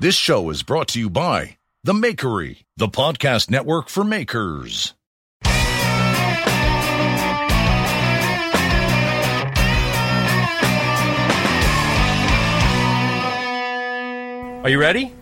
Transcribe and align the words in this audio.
This 0.00 0.14
show 0.14 0.48
is 0.50 0.62
brought 0.62 0.86
to 0.90 1.00
you 1.00 1.10
by 1.10 1.56
The 1.82 1.92
Makery, 1.92 2.62
the 2.76 2.86
podcast 2.86 3.50
network 3.50 3.88
for 3.88 4.04
makers. 4.04 4.94
Are 14.62 14.70
you 14.70 14.78
ready? 14.78 15.12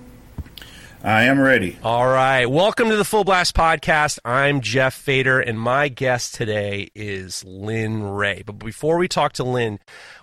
I 1.03 1.23
am 1.23 1.41
ready. 1.41 1.79
All 1.83 2.07
right. 2.07 2.45
Welcome 2.45 2.91
to 2.91 2.97
the 2.97 3.05
Full 3.07 3.25
Blast 3.25 3.55
Podcast. 3.57 4.19
I'm 4.27 4.61
Jeff 4.61 4.93
Fader, 4.93 5.41
and 5.41 5.59
my 5.59 5.89
guest 5.89 6.35
today 6.35 6.91
is 6.95 7.43
Lin 7.47 8.03
Rhea. 8.03 8.43
But 8.45 8.59
before 8.59 8.99
we 8.99 9.09
talk 9.09 9.33
to 9.35 9.45
Lin, 9.45 9.79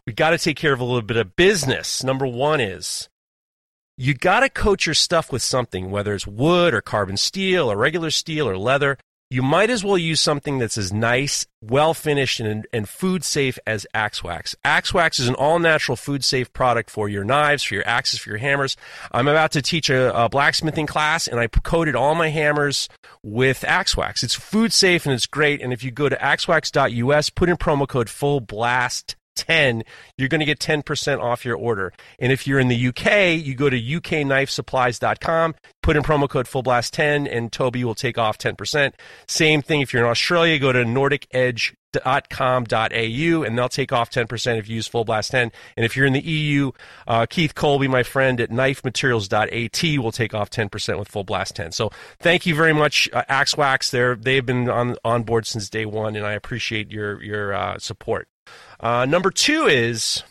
we 0.06 0.14
got 0.14 0.30
to 0.30 0.38
take 0.38 0.58
care 0.58 0.74
of 0.74 0.80
a 0.80 0.84
little 0.84 1.02
bit 1.02 1.18
of 1.18 1.36
business. 1.36 2.04
Number 2.04 2.28
one 2.28 2.62
is 2.62 3.10
you 3.98 4.14
got 4.14 4.42
to 4.42 4.50
coat 4.50 4.86
your 4.86 4.96
stuff 4.96 5.32
with 5.32 5.42
something, 5.42 5.92
whether 5.92 6.14
it's 6.14 6.28
wood 6.28 6.74
or 6.74 6.82
carbon 6.82 7.18
steel 7.18 7.72
or 7.72 7.78
regular 7.78 8.12
steel 8.12 8.48
or 8.48 8.58
leather 8.58 8.98
you 9.34 9.42
might 9.42 9.72
as 9.72 9.84
well 9.84 9.98
use 9.98 10.22
something 10.22 10.60
that's 10.60 10.78
as 10.78 10.94
nice, 10.94 11.48
well 11.60 11.96
finished, 11.96 12.40
and, 12.40 12.68
and 12.72 12.88
food 12.88 13.24
safe 13.24 13.58
as 13.66 13.88
Axe 13.92 14.24
Wax. 14.24 14.56
Axe 14.64 14.94
Wax 14.94 15.18
is 15.18 15.28
an 15.28 15.34
all 15.34 15.58
natural 15.58 15.96
food 15.96 16.24
safe 16.24 16.54
product 16.54 16.92
for 16.92 17.10
your 17.10 17.24
knives, 17.24 17.64
for 17.64 17.74
your 17.74 17.88
axes, 17.88 18.20
for 18.20 18.30
your 18.30 18.38
hammers. 18.38 18.78
I'm 19.12 19.28
about 19.28 19.52
to 19.54 19.64
teach 19.64 19.90
a, 19.90 20.16
a 20.16 20.30
blacksmithing 20.30 20.86
class, 20.86 21.28
and 21.28 21.40
I 21.40 21.48
coated 21.48 21.96
all 21.96 22.14
my 22.14 22.30
hammers 22.30 22.88
with 23.24 23.64
Axe 23.64 23.98
Wax. 23.98 24.22
It's 24.22 24.36
food 24.36 24.72
safe 24.72 25.08
and 25.08 25.16
it's 25.16 25.26
great. 25.26 25.64
And 25.64 25.74
if 25.74 25.84
you 25.84 25.90
go 25.90 26.10
to 26.10 26.16
axewax.us, 26.16 27.32
put 27.32 27.50
in 27.50 27.58
promo 27.58 27.88
code 27.88 28.12
full 28.12 28.40
blast 28.40 29.16
10, 29.36 29.84
you're 30.18 30.30
going 30.30 30.40
to 30.40 30.46
get 30.46 30.60
10% 30.60 31.22
off 31.22 31.46
your 31.46 31.58
order. 31.58 31.94
And 32.20 32.32
if 32.32 32.48
you're 32.48 32.60
in 32.60 32.68
the 32.68 32.88
UK, 32.88 33.44
you 33.44 33.56
go 33.56 33.70
to 33.70 33.80
ukknifesupplies.com, 33.80 35.56
put 35.82 35.96
in 35.96 36.04
promo 36.04 36.30
code 36.30 36.46
fullblast10 36.46 37.36
and 37.36 37.52
Toby 37.52 37.84
will 37.84 37.96
take 37.96 38.18
off 38.18 38.38
10%. 38.38 38.94
Same 39.28 39.62
thing 39.62 39.82
if 39.82 39.94
you're 39.94 40.04
in 40.04 40.10
Australia, 40.10 40.60
go 40.60 40.72
to 40.72 40.84
nordicedge.com.au 40.84 43.44
and 43.44 43.58
they'll 43.58 43.70
take 43.70 43.92
off 43.92 44.10
10% 44.10 44.58
if 44.58 44.68
you 44.68 44.76
use 44.76 44.88
full 44.88 45.06
blast 45.06 45.32
10 45.32 45.52
and 45.78 45.86
if 45.86 45.96
you're 45.96 46.08
in 46.08 46.14
the 46.14 46.22
eu 46.22 46.72
uh, 47.08 47.28
keith 47.30 47.54
colby 47.54 47.88
my 47.88 48.02
friend 48.02 48.42
at 48.42 48.50
knifematerials.at 48.50 50.00
will 50.00 50.12
take 50.12 50.34
off 50.34 50.50
10% 50.50 50.98
with 50.98 51.08
full 51.08 51.24
blast 51.24 51.56
10 51.56 51.72
so 51.72 51.92
thank 52.20 52.48
you 52.48 52.56
very 52.56 52.74
much 52.74 53.08
uh, 53.14 53.22
axe 53.30 53.56
wax 53.56 53.92
they 53.92 54.16
they've 54.16 54.46
been 54.46 54.68
on 54.70 54.96
on 55.06 55.22
board 55.22 55.46
since 55.46 55.70
day 55.70 55.86
one 55.86 56.16
and 56.16 56.26
i 56.26 56.32
appreciate 56.32 56.92
your 56.92 57.22
your 57.22 57.54
uh, 57.54 57.78
support 57.78 58.28
uh, 58.84 59.06
number 59.06 59.32
two 59.32 59.66
is 59.66 60.24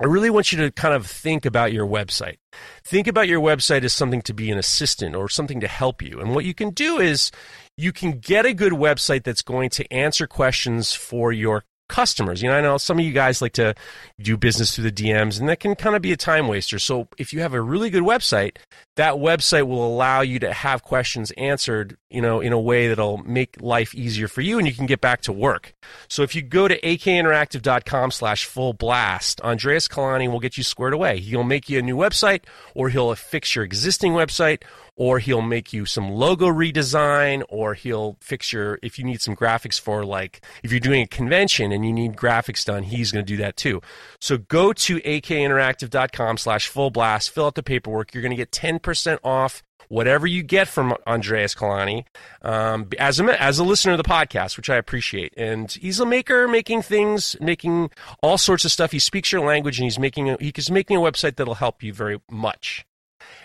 I 0.00 0.06
really 0.06 0.30
want 0.30 0.52
you 0.52 0.58
to 0.58 0.70
kind 0.70 0.94
of 0.94 1.06
think 1.06 1.44
about 1.44 1.72
your 1.72 1.86
website. 1.86 2.36
Think 2.84 3.06
about 3.08 3.26
your 3.26 3.40
website 3.40 3.82
as 3.82 3.92
something 3.92 4.22
to 4.22 4.32
be 4.32 4.50
an 4.50 4.58
assistant 4.58 5.16
or 5.16 5.28
something 5.28 5.60
to 5.60 5.68
help 5.68 6.00
you. 6.00 6.20
And 6.20 6.34
what 6.34 6.44
you 6.44 6.54
can 6.54 6.70
do 6.70 6.98
is 6.98 7.32
you 7.76 7.92
can 7.92 8.18
get 8.20 8.46
a 8.46 8.54
good 8.54 8.72
website 8.72 9.24
that's 9.24 9.42
going 9.42 9.70
to 9.70 9.92
answer 9.92 10.26
questions 10.26 10.92
for 10.92 11.32
your 11.32 11.64
customers. 11.88 12.40
You 12.40 12.48
know, 12.48 12.56
I 12.56 12.60
know 12.60 12.78
some 12.78 12.98
of 12.98 13.04
you 13.04 13.12
guys 13.12 13.42
like 13.42 13.52
to 13.54 13.74
do 14.20 14.36
business 14.36 14.74
through 14.74 14.90
the 14.90 14.92
DMs, 14.92 15.38
and 15.38 15.48
that 15.48 15.60
can 15.60 15.74
kind 15.74 15.94
of 15.94 16.02
be 16.02 16.12
a 16.12 16.16
time 16.16 16.48
waster. 16.48 16.78
So 16.78 17.08
if 17.18 17.32
you 17.32 17.40
have 17.40 17.52
a 17.52 17.60
really 17.60 17.90
good 17.90 18.02
website, 18.02 18.56
that 18.96 19.14
website 19.14 19.66
will 19.66 19.86
allow 19.86 20.20
you 20.20 20.38
to 20.40 20.52
have 20.52 20.82
questions 20.82 21.30
answered, 21.32 21.96
you 22.10 22.20
know, 22.20 22.40
in 22.40 22.52
a 22.52 22.60
way 22.60 22.88
that'll 22.88 23.18
make 23.18 23.56
life 23.60 23.94
easier 23.94 24.28
for 24.28 24.42
you 24.42 24.58
and 24.58 24.66
you 24.68 24.74
can 24.74 24.84
get 24.84 25.00
back 25.00 25.22
to 25.22 25.32
work. 25.32 25.74
So 26.08 26.22
if 26.22 26.34
you 26.34 26.42
go 26.42 26.68
to 26.68 26.78
akinteractive.com 26.80 28.10
slash 28.10 28.44
full 28.44 28.74
blast, 28.74 29.40
Andreas 29.40 29.88
Kalani 29.88 30.30
will 30.30 30.40
get 30.40 30.58
you 30.58 30.62
squared 30.62 30.92
away. 30.92 31.20
He'll 31.20 31.42
make 31.42 31.70
you 31.70 31.78
a 31.78 31.82
new 31.82 31.96
website 31.96 32.42
or 32.74 32.90
he'll 32.90 33.14
fix 33.14 33.54
your 33.54 33.64
existing 33.64 34.12
website 34.12 34.62
or 34.96 35.18
he'll 35.18 35.42
make 35.42 35.72
you 35.72 35.86
some 35.86 36.10
logo 36.10 36.46
redesign 36.46 37.42
or 37.48 37.74
he'll 37.74 38.16
fix 38.20 38.52
your 38.52 38.78
if 38.82 38.98
you 38.98 39.04
need 39.04 39.20
some 39.20 39.34
graphics 39.34 39.80
for 39.80 40.04
like 40.04 40.44
if 40.62 40.70
you're 40.70 40.80
doing 40.80 41.02
a 41.02 41.06
convention 41.06 41.72
and 41.72 41.84
you 41.84 41.92
need 41.92 42.14
graphics 42.14 42.64
done 42.64 42.82
he's 42.82 43.10
going 43.10 43.24
to 43.24 43.32
do 43.32 43.38
that 43.38 43.56
too 43.56 43.80
so 44.20 44.36
go 44.36 44.72
to 44.72 45.00
akinteractive.com 45.00 46.36
slash 46.36 46.68
full 46.68 46.90
blast 46.90 47.30
fill 47.30 47.46
out 47.46 47.54
the 47.54 47.62
paperwork 47.62 48.12
you're 48.12 48.22
going 48.22 48.30
to 48.30 48.36
get 48.36 48.52
10 48.52 48.80
10% 48.82 49.18
off 49.24 49.62
whatever 49.88 50.26
you 50.26 50.42
get 50.42 50.68
from 50.68 50.94
Andreas 51.06 51.54
Kalani 51.54 52.04
um, 52.40 52.88
as, 52.98 53.20
a, 53.20 53.42
as 53.42 53.58
a 53.58 53.64
listener 53.64 53.92
of 53.92 53.98
the 53.98 54.04
podcast, 54.04 54.56
which 54.56 54.70
I 54.70 54.76
appreciate. 54.76 55.34
And 55.36 55.70
he's 55.70 56.00
a 56.00 56.06
maker 56.06 56.48
making 56.48 56.82
things, 56.82 57.36
making 57.40 57.90
all 58.22 58.38
sorts 58.38 58.64
of 58.64 58.72
stuff. 58.72 58.92
He 58.92 58.98
speaks 58.98 59.30
your 59.30 59.44
language 59.44 59.78
and 59.78 59.84
he's 59.84 59.98
making 59.98 60.30
a, 60.30 60.36
he's 60.40 60.70
making 60.70 60.96
a 60.96 61.00
website 61.00 61.36
that'll 61.36 61.54
help 61.54 61.82
you 61.82 61.92
very 61.92 62.20
much. 62.30 62.86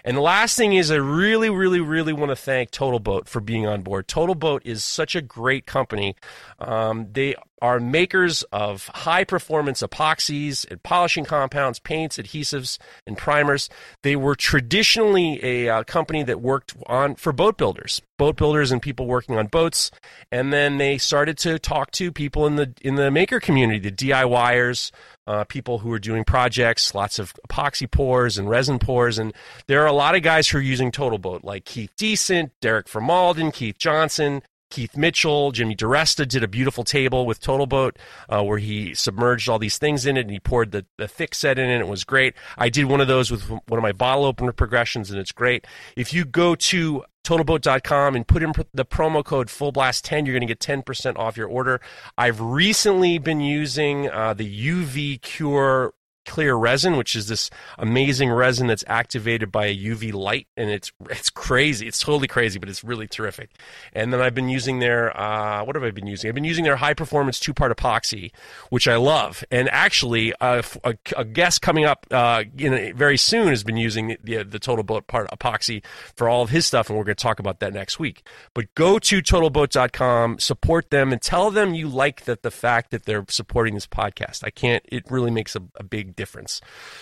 And 0.04 0.16
the 0.16 0.22
last 0.22 0.56
thing 0.56 0.74
is, 0.74 0.90
I 0.90 0.96
really, 0.96 1.50
really, 1.50 1.82
really 1.82 2.14
want 2.14 2.30
to 2.30 2.36
thank 2.36 2.72
Total 2.72 3.00
Boat 3.00 3.28
for 3.28 3.42
being 3.42 3.68
on 3.68 3.82
board. 3.82 4.08
Total 4.08 4.36
Boat 4.36 4.62
is 4.66 4.84
such 4.84 5.16
a 5.16 5.22
great 5.22 5.66
company. 5.66 6.16
Um, 6.60 7.08
they 7.12 7.36
are 7.62 7.80
makers 7.80 8.44
of 8.52 8.88
high 8.88 9.24
performance 9.24 9.82
epoxies 9.82 10.70
and 10.70 10.82
polishing 10.84 11.26
compounds, 11.26 11.80
paints, 11.80 12.18
adhesives, 12.18 12.78
and 13.06 13.18
primers. 13.18 13.70
They 14.04 14.16
were 14.16 14.36
traditionally 14.36 15.44
a 15.44 15.70
uh, 15.70 15.84
company 15.84 16.24
that 16.24 16.42
worked 16.42 16.76
on 16.88 17.16
for 17.16 17.34
boat 17.34 17.58
builders, 17.58 18.02
boat 18.18 18.38
builders 18.38 18.72
and 18.72 18.82
people 18.82 19.08
working 19.08 19.38
on 19.38 19.48
boats. 19.48 19.92
And 20.32 20.54
then 20.54 20.78
they 20.78 20.98
started 20.98 21.38
to 21.40 21.60
talk 21.60 21.92
to 21.92 22.12
people 22.12 22.46
in 22.46 22.56
the 22.56 22.74
in 22.82 22.96
the 22.96 23.10
maker 23.12 23.40
community, 23.40 23.80
the 23.80 23.92
DIYers, 23.92 24.92
uh, 25.26 25.44
people 25.44 25.80
who 25.80 25.92
are 25.92 26.00
doing 26.00 26.24
projects, 26.24 26.96
lots 26.96 27.20
of 27.20 27.34
epoxy 27.50 27.90
pours 27.90 28.38
and 28.38 28.50
resin 28.50 28.80
pours. 28.80 29.20
And 29.20 29.34
there 29.68 29.84
are 29.84 29.88
a 29.88 29.94
lot 29.94 30.16
of 30.16 30.22
guys 30.22 30.48
who 30.48 30.58
are 30.58 30.62
using 30.62 30.92
Total 30.92 31.18
Boat, 31.18 31.44
like 31.44 31.66
Keith 31.66 31.92
Decent, 31.98 32.52
Derek 32.62 32.88
Formalden, 32.88 33.54
Keith 33.54 33.78
Johnson, 33.78 34.42
Keith 34.70 34.98
Mitchell, 34.98 35.52
Jimmy 35.52 35.76
DiResta 35.76 36.28
did 36.28 36.44
a 36.44 36.48
beautiful 36.48 36.84
table 36.84 37.26
with 37.26 37.40
Total 37.40 37.66
Boat 37.66 37.98
uh, 38.30 38.44
where 38.44 38.58
he 38.58 38.94
submerged 38.94 39.48
all 39.48 39.60
these 39.60 39.78
things 39.78 40.06
in 40.06 40.18
it 40.18 40.22
and 40.22 40.32
he 40.32 40.40
poured 40.40 40.72
the, 40.72 40.86
the 40.98 41.08
thick 41.08 41.34
set 41.34 41.58
in 41.58 41.70
it. 41.70 41.80
It 41.80 41.88
was 41.88 42.04
great. 42.04 42.34
I 42.58 42.70
did 42.70 42.86
one 42.86 43.02
of 43.02 43.08
those 43.08 43.32
with 43.32 43.50
one 43.50 43.62
of 43.72 43.82
my 43.82 43.94
bottle 43.94 44.26
opener 44.26 44.52
progressions 44.52 45.10
and 45.10 45.20
it's 45.20 45.32
great. 45.32 45.66
If 45.96 46.14
you 46.14 46.26
go 46.26 46.56
to 46.56 47.04
totalboat.com 47.24 48.16
and 48.16 48.26
put 48.26 48.42
in 48.42 48.54
the 48.74 48.86
promo 48.86 49.22
code 49.22 49.48
fullblast10 49.48 50.26
you're 50.26 50.38
going 50.38 50.40
to 50.40 50.46
get 50.48 50.60
10% 50.60 51.18
off 51.18 51.36
your 51.36 51.50
order 51.50 51.82
i've 52.18 52.40
recently 52.40 53.18
been 53.18 53.42
using 53.42 54.10
uh, 54.10 54.34
the 54.34 54.70
uv 54.70 55.22
cure 55.22 55.94
clear 56.28 56.56
resin, 56.56 56.98
which 56.98 57.16
is 57.16 57.28
this 57.28 57.50
amazing 57.78 58.32
resin 58.32 58.68
that's 58.68 58.84
activated 58.88 59.52
by 59.52 59.68
a 59.68 59.76
UV 59.76 60.14
light, 60.14 60.48
and 60.56 60.70
it's 60.70 60.92
it's 61.10 61.30
crazy. 61.30 61.88
It's 61.88 62.00
totally 62.00 62.28
crazy, 62.28 62.60
but 62.60 62.70
it's 62.70 62.84
really 62.84 63.08
terrific. 63.08 63.52
And 63.94 64.14
then 64.14 64.22
I've 64.22 64.36
been 64.36 64.50
using 64.50 64.80
their 64.80 65.18
uh, 65.20 65.64
what 65.64 65.76
have 65.76 65.84
I 65.84 65.92
been 65.92 66.08
using? 66.08 66.28
I've 66.30 66.36
been 66.36 66.44
using 66.44 66.64
their 66.64 66.76
high 66.76 66.94
performance 66.94 67.40
two 67.40 67.54
part 67.54 67.76
epoxy, 67.76 68.32
which 68.70 68.88
I 68.88 68.98
love. 68.98 69.44
And 69.52 69.70
actually, 69.70 70.34
uh, 70.42 70.62
a, 70.84 70.96
a, 71.16 71.26
guest 71.26 71.62
coming 71.62 71.86
up 71.86 72.06
uh, 72.12 72.44
very 72.54 73.18
soon 73.18 73.48
has 73.48 73.64
been 73.64 73.78
using 73.78 74.18
the, 74.24 74.44
the 74.44 74.60
Total 74.60 74.84
Boat 74.84 75.08
part 75.08 75.30
epoxy 75.32 75.84
for 76.16 76.28
all 76.28 76.42
of 76.42 76.50
his 76.50 76.66
stuff, 76.66 76.90
and 76.90 76.98
we're 76.98 77.06
going 77.06 77.16
to 77.16 77.24
talk 77.24 77.40
about 77.40 77.60
that 77.60 77.74
next 77.74 78.00
week. 78.00 78.28
But 78.54 78.74
go 78.76 79.00
to 79.00 79.22
totalboat.com, 79.22 80.40
support 80.40 80.90
them, 80.90 81.12
and 81.12 81.22
tell 81.22 81.52
them 81.52 81.74
you 81.74 81.88
like 81.88 82.26
that 82.26 82.44
the 82.44 82.52
fact 82.52 82.92
that 82.92 83.06
they're 83.06 83.26
supporting 83.30 83.74
this 83.74 83.88
podcast. 83.88 84.44
I 84.44 84.50
can't. 84.50 84.84
It 84.90 85.10
really 85.10 85.32
makes 85.32 85.56
a, 85.56 85.64
a 85.76 85.84
big 85.84 86.16
difference. 86.18 86.60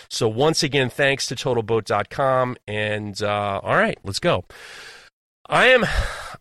So 0.08 0.28
once 0.28 0.62
again, 0.62 0.88
thanks 0.88 1.26
to 1.26 1.34
TotalBoat.com. 1.34 2.56
And 2.68 3.20
uh, 3.20 3.60
all 3.62 3.74
right, 3.74 3.98
let's 4.04 4.20
go. 4.20 4.44
I 5.48 5.66
am 5.66 5.84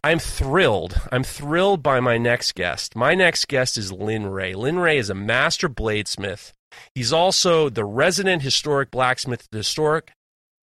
I'm 0.04 0.20
thrilled. 0.20 1.00
I'm 1.12 1.24
thrilled 1.24 1.82
by 1.82 2.00
my 2.00 2.18
next 2.18 2.56
guest. 2.56 2.96
My 2.96 3.16
next 3.16 3.48
guest 3.48 3.78
is 3.78 3.92
Lin 3.92 4.28
Rhea. 4.28 4.58
Lin 4.58 4.80
Rhea 4.80 5.00
is 5.00 5.10
a 5.10 5.16
master 5.16 5.70
bladesmith. 5.70 6.52
He's 6.94 7.14
also 7.14 7.70
the 7.70 7.86
resident 7.86 8.42
historic 8.42 8.92
blacksmith 8.92 9.42
at 9.42 9.52
the 9.52 9.58
historic 9.58 10.12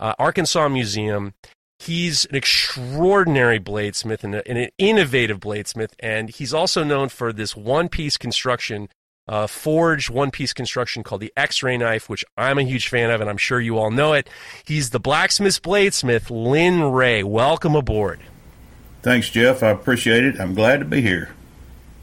uh, 0.01 0.15
Arkansas 0.19 0.69
Museum. 0.69 1.35
He's 1.79 2.25
an 2.27 2.37
extraordinary 2.37 3.59
bladesmith 3.59 4.23
and, 4.23 4.37
a, 4.37 4.49
and, 4.49 4.59
an 4.59 4.69
innovative 4.79 5.41
bladesmith, 5.41 5.93
and 5.99 6.31
he's 6.31 6.55
also 6.55 6.85
known 6.85 7.09
for 7.09 7.33
this 7.33 7.57
one 7.57 7.89
piece 7.89 8.17
construction 8.17 8.89
uh, 9.29 9.47
forged 9.47 10.11
one 10.11 10.31
piece 10.31 10.53
construction 10.53 11.03
called 11.03 11.21
the 11.21 11.33
X 11.37 11.63
ray 11.63 11.77
knife, 11.77 12.09
which 12.09 12.25
I'm 12.37 12.59
a 12.59 12.63
huge 12.63 12.89
fan 12.89 13.11
of, 13.11 13.21
and 13.21 13.31
I'm 13.31 13.37
sure 13.37 13.61
you 13.61 13.79
all 13.79 13.91
know 13.91 14.13
it. 14.13 14.29
He's 14.65 14.91
the 14.91 15.01
blacksmith's 15.01 15.61
bladesmith, 15.61 16.31
Lin 16.31 16.83
Rhea. 16.93 17.27
Welcome 17.27 17.75
aboard. 17.75 18.21
Thanks, 19.03 19.31
Jeff. 19.31 19.63
I 19.63 19.71
appreciate 19.71 20.25
it. 20.25 20.41
I'm 20.41 20.55
glad 20.55 20.79
to 20.81 20.85
be 20.85 21.01
here. 21.01 21.31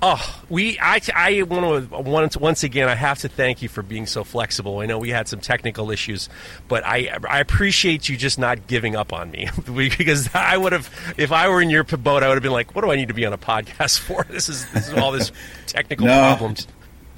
Oh, 0.01 0.42
we 0.48 0.80
I, 0.80 1.01
I 1.13 1.42
want 1.42 1.89
to 1.89 1.98
once 1.98 2.38
once 2.38 2.63
again 2.63 2.88
I 2.88 2.95
have 2.95 3.19
to 3.19 3.27
thank 3.27 3.62
you 3.62 3.68
for 3.68 3.83
being 3.83 4.06
so 4.06 4.24
flexible. 4.24 4.80
I 4.80 4.86
know 4.86 4.98
we 4.98 5.10
had 5.10 5.27
some 5.27 5.42
technical 5.42 5.92
issues, 5.92 6.30
but 6.69 6.86
I 6.86 7.18
I 7.27 7.42
appreciate 7.42 8.07
you 8.07 8.15
just 8.15 8.39
not 8.39 8.65
giving 8.65 8.95
up 8.95 9.12
on 9.12 9.30
me 9.30 9.50
because 9.75 10.30
I 10.33 10.56
would 10.56 10.72
have 10.72 10.89
if 11.18 11.33
I 11.33 11.50
were 11.50 11.62
in 11.62 11.69
your 11.69 11.83
boat 11.83 12.24
I 12.24 12.30
would 12.30 12.36
have 12.36 12.44
been 12.44 12.54
like, 12.54 12.75
what 12.75 12.86
do 12.86 12.92
I 12.92 12.95
need 12.95 13.10
to 13.10 13.13
be 13.13 13.25
on 13.25 13.33
a 13.33 13.38
podcast 13.38 14.00
for? 14.00 14.25
This 14.30 14.48
is 14.48 14.72
this 14.72 14.88
is 14.88 14.94
all 14.94 15.12
this 15.12 15.33
technical 15.65 16.06
no, 16.06 16.13
problems. 16.13 16.65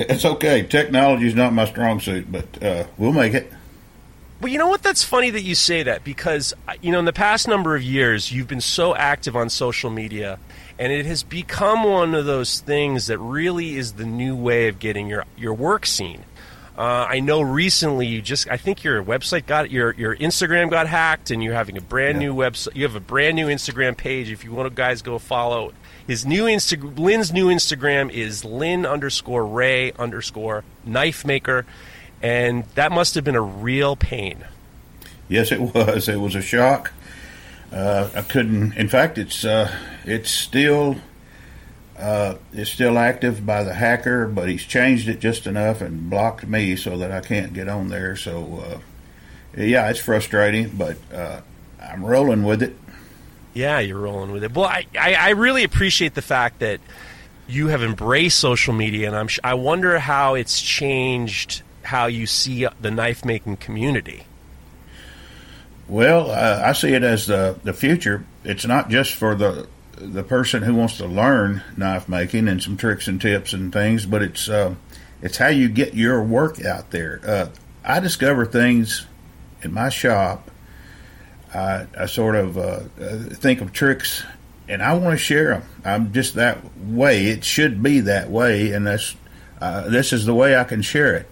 It's 0.10 0.26
okay. 0.26 0.64
Technology 0.64 1.28
is 1.28 1.36
not 1.36 1.54
my 1.54 1.66
strong 1.66 2.00
suit, 2.00 2.32
but 2.32 2.64
uh, 2.64 2.86
we'll 2.98 3.14
make 3.14 3.34
it. 3.34 3.52
Well, 4.42 4.52
you 4.52 4.58
know 4.58 4.70
what? 4.70 4.82
That's 4.82 5.04
funny 5.04 5.30
that 5.30 5.44
you 5.44 5.54
say 5.54 5.84
that 5.84 6.04
because 6.04 6.54
uh, 6.68 6.74
you 6.82 6.92
know 6.92 6.98
in 7.00 7.06
the 7.06 7.14
past 7.14 7.48
number 7.48 7.76
of 7.76 7.84
years 7.84 8.32
you've 8.32 8.48
been 8.48 8.62
so 8.62 8.96
active 8.96 9.36
on 9.36 9.50
social 9.50 9.92
media, 9.92 10.40
and 10.80 10.92
it 10.92 11.06
has 11.06 11.22
become 11.22 11.84
one 11.84 12.16
of 12.16 12.26
those 12.26 12.60
things 12.60 13.06
that 13.08 13.20
really 13.20 13.78
is 13.78 13.94
the 13.94 14.06
new 14.06 14.36
way 14.36 14.68
of 14.68 14.80
getting 14.80 15.08
your 15.08 15.26
your 15.38 15.54
work 15.54 15.86
seen. 15.86 16.24
Uh, 16.76 17.06
I 17.08 17.20
know 17.20 17.42
recently 17.42 18.08
you 18.08 18.22
just 18.22 18.50
I 18.50 18.58
think 18.58 18.84
your 18.84 19.04
website 19.04 19.46
got 19.46 19.70
your 19.70 19.94
your 19.94 20.16
Instagram 20.16 20.72
got 20.72 20.88
hacked, 20.88 21.30
and 21.30 21.44
you're 21.44 21.54
having 21.54 21.78
a 21.78 21.82
brand 21.82 22.20
yeah. 22.20 22.30
new 22.30 22.34
website. 22.34 22.76
You 22.76 22.84
have 22.84 22.96
a 22.96 23.00
brand 23.00 23.36
new 23.36 23.46
Instagram 23.46 23.96
page. 23.96 24.32
If 24.32 24.44
you 24.44 24.52
want 24.52 24.68
to 24.70 24.74
guys 24.74 25.04
go 25.04 25.20
follow 25.20 25.74
his 26.08 26.26
new 26.26 26.46
Insta 26.46 26.98
Lin's 26.98 27.32
new 27.32 27.48
Instagram 27.48 28.12
is 28.12 28.44
Lin 28.46 28.86
underscore 28.86 29.46
Rhea 29.46 29.94
underscore 29.98 30.64
knife 30.86 31.26
maker, 31.26 31.66
and 32.22 32.66
that 32.76 32.92
must 32.92 33.16
have 33.16 33.24
been 33.24 33.36
a 33.36 33.42
real 33.42 33.96
pain. 33.96 34.46
Yes, 35.28 35.52
it 35.52 35.62
was. 35.62 36.10
It 36.10 36.20
was 36.20 36.36
a 36.36 36.42
shock. 36.42 36.92
Uh, 37.72 38.10
I 38.14 38.22
couldn't. 38.22 38.74
In 38.74 38.90
fact, 38.90 39.18
it's 39.18 39.46
uh, 39.46 39.74
it's 40.06 40.30
still 40.30 40.98
uh, 42.02 42.36
it's 42.52 42.72
still 42.72 42.98
active 42.98 43.46
by 43.46 43.64
the 43.64 43.76
hacker, 43.76 44.28
but 44.28 44.50
he's 44.50 44.64
changed 44.64 45.08
it 45.08 45.20
just 45.20 45.46
enough 45.46 45.82
and 45.82 46.10
blocked 46.10 46.48
me 46.48 46.76
so 46.76 46.98
that 46.98 47.12
I 47.12 47.22
can't 47.22 47.54
get 47.54 47.70
on 47.70 47.90
there. 47.90 48.16
So, 48.16 48.82
uh, 49.56 49.62
yeah, 49.62 49.88
it's 49.88 50.00
frustrating, 50.00 50.70
but 50.70 50.98
uh, 51.14 51.42
I'm 51.80 52.04
rolling 52.04 52.44
with 52.44 52.64
it. 52.64 52.76
Yeah, 53.54 53.80
you're 53.80 54.00
rolling 54.00 54.32
with 54.32 54.44
it. 54.44 54.54
Well, 54.54 54.66
I, 54.66 54.86
I, 54.98 55.14
I, 55.16 55.30
really 55.32 55.64
appreciate 55.64 56.14
the 56.14 56.22
fact 56.22 56.60
that 56.60 56.80
you 57.48 57.68
have 57.68 57.84
embraced 57.84 58.40
social 58.40 58.74
media, 58.74 59.08
and 59.08 59.16
I'm 59.16 59.28
I 59.44 59.56
wonder 59.56 60.00
how 60.00 60.36
it's 60.36 60.62
changed 60.62 61.64
how 61.84 62.06
you 62.06 62.28
see 62.28 62.68
the 62.80 62.92
knife 62.92 63.26
making 63.26 63.58
community. 63.58 64.24
Well, 65.88 66.32
uh, 66.32 66.62
I 66.66 66.72
see 66.72 66.94
it 66.94 67.04
as 67.04 67.28
the 67.28 67.58
the 67.64 67.74
future. 67.74 68.26
It's 68.46 68.66
not 68.66 68.90
just 68.90 69.16
for 69.16 69.36
the 69.36 69.68
the 69.98 70.24
person 70.24 70.64
who 70.64 70.76
wants 70.76 70.98
to 70.98 71.06
learn 71.06 71.62
knife 71.78 72.08
making 72.08 72.48
and 72.48 72.62
some 72.62 72.78
tricks 72.78 73.08
and 73.08 73.20
tips 73.20 73.54
and 73.54 73.74
things, 73.74 74.06
but 74.06 74.22
it's 74.22 74.48
uh, 74.48 74.76
it's 75.22 75.38
how 75.38 75.48
you 75.48 75.68
get 75.68 75.94
your 75.94 76.24
work 76.24 76.64
out 76.64 76.92
there. 76.92 77.20
Uh, 77.26 77.48
I 77.84 78.00
discover 78.00 78.46
things 78.46 79.08
in 79.62 79.74
my 79.74 79.90
shop. 79.90 80.51
I, 81.54 81.86
I 81.98 82.06
sort 82.06 82.36
of 82.36 82.58
uh, 82.58 82.62
uh 83.00 83.18
think 83.34 83.62
of 83.62 83.74
tricks, 83.74 84.24
and 84.68 84.82
I 84.82 84.94
want 84.94 85.14
to 85.14 85.18
share 85.18 85.50
them. 85.50 85.64
I'm 85.84 86.14
just 86.14 86.36
that 86.36 86.60
way. 86.78 87.28
It 87.28 87.44
should 87.44 87.84
be 87.84 88.02
that 88.02 88.30
way, 88.30 88.72
and 88.72 88.88
that's 88.88 89.16
uh, 89.62 89.90
this 89.90 90.12
is 90.12 90.26
the 90.26 90.34
way 90.34 90.58
I 90.58 90.64
can 90.64 90.82
share 90.82 91.16
it. 91.16 91.28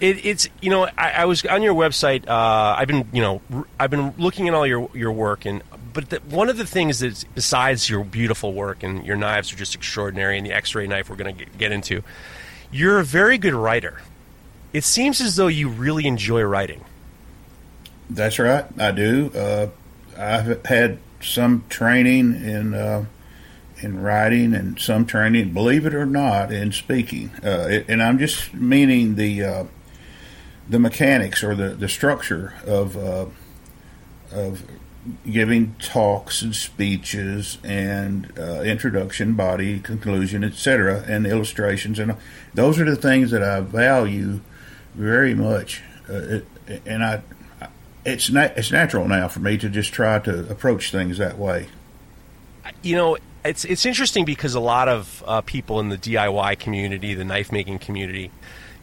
It, 0.00 0.24
it's 0.24 0.48
you 0.62 0.70
know 0.70 0.88
I, 0.96 1.10
I, 1.10 1.24
was 1.26 1.44
on 1.44 1.62
your 1.62 1.74
website. 1.74 2.26
Uh, 2.26 2.74
I've 2.78 2.88
been 2.88 3.06
you 3.12 3.20
know 3.20 3.42
I've 3.78 3.90
been 3.90 4.14
looking 4.16 4.48
at 4.48 4.54
all 4.54 4.66
your 4.66 4.88
your 4.94 5.12
work, 5.12 5.44
and 5.44 5.62
but 5.92 6.08
the, 6.08 6.18
one 6.20 6.48
of 6.48 6.56
the 6.56 6.64
things 6.64 7.00
that 7.00 7.24
besides 7.34 7.90
your 7.90 8.04
beautiful 8.04 8.54
work 8.54 8.82
and 8.82 9.04
your 9.04 9.16
knives 9.16 9.52
are 9.52 9.56
just 9.56 9.74
extraordinary, 9.74 10.38
and 10.38 10.46
the 10.46 10.52
X-ray 10.52 10.86
knife 10.86 11.10
we're 11.10 11.16
going 11.16 11.36
to 11.36 11.44
get 11.44 11.72
into, 11.72 12.02
you're 12.70 12.98
a 12.98 13.04
very 13.04 13.36
good 13.36 13.52
writer. 13.52 14.00
It 14.72 14.84
seems 14.84 15.20
as 15.20 15.36
though 15.36 15.48
you 15.48 15.68
really 15.68 16.06
enjoy 16.06 16.42
writing. 16.42 16.84
That's 18.10 18.40
right, 18.40 18.64
I 18.76 18.90
do. 18.90 19.30
Uh, 19.34 19.68
I've 20.18 20.66
had 20.66 20.98
some 21.22 21.64
training 21.68 22.34
in 22.34 22.74
uh, 22.74 23.04
in 23.80 24.02
writing 24.02 24.52
and 24.52 24.78
some 24.80 25.06
training, 25.06 25.52
believe 25.52 25.86
it 25.86 25.94
or 25.94 26.04
not, 26.06 26.52
in 26.52 26.72
speaking. 26.72 27.30
Uh, 27.44 27.68
it, 27.70 27.86
and 27.88 28.02
I'm 28.02 28.18
just 28.18 28.52
meaning 28.52 29.14
the 29.14 29.44
uh, 29.44 29.64
the 30.68 30.80
mechanics 30.80 31.44
or 31.44 31.54
the, 31.54 31.70
the 31.70 31.88
structure 31.88 32.54
of 32.66 32.96
uh, 32.96 33.26
of 34.32 34.64
giving 35.30 35.76
talks 35.78 36.42
and 36.42 36.54
speeches 36.54 37.58
and 37.62 38.36
uh, 38.36 38.60
introduction, 38.62 39.34
body, 39.34 39.78
conclusion, 39.78 40.42
etc., 40.42 41.04
and 41.06 41.26
illustrations, 41.26 42.00
and 42.00 42.16
those 42.54 42.80
are 42.80 42.84
the 42.84 42.96
things 42.96 43.30
that 43.30 43.42
I 43.42 43.60
value 43.60 44.40
very 44.94 45.32
much. 45.32 45.82
Uh, 46.08 46.14
it, 46.14 46.46
and 46.84 47.02
I, 47.04 47.22
it's 48.04 48.30
na- 48.30 48.50
it's 48.56 48.70
natural 48.70 49.06
now 49.08 49.28
for 49.28 49.40
me 49.40 49.58
to 49.58 49.68
just 49.68 49.92
try 49.92 50.18
to 50.20 50.50
approach 50.50 50.90
things 50.90 51.18
that 51.18 51.38
way. 51.38 51.68
You 52.82 52.96
know, 52.96 53.18
it's 53.44 53.64
it's 53.64 53.86
interesting 53.86 54.24
because 54.24 54.54
a 54.54 54.60
lot 54.60 54.88
of 54.88 55.24
uh, 55.26 55.40
people 55.42 55.80
in 55.80 55.88
the 55.88 55.98
DIY 55.98 56.58
community, 56.58 57.14
the 57.14 57.24
knife 57.24 57.52
making 57.52 57.78
community, 57.78 58.30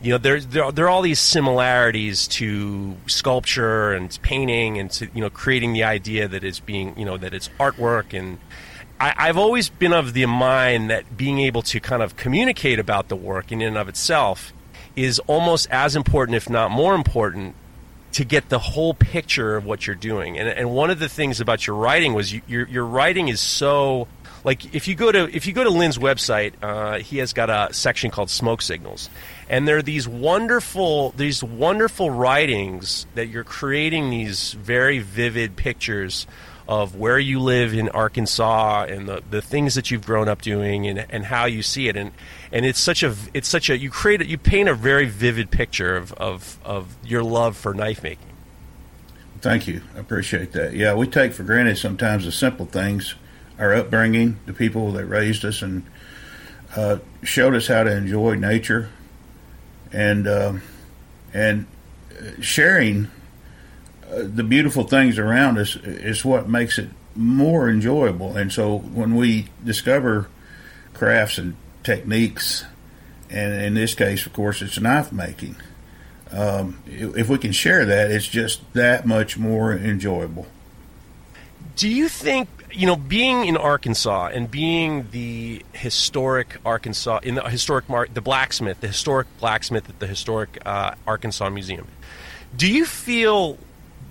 you 0.01 0.11
know, 0.11 0.17
there, 0.17 0.39
there, 0.39 0.71
there 0.71 0.85
are 0.85 0.89
all 0.89 1.01
these 1.01 1.19
similarities 1.19 2.27
to 2.27 2.95
sculpture 3.07 3.93
and 3.93 4.17
painting 4.21 4.77
and 4.77 4.91
to, 4.91 5.07
you 5.13 5.21
know, 5.21 5.29
creating 5.29 5.73
the 5.73 5.83
idea 5.83 6.27
that 6.27 6.43
it's 6.43 6.59
being, 6.59 6.97
you 6.97 7.05
know, 7.05 7.17
that 7.17 7.33
it's 7.33 7.49
artwork. 7.59 8.17
And 8.17 8.37
I, 8.99 9.27
have 9.27 9.37
always 9.37 9.69
been 9.69 9.93
of 9.93 10.13
the 10.13 10.25
mind 10.27 10.89
that 10.91 11.17
being 11.17 11.39
able 11.39 11.63
to 11.63 11.79
kind 11.79 12.03
of 12.03 12.15
communicate 12.15 12.77
about 12.79 13.07
the 13.07 13.15
work 13.15 13.51
in 13.51 13.61
and 13.61 13.77
of 13.77 13.89
itself 13.89 14.53
is 14.95 15.19
almost 15.27 15.67
as 15.71 15.95
important, 15.95 16.35
if 16.35 16.49
not 16.49 16.69
more 16.69 16.93
important, 16.93 17.55
to 18.13 18.25
get 18.25 18.49
the 18.49 18.59
whole 18.59 18.93
picture 18.93 19.55
of 19.55 19.65
what 19.65 19.85
you're 19.85 19.95
doing. 19.95 20.37
And, 20.37 20.47
and 20.49 20.71
one 20.71 20.89
of 20.89 20.99
the 20.99 21.09
things 21.09 21.39
about 21.39 21.67
your 21.67 21.75
writing 21.75 22.13
was 22.13 22.33
you, 22.33 22.41
your, 22.47 22.67
your 22.67 22.85
writing 22.85 23.27
is 23.27 23.39
so 23.39 24.07
like 24.43 24.73
if 24.73 24.87
you 24.87 24.95
go 24.95 25.11
to 25.11 25.35
if 25.35 25.45
you 25.45 25.53
go 25.53 25.63
to 25.63 25.69
Lin's 25.69 25.97
website, 25.97 26.53
uh, 26.61 26.99
he 26.99 27.17
has 27.17 27.33
got 27.33 27.49
a 27.49 27.73
section 27.73 28.11
called 28.11 28.29
smoke 28.29 28.61
signals, 28.61 29.09
and 29.49 29.67
there 29.67 29.77
are 29.77 29.81
these 29.81 30.07
wonderful 30.07 31.11
these 31.17 31.43
wonderful 31.43 32.09
writings 32.09 33.05
that 33.15 33.27
you're 33.27 33.43
creating 33.43 34.09
these 34.09 34.53
very 34.53 34.99
vivid 34.99 35.57
pictures 35.57 36.27
of 36.67 36.95
where 36.95 37.17
you 37.17 37.39
live 37.39 37.73
in 37.73 37.87
Arkansas 37.89 38.85
and 38.89 39.07
the, 39.07 39.23
the 39.29 39.41
things 39.41 39.75
that 39.75 39.89
you've 39.89 40.05
grown 40.05 40.27
up 40.27 40.41
doing 40.41 40.85
and, 40.87 41.05
and 41.09 41.25
how 41.25 41.45
you 41.45 41.63
see 41.63 41.87
it 41.87 41.95
and 41.95 42.11
and 42.51 42.65
it's 42.65 42.79
such 42.79 43.03
a 43.03 43.15
it's 43.33 43.47
such 43.47 43.69
a 43.69 43.77
you 43.77 43.89
create 43.89 44.25
you 44.25 44.37
paint 44.37 44.67
a 44.67 44.75
very 44.75 45.05
vivid 45.05 45.49
picture 45.49 45.95
of, 45.95 46.11
of, 46.13 46.59
of 46.63 46.95
your 47.05 47.23
love 47.23 47.55
for 47.55 47.73
knife 47.73 48.03
making. 48.03 48.25
Thank 49.39 49.67
you. 49.67 49.81
I 49.95 49.99
appreciate 49.99 50.51
that. 50.53 50.73
Yeah, 50.73 50.95
we 50.95 51.07
take 51.07 51.31
for 51.31 51.43
granted 51.43 51.77
sometimes 51.77 52.25
the 52.25 52.31
simple 52.31 52.65
things, 52.65 53.15
our 53.59 53.73
upbringing, 53.73 54.39
the 54.45 54.53
people 54.53 54.91
that 54.93 55.05
raised 55.05 55.45
us 55.45 55.61
and 55.61 55.83
uh, 56.75 56.97
showed 57.23 57.55
us 57.55 57.67
how 57.67 57.83
to 57.83 57.95
enjoy 57.95 58.35
nature 58.35 58.89
and 59.93 60.27
uh, 60.27 60.53
and 61.33 61.67
sharing 62.41 63.09
the 64.09 64.43
beautiful 64.43 64.83
things 64.83 65.19
around 65.19 65.57
us 65.57 65.75
is 65.75 66.23
what 66.23 66.47
makes 66.47 66.77
it 66.77 66.89
more 67.15 67.69
enjoyable. 67.69 68.37
And 68.37 68.51
so 68.51 68.77
when 68.77 69.15
we 69.15 69.49
discover 69.63 70.27
crafts 70.93 71.37
and 71.37 71.55
techniques, 71.83 72.65
and 73.29 73.53
in 73.61 73.73
this 73.73 73.93
case, 73.93 74.25
of 74.25 74.33
course, 74.33 74.61
it's 74.61 74.79
knife 74.79 75.11
making. 75.11 75.55
Um, 76.31 76.81
if 76.85 77.29
we 77.29 77.37
can 77.37 77.51
share 77.51 77.85
that, 77.85 78.11
it's 78.11 78.27
just 78.27 78.61
that 78.73 79.05
much 79.05 79.37
more 79.37 79.73
enjoyable. 79.73 80.47
Do 81.75 81.87
you 81.87 82.09
think 82.09 82.49
you 82.71 82.85
know, 82.85 82.95
being 82.95 83.45
in 83.45 83.57
Arkansas 83.57 84.27
and 84.33 84.49
being 84.51 85.07
the 85.11 85.63
historic 85.73 86.57
Arkansas 86.65 87.19
in 87.23 87.35
the 87.35 87.43
historic 87.43 87.89
mar- 87.89 88.07
the 88.13 88.21
blacksmith, 88.21 88.81
the 88.81 88.87
historic 88.87 89.27
blacksmith 89.39 89.89
at 89.89 89.99
the 89.99 90.07
historic 90.07 90.59
uh, 90.65 90.93
Arkansas 91.05 91.49
Museum, 91.49 91.87
do 92.55 92.71
you 92.71 92.85
feel 92.85 93.57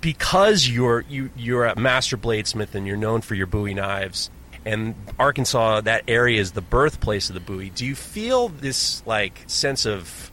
because 0.01 0.69
you're 0.69 1.05
you 1.09 1.31
you're 1.37 1.67
a 1.67 1.79
master 1.79 2.17
bladesmith 2.17 2.75
and 2.75 2.87
you're 2.87 2.97
known 2.97 3.21
for 3.21 3.35
your 3.35 3.47
Bowie 3.47 3.75
knives, 3.75 4.31
and 4.65 4.95
Arkansas 5.19 5.83
that 5.83 6.05
area 6.09 6.41
is 6.41 6.53
the 6.53 6.61
birthplace 6.61 7.29
of 7.29 7.35
the 7.35 7.41
Bowie? 7.41 7.71
Do 7.71 7.85
you 7.85 7.95
feel 7.95 8.49
this 8.49 9.05
like 9.07 9.45
sense 9.47 9.87
of 9.87 10.31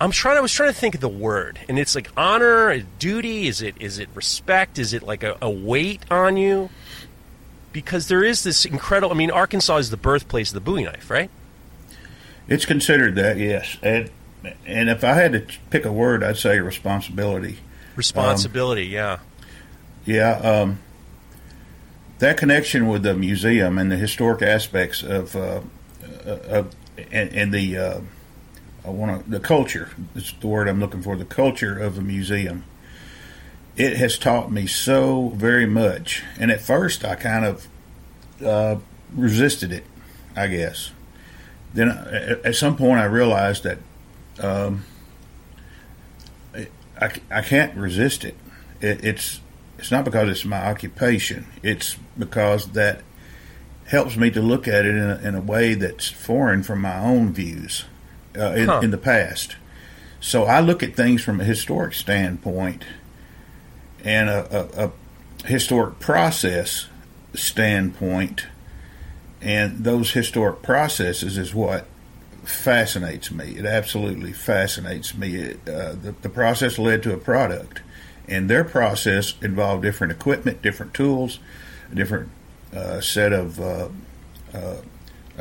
I'm 0.00 0.10
trying. 0.10 0.38
I 0.38 0.40
was 0.40 0.52
trying 0.52 0.72
to 0.72 0.78
think 0.78 0.94
of 0.94 1.00
the 1.00 1.08
word, 1.08 1.58
and 1.68 1.78
it's 1.78 1.94
like 1.94 2.10
honor, 2.16 2.78
duty. 2.98 3.48
Is 3.48 3.60
it? 3.60 3.74
Is 3.80 3.98
it 3.98 4.08
respect? 4.14 4.78
Is 4.78 4.94
it 4.94 5.02
like 5.02 5.22
a, 5.22 5.36
a 5.42 5.50
weight 5.50 6.04
on 6.10 6.36
you? 6.36 6.70
because 7.72 8.08
there 8.08 8.24
is 8.24 8.42
this 8.42 8.64
incredible. 8.64 9.12
I 9.12 9.16
mean, 9.16 9.30
Arkansas 9.30 9.76
is 9.76 9.90
the 9.90 9.96
birthplace 9.96 10.50
of 10.50 10.54
the 10.54 10.60
Bowie 10.60 10.84
knife, 10.84 11.10
right? 11.10 11.30
It's 12.48 12.66
considered 12.66 13.14
that, 13.16 13.38
yes. 13.38 13.76
And 13.82 14.10
and 14.66 14.88
if 14.88 15.04
I 15.04 15.14
had 15.14 15.32
to 15.32 15.46
pick 15.70 15.84
a 15.84 15.92
word, 15.92 16.24
I'd 16.24 16.36
say 16.36 16.58
responsibility. 16.60 17.58
Responsibility, 18.00 18.98
um, 18.98 19.20
yeah. 20.06 20.38
Yeah. 20.42 20.50
Um, 20.50 20.78
that 22.18 22.38
connection 22.38 22.88
with 22.88 23.02
the 23.02 23.14
museum 23.14 23.76
and 23.76 23.92
the 23.92 23.96
historic 23.96 24.40
aspects 24.40 25.02
of, 25.02 25.36
uh, 25.36 25.60
uh 26.26 26.30
of 26.48 26.74
and, 27.12 27.30
and 27.32 27.52
the 27.52 27.76
uh, 27.76 28.00
I 28.84 28.90
want 28.90 29.30
the 29.30 29.40
culture. 29.40 29.90
Is 30.14 30.34
the 30.40 30.46
word 30.46 30.66
I'm 30.66 30.80
looking 30.80 31.02
for. 31.02 31.16
The 31.16 31.24
culture 31.24 31.78
of 31.78 31.96
the 31.96 32.02
museum 32.02 32.64
it 33.76 33.96
has 33.96 34.18
taught 34.18 34.50
me 34.50 34.66
so 34.66 35.30
very 35.30 35.66
much. 35.66 36.22
And 36.38 36.50
at 36.50 36.60
first, 36.60 37.04
I 37.04 37.14
kind 37.14 37.44
of 37.44 37.68
uh, 38.44 38.76
resisted 39.14 39.72
it, 39.72 39.84
I 40.36 40.48
guess. 40.48 40.90
Then 41.72 41.88
at 41.88 42.56
some 42.56 42.76
point, 42.76 43.00
I 43.00 43.04
realized 43.04 43.64
that 43.64 43.78
um, 44.40 44.84
I, 47.00 47.12
I 47.30 47.42
can't 47.42 47.76
resist 47.76 48.24
it. 48.24 48.36
it. 48.80 49.04
It's 49.04 49.40
it's 49.78 49.90
not 49.90 50.04
because 50.04 50.28
it's 50.28 50.44
my 50.44 50.66
occupation. 50.66 51.46
It's 51.62 51.96
because 52.18 52.72
that 52.72 53.02
helps 53.86 54.16
me 54.16 54.30
to 54.30 54.42
look 54.42 54.68
at 54.68 54.84
it 54.84 54.94
in 54.94 55.10
a, 55.10 55.16
in 55.16 55.34
a 55.34 55.40
way 55.40 55.74
that's 55.74 56.08
foreign 56.08 56.62
from 56.62 56.82
my 56.82 56.98
own 56.98 57.32
views 57.32 57.84
uh, 58.36 58.52
in, 58.52 58.68
huh. 58.68 58.80
in 58.82 58.90
the 58.90 58.98
past. 58.98 59.56
So 60.20 60.44
I 60.44 60.60
look 60.60 60.82
at 60.82 60.94
things 60.94 61.22
from 61.22 61.40
a 61.40 61.44
historic 61.44 61.94
standpoint 61.94 62.84
and 64.04 64.28
a, 64.28 64.84
a, 64.84 64.86
a 64.86 65.46
historic 65.46 65.98
process 65.98 66.86
standpoint, 67.34 68.46
and 69.40 69.82
those 69.82 70.12
historic 70.12 70.62
processes 70.62 71.38
is 71.38 71.54
what 71.54 71.86
fascinates 72.50 73.30
me. 73.30 73.56
It 73.56 73.64
absolutely 73.64 74.32
fascinates 74.32 75.14
me. 75.14 75.36
It, 75.36 75.68
uh, 75.68 75.94
the, 75.94 76.14
the 76.22 76.28
process 76.28 76.78
led 76.78 77.02
to 77.04 77.12
a 77.12 77.16
product, 77.16 77.80
and 78.28 78.48
their 78.48 78.64
process 78.64 79.34
involved 79.42 79.82
different 79.82 80.12
equipment, 80.12 80.62
different 80.62 80.94
tools, 80.94 81.38
a 81.90 81.94
different 81.94 82.30
uh, 82.74 83.00
set 83.00 83.32
of 83.32 83.60
uh, 83.60 83.88
uh 84.54 84.76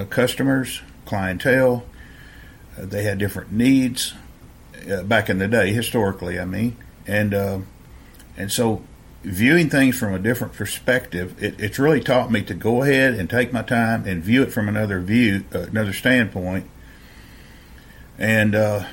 customers, 0.10 0.82
clientele. 1.06 1.84
Uh, 2.78 2.86
they 2.86 3.04
had 3.04 3.18
different 3.18 3.52
needs 3.52 4.14
uh, 4.90 5.04
back 5.04 5.30
in 5.30 5.38
the 5.38 5.48
day, 5.48 5.74
historically. 5.74 6.40
I 6.40 6.46
mean, 6.46 6.78
and 7.06 7.34
and 8.38 8.52
so 8.52 8.82
viewing 9.24 9.70
things 9.70 9.98
from 9.98 10.14
a 10.14 10.20
different 10.20 10.54
perspective, 10.54 11.42
it, 11.44 11.60
it's 11.60 11.80
really 11.80 12.00
taught 12.00 12.32
me 12.32 12.42
to 12.44 12.54
go 12.54 12.84
ahead 12.84 13.14
and 13.14 13.30
take 13.30 13.52
my 13.52 13.62
time 13.62 14.06
and 14.08 14.24
view 14.24 14.44
it 14.44 14.52
from 14.52 14.70
another 14.70 15.00
view, 15.00 15.44
uh, 15.54 15.60
another 15.60 15.94
standpoint, 15.94 16.70
and 18.20 18.54
uh, 18.54 18.86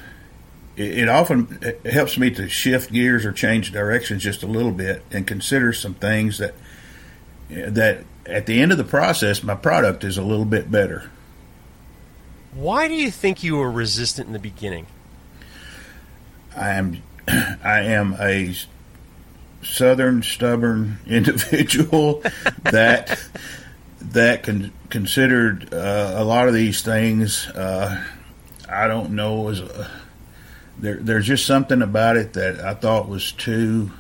it, 0.77 0.99
it, 1.01 1.09
often 1.09 1.59
it 1.61 1.85
helps 1.85 2.17
me 2.17 2.31
to 2.31 2.49
shift 2.49 2.93
gears 2.93 3.27
or 3.27 3.33
change 3.33 3.73
directions 3.73 4.23
just 4.23 4.43
a 4.43 4.47
little 4.47 4.71
bit 4.71 5.03
and 5.11 5.27
consider 5.27 5.73
some 5.73 5.95
things 5.95 6.39
that 6.39 6.55
that 7.51 8.05
at 8.25 8.47
the 8.47 8.61
end 8.61 8.73
of 8.73 8.79
the 8.79 8.85
process, 8.85 9.43
my 9.43 9.55
product 9.55 10.05
is 10.05 10.17
a 10.17 10.23
little 10.23 10.45
bit 10.45 10.71
better. 10.71 11.11
Why 12.55 12.89
do 12.89 12.95
you 12.95 13.11
think 13.11 13.43
you 13.43 13.57
were 13.57 13.71
resistant 13.71 14.29
in 14.29 14.33
the 14.33 14.39
beginning? 14.39 14.87
I 16.57 16.71
am 16.71 17.03
I 17.29 17.81
am 17.81 18.17
a 18.21 18.55
southern 19.63 20.23
stubborn 20.23 20.99
individual 21.07 22.23
that 22.63 23.21
that 24.01 24.45
con- 24.45 24.73
considered 24.89 25.75
uh, 25.75 26.15
a 26.17 26.25
lot 26.25 26.47
of 26.47 26.55
these 26.55 26.83
things. 26.83 27.49
Uh, 27.49 28.05
I 28.69 28.89
don't 28.89 29.11
know 29.11 29.49
a, 29.49 29.91
there. 30.79 30.97
There's 30.97 31.27
just 31.27 31.47
something 31.47 31.83
about 31.83 32.17
it 32.17 32.35
that 32.35 32.61
I 32.61 32.75
thought 32.75 33.09
was 33.09 33.33
too. 33.33 33.91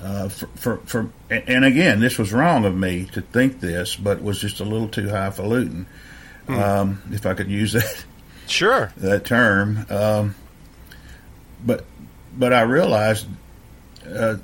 Uh, 0.00 0.28
for, 0.28 0.46
for, 0.54 0.76
for, 0.86 1.10
and 1.28 1.64
again, 1.64 1.98
this 1.98 2.18
was 2.18 2.32
wrong 2.32 2.64
of 2.64 2.72
me 2.76 3.06
to 3.06 3.20
think 3.20 3.58
this, 3.58 3.96
but 3.96 4.22
was 4.22 4.40
just 4.40 4.60
a 4.60 4.64
little 4.64 4.86
too 4.86 5.08
highfalutin, 5.08 5.86
hmm. 6.46 6.54
um, 6.54 7.02
if 7.10 7.26
I 7.26 7.34
could 7.34 7.50
use 7.50 7.72
that. 7.74 8.04
Sure. 8.46 8.92
That 8.98 9.24
term. 9.24 9.84
Um, 9.90 10.36
but, 11.66 11.84
but 12.36 12.52
I 12.52 12.60
realized 12.60 13.26
uh, 14.08 14.36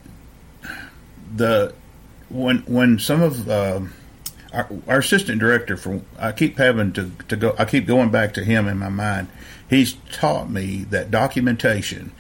the 1.37 1.75
when 2.29 2.59
when 2.67 2.99
some 2.99 3.23
of 3.23 3.49
uh, 3.49 3.81
our, 4.55 4.69
our, 4.89 4.99
assistant 4.99 5.41
director 5.41 5.77
for 5.77 6.01
I 6.19 6.33
keep 6.33 6.59
having 6.59 6.93
to, 6.93 7.11
to 7.29 7.37
go 7.37 7.55
I 7.59 7.65
keep 7.65 7.87
going 7.87 8.11
back 8.11 8.35
to 8.35 8.45
him 8.45 8.69
in 8.69 8.79
my 8.79 8.89
mind. 8.89 9.29
He's 9.69 9.95
taught 10.13 10.51
me 10.51 10.85
that 10.91 11.11
documentation 11.11 12.13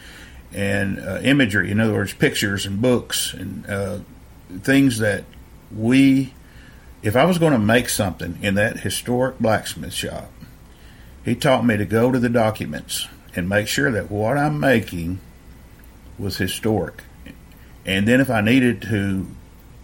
and 0.52 0.98
uh, 0.98 1.20
imagery, 1.22 1.70
in 1.70 1.80
other 1.80 1.94
words, 1.94 2.14
pictures 2.14 2.66
and 2.66 2.80
books 2.80 3.34
and 3.34 3.66
uh, 3.66 3.98
things 4.60 4.98
that 4.98 5.24
we, 5.74 6.34
if 7.02 7.16
I 7.16 7.24
was 7.24 7.38
going 7.38 7.52
to 7.52 7.58
make 7.58 7.88
something 7.88 8.38
in 8.40 8.54
that 8.54 8.80
historic 8.80 9.38
blacksmith 9.38 9.92
shop, 9.92 10.30
he 11.24 11.34
taught 11.34 11.64
me 11.64 11.76
to 11.76 11.84
go 11.84 12.12
to 12.12 12.18
the 12.18 12.28
documents 12.28 13.08
and 13.34 13.48
make 13.48 13.66
sure 13.66 13.90
that 13.90 14.10
what 14.10 14.38
I'm 14.38 14.60
making 14.60 15.20
was 16.18 16.36
historic 16.36 17.02
and 17.86 18.08
then 18.08 18.20
if 18.20 18.30
I 18.30 18.40
needed 18.40 18.82
to 18.82 19.26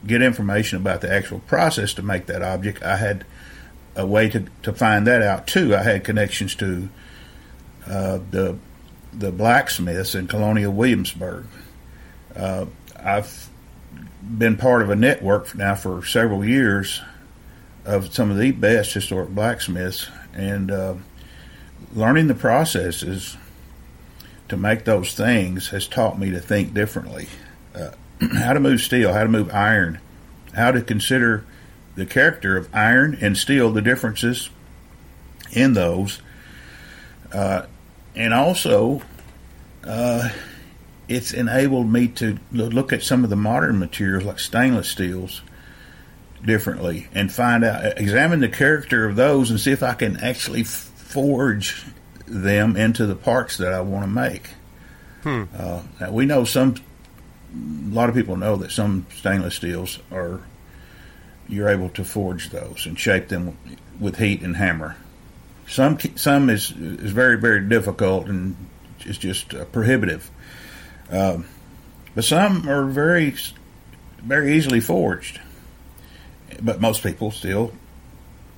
get 0.07 0.23
information 0.23 0.79
about 0.79 1.01
the 1.01 1.13
actual 1.13 1.41
process 1.41 1.95
to 1.95 2.03
make 2.03 2.27
that 2.27 2.43
object, 2.43 2.83
I 2.83 2.97
had 2.97 3.25
a 3.97 4.07
way 4.07 4.29
to, 4.31 4.47
to 4.63 4.73
find 4.73 5.07
that 5.07 5.23
out 5.23 5.47
too. 5.47 5.75
I 5.75 5.83
had 5.83 6.05
connections 6.05 6.55
to 6.57 6.89
uh, 7.87 8.21
the 8.31 8.59
the 9.13 9.33
blacksmiths 9.33 10.15
in 10.15 10.29
Colonial 10.29 10.73
Williamsburg. 10.73 11.47
Uh, 12.37 12.67
I've 12.97 13.51
been 14.23 14.57
part 14.57 14.83
of 14.83 14.91
a 14.91 14.97
network 14.97 15.55
now 15.57 15.75
for 15.75 16.05
several 16.05 16.45
years 16.45 17.01
of 17.85 18.15
some 18.15 18.31
of 18.31 18.39
the 18.39 18.53
best 18.53 18.95
historic 18.95 19.31
blacksmiths, 19.31 20.09
and 20.33 20.71
uh, 20.71 20.95
learning 21.93 22.29
the 22.29 22.35
processes 22.35 23.37
to 24.49 24.57
make 24.57 24.85
those 24.85 25.15
things 25.15 25.69
has 25.69 25.89
taught 25.89 26.19
me 26.19 26.31
to 26.31 26.41
think 26.41 26.75
differently 26.75 27.29
uh, 27.75 27.91
how 28.35 28.53
to 28.53 28.61
move 28.61 28.81
steel, 28.81 29.13
how 29.13 29.23
to 29.23 29.29
move 29.29 29.53
iron, 29.53 29.99
how 30.55 30.71
to 30.71 30.83
consider 30.83 31.45
the 31.95 32.07
character 32.07 32.57
of 32.57 32.69
iron 32.75 33.17
and 33.21 33.37
steel, 33.37 33.73
the 33.73 33.83
differences 33.83 34.51
in 35.53 35.75
those, 35.75 36.21
uh, 37.33 37.63
and 38.15 38.33
also 38.35 39.03
uh, 39.85 40.29
it's 41.09 41.33
enabled 41.33 41.91
me 41.91 42.09
to 42.09 42.39
look 42.53 42.93
at 42.93 43.03
some 43.03 43.25
of 43.25 43.31
the 43.31 43.37
modern 43.37 43.79
materials 43.79 44.25
like 44.25 44.39
stainless 44.39 44.89
steels 44.89 45.43
differently 46.45 47.09
and 47.13 47.33
find 47.33 47.65
out, 47.65 47.99
examine 47.99 48.41
the 48.41 48.49
character 48.49 49.07
of 49.07 49.17
those 49.17 49.51
and 49.51 49.61
see 49.61 49.73
if 49.73 49.83
I 49.83 49.95
can 49.95 50.17
actually 50.19 50.65
forge 50.65 51.85
them 52.27 52.77
into 52.77 53.07
the 53.07 53.17
parts 53.17 53.57
that 53.57 53.73
I 53.73 53.81
want 53.81 54.05
to 54.05 54.11
make. 54.11 54.51
Hmm. 55.23 55.45
Uh, 55.55 55.83
we 56.11 56.27
know 56.27 56.45
some 56.45 56.77
a 57.55 57.95
lot 57.95 58.09
of 58.09 58.15
people 58.15 58.37
know 58.37 58.57
that 58.57 58.71
some 58.71 59.07
stainless 59.15 59.57
steels 59.57 59.99
are 60.11 60.41
you're 61.49 61.69
able 61.69 61.89
to 61.91 62.05
forge 62.05 62.51
those 62.51 62.87
and 62.87 62.99
shape 62.99 63.29
them 63.29 63.57
with 63.99 64.19
heat 64.19 64.41
and 64.43 64.57
hammer. 64.57 64.97
Some 65.67 65.99
some 66.17 66.49
is 66.49 66.71
is 66.71 67.11
very 67.13 67.39
very 67.39 67.67
difficult 67.69 68.27
and 68.27 68.57
is 69.05 69.19
just 69.19 69.55
uh, 69.55 69.65
prohibitive. 69.67 70.31
Um, 71.11 71.47
but 72.15 72.25
some 72.25 72.69
are 72.69 72.85
very 72.85 73.35
very 74.19 74.57
easily 74.57 74.81
forged. 74.81 75.41
But 76.63 76.81
most 76.81 77.03
people 77.03 77.31
still 77.31 77.73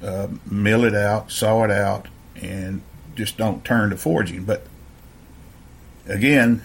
uh, 0.03 0.29
mill 0.51 0.85
it 0.85 0.95
out, 0.95 1.31
saw 1.31 1.65
it 1.65 1.71
out, 1.71 2.09
and 2.37 2.83
just 3.15 3.37
don't 3.37 3.65
turn 3.65 3.91
to 3.91 3.97
forging. 3.97 4.45
But 4.45 4.67
again, 6.07 6.63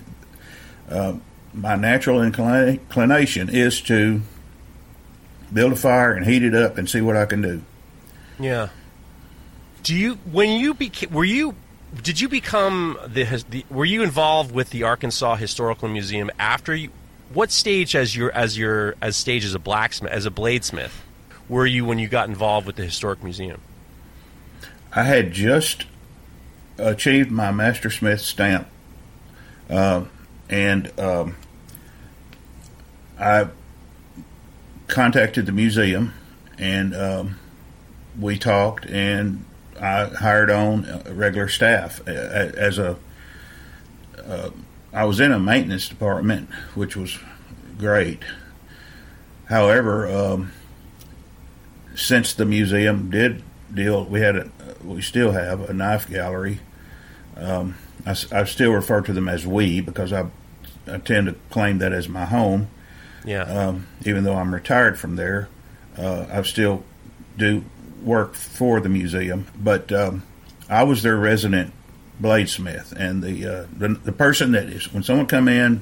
uh, 0.90 1.16
my 1.58 1.76
natural 1.76 2.22
inclination 2.22 3.50
is 3.50 3.82
to 3.82 4.22
build 5.52 5.74
a 5.74 5.76
fire 5.76 6.14
and 6.14 6.26
heat 6.26 6.44
it 6.44 6.54
up 6.54 6.78
and 6.78 6.90
see 6.90 7.02
what 7.02 7.18
I 7.18 7.26
can 7.26 7.42
do. 7.42 7.62
Yeah. 8.40 8.70
Do 9.84 9.96
you 9.96 10.16
when 10.32 10.60
you 10.60 10.74
became 10.74 11.12
were 11.12 11.26
you 11.26 11.56
did 12.04 12.20
you 12.22 12.30
become 12.30 12.98
the, 13.08 13.24
the 13.50 13.66
were 13.70 13.86
you 13.86 14.04
involved 14.04 14.54
with 14.54 14.70
the 14.70 14.84
Arkansas 14.84 15.36
Historical 15.36 15.88
Museum 15.88 16.30
after 16.38 16.76
you 16.76 16.90
what 17.34 17.52
stage 17.52 17.96
as 17.96 18.16
your 18.16 18.32
as 18.32 18.58
your 18.58 18.96
as 19.02 19.18
stage 19.18 19.44
as 19.44 19.56
a 19.56 19.60
blacksmith 19.60 20.12
as 20.12 20.26
a 20.26 20.32
bladesmith 20.32 20.92
were 21.50 21.66
you 21.66 21.86
when 21.86 21.98
you 21.98 22.08
got 22.08 22.28
involved 22.28 22.68
with 22.68 22.76
the 22.76 22.84
historic 22.84 23.24
museum? 23.24 23.62
I 24.94 25.04
had 25.04 25.32
just 25.32 25.86
achieved 26.78 27.32
my 27.32 27.52
master 27.52 27.90
smith 27.90 28.22
stamp, 28.22 28.68
uh, 29.70 30.06
and 30.50 30.92
um, 31.00 31.36
I 33.20 33.48
contacted 34.88 35.46
the 35.46 35.52
museum 35.52 36.14
and 36.58 36.96
um, 36.96 37.40
we 38.20 38.38
talked, 38.38 38.86
and 38.86 39.46
I 39.80 40.06
hired 40.06 40.50
on 40.50 41.04
regular 41.10 41.48
staff 41.48 42.06
as 42.08 42.78
a. 42.78 42.98
Uh, 44.26 44.50
I 44.92 45.06
was 45.06 45.20
in 45.20 45.32
a 45.32 45.40
maintenance 45.40 45.88
department, 45.88 46.50
which 46.74 46.96
was 46.96 47.20
great. 47.78 48.24
However, 49.46 50.08
um, 50.08 50.52
since 51.96 52.34
the 52.34 52.46
museum 52.46 53.10
did 53.10 53.44
deal, 53.74 54.04
we 54.06 54.22
had 54.22 54.36
a, 54.36 54.50
we 54.84 55.02
still 55.02 55.32
have 55.32 55.70
a 55.70 55.74
knife 55.74 56.10
gallery. 56.10 56.60
Um, 57.36 57.76
I, 58.06 58.16
I, 58.32 58.44
still 58.46 58.72
refer 58.72 59.02
to 59.02 59.14
them 59.14 59.30
as 59.30 59.46
we 59.46 59.80
because 59.80 60.12
I, 60.12 60.28
I 60.88 60.98
tend 60.98 61.28
to 61.28 61.36
claim 61.52 61.78
that 61.78 61.94
as 61.94 62.10
my 62.10 62.26
home. 62.26 62.68
Yeah. 63.28 63.44
Um, 63.44 63.88
even 64.06 64.24
though 64.24 64.36
I'm 64.36 64.54
retired 64.54 64.98
from 64.98 65.18
there, 65.18 65.50
uh, 65.98 66.26
I 66.32 66.42
still 66.44 66.84
do 67.38 67.66
work 68.02 68.36
for 68.36 68.80
the 68.80 68.88
museum. 68.88 69.48
But 69.58 69.92
um, 69.92 70.24
I 70.70 70.84
was 70.84 71.04
their 71.04 71.18
resident 71.18 71.74
bladesmith, 72.22 72.94
and 72.94 73.22
the, 73.22 73.46
uh, 73.46 73.68
the 73.78 73.90
the 73.90 74.14
person 74.14 74.54
that 74.54 74.70
is 74.70 74.92
when 74.94 75.04
someone 75.04 75.28
come 75.28 75.50
in, 75.50 75.82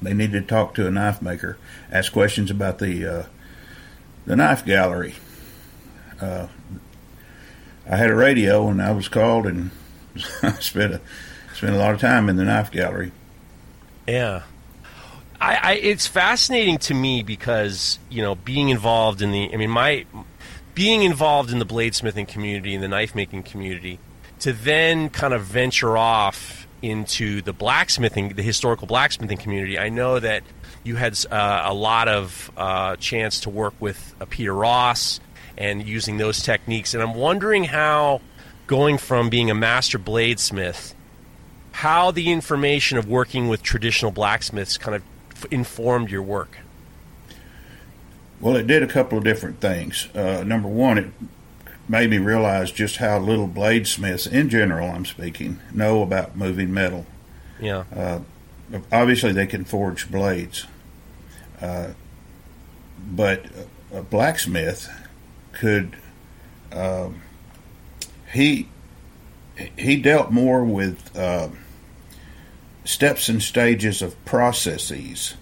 they 0.00 0.14
need 0.14 0.32
to 0.32 0.40
talk 0.40 0.74
to 0.74 0.86
a 0.86 0.90
knife 0.90 1.20
maker, 1.20 1.58
ask 1.92 2.10
questions 2.10 2.50
about 2.50 2.78
the 2.78 3.06
uh, 3.06 3.26
the 4.24 4.34
knife 4.34 4.64
gallery. 4.64 5.14
Uh, 6.18 6.48
I 7.86 7.96
had 7.96 8.10
a 8.10 8.16
radio, 8.16 8.66
and 8.68 8.80
I 8.80 8.92
was 8.92 9.08
called, 9.08 9.46
and 9.46 9.72
I 10.42 10.52
spent 10.52 10.94
a 10.94 11.00
spent 11.54 11.74
a 11.74 11.78
lot 11.78 11.92
of 11.92 12.00
time 12.00 12.30
in 12.30 12.36
the 12.36 12.44
knife 12.44 12.70
gallery. 12.70 13.12
Yeah. 14.06 14.44
I, 15.40 15.54
I, 15.62 15.72
it's 15.74 16.06
fascinating 16.06 16.78
to 16.78 16.94
me 16.94 17.22
because 17.22 17.98
you 18.10 18.22
know 18.22 18.34
being 18.34 18.70
involved 18.70 19.22
in 19.22 19.30
the 19.30 19.52
I 19.52 19.56
mean 19.56 19.70
my 19.70 20.04
being 20.74 21.02
involved 21.02 21.50
in 21.50 21.58
the 21.58 21.66
bladesmithing 21.66 22.28
community 22.28 22.74
and 22.74 22.82
the 22.82 22.88
knife 22.88 23.14
making 23.14 23.44
community 23.44 23.98
to 24.40 24.52
then 24.52 25.10
kind 25.10 25.34
of 25.34 25.42
venture 25.42 25.96
off 25.96 26.66
into 26.82 27.42
the 27.42 27.52
blacksmithing 27.52 28.30
the 28.30 28.42
historical 28.42 28.86
blacksmithing 28.86 29.38
community 29.38 29.78
I 29.78 29.88
know 29.88 30.18
that 30.18 30.42
you 30.84 30.96
had 30.96 31.18
uh, 31.30 31.62
a 31.66 31.74
lot 31.74 32.08
of 32.08 32.50
uh, 32.56 32.96
chance 32.96 33.40
to 33.40 33.50
work 33.50 33.74
with 33.80 34.14
uh, 34.20 34.26
Peter 34.28 34.54
Ross 34.54 35.20
and 35.56 35.86
using 35.86 36.18
those 36.18 36.42
techniques. 36.42 36.94
And 36.94 37.02
I'm 37.02 37.14
wondering 37.14 37.64
how 37.64 38.20
going 38.68 38.96
from 38.96 39.28
being 39.28 39.50
a 39.50 39.54
master 39.54 39.98
bladesmith 39.98 40.94
how 41.72 42.10
the 42.10 42.32
information 42.32 42.98
of 42.98 43.08
working 43.08 43.46
with 43.46 43.62
traditional 43.62 44.10
blacksmiths 44.10 44.76
kind 44.78 44.96
of 44.96 45.02
informed 45.50 46.10
your 46.10 46.22
work? 46.22 46.58
Well, 48.40 48.56
it 48.56 48.66
did 48.66 48.82
a 48.82 48.86
couple 48.86 49.18
of 49.18 49.24
different 49.24 49.60
things. 49.60 50.08
Uh, 50.14 50.44
number 50.44 50.68
one, 50.68 50.98
it 50.98 51.10
made 51.88 52.10
me 52.10 52.18
realize 52.18 52.70
just 52.70 52.96
how 52.96 53.18
little 53.18 53.48
bladesmiths, 53.48 54.30
in 54.30 54.48
general, 54.48 54.90
I'm 54.90 55.04
speaking, 55.04 55.58
know 55.72 56.02
about 56.02 56.36
moving 56.36 56.72
metal. 56.72 57.06
Yeah. 57.60 57.84
Uh, 57.94 58.20
obviously, 58.92 59.32
they 59.32 59.46
can 59.46 59.64
forge 59.64 60.10
blades, 60.10 60.66
uh, 61.60 61.88
but 63.10 63.46
a 63.92 64.02
blacksmith 64.02 64.88
could. 65.52 65.96
Um, 66.70 67.22
he 68.32 68.68
he 69.76 69.96
dealt 69.96 70.30
more 70.30 70.62
with 70.62 71.16
uh, 71.16 71.48
steps 72.88 73.28
and 73.28 73.42
stages 73.42 74.00
of 74.00 74.24
processes. 74.24 75.34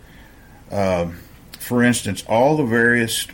Um, 0.72 1.20
for 1.60 1.84
instance, 1.84 2.24
all 2.28 2.56
the 2.56 2.64
various 2.64 3.28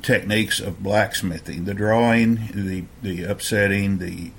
techniques 0.00 0.60
of 0.60 0.80
blacksmithing 0.80 1.64
the 1.64 1.74
drawing, 1.74 2.36
the, 2.54 2.84
the 3.02 3.24
upsetting, 3.24 3.98
the, 3.98 4.30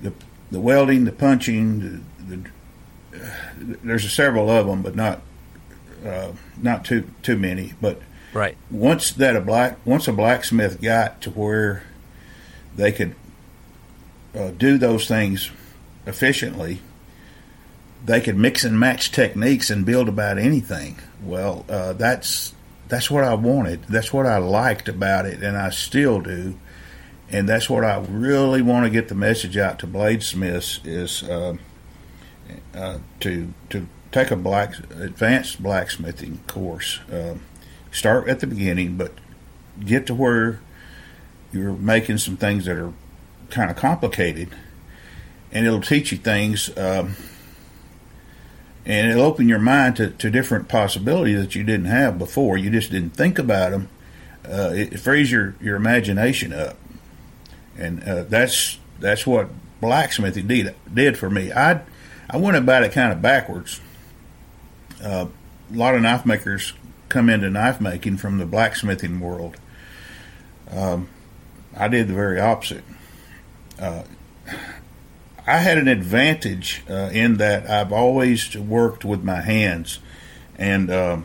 the, 0.00 0.12
the 0.52 0.60
welding, 0.60 1.04
the 1.06 1.12
punching, 1.12 2.04
the, 2.28 2.36
the 2.36 3.20
uh, 3.20 3.30
there's 3.58 4.10
several 4.12 4.48
of 4.48 4.66
them, 4.66 4.82
but 4.82 4.94
not 4.94 5.20
uh, 6.06 6.30
not 6.56 6.84
too 6.84 7.10
too 7.22 7.36
many. 7.36 7.74
But 7.80 8.00
right 8.32 8.56
once 8.70 9.10
that 9.10 9.34
a 9.34 9.40
black 9.40 9.84
once 9.84 10.06
a 10.06 10.12
blacksmith 10.12 10.80
got 10.80 11.20
to 11.22 11.30
where 11.30 11.82
they 12.76 12.92
could 12.92 13.16
uh, 14.34 14.50
do 14.50 14.78
those 14.78 15.06
things 15.06 15.50
efficiently, 16.06 16.80
they 18.04 18.20
could 18.20 18.36
mix 18.36 18.64
and 18.64 18.78
match 18.78 19.12
techniques 19.12 19.70
and 19.70 19.86
build 19.86 20.08
about 20.08 20.38
anything. 20.38 20.98
Well, 21.22 21.64
uh, 21.68 21.92
that's 21.94 22.54
that's 22.88 23.10
what 23.10 23.24
I 23.24 23.34
wanted. 23.34 23.84
That's 23.84 24.12
what 24.12 24.26
I 24.26 24.38
liked 24.38 24.88
about 24.88 25.26
it, 25.26 25.42
and 25.42 25.56
I 25.56 25.70
still 25.70 26.20
do. 26.20 26.58
And 27.30 27.48
that's 27.48 27.70
what 27.70 27.84
I 27.84 27.98
really 27.98 28.60
want 28.60 28.84
to 28.84 28.90
get 28.90 29.08
the 29.08 29.14
message 29.14 29.56
out 29.56 29.78
to 29.78 29.86
bladesmiths 29.86 30.80
is 30.84 31.22
uh, 31.22 31.56
uh, 32.74 32.98
to 33.20 33.54
to 33.70 33.86
take 34.10 34.30
a 34.30 34.36
black 34.36 34.78
advanced 34.90 35.62
blacksmithing 35.62 36.40
course. 36.46 37.00
Uh, 37.10 37.36
start 37.90 38.28
at 38.28 38.40
the 38.40 38.46
beginning, 38.46 38.96
but 38.96 39.12
get 39.82 40.06
to 40.08 40.14
where 40.14 40.60
you're 41.52 41.72
making 41.72 42.18
some 42.18 42.36
things 42.36 42.66
that 42.66 42.76
are 42.76 42.92
kind 43.48 43.70
of 43.70 43.76
complicated, 43.76 44.48
and 45.50 45.66
it'll 45.66 45.80
teach 45.80 46.12
you 46.12 46.18
things. 46.18 46.76
Um, 46.76 47.16
and 48.84 49.10
it'll 49.10 49.24
open 49.24 49.48
your 49.48 49.58
mind 49.58 49.96
to, 49.96 50.10
to 50.10 50.30
different 50.30 50.68
possibilities 50.68 51.40
that 51.40 51.54
you 51.54 51.62
didn't 51.62 51.86
have 51.86 52.18
before. 52.18 52.56
You 52.56 52.70
just 52.70 52.90
didn't 52.90 53.10
think 53.10 53.38
about 53.38 53.70
them. 53.70 53.88
Uh, 54.44 54.72
it, 54.74 54.98
frees 54.98 55.30
your, 55.30 55.54
your 55.60 55.76
imagination 55.76 56.52
up, 56.52 56.76
and 57.78 58.02
uh, 58.02 58.24
that's 58.24 58.78
that's 58.98 59.24
what 59.24 59.48
blacksmithing 59.80 60.48
did 60.48 60.74
did 60.92 61.16
for 61.16 61.30
me. 61.30 61.52
I 61.52 61.82
I 62.28 62.38
went 62.38 62.56
about 62.56 62.82
it 62.82 62.92
kind 62.92 63.12
of 63.12 63.22
backwards. 63.22 63.80
Uh, 65.02 65.26
a 65.72 65.76
lot 65.76 65.94
of 65.94 66.02
knife 66.02 66.26
makers 66.26 66.72
come 67.08 67.28
into 67.28 67.50
knife 67.50 67.80
making 67.80 68.16
from 68.16 68.38
the 68.38 68.46
blacksmithing 68.46 69.20
world. 69.20 69.56
Um, 70.70 71.08
I 71.76 71.86
did 71.88 72.08
the 72.08 72.14
very 72.14 72.40
opposite. 72.40 72.84
I 75.46 75.58
had 75.58 75.78
an 75.78 75.88
advantage 75.88 76.82
uh, 76.88 77.10
in 77.12 77.38
that 77.38 77.68
I've 77.68 77.92
always 77.92 78.56
worked 78.56 79.04
with 79.04 79.24
my 79.24 79.40
hands, 79.40 79.98
and 80.56 80.90
uh, 80.90 81.18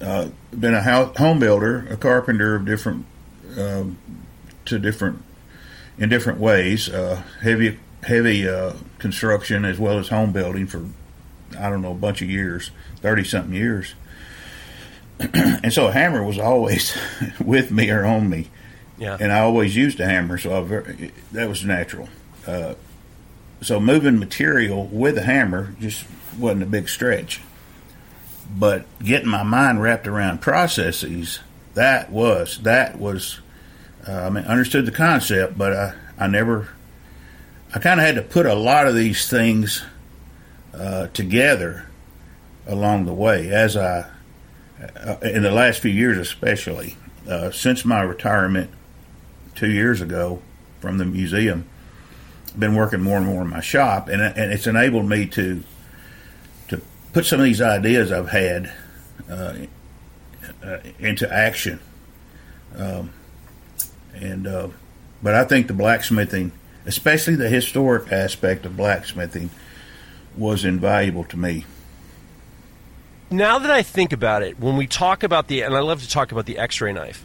uh, 0.00 0.28
been 0.58 0.74
a 0.74 0.82
house, 0.82 1.16
home 1.16 1.40
builder, 1.40 1.86
a 1.90 1.96
carpenter 1.96 2.54
of 2.54 2.64
different 2.64 3.06
um, 3.58 3.98
to 4.66 4.78
different 4.78 5.22
in 5.98 6.08
different 6.08 6.38
ways. 6.38 6.88
Uh, 6.88 7.22
heavy 7.42 7.78
heavy 8.04 8.48
uh, 8.48 8.74
construction 8.98 9.64
as 9.64 9.78
well 9.78 9.98
as 9.98 10.08
home 10.08 10.32
building 10.32 10.66
for 10.66 10.86
I 11.58 11.68
don't 11.68 11.82
know 11.82 11.92
a 11.92 11.96
bunch 11.96 12.22
of 12.22 12.30
years, 12.30 12.70
thirty 13.00 13.24
something 13.24 13.54
years. 13.54 13.94
and 15.34 15.72
so 15.72 15.88
a 15.88 15.92
hammer 15.92 16.22
was 16.22 16.38
always 16.38 16.96
with 17.44 17.70
me 17.70 17.90
or 17.90 18.04
on 18.04 18.30
me. 18.30 18.48
Yeah. 18.96 19.16
And 19.18 19.32
I 19.32 19.40
always 19.40 19.74
used 19.74 19.98
a 19.98 20.06
hammer, 20.06 20.38
so 20.38 20.56
I 20.56 20.60
very, 20.62 21.12
that 21.32 21.48
was 21.48 21.64
natural. 21.64 22.08
Uh, 22.50 22.74
so 23.62 23.78
moving 23.78 24.18
material 24.18 24.86
with 24.86 25.18
a 25.18 25.22
hammer 25.22 25.74
just 25.78 26.04
wasn't 26.38 26.62
a 26.62 26.66
big 26.66 26.88
stretch. 26.88 27.40
But 28.52 28.86
getting 28.98 29.28
my 29.28 29.44
mind 29.44 29.80
wrapped 29.80 30.08
around 30.08 30.40
processes, 30.40 31.40
that 31.74 32.10
was 32.10 32.58
that 32.62 32.98
was. 32.98 33.40
Uh, 34.08 34.12
I 34.12 34.30
mean, 34.30 34.44
understood 34.44 34.86
the 34.86 34.92
concept, 34.92 35.56
but 35.56 35.72
I 35.72 35.94
I 36.18 36.26
never. 36.26 36.68
I 37.72 37.78
kind 37.78 38.00
of 38.00 38.06
had 38.06 38.16
to 38.16 38.22
put 38.22 38.46
a 38.46 38.54
lot 38.54 38.88
of 38.88 38.96
these 38.96 39.28
things 39.28 39.84
uh, 40.74 41.06
together 41.08 41.86
along 42.66 43.04
the 43.04 43.12
way 43.12 43.50
as 43.50 43.76
I, 43.76 44.10
uh, 44.96 45.16
in 45.22 45.42
the 45.42 45.52
last 45.52 45.78
few 45.78 45.92
years 45.92 46.18
especially, 46.18 46.96
uh, 47.28 47.52
since 47.52 47.84
my 47.84 48.00
retirement 48.00 48.70
two 49.54 49.70
years 49.70 50.00
ago 50.00 50.42
from 50.80 50.98
the 50.98 51.04
museum 51.04 51.64
been 52.58 52.74
working 52.74 53.00
more 53.00 53.18
and 53.18 53.26
more 53.26 53.42
in 53.42 53.48
my 53.48 53.60
shop, 53.60 54.08
and 54.08 54.20
and 54.20 54.52
it's 54.52 54.66
enabled 54.66 55.08
me 55.08 55.26
to 55.26 55.62
to 56.68 56.80
put 57.12 57.26
some 57.26 57.40
of 57.40 57.44
these 57.44 57.60
ideas 57.60 58.12
I've 58.12 58.30
had 58.30 58.72
uh, 59.28 59.54
uh, 60.64 60.78
into 60.98 61.32
action. 61.32 61.80
Um, 62.76 63.12
and 64.14 64.46
uh, 64.46 64.68
but 65.22 65.34
I 65.34 65.44
think 65.44 65.66
the 65.66 65.74
blacksmithing, 65.74 66.52
especially 66.86 67.36
the 67.36 67.48
historic 67.48 68.10
aspect 68.12 68.66
of 68.66 68.76
blacksmithing, 68.76 69.50
was 70.36 70.64
invaluable 70.64 71.24
to 71.24 71.36
me. 71.36 71.64
Now 73.30 73.60
that 73.60 73.70
I 73.70 73.82
think 73.82 74.12
about 74.12 74.42
it, 74.42 74.58
when 74.58 74.76
we 74.76 74.88
talk 74.88 75.22
about 75.22 75.46
the, 75.46 75.62
and 75.62 75.76
I 75.76 75.80
love 75.80 76.02
to 76.02 76.08
talk 76.08 76.32
about 76.32 76.46
the 76.46 76.58
X-ray 76.58 76.92
knife, 76.92 77.24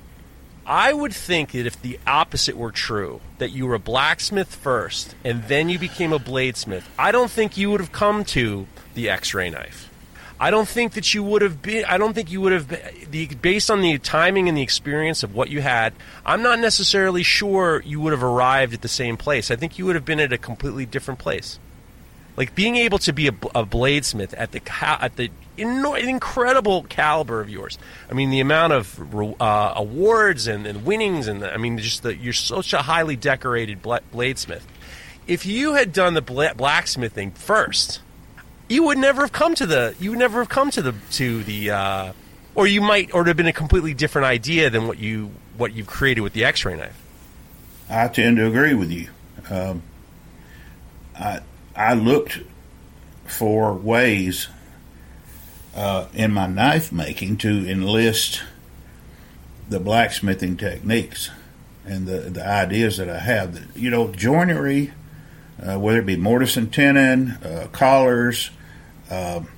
I 0.66 0.94
would 0.94 1.14
think 1.14 1.52
that 1.52 1.68
if 1.68 1.80
the 1.80 2.00
opposite 2.08 2.58
were 2.58 2.72
true, 2.72 3.22
that 3.38 3.52
you 3.52 3.68
were 3.68 3.76
a 3.76 3.80
blacksmith 3.80 4.54
first 4.56 5.16
and 5.24 5.44
then 5.44 5.70
you 5.70 5.78
became 5.78 6.12
a 6.12 6.20
bladesmith, 6.20 6.84
I 6.98 7.12
don't 7.12 7.30
think 7.30 7.56
you 7.56 7.70
would 7.72 7.80
have 7.80 7.92
come 7.92 8.26
to 8.26 8.66
the 8.96 9.10
X-ray 9.10 9.52
knife. 9.52 9.92
I 10.40 10.52
don't 10.52 10.68
think 10.68 10.94
that 10.94 11.14
you 11.14 11.24
would 11.24 11.42
have 11.42 11.62
been. 11.62 11.86
I 11.86 11.98
don't 11.98 12.14
think 12.14 12.30
you 12.30 12.42
would 12.42 12.52
have 12.52 12.68
the 12.68 13.28
based 13.36 13.72
on 13.72 13.82
the 13.82 13.98
timing 14.00 14.50
and 14.50 14.58
the 14.58 14.62
experience 14.62 15.24
of 15.24 15.34
what 15.34 15.50
you 15.50 15.62
had. 15.62 15.94
I'm 16.26 16.42
not 16.42 16.60
necessarily 16.60 17.24
sure 17.24 17.82
you 17.86 18.02
would 18.02 18.12
have 18.12 18.24
arrived 18.24 18.74
at 18.74 18.82
the 18.82 18.90
same 18.90 19.16
place. 19.16 19.50
I 19.50 19.56
think 19.56 19.80
you 19.80 19.86
would 19.86 19.96
have 19.96 20.04
been 20.04 20.20
at 20.20 20.34
a 20.34 20.38
completely 20.38 20.86
different 20.86 21.22
place. 21.22 21.58
Like 22.36 22.54
being 22.54 22.76
able 22.76 22.98
to 23.00 23.14
be 23.14 23.28
a, 23.30 23.32
a 23.32 23.66
bladesmith 23.66 24.34
at 24.38 24.52
the 24.52 24.62
at 24.84 25.16
the 25.16 25.32
incredible 25.58 26.84
caliber 26.84 27.42
of 27.42 27.50
yours. 27.50 27.78
I 28.10 28.14
mean, 28.14 28.30
the 28.30 28.40
amount 28.40 28.74
of 28.74 29.16
uh, 29.42 29.74
awards 29.76 30.48
and, 30.48 30.68
and, 30.68 30.86
winnings, 30.86 31.28
and 31.28 31.42
the, 31.42 31.54
I 31.54 31.58
mean, 31.58 31.78
just 31.78 32.04
that 32.04 32.18
you're 32.20 32.34
such 32.34 32.74
a 32.74 32.80
highly 32.80 33.16
decorated 33.16 33.82
bladesmith. 33.82 34.64
If 35.28 35.46
you 35.46 35.74
had 35.74 35.92
done 35.92 36.14
the 36.14 36.22
blacksmithing 36.22 37.32
first, 37.32 38.02
you 38.70 38.84
would 38.84 38.98
never 38.98 39.22
have 39.22 39.32
come 39.32 39.56
to 39.56 39.66
the. 39.66 39.96
You 40.00 40.12
would 40.12 40.20
never 40.20 40.40
have 40.40 40.50
come 40.50 40.72
to 40.72 40.82
the 40.82 40.94
to 41.12 41.44
the. 41.44 41.72
Uh, 41.72 42.14
or 42.54 42.68
you 42.68 42.82
might, 42.82 43.14
or 43.14 43.22
it 43.22 43.28
have 43.28 43.38
been 43.38 43.48
a 43.48 43.54
completely 43.54 43.94
different 43.94 44.26
idea 44.26 44.70
than 44.70 44.88
what 44.88 44.98
you 44.98 45.32
what 45.58 45.74
you've 45.74 45.88
created 45.88 46.22
with 46.22 46.34
the 46.34 46.46
X-ray 46.46 46.78
knife. 46.78 47.02
I 47.90 48.08
tend 48.08 48.38
to 48.38 48.48
agree 48.48 48.74
with 48.74 48.92
you. 48.92 49.10
Um, 49.50 49.84
I 51.18 51.42
I 51.76 51.94
looked 51.94 52.40
for 53.26 53.74
ways 53.74 54.48
uh, 55.76 56.08
in 56.14 56.32
my 56.32 56.48
knife 56.48 56.92
making 56.92 57.38
to 57.38 57.70
enlist 57.70 58.42
the 59.70 59.80
blacksmithing 59.80 60.58
techniques 60.58 61.30
and 61.86 62.08
the 62.08 62.20
the 62.22 62.46
ideas 62.46 62.98
that 62.98 63.10
I 63.10 63.20
have. 63.20 63.54
That, 63.54 63.80
you 63.80 63.90
know, 63.90 64.08
joinery, 64.12 64.92
uh, 65.62 65.78
whether 65.78 66.00
it 66.00 66.06
be 66.06 66.16
mortise 66.16 66.58
and 66.58 66.72
tenon, 66.74 67.32
uh, 67.44 67.68
collars, 67.72 68.52
um, 69.10 69.50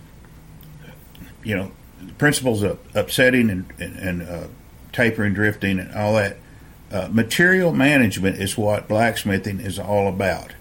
you 1.43 1.55
know, 1.55 1.71
principles 2.17 2.63
of 2.63 2.79
upsetting 2.95 3.49
and, 3.49 3.71
and, 3.79 3.95
and 3.97 4.21
uh, 4.23 4.47
tapering, 4.91 5.33
drifting, 5.33 5.79
and 5.79 5.93
all 5.93 6.15
that. 6.15 6.37
Uh, 6.89 7.09
material 7.11 7.73
management 7.73 8.37
is 8.37 8.57
what 8.57 8.87
blacksmithing 8.87 9.59
is 9.59 9.77
all 9.77 10.07
about. 10.07 10.53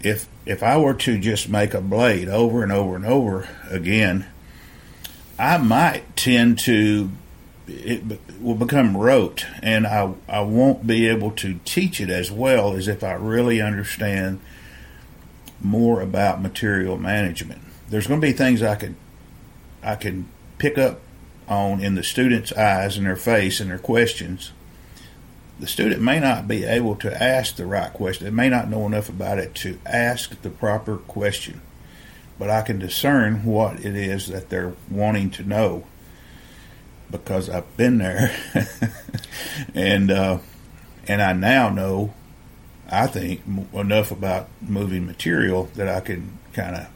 If 0.00 0.28
if 0.44 0.62
I 0.62 0.76
were 0.76 0.94
to 0.94 1.18
just 1.18 1.48
make 1.48 1.72
a 1.72 1.80
blade 1.80 2.28
over 2.28 2.62
and 2.62 2.72
over 2.72 2.96
and 2.96 3.06
over 3.06 3.48
again, 3.70 4.26
I 5.38 5.58
might 5.58 6.16
tend 6.16 6.58
to 6.60 7.10
it 7.68 8.02
will 8.40 8.54
become 8.54 8.96
rote, 8.96 9.44
and 9.62 9.86
I 9.86 10.14
I 10.28 10.40
won't 10.40 10.86
be 10.86 11.08
able 11.08 11.32
to 11.32 11.58
teach 11.64 12.00
it 12.00 12.10
as 12.10 12.30
well 12.30 12.74
as 12.74 12.88
if 12.88 13.02
I 13.02 13.12
really 13.12 13.60
understand 13.60 14.40
more 15.60 16.00
about 16.00 16.40
material 16.40 16.96
management. 16.96 17.62
There's 17.88 18.06
going 18.06 18.20
to 18.20 18.26
be 18.26 18.32
things 18.32 18.62
I 18.62 18.76
could 18.76 18.94
I 19.82 19.96
can 19.96 20.28
pick 20.58 20.78
up 20.78 21.00
on 21.48 21.80
in 21.80 21.94
the 21.94 22.02
student's 22.02 22.52
eyes 22.52 22.96
and 22.96 23.06
their 23.06 23.16
face 23.16 23.60
and 23.60 23.70
their 23.70 23.78
questions. 23.78 24.52
The 25.58 25.66
student 25.66 26.02
may 26.02 26.20
not 26.20 26.46
be 26.46 26.64
able 26.64 26.96
to 26.96 27.22
ask 27.22 27.56
the 27.56 27.66
right 27.66 27.92
question. 27.92 28.24
They 28.24 28.30
may 28.30 28.48
not 28.48 28.68
know 28.68 28.84
enough 28.86 29.08
about 29.08 29.38
it 29.38 29.54
to 29.56 29.78
ask 29.86 30.40
the 30.42 30.50
proper 30.50 30.96
question. 30.98 31.62
But 32.38 32.50
I 32.50 32.62
can 32.62 32.78
discern 32.78 33.44
what 33.44 33.80
it 33.80 33.96
is 33.96 34.28
that 34.28 34.50
they're 34.50 34.74
wanting 34.90 35.30
to 35.30 35.42
know 35.42 35.84
because 37.10 37.48
I've 37.48 37.76
been 37.76 37.98
there, 37.98 38.36
and 39.74 40.10
uh, 40.10 40.38
and 41.08 41.22
I 41.22 41.32
now 41.32 41.68
know, 41.70 42.12
I 42.90 43.06
think 43.06 43.42
enough 43.72 44.10
about 44.10 44.48
moving 44.60 45.06
material 45.06 45.70
that 45.76 45.88
I 45.88 46.00
can 46.00 46.38
kind 46.52 46.76
of 46.76 46.86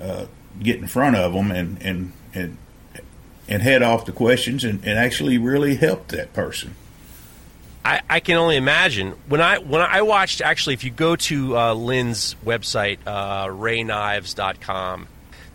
uh, 0.00 0.26
get 0.62 0.78
in 0.78 0.86
front 0.86 1.16
of 1.16 1.32
them 1.32 1.50
and 1.50 1.82
and 1.82 2.12
and 2.34 2.58
and 3.48 3.62
head 3.62 3.82
off 3.82 4.06
the 4.06 4.12
questions 4.12 4.62
and, 4.62 4.80
and 4.84 4.98
actually 4.98 5.36
really 5.36 5.74
help 5.74 6.08
that 6.08 6.32
person. 6.32 6.74
I, 7.84 8.00
I, 8.10 8.20
can 8.20 8.36
only 8.36 8.56
imagine 8.56 9.12
when 9.28 9.40
I 9.40 9.58
when 9.58 9.80
I 9.80 10.02
watched 10.02 10.42
actually 10.42 10.74
if 10.74 10.84
you 10.84 10.90
go 10.90 11.16
to 11.16 11.56
uh, 11.56 11.74
Lin's 11.74 12.36
website 12.44 12.98
uh, 13.06 13.46
rayknives.com 13.46 15.08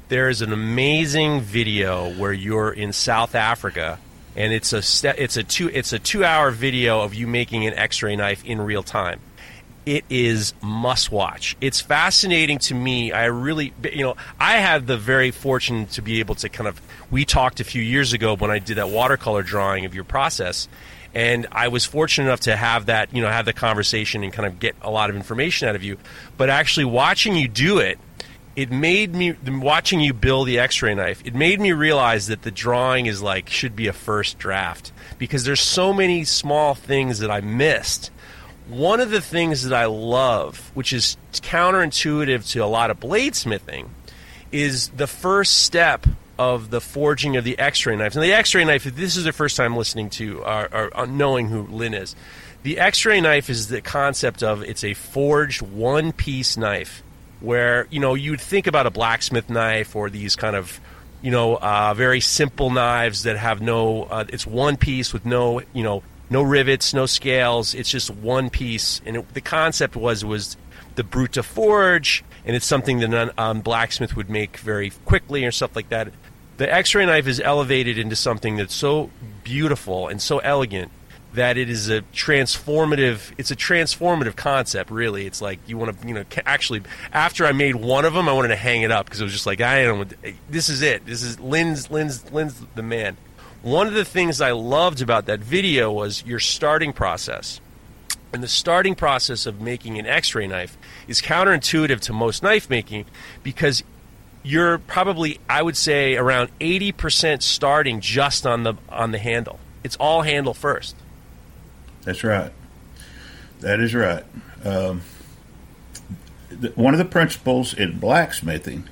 there 0.08 0.30
is 0.30 0.42
an 0.42 0.54
amazing 0.54 1.42
video 1.42 2.14
where 2.14 2.34
you're 2.34 2.72
in 2.72 2.94
South 2.94 3.34
Africa, 3.34 4.00
and 4.36 4.54
it's 4.54 4.72
a 4.74 4.84
it's 5.22 5.38
a 5.38 5.44
two 5.44 5.70
it's 5.70 5.94
a 5.94 6.00
two 6.00 6.24
hour 6.24 6.52
video 6.52 7.02
of 7.02 7.16
you 7.16 7.28
making 7.28 7.66
an 7.66 7.74
X-ray 7.74 8.16
knife 8.16 8.44
in 8.46 8.62
real 8.62 8.84
time. 8.84 9.20
It 9.86 10.04
is 10.10 10.54
must 10.62 11.12
watch. 11.12 11.56
It's 11.62 11.80
fascinating 11.80 12.58
to 12.60 12.74
me. 12.74 13.12
I 13.12 13.26
really, 13.26 13.72
you 13.92 14.04
know, 14.04 14.16
I 14.40 14.58
had 14.58 14.88
the 14.88 14.98
very 14.98 15.30
fortune 15.30 15.86
to 15.88 16.02
be 16.02 16.20
able 16.20 16.36
to 16.36 16.50
kind 16.50 16.68
of. 16.68 16.82
We 17.12 17.26
talked 17.26 17.60
a 17.60 17.64
few 17.64 17.82
years 17.82 18.14
ago 18.14 18.36
when 18.36 18.52
I 18.52 18.60
did 18.60 18.78
that 18.78 18.90
watercolor 18.90 19.44
drawing 19.44 19.86
of 19.86 19.94
your 19.94 20.04
process, 20.04 20.68
and 21.16 21.48
I 21.52 21.70
was 21.70 21.86
fortunate 21.86 22.28
enough 22.28 22.42
to 22.42 22.56
have 22.56 22.88
that, 22.88 23.16
you 23.16 23.22
know, 23.22 23.30
have 23.30 23.46
the 23.46 23.54
conversation 23.54 24.24
and 24.24 24.34
kind 24.34 24.46
of 24.46 24.60
get 24.60 24.76
a 24.82 24.92
lot 24.92 25.10
of 25.10 25.16
information 25.16 25.70
out 25.70 25.76
of 25.76 25.82
you. 25.82 25.98
But 26.38 26.50
actually, 26.50 26.86
watching 26.86 27.36
you 27.36 27.48
do 27.48 27.80
it 27.80 27.98
it 28.56 28.72
made 28.72 29.14
me 29.14 29.36
watching 29.48 30.00
you 30.00 30.14
build 30.14 30.48
the 30.48 30.60
x-ray 30.60 30.96
knife 30.96 31.22
it 31.26 31.36
made 31.36 31.60
me 31.60 31.74
realize 31.74 32.28
that 32.28 32.42
the 32.44 32.52
drawing 32.52 33.06
is 33.06 33.22
like 33.22 33.50
should 33.50 33.76
be 33.76 33.88
a 33.88 33.94
first 33.94 34.38
draft 34.38 34.92
because 35.18 35.44
there's 35.44 35.60
so 35.60 35.94
many 35.94 36.24
small 36.24 36.74
things 36.74 37.20
that 37.20 37.30
i 37.30 37.42
missed 37.42 38.12
one 38.70 39.00
of 39.00 39.10
the 39.10 39.20
things 39.20 39.64
that 39.64 39.74
i 39.74 39.86
love 39.86 40.72
which 40.74 40.94
is 40.94 41.18
counterintuitive 41.34 42.50
to 42.50 42.60
a 42.60 42.66
lot 42.66 42.90
of 42.90 43.00
bladesmithing 43.00 43.88
is 44.52 44.88
the 44.90 45.08
first 45.08 45.64
step 45.64 46.08
of 46.38 46.70
the 46.70 46.82
forging 46.82 47.38
of 47.38 47.44
the 47.44 47.58
x-ray 47.58 47.96
knife. 47.96 48.16
And 48.16 48.24
the 48.24 48.34
x-ray 48.34 48.66
knife 48.66 48.86
if 48.86 48.96
this 48.96 49.16
is 49.16 49.24
the 49.24 49.34
first 49.34 49.58
time 49.58 49.76
listening 49.76 50.10
to 50.12 50.40
or, 50.40 50.74
or 50.74 50.98
uh, 50.98 51.06
knowing 51.06 51.50
who 51.50 51.64
lin 51.68 51.94
is. 51.94 52.16
The 52.64 52.80
x-ray 52.80 53.22
knife 53.22 53.50
is 53.50 53.68
the 53.68 53.82
concept 53.82 54.44
of 54.44 54.64
it's 54.64 54.84
a 54.84 54.94
forged 54.94 55.62
one 55.62 56.12
piece 56.12 56.58
knife 56.58 57.04
where 57.40 57.88
you 57.92 58.00
know 58.00 58.16
you'd 58.16 58.42
think 58.42 58.68
about 58.68 58.88
a 58.88 58.92
blacksmith 58.92 59.50
knife 59.50 59.96
or 59.96 60.10
these 60.10 60.36
kind 60.36 60.56
of 60.56 60.80
you 61.22 61.32
know 61.32 61.58
uh, 61.58 61.94
very 61.96 62.22
simple 62.22 62.70
knives 62.70 63.24
that 63.24 63.38
have 63.38 63.62
no 63.62 64.04
uh, 64.04 64.26
it's 64.30 64.48
one 64.48 64.78
piece 64.78 65.14
with 65.14 65.26
no 65.26 65.62
you 65.74 65.84
know 65.84 66.02
no 66.30 66.42
rivets 66.42 66.94
no 66.94 67.06
scales. 67.06 67.74
It's 67.74 67.90
just 67.90 68.10
one 68.10 68.50
piece. 68.50 69.02
And 69.06 69.18
it, 69.18 69.34
the 69.34 69.42
concept 69.42 69.96
was 69.96 70.26
was 70.26 70.58
the 70.96 71.04
brute 71.04 71.34
to 71.34 71.44
forge. 71.44 72.24
And 72.46 72.56
it's 72.56 72.66
something 72.66 73.00
that 73.00 73.14
a 73.14 73.42
um, 73.42 73.62
blacksmith 73.62 74.16
would 74.16 74.30
make 74.30 74.58
very 74.58 74.92
quickly 75.06 75.46
or 75.46 75.52
stuff 75.52 75.76
like 75.76 75.90
that 75.90 76.12
the 76.58 76.72
x-ray 76.72 77.06
knife 77.06 77.28
is 77.28 77.40
elevated 77.40 77.98
into 77.98 78.16
something 78.16 78.58
that's 78.58 78.74
so 78.74 79.10
beautiful 79.44 80.08
and 80.08 80.22
so 80.22 80.40
elegant 80.40 80.92
that 81.36 81.58
it 81.58 81.70
is 81.70 81.90
a 81.90 82.02
transformative 82.14 83.32
it's 83.38 83.52
a 83.52 83.56
transformative 83.56 84.36
concept 84.36 84.90
really. 84.90 85.26
It's 85.26 85.42
like 85.42 85.60
you 85.68 85.78
want 85.78 86.02
to 86.02 86.08
you 86.08 86.14
know 86.14 86.24
actually 86.46 86.82
after 87.14 87.46
i 87.46 87.52
made 87.52 87.76
one 87.76 88.06
of 88.06 88.14
them 88.14 88.28
i 88.28 88.34
wanted 88.34 88.50
to 88.50 88.56
hang 88.56 88.82
it 88.82 88.92
up 88.92 89.06
because 89.06 89.22
it 89.22 89.24
was 89.24 89.34
just 89.34 89.46
like 89.46 89.62
i 89.62 89.84
don't 89.84 90.12
eh, 90.24 90.34
this 90.50 90.70
is 90.70 90.82
it. 90.82 91.06
This 91.06 91.22
is 91.22 91.40
lin's 91.40 91.92
lin's 91.92 92.32
lin's 92.32 92.62
the 92.76 92.84
man. 92.84 93.18
One 93.62 93.88
of 93.88 93.94
the 93.94 94.06
things 94.06 94.42
i 94.42 94.52
loved 94.52 95.02
about 95.02 95.26
that 95.28 95.40
video 95.40 95.92
was 95.92 96.24
your 96.26 96.40
starting 96.40 96.94
process. 96.94 97.62
And 98.34 98.44
the 98.44 98.50
starting 98.50 98.96
process 98.96 99.46
of 99.46 99.62
making 99.62 99.98
an 99.98 100.06
x-ray 100.06 100.48
knife 100.48 100.78
is 101.08 101.22
counterintuitive 101.22 102.02
to 102.02 102.14
most 102.14 102.44
knife 102.44 102.70
making 102.70 103.06
because 103.44 103.84
you're 104.46 104.78
probably 104.78 105.40
i 105.50 105.62
would 105.62 105.76
say 105.76 106.16
around 106.16 106.50
80% 106.60 107.42
starting 107.42 108.00
just 108.00 108.46
on 108.46 108.64
the 108.64 108.76
on 108.88 109.12
the 109.12 109.18
handle 109.18 109.60
it's 109.84 109.96
all 109.98 110.22
handle 110.22 110.54
first 110.54 110.96
that's 112.06 112.24
right. 112.24 112.52
That 113.62 113.80
is 113.80 113.96
right. 113.96 114.24
Um, 114.64 115.02
one 116.76 116.94
of 116.94 117.00
the 117.00 117.06
principles 117.06 117.74
in 117.74 118.00
blacksmithing 118.00 118.88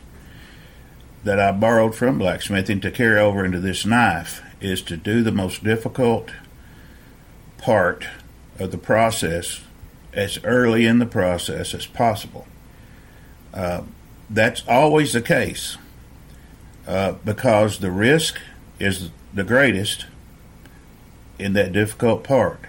that 1.23 1.39
I 1.39 1.51
borrowed 1.51 1.95
from 1.95 2.17
blacksmithing 2.17 2.81
to 2.81 2.91
carry 2.91 3.19
over 3.19 3.45
into 3.45 3.59
this 3.59 3.85
knife 3.85 4.41
is 4.59 4.81
to 4.83 4.97
do 4.97 5.21
the 5.21 5.31
most 5.31 5.63
difficult 5.63 6.31
part 7.59 8.07
of 8.57 8.71
the 8.71 8.77
process 8.79 9.61
as 10.11 10.43
early 10.43 10.85
in 10.85 10.97
the 10.97 11.05
process 11.05 11.75
as 11.75 11.85
possible. 11.85 12.47
Uh, 13.53 13.83
that's 14.29 14.63
always 14.67 15.13
the 15.13 15.21
case 15.21 15.77
uh, 16.87 17.13
because 17.25 17.79
the 17.79 17.91
risk 17.91 18.39
is 18.79 19.09
the 19.33 19.43
greatest 19.43 20.05
in 21.39 21.53
that 21.53 21.71
difficult 21.71 22.23
part. 22.23 22.59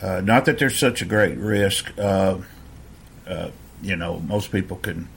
Uh, 0.00 0.20
not 0.20 0.44
that 0.44 0.58
there's 0.58 0.78
such 0.78 1.02
a 1.02 1.04
great 1.04 1.36
risk. 1.36 1.92
Uh, 1.98 2.38
uh, 3.26 3.50
you 3.82 3.96
know, 3.96 4.20
most 4.20 4.52
people 4.52 4.76
can 4.76 5.08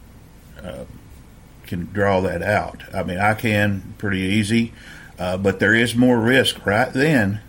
uh, 0.62 0.86
can 1.66 1.86
draw 1.94 2.20
that 2.22 2.42
out. 2.42 2.84
I 2.94 3.04
mean, 3.04 3.18
I 3.20 3.34
can 3.34 3.96
pretty 3.98 4.20
easy, 4.20 4.74
uh, 5.18 5.38
but 5.38 5.60
there 5.60 5.76
is 5.76 5.96
more 5.96 6.20
risk 6.20 6.66
right 6.66 6.92
then 6.92 7.42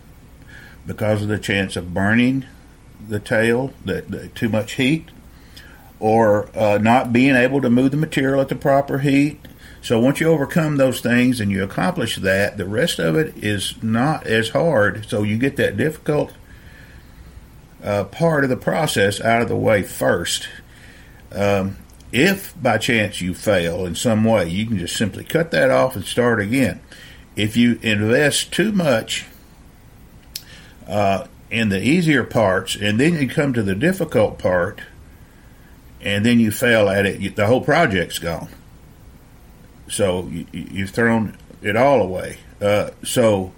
because 0.87 1.23
of 1.23 1.29
the 1.29 1.39
chance 1.39 1.77
of 1.77 1.95
burning 1.95 2.45
the 3.09 3.21
tail, 3.21 3.73
the 3.85 4.31
too 4.35 4.49
much 4.49 4.73
heat, 4.73 5.09
or 6.03 6.49
uh, 6.59 6.79
not 6.79 7.13
being 7.13 7.37
able 7.37 7.61
to 7.61 7.71
move 7.71 7.93
the 7.93 7.97
material 7.97 8.41
at 8.41 8.49
the 8.49 8.57
proper 8.57 8.99
heat. 8.99 9.41
So 9.83 10.01
once 10.01 10.19
you 10.19 10.27
overcome 10.27 10.77
those 10.77 11.01
things 11.01 11.41
and 11.41 11.49
you 11.49 11.63
accomplish 11.63 12.17
that, 12.17 12.57
the 12.57 12.67
rest 12.67 12.99
of 12.99 13.15
it 13.15 13.37
is 13.37 13.81
not 13.85 14.27
as 14.27 14.49
hard. 14.49 15.09
So 15.09 15.23
you 15.23 15.39
get 15.39 15.55
that 15.59 15.77
difficult 15.77 16.33
uh, 17.85 18.03
part 18.05 18.43
of 18.43 18.51
the 18.51 18.57
process 18.57 19.21
out 19.21 19.43
of 19.43 19.49
the 19.49 19.55
way 19.55 19.85
first. 19.85 20.49
Um, 21.31 21.77
if 22.11 22.61
by 22.61 22.79
chance 22.79 23.21
you 23.21 23.33
fail 23.33 23.87
in 23.87 23.95
some 23.95 24.25
way, 24.25 24.49
you 24.49 24.67
can 24.67 24.79
just 24.79 24.97
simply 24.97 25.23
cut 25.23 25.53
that 25.53 25.71
off 25.71 25.95
and 25.95 26.05
start 26.05 26.41
again. 26.41 26.81
If 27.37 27.57
you 27.57 27.79
invest 27.81 28.53
too 28.53 28.73
much 28.73 29.27
uh, 30.89 31.29
in 31.49 31.69
the 31.69 31.81
easier 31.81 32.25
parts 32.25 32.75
and 32.75 32.99
then 32.99 33.15
you 33.15 33.29
come 33.29 33.53
to 33.53 33.63
the 33.63 33.77
difficult 33.77 34.41
part 34.41 34.81
and 36.03 36.27
then 36.27 36.41
you 36.41 36.51
fail 36.51 36.89
at 36.89 37.07
it, 37.07 37.21
you, 37.21 37.31
the 37.31 37.47
whole 37.47 37.61
project's 37.61 38.19
gone. 38.19 38.49
So 39.89 40.29
you, 40.53 40.85
have 40.85 40.91
thrown 40.91 41.37
it 41.61 41.77
all 41.77 42.01
away. 42.01 42.39
Uh, 42.61 42.91
so 43.05 43.53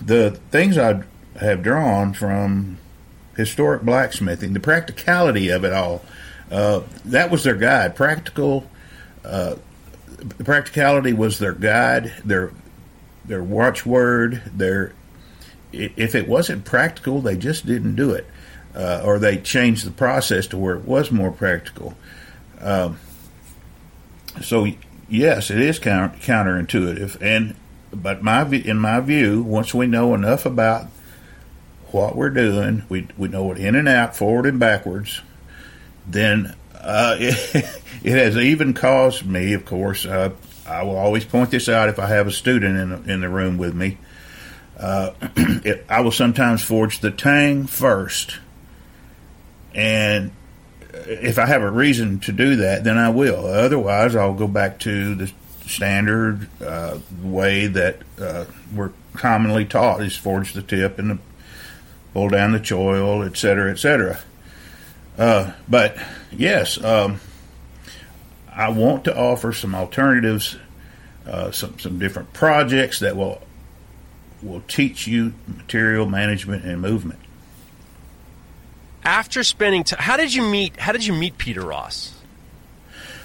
the 0.00 0.38
things 0.50 0.78
I 0.78 1.02
have 1.38 1.62
drawn 1.62 2.12
from 2.12 2.78
historic 3.36 3.82
blacksmithing, 3.82 4.52
the 4.52 4.60
practicality 4.60 5.48
of 5.48 5.64
it 5.64 5.72
all. 5.72 6.02
Uh, 6.50 6.82
that 7.06 7.30
was 7.30 7.44
their 7.44 7.54
guide. 7.54 7.96
Practical, 7.96 8.68
uh, 9.24 9.56
the 10.18 10.44
practicality 10.44 11.12
was 11.12 11.38
their 11.38 11.54
guide, 11.54 12.12
their 12.24 12.52
their 13.24 13.42
watchword. 13.42 14.42
Their 14.54 14.92
if 15.72 16.14
it 16.14 16.28
wasn't 16.28 16.64
practical, 16.64 17.20
they 17.20 17.36
just 17.36 17.64
didn't 17.64 17.96
do 17.96 18.10
it, 18.10 18.26
uh, 18.74 19.02
or 19.04 19.18
they 19.18 19.38
changed 19.38 19.86
the 19.86 19.90
process 19.90 20.46
to 20.48 20.58
where 20.58 20.76
it 20.76 20.84
was 20.84 21.10
more 21.10 21.30
practical. 21.30 21.94
Um, 22.60 22.98
so 24.42 24.66
yes, 25.08 25.50
it 25.50 25.60
is 25.60 25.78
counter, 25.78 26.16
counterintuitive, 26.18 27.20
and 27.20 27.54
but 27.92 28.22
my 28.22 28.46
in 28.46 28.78
my 28.78 29.00
view, 29.00 29.42
once 29.42 29.74
we 29.74 29.86
know 29.86 30.14
enough 30.14 30.46
about 30.46 30.86
what 31.88 32.16
we're 32.16 32.30
doing, 32.30 32.84
we 32.88 33.08
we 33.18 33.28
know 33.28 33.52
it 33.52 33.58
in 33.58 33.74
and 33.74 33.88
out, 33.88 34.16
forward 34.16 34.46
and 34.46 34.58
backwards, 34.58 35.20
then 36.06 36.54
uh, 36.74 37.16
it, 37.18 37.54
it, 38.02 38.12
has 38.12 38.36
even 38.36 38.74
caused 38.74 39.26
me, 39.26 39.52
of 39.52 39.64
course. 39.64 40.06
Uh, 40.06 40.30
I 40.66 40.82
will 40.84 40.96
always 40.96 41.24
point 41.24 41.50
this 41.50 41.68
out 41.68 41.88
if 41.88 41.98
I 41.98 42.06
have 42.06 42.26
a 42.26 42.32
student 42.32 42.78
in 42.78 42.90
the, 42.90 43.12
in 43.12 43.20
the 43.20 43.28
room 43.28 43.58
with 43.58 43.74
me. 43.74 43.98
Uh, 44.78 45.12
it, 45.36 45.84
I 45.88 46.00
will 46.00 46.12
sometimes 46.12 46.62
forge 46.64 47.00
the 47.00 47.10
tang 47.10 47.66
first, 47.66 48.38
and 49.74 50.32
if 50.92 51.38
I 51.38 51.46
have 51.46 51.62
a 51.62 51.70
reason 51.70 52.20
to 52.20 52.32
do 52.32 52.56
that, 52.56 52.84
then 52.84 52.98
I 52.98 53.08
will. 53.10 53.46
Otherwise, 53.46 54.14
I'll 54.14 54.34
go 54.34 54.48
back 54.48 54.78
to 54.80 55.14
the 55.14 55.32
standard 55.66 56.48
uh, 56.62 56.98
way 57.22 57.66
that 57.68 57.98
uh, 58.20 58.44
we're 58.74 58.92
commonly 59.14 59.64
taught: 59.64 60.02
is 60.02 60.16
forge 60.16 60.52
the 60.52 60.62
tip 60.62 60.98
and 60.98 61.10
the, 61.10 61.18
pull 62.12 62.28
down 62.28 62.52
the 62.52 62.60
choil, 62.60 63.26
etc., 63.26 63.70
etc. 63.70 64.20
Uh, 65.18 65.52
but 65.68 65.96
yes, 66.30 66.82
um, 66.82 67.20
I 68.54 68.70
want 68.70 69.04
to 69.04 69.16
offer 69.16 69.52
some 69.52 69.74
alternatives, 69.74 70.56
uh, 71.26 71.50
some 71.50 71.78
some 71.78 71.98
different 71.98 72.32
projects 72.32 73.00
that 73.00 73.16
will 73.16 73.40
will 74.42 74.62
teach 74.62 75.06
you 75.06 75.32
material 75.46 76.06
management 76.06 76.64
and 76.64 76.80
movement. 76.80 77.20
After 79.04 79.42
spending 79.42 79.84
time, 79.84 80.00
how 80.00 80.16
did 80.16 80.32
you 80.32 80.42
meet? 80.42 80.76
How 80.78 80.92
did 80.92 81.04
you 81.04 81.12
meet 81.12 81.36
Peter 81.38 81.62
Ross? 81.62 82.14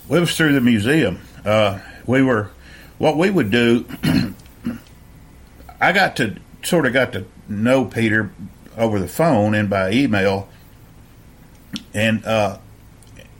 Well, 0.07 0.17
it 0.17 0.21
was 0.21 0.35
through 0.35 0.53
the 0.53 0.61
museum. 0.61 1.19
Uh, 1.45 1.79
we 2.05 2.23
were 2.23 2.49
what 2.97 3.17
we 3.17 3.29
would 3.29 3.51
do. 3.51 3.85
I 5.79 5.91
got 5.91 6.15
to 6.17 6.37
sort 6.63 6.87
of 6.87 6.93
got 6.93 7.13
to 7.13 7.25
know 7.47 7.85
Peter 7.85 8.31
over 8.75 8.99
the 8.99 9.07
phone 9.07 9.53
and 9.53 9.69
by 9.69 9.91
email, 9.91 10.49
and 11.93 12.25
uh, 12.25 12.57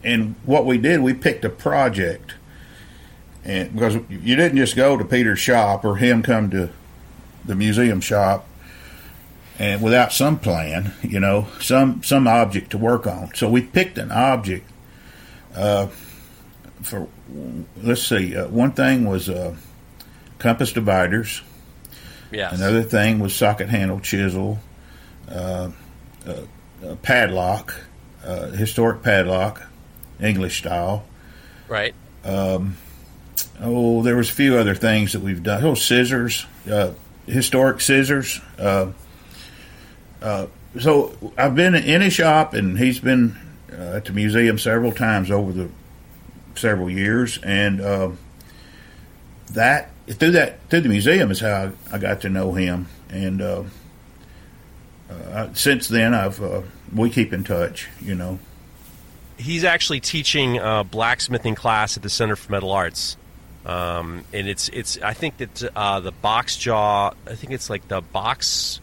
and 0.03 0.35
what 0.45 0.65
we 0.65 0.77
did, 0.77 1.01
we 1.01 1.13
picked 1.13 1.43
a 1.43 1.49
project, 1.49 2.35
and 3.43 3.73
because 3.73 3.95
you 4.09 4.35
didn't 4.35 4.57
just 4.57 4.75
go 4.75 4.95
to 4.95 5.03
Peter's 5.03 5.39
shop 5.39 5.83
or 5.83 5.97
him 5.97 6.21
come 6.21 6.51
to 6.51 6.69
the 7.45 7.55
museum 7.55 7.99
shop, 7.99 8.45
and 9.59 9.81
without 9.81 10.13
some 10.13 10.39
plan, 10.39 10.93
you 11.01 11.19
know, 11.19 11.47
some 11.59 12.03
some 12.03 12.27
object 12.27 12.71
to 12.71 12.77
work 12.77 13.07
on. 13.07 13.33
So 13.33 13.49
we 13.49 13.61
picked 13.61 13.97
an 13.97 14.11
object. 14.11 14.69
Uh, 15.55 15.87
for 16.83 17.07
let's 17.81 18.03
see, 18.03 18.35
uh, 18.35 18.47
one 18.47 18.71
thing 18.71 19.05
was 19.05 19.29
uh, 19.29 19.55
compass 20.37 20.73
dividers. 20.73 21.41
Yes. 22.31 22.53
Another 22.53 22.83
thing 22.83 23.19
was 23.19 23.35
socket 23.35 23.69
handle 23.69 23.99
chisel, 23.99 24.59
uh, 25.29 25.71
uh, 26.27 26.95
padlock, 27.01 27.73
uh, 28.23 28.47
historic 28.47 29.01
padlock, 29.01 29.63
English 30.21 30.59
style. 30.59 31.05
Right. 31.67 31.95
Um, 32.23 32.77
oh, 33.61 34.03
there 34.03 34.15
was 34.15 34.29
a 34.29 34.33
few 34.33 34.57
other 34.57 34.75
things 34.75 35.13
that 35.13 35.21
we've 35.21 35.41
done. 35.41 35.63
Oh, 35.63 35.73
scissors, 35.73 36.45
uh, 36.69 36.91
historic 37.25 37.81
scissors. 37.81 38.39
Uh, 40.21 40.25
uh, 40.25 40.47
so 40.79 41.15
I've 41.37 41.55
been 41.55 41.75
in 41.75 42.01
his 42.01 42.13
shop, 42.13 42.53
and 42.53 42.77
he's 42.77 42.99
been 42.99 43.35
uh, 43.71 43.97
at 43.97 44.05
the 44.05 44.13
museum 44.13 44.57
several 44.57 44.91
times 44.91 45.31
over 45.31 45.51
the 45.51 45.69
several 46.55 46.89
years, 46.89 47.39
and 47.43 47.81
uh, 47.81 48.11
that 49.53 49.91
through 50.07 50.31
that 50.31 50.59
through 50.69 50.81
the 50.81 50.89
museum 50.89 51.31
is 51.31 51.39
how 51.39 51.71
I, 51.91 51.97
got 51.97 52.21
to 52.21 52.29
know 52.29 52.53
him, 52.53 52.87
and 53.09 53.41
uh, 53.41 53.63
since 55.53 55.87
then 55.87 56.13
I've 56.13 56.39
we 56.93 57.09
keep 57.09 57.33
in 57.33 57.43
touch, 57.43 57.89
you 58.01 58.15
know 58.15 58.39
he's 59.37 59.63
actually 59.63 59.99
teaching 59.99 60.57
a 60.57 60.83
blacksmithing 60.83 61.55
class 61.55 61.97
at 61.97 62.03
the 62.03 62.09
Center 62.09 62.35
for 62.35 62.51
Metal 62.51 62.71
Arts. 62.71 63.17
Um, 63.65 64.23
and 64.33 64.47
it's 64.47 64.69
it's 64.69 64.97
I 65.01 65.13
think 65.13 65.37
that 65.37 65.71
uh, 65.75 65.99
the 65.99 66.11
box 66.11 66.55
jaw 66.55 67.11
I 67.25 67.35
think 67.35 67.51
it's 67.51 67.69
like 67.69 67.87
the 67.87 68.01
box 68.01 68.79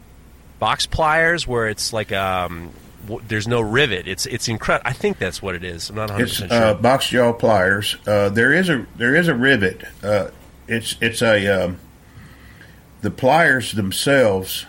box 0.64 0.86
pliers 0.86 1.46
where 1.46 1.68
it's 1.68 1.92
like 1.92 2.10
um, 2.10 2.70
w- 3.06 3.22
there's 3.28 3.46
no 3.46 3.60
rivet. 3.60 4.08
It's 4.08 4.24
it's 4.24 4.48
incredible. 4.48 4.88
I 4.88 4.94
think 4.94 5.18
that's 5.18 5.42
what 5.42 5.54
it 5.54 5.62
is. 5.62 5.90
I'm 5.90 5.96
not 5.96 6.08
100 6.08 6.24
percent 6.26 6.52
sure. 6.52 6.62
Uh, 6.62 6.72
box 6.72 7.08
jaw 7.10 7.34
pliers. 7.34 7.98
Uh, 8.06 8.30
there 8.30 8.50
is 8.50 8.70
a 8.70 8.86
there 8.96 9.14
is 9.14 9.28
a 9.28 9.34
rivet. 9.34 9.84
Uh, 10.02 10.28
it's 10.66 10.96
it's 11.02 11.20
a 11.20 11.46
um, 11.48 11.80
the 13.02 13.10
pliers 13.10 13.72
themselves 13.72 14.64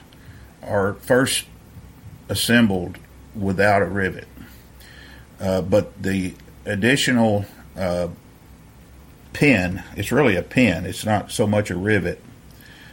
are 0.62 0.95
first 0.95 1.45
assembled 2.27 2.97
without 3.34 3.81
a 3.81 3.86
rivet. 3.86 4.27
Uh, 5.39 5.62
but 5.62 6.03
the 6.03 6.34
additional 6.65 7.45
uh, 7.77 8.10
pin, 9.31 9.81
it's 9.95 10.12
really 10.12 10.36
a 10.36 10.43
pin. 10.43 10.86
It's 10.86 11.05
not 11.05 11.31
so 11.31 11.47
much 11.47 11.71
a 11.71 11.77
rivet 11.77 12.21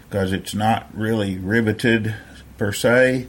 because 0.09 0.33
it's 0.33 0.55
not 0.55 0.87
really 0.95 1.37
riveted 1.37 2.15
per 2.62 2.72
se. 2.72 3.27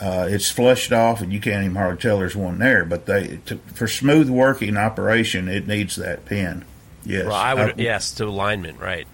Uh, 0.00 0.26
it's 0.30 0.50
flushed 0.50 0.90
off, 0.90 1.20
and 1.20 1.30
you 1.30 1.40
can't 1.40 1.62
even 1.62 1.76
hardly 1.76 2.00
tell 2.00 2.18
there's 2.18 2.34
one 2.34 2.58
there. 2.58 2.86
But 2.86 3.04
they, 3.04 3.38
to, 3.46 3.56
for 3.74 3.86
smooth 3.86 4.30
working 4.30 4.78
operation, 4.78 5.46
it 5.46 5.66
needs 5.66 5.96
that 5.96 6.24
pin. 6.24 6.64
Yes, 7.04 7.26
well, 7.26 7.34
I 7.34 7.52
would. 7.52 7.78
I, 7.78 7.82
yes, 7.82 8.12
to 8.14 8.24
alignment, 8.24 8.80
right? 8.80 9.06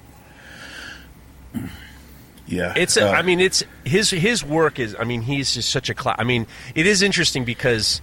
Yeah, 2.47 2.73
it's. 2.77 2.97
A, 2.97 3.09
uh, 3.09 3.13
I 3.13 3.23
mean, 3.23 3.41
it's 3.41 3.65
his 3.85 4.11
his 4.11 4.45
work 4.45 4.79
is. 4.79 4.95
I 4.97 5.03
mean, 5.03 5.23
he's 5.23 5.55
just 5.55 5.71
such 5.71 5.91
a. 5.91 6.01
Cl- 6.01 6.17
I 6.19 6.25
mean, 6.25 6.47
it 6.77 6.87
is 6.87 7.03
interesting 7.03 7.45
because 7.45 8.01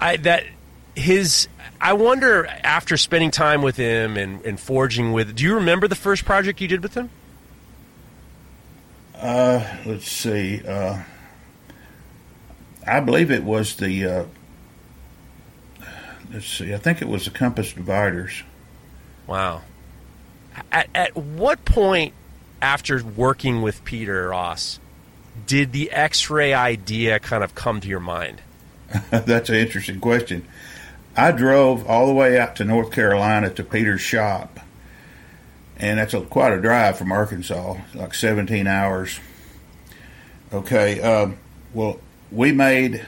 I 0.00 0.16
that 0.18 0.44
his 0.96 1.46
I 1.80 1.92
wonder 1.92 2.46
after 2.46 2.96
spending 2.96 3.30
time 3.30 3.62
with 3.62 3.76
him 3.76 4.16
and, 4.16 4.44
and 4.44 4.58
forging 4.58 5.12
with 5.12 5.36
do 5.36 5.44
you 5.44 5.54
remember 5.54 5.86
the 5.86 5.94
first 5.94 6.24
project 6.24 6.60
you 6.60 6.66
did 6.66 6.82
with 6.82 6.94
him? 6.94 7.08
Uh, 9.20 9.66
let's 9.84 10.10
see. 10.10 10.62
Uh, 10.66 11.02
I 12.86 13.00
believe 13.00 13.30
it 13.30 13.44
was 13.44 13.76
the. 13.76 14.06
Uh, 14.06 14.24
let's 16.32 16.46
see. 16.46 16.72
I 16.72 16.78
think 16.78 17.02
it 17.02 17.08
was 17.08 17.26
the 17.26 17.30
compass 17.30 17.72
dividers. 17.72 18.42
Wow. 19.26 19.62
At 20.72 20.88
at 20.94 21.16
what 21.16 21.64
point 21.64 22.14
after 22.62 23.02
working 23.04 23.62
with 23.62 23.84
Peter 23.84 24.28
Ross 24.28 24.80
did 25.46 25.72
the 25.72 25.90
X-ray 25.90 26.52
idea 26.52 27.18
kind 27.18 27.44
of 27.44 27.54
come 27.54 27.80
to 27.80 27.88
your 27.88 28.00
mind? 28.00 28.40
That's 29.10 29.48
an 29.48 29.56
interesting 29.56 30.00
question. 30.00 30.46
I 31.16 31.32
drove 31.32 31.86
all 31.86 32.06
the 32.06 32.12
way 32.12 32.38
out 32.38 32.56
to 32.56 32.64
North 32.64 32.92
Carolina 32.92 33.50
to 33.50 33.64
Peter's 33.64 34.00
shop, 34.00 34.60
and 35.80 35.98
that's 35.98 36.12
a, 36.12 36.20
quite 36.20 36.52
a 36.52 36.60
drive 36.60 36.98
from 36.98 37.10
Arkansas, 37.10 37.76
like 37.94 38.14
17 38.14 38.66
hours. 38.66 39.18
Okay, 40.52 41.00
um, 41.00 41.38
well, 41.72 41.98
we 42.30 42.52
made 42.52 43.06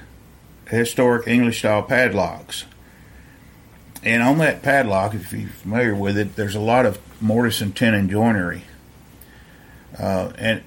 historic 0.67 1.29
English 1.29 1.59
style 1.59 1.83
padlocks. 1.83 2.65
And 4.03 4.23
on 4.23 4.39
that 4.39 4.63
padlock, 4.63 5.15
if 5.15 5.33
you're 5.33 5.51
familiar 5.51 5.95
with 5.95 6.17
it, 6.17 6.35
there's 6.35 6.55
a 6.55 6.61
lot 6.61 6.87
of 6.87 6.99
mortise 7.21 7.61
and 7.61 7.77
tenon 7.77 8.09
joinery. 8.09 8.63
Uh, 9.99 10.33
and 10.39 10.63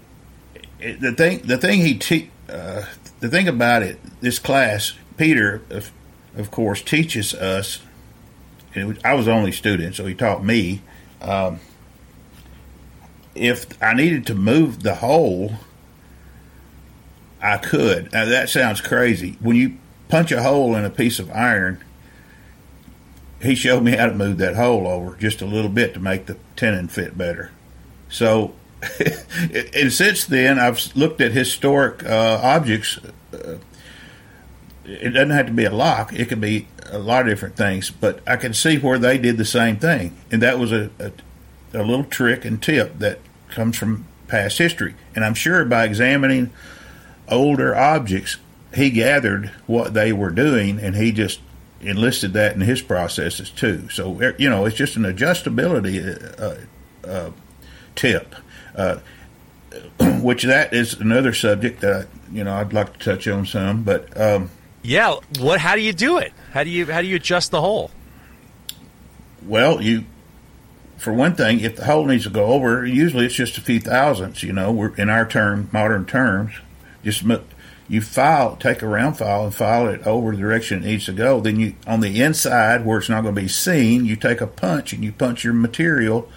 it, 0.79 1.01
the 1.01 1.11
thing, 1.11 1.39
the 1.39 1.57
thing 1.57 1.81
he 1.81 1.97
te- 1.97 2.29
uh, 2.47 2.83
the 3.19 3.29
thing 3.29 3.47
about 3.47 3.81
it, 3.81 3.99
this 4.21 4.37
class, 4.37 4.93
Peter, 5.17 5.63
of, 5.71 5.91
of 6.37 6.51
course, 6.51 6.81
teaches 6.81 7.33
us. 7.33 7.81
Was, 8.75 8.97
I 9.03 9.15
was 9.15 9.25
the 9.25 9.31
only 9.31 9.51
student, 9.51 9.95
so 9.95 10.05
he 10.05 10.13
taught 10.13 10.43
me. 10.43 10.81
Um, 11.21 11.59
if 13.36 13.82
I 13.82 13.93
needed 13.93 14.26
to 14.28 14.36
move 14.36 14.84
the 14.84 14.95
hole, 14.95 15.56
I 17.41 17.58
could. 17.58 18.12
Now 18.12 18.26
that 18.26 18.50
sounds 18.50 18.82
crazy. 18.82 19.38
When 19.39 19.56
you 19.56 19.78
punch 20.10 20.32
a 20.32 20.41
hole 20.41 20.76
in 20.76 20.86
a 20.86 20.89
piece 20.89 21.19
of 21.19 21.30
iron, 21.32 21.84
he 23.41 23.54
showed 23.54 23.84
me 23.84 23.91
how 23.91 24.08
to 24.08 24.15
move 24.15 24.38
that 24.39 24.56
hole 24.56 24.88
over 24.88 25.15
just 25.17 25.41
a 25.41 25.45
little 25.45 25.69
bit 25.69 25.93
to 25.93 26.00
make 26.00 26.26
the 26.26 26.38
tenon 26.56 26.88
fit 26.88 27.17
better. 27.17 27.52
So, 28.10 28.54
and 29.74 29.91
since 29.91 30.26
then, 30.26 30.58
I've 30.58 30.95
looked 30.95 31.21
at 31.21 31.34
historic 31.34 32.04
uh, 32.06 32.39
objects 32.41 32.98
uh, 33.34 33.58
it 34.88 35.12
doesn't 35.12 35.32
have 35.32 35.48
to 35.48 35.54
be 35.54 35.65
a 35.65 35.71
lock. 35.71 36.13
It 36.13 36.30
could 36.30 36.41
be 36.41 36.67
a 36.91 37.00
lot 37.00 37.21
of 37.21 37.28
different 37.28 37.56
things. 37.56 37.89
But 37.89 38.19
I 38.28 38.36
can 38.36 38.54
see 38.54 38.78
where 38.78 39.00
they 39.00 39.17
did 39.17 39.38
the 39.38 39.45
same 39.45 39.78
thing, 39.78 40.15
and 40.32 40.41
that 40.41 40.60
was 40.60 40.71
a, 40.71 40.89
a, 41.00 41.12
a 41.75 41.83
little 41.83 42.05
trick 42.05 42.45
and 42.45 42.61
tip 42.61 42.99
that 42.99 43.19
comes 43.49 43.77
from 43.77 44.05
past 44.27 44.57
history. 44.57 44.95
And 45.15 45.23
I'm 45.23 45.33
sure 45.33 45.65
by 45.65 45.85
examining 45.85 46.51
older 47.29 47.75
objects, 47.75 48.38
he 48.73 48.89
gathered 48.89 49.51
what 49.67 49.93
they 49.93 50.11
were 50.11 50.31
doing, 50.31 50.79
and 50.79 50.95
he 50.95 51.11
just 51.11 51.39
enlisted 51.81 52.33
that 52.33 52.55
in 52.55 52.61
his 52.61 52.81
processes 52.81 53.49
too. 53.49 53.89
So 53.89 54.19
er, 54.21 54.35
you 54.38 54.49
know, 54.49 54.65
it's 54.65 54.75
just 54.75 54.95
an 54.95 55.03
adjustability 55.03 56.41
uh, 56.41 57.07
uh, 57.07 57.31
tip. 57.95 58.35
Uh, 58.75 58.99
which 60.21 60.43
that 60.43 60.73
is 60.73 60.93
another 60.93 61.33
subject 61.33 61.81
that 61.81 61.93
I, 61.93 62.33
you 62.33 62.43
know 62.43 62.53
I'd 62.55 62.73
like 62.73 62.97
to 62.97 62.99
touch 62.99 63.27
on 63.27 63.45
some, 63.45 63.83
but 63.83 64.19
um, 64.19 64.49
yeah, 64.83 65.15
what? 65.39 65.59
How 65.59 65.75
do 65.75 65.81
you 65.81 65.93
do 65.93 66.17
it? 66.17 66.33
How 66.51 66.63
do 66.63 66.69
you 66.69 66.85
how 66.85 67.01
do 67.01 67.07
you 67.07 67.17
adjust 67.17 67.51
the 67.51 67.61
hole? 67.61 67.91
Well, 69.43 69.81
you 69.81 70.05
for 70.97 71.13
one 71.13 71.36
thing, 71.36 71.60
if 71.60 71.75
the 71.75 71.86
hole 71.86 72.05
needs 72.05 72.23
to 72.23 72.29
go 72.29 72.45
over, 72.45 72.86
usually 72.86 73.25
it's 73.25 73.36
just 73.36 73.58
a 73.58 73.62
few 73.62 73.79
thousandths. 73.79 74.43
You 74.43 74.53
know, 74.53 74.71
we're 74.71 74.95
in 74.95 75.10
our 75.10 75.27
term, 75.27 75.69
modern 75.71 76.05
terms, 76.05 76.53
just 77.03 77.23
you 77.88 78.01
file, 78.01 78.55
take 78.55 78.81
a 78.81 78.88
round 78.88 79.17
file 79.17 79.43
and 79.43 79.53
file 79.53 79.88
it 79.88 80.05
over 80.08 80.31
the 80.31 80.38
direction 80.38 80.84
it 80.84 80.88
needs 80.88 81.05
to 81.05 81.13
go. 81.13 81.39
Then 81.39 81.60
you 81.60 81.75
on 81.86 81.99
the 81.99 82.21
inside 82.21 82.86
where 82.86 82.97
it's 82.97 83.10
not 83.10 83.21
going 83.21 83.36
to 83.36 83.41
be 83.41 83.47
seen, 83.47 84.05
you 84.05 84.15
take 84.15 84.41
a 84.41 84.47
punch 84.47 84.93
and 84.93 85.03
you 85.03 85.12
punch 85.12 85.43
your 85.43 85.53
material 85.53 86.29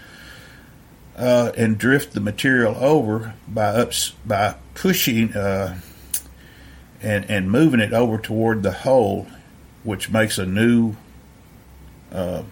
uh, 1.17 1.53
and 1.57 1.79
drift 1.79 2.13
the 2.13 2.21
material 2.21 2.77
over 2.77 3.35
by 3.47 3.69
ups 3.69 4.11
by 4.27 4.57
pushing 4.75 5.35
uh, 5.35 5.81
and 7.01 7.25
and 7.31 7.51
moving 7.51 7.81
it 7.81 7.93
over 7.95 8.19
toward 8.19 8.63
the 8.63 8.73
hole, 8.73 9.27
which 9.85 10.11
makes 10.11 10.37
a 10.37 10.45
new 10.45 10.97
uh, 12.13 12.43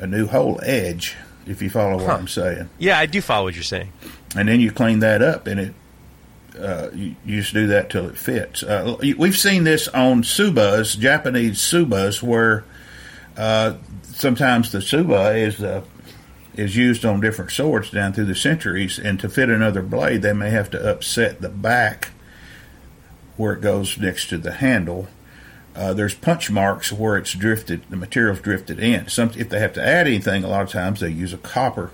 a 0.00 0.06
new 0.06 0.26
hole 0.26 0.60
edge. 0.62 1.16
If 1.46 1.62
you 1.62 1.70
follow 1.70 1.96
what. 1.96 2.10
I'm 2.10 2.28
saying, 2.28 2.68
yeah, 2.78 2.98
I 2.98 3.06
do 3.06 3.20
follow 3.20 3.44
what 3.44 3.54
you're 3.54 3.62
saying. 3.62 3.92
And 4.36 4.48
then 4.48 4.60
you 4.60 4.70
clean 4.70 5.00
that 5.00 5.22
up, 5.22 5.46
and 5.46 5.58
it 5.58 5.74
uh, 6.58 6.90
you, 6.92 7.14
you, 7.24 7.40
just 7.40 7.54
do 7.54 7.66
that 7.68 7.90
till 7.90 8.08
it 8.08 8.18
fits. 8.18 8.62
Uh, 8.62 8.96
we've 9.16 9.38
seen 9.38 9.64
this 9.64 9.88
on 9.88 10.22
tsubas, 10.22 10.98
Japanese 10.98 11.58
tsubas, 11.58 12.22
where 12.22 12.64
uh, 13.36 13.74
sometimes 14.02 14.72
the 14.72 14.78
tsuba 14.78 15.36
is 15.36 15.62
uh, 15.62 15.82
is 16.54 16.76
used 16.76 17.04
on 17.04 17.20
different 17.20 17.50
swords 17.50 17.90
down 17.90 18.12
through 18.12 18.26
the 18.26 18.34
centuries, 18.34 18.98
and 18.98 19.18
to 19.20 19.28
fit 19.28 19.48
another 19.48 19.82
blade, 19.82 20.22
they 20.22 20.32
may 20.32 20.50
have 20.50 20.70
to 20.70 20.90
upset 20.90 21.40
the 21.40 21.48
back 21.48 22.10
where 23.36 23.54
it 23.54 23.60
goes 23.60 23.98
next 23.98 24.28
to 24.28 24.38
the 24.38 24.52
handle. 24.52 25.08
Uh, 25.74 25.94
there's 25.94 26.14
punch 26.14 26.50
marks 26.50 26.92
where 26.92 27.16
it's 27.16 27.32
drifted, 27.32 27.82
the 27.90 27.96
material's 27.96 28.40
drifted 28.40 28.80
in. 28.80 29.08
Some, 29.08 29.30
if 29.36 29.48
they 29.48 29.60
have 29.60 29.72
to 29.74 29.86
add 29.86 30.06
anything, 30.06 30.42
a 30.42 30.48
lot 30.48 30.62
of 30.62 30.70
times 30.70 31.00
they 31.00 31.10
use 31.10 31.32
a 31.32 31.38
copper 31.38 31.92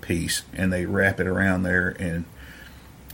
piece 0.00 0.42
and 0.54 0.72
they 0.72 0.86
wrap 0.86 1.18
it 1.18 1.26
around 1.26 1.64
there. 1.64 1.96
And 1.98 2.24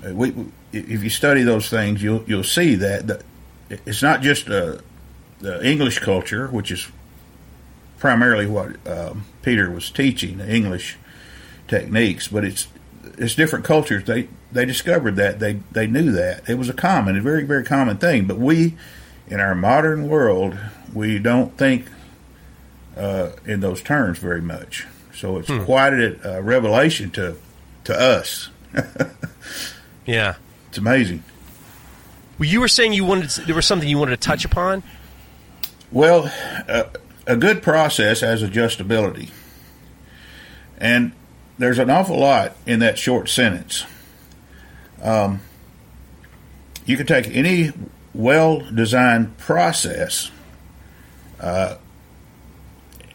uh, 0.06 0.14
we, 0.14 0.34
if 0.72 1.02
you 1.02 1.10
study 1.10 1.42
those 1.42 1.68
things, 1.68 2.02
you'll 2.02 2.22
you'll 2.26 2.44
see 2.44 2.74
that, 2.74 3.06
that 3.06 3.22
it's 3.70 4.02
not 4.02 4.20
just 4.20 4.48
uh, 4.48 4.78
the 5.40 5.66
English 5.66 6.00
culture, 6.00 6.48
which 6.48 6.70
is 6.70 6.88
primarily 7.98 8.46
what 8.46 8.86
um, 8.86 9.24
Peter 9.42 9.70
was 9.70 9.90
teaching, 9.90 10.38
the 10.38 10.54
English 10.54 10.98
techniques, 11.68 12.28
but 12.28 12.44
it's 12.44 12.68
it's 13.18 13.34
different 13.34 13.64
cultures. 13.64 14.04
They 14.04 14.28
they 14.52 14.64
discovered 14.64 15.16
that 15.16 15.40
they 15.40 15.54
they 15.72 15.86
knew 15.86 16.12
that 16.12 16.48
it 16.48 16.58
was 16.58 16.68
a 16.68 16.74
common, 16.74 17.16
a 17.16 17.22
very 17.22 17.44
very 17.44 17.64
common 17.64 17.96
thing. 17.96 18.26
But 18.26 18.38
we, 18.38 18.74
in 19.28 19.40
our 19.40 19.54
modern 19.54 20.08
world, 20.08 20.56
we 20.92 21.18
don't 21.18 21.56
think 21.56 21.86
uh, 22.96 23.30
in 23.44 23.60
those 23.60 23.82
terms 23.82 24.18
very 24.18 24.40
much. 24.40 24.86
So 25.14 25.38
it's 25.38 25.48
hmm. 25.48 25.64
quite 25.64 25.92
a, 25.92 26.36
a 26.36 26.42
revelation 26.42 27.10
to 27.12 27.36
to 27.84 27.98
us. 27.98 28.50
yeah, 30.06 30.34
it's 30.68 30.78
amazing. 30.78 31.22
Well, 32.38 32.48
you 32.48 32.60
were 32.60 32.68
saying 32.68 32.92
you 32.92 33.04
wanted 33.04 33.30
to, 33.30 33.42
there 33.42 33.54
was 33.54 33.66
something 33.66 33.88
you 33.88 33.98
wanted 33.98 34.20
to 34.20 34.28
touch 34.28 34.44
upon. 34.44 34.82
Well, 35.92 36.32
uh, 36.68 36.84
a 37.26 37.36
good 37.36 37.62
process 37.62 38.20
has 38.20 38.42
adjustability. 38.42 39.30
And 40.78 41.12
there's 41.58 41.78
an 41.78 41.90
awful 41.90 42.18
lot 42.18 42.56
in 42.66 42.80
that 42.80 42.98
short 42.98 43.28
sentence. 43.28 43.84
Um, 45.02 45.40
you 46.84 46.96
can 46.96 47.06
take 47.06 47.28
any 47.28 47.72
well 48.14 48.60
designed 48.60 49.36
process 49.38 50.30
uh, 51.44 51.76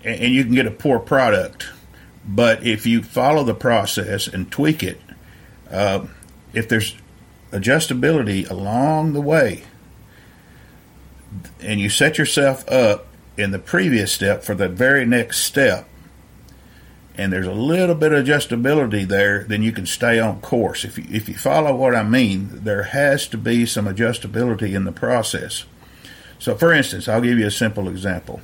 and 0.04 0.34
you 0.34 0.44
can 0.44 0.54
get 0.54 0.68
a 0.68 0.72
poor 0.72 1.00
product. 1.00 1.68
But 2.28 2.64
if 2.64 2.86
you 2.86 3.02
follow 3.02 3.44
the 3.44 3.56
process 3.56 4.28
and 4.28 4.52
tweak 4.52 4.84
it, 4.84 5.02
uh, 5.72 6.06
if 6.54 6.70
there's 6.70 6.96
adjustability 7.52 8.48
along 8.48 9.14
the 9.14 9.22
way, 9.22 9.64
and 11.60 11.80
you 11.80 11.90
set 11.90 12.20
yourself 12.20 12.70
up 12.70 13.08
in 13.36 13.50
the 13.50 13.58
previous 13.58 14.12
step 14.12 14.44
for 14.44 14.54
the 14.54 14.70
very 14.70 15.06
next 15.06 15.40
step, 15.40 15.89
and 17.20 17.34
there's 17.34 17.48
a 17.48 17.52
little 17.52 17.96
bit 17.96 18.14
of 18.14 18.26
adjustability 18.26 19.06
there, 19.06 19.44
then 19.44 19.62
you 19.62 19.74
can 19.74 19.86
stay 19.86 20.20
on 20.20 20.40
course. 20.40 20.86
If 20.86 20.98
you, 20.98 21.06
if 21.12 21.28
you 21.28 21.36
follow 21.36 21.76
what 21.76 21.94
I 21.94 22.02
mean, 22.02 22.64
there 22.64 22.84
has 22.84 23.28
to 23.28 23.38
be 23.38 23.66
some 23.66 23.86
adjustability 23.86 24.74
in 24.74 24.86
the 24.86 24.94
process. 24.94 25.66
So, 26.40 26.56
for 26.56 26.72
instance, 26.72 27.10
I'll 27.10 27.22
give 27.22 27.38
you 27.38 27.48
a 27.48 27.52
simple 27.52 27.90
example. 27.90 28.40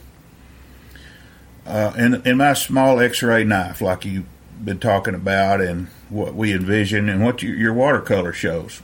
Uh, 1.65 1.93
in, 1.97 2.21
in 2.27 2.38
my 2.38 2.53
small 2.53 2.99
X-ray 2.99 3.45
knife, 3.45 3.81
like 3.81 4.03
you've 4.03 4.25
been 4.63 4.79
talking 4.79 5.15
about, 5.15 5.61
and 5.61 5.88
what 6.09 6.35
we 6.35 6.51
envision, 6.51 7.07
and 7.07 7.23
what 7.23 7.41
you, 7.41 7.53
your 7.53 7.73
watercolor 7.73 8.33
shows, 8.33 8.81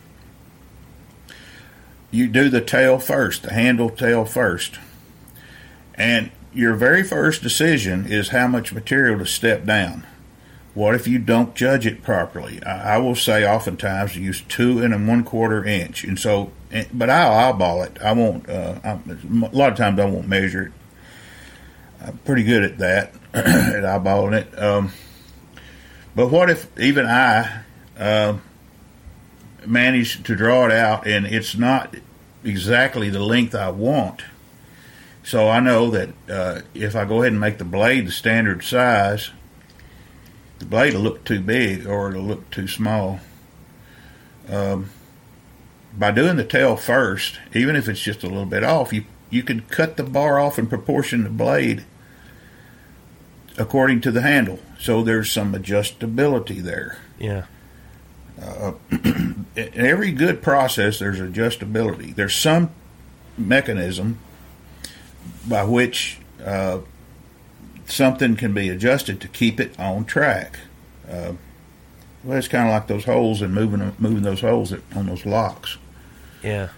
you 2.11 2.27
do 2.27 2.47
the 2.47 2.61
tail 2.61 2.97
first, 2.97 3.43
the 3.43 3.53
handle 3.53 3.89
tail 3.89 4.23
first 4.23 4.79
and 5.95 6.31
your 6.53 6.73
very 6.75 7.03
first 7.03 7.41
decision 7.41 8.05
is 8.05 8.29
how 8.29 8.47
much 8.47 8.73
material 8.73 9.19
to 9.19 9.25
step 9.25 9.65
down. 9.65 10.05
What 10.73 10.95
if 10.95 11.07
you 11.07 11.19
don't 11.19 11.53
judge 11.53 11.85
it 11.85 12.01
properly? 12.01 12.63
I, 12.63 12.95
I 12.95 12.97
will 12.97 13.15
say 13.15 13.45
oftentimes 13.45 14.15
use 14.15 14.41
two 14.41 14.79
and 14.81 14.93
a 14.93 14.97
one 14.97 15.23
quarter 15.23 15.65
inch, 15.65 16.03
and 16.03 16.17
so, 16.17 16.51
but 16.93 17.09
I'll 17.09 17.33
eyeball 17.33 17.83
it. 17.83 17.97
I 18.01 18.13
won't. 18.13 18.49
Uh, 18.49 18.79
I, 18.83 18.91
a 18.91 19.51
lot 19.51 19.71
of 19.71 19.77
times 19.77 19.99
I 19.99 20.05
won't 20.05 20.27
measure 20.27 20.63
it. 20.63 20.71
I'm 22.05 22.17
pretty 22.19 22.43
good 22.43 22.63
at 22.63 22.77
that, 22.77 23.13
at 23.33 23.83
eyeballing 23.83 24.33
it. 24.33 24.57
Um, 24.57 24.91
but 26.15 26.27
what 26.27 26.49
if 26.49 26.67
even 26.79 27.05
I 27.05 27.63
uh, 27.97 28.37
manage 29.65 30.23
to 30.23 30.35
draw 30.35 30.65
it 30.65 30.71
out 30.71 31.05
and 31.05 31.25
it's 31.25 31.55
not 31.55 31.95
exactly 32.43 33.09
the 33.09 33.19
length 33.19 33.55
I 33.55 33.71
want? 33.71 34.23
So 35.31 35.47
I 35.47 35.61
know 35.61 35.89
that 35.91 36.09
uh, 36.29 36.61
if 36.73 36.93
I 36.93 37.05
go 37.05 37.21
ahead 37.21 37.31
and 37.31 37.39
make 37.39 37.57
the 37.57 37.63
blade 37.63 38.05
the 38.05 38.11
standard 38.11 38.65
size, 38.65 39.31
the 40.59 40.65
blade 40.65 40.93
will 40.93 41.03
look 41.03 41.23
too 41.23 41.39
big 41.39 41.87
or 41.87 42.09
it'll 42.09 42.23
look 42.23 42.49
too 42.49 42.67
small. 42.67 43.21
Um, 44.49 44.89
by 45.97 46.11
doing 46.11 46.35
the 46.35 46.43
tail 46.43 46.75
first, 46.75 47.39
even 47.55 47.77
if 47.77 47.87
it's 47.87 48.01
just 48.01 48.25
a 48.25 48.27
little 48.27 48.45
bit 48.45 48.65
off, 48.65 48.91
you 48.91 49.05
you 49.29 49.41
can 49.41 49.61
cut 49.61 49.95
the 49.95 50.03
bar 50.03 50.37
off 50.37 50.59
in 50.59 50.67
proportion 50.67 51.19
to 51.19 51.29
the 51.29 51.33
blade 51.33 51.85
according 53.57 54.01
to 54.01 54.11
the 54.11 54.23
handle. 54.23 54.59
So 54.81 55.01
there's 55.01 55.31
some 55.31 55.53
adjustability 55.53 56.61
there. 56.61 56.97
Yeah. 57.17 57.45
Uh, 58.37 58.73
in 58.91 59.45
every 59.55 60.11
good 60.11 60.41
process, 60.41 60.99
there's 60.99 61.21
adjustability. 61.21 62.13
There's 62.13 62.35
some 62.35 62.71
mechanism 63.37 64.19
by 65.47 65.63
which 65.63 66.19
uh, 66.43 66.79
something 67.85 68.35
can 68.35 68.53
be 68.53 68.69
adjusted 68.69 69.21
to 69.21 69.27
keep 69.27 69.59
it 69.59 69.77
on 69.79 70.05
track. 70.05 70.59
Uh, 71.09 71.33
well, 72.23 72.37
it's 72.37 72.47
kind 72.47 72.67
of 72.67 72.73
like 72.73 72.87
those 72.87 73.05
holes 73.05 73.41
and 73.41 73.53
moving 73.53 73.93
moving 73.97 74.23
those 74.23 74.41
holes 74.41 74.73
on 74.95 75.07
those 75.07 75.25
locks. 75.25 75.77
Yeah. 76.43 76.69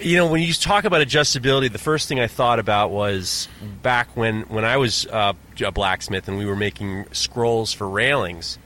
You 0.00 0.16
know, 0.16 0.30
when 0.30 0.42
you 0.42 0.52
talk 0.52 0.84
about 0.84 1.04
adjustability, 1.04 1.72
the 1.72 1.78
first 1.78 2.08
thing 2.08 2.20
I 2.20 2.28
thought 2.28 2.60
about 2.60 2.90
was 2.90 3.48
back 3.82 4.16
when 4.16 4.42
when 4.42 4.64
I 4.64 4.76
was 4.76 5.06
uh, 5.06 5.32
a 5.64 5.72
blacksmith 5.72 6.28
and 6.28 6.38
we 6.38 6.46
were 6.46 6.56
making 6.56 7.06
scrolls 7.12 7.72
for 7.72 7.88
railings 7.88 8.58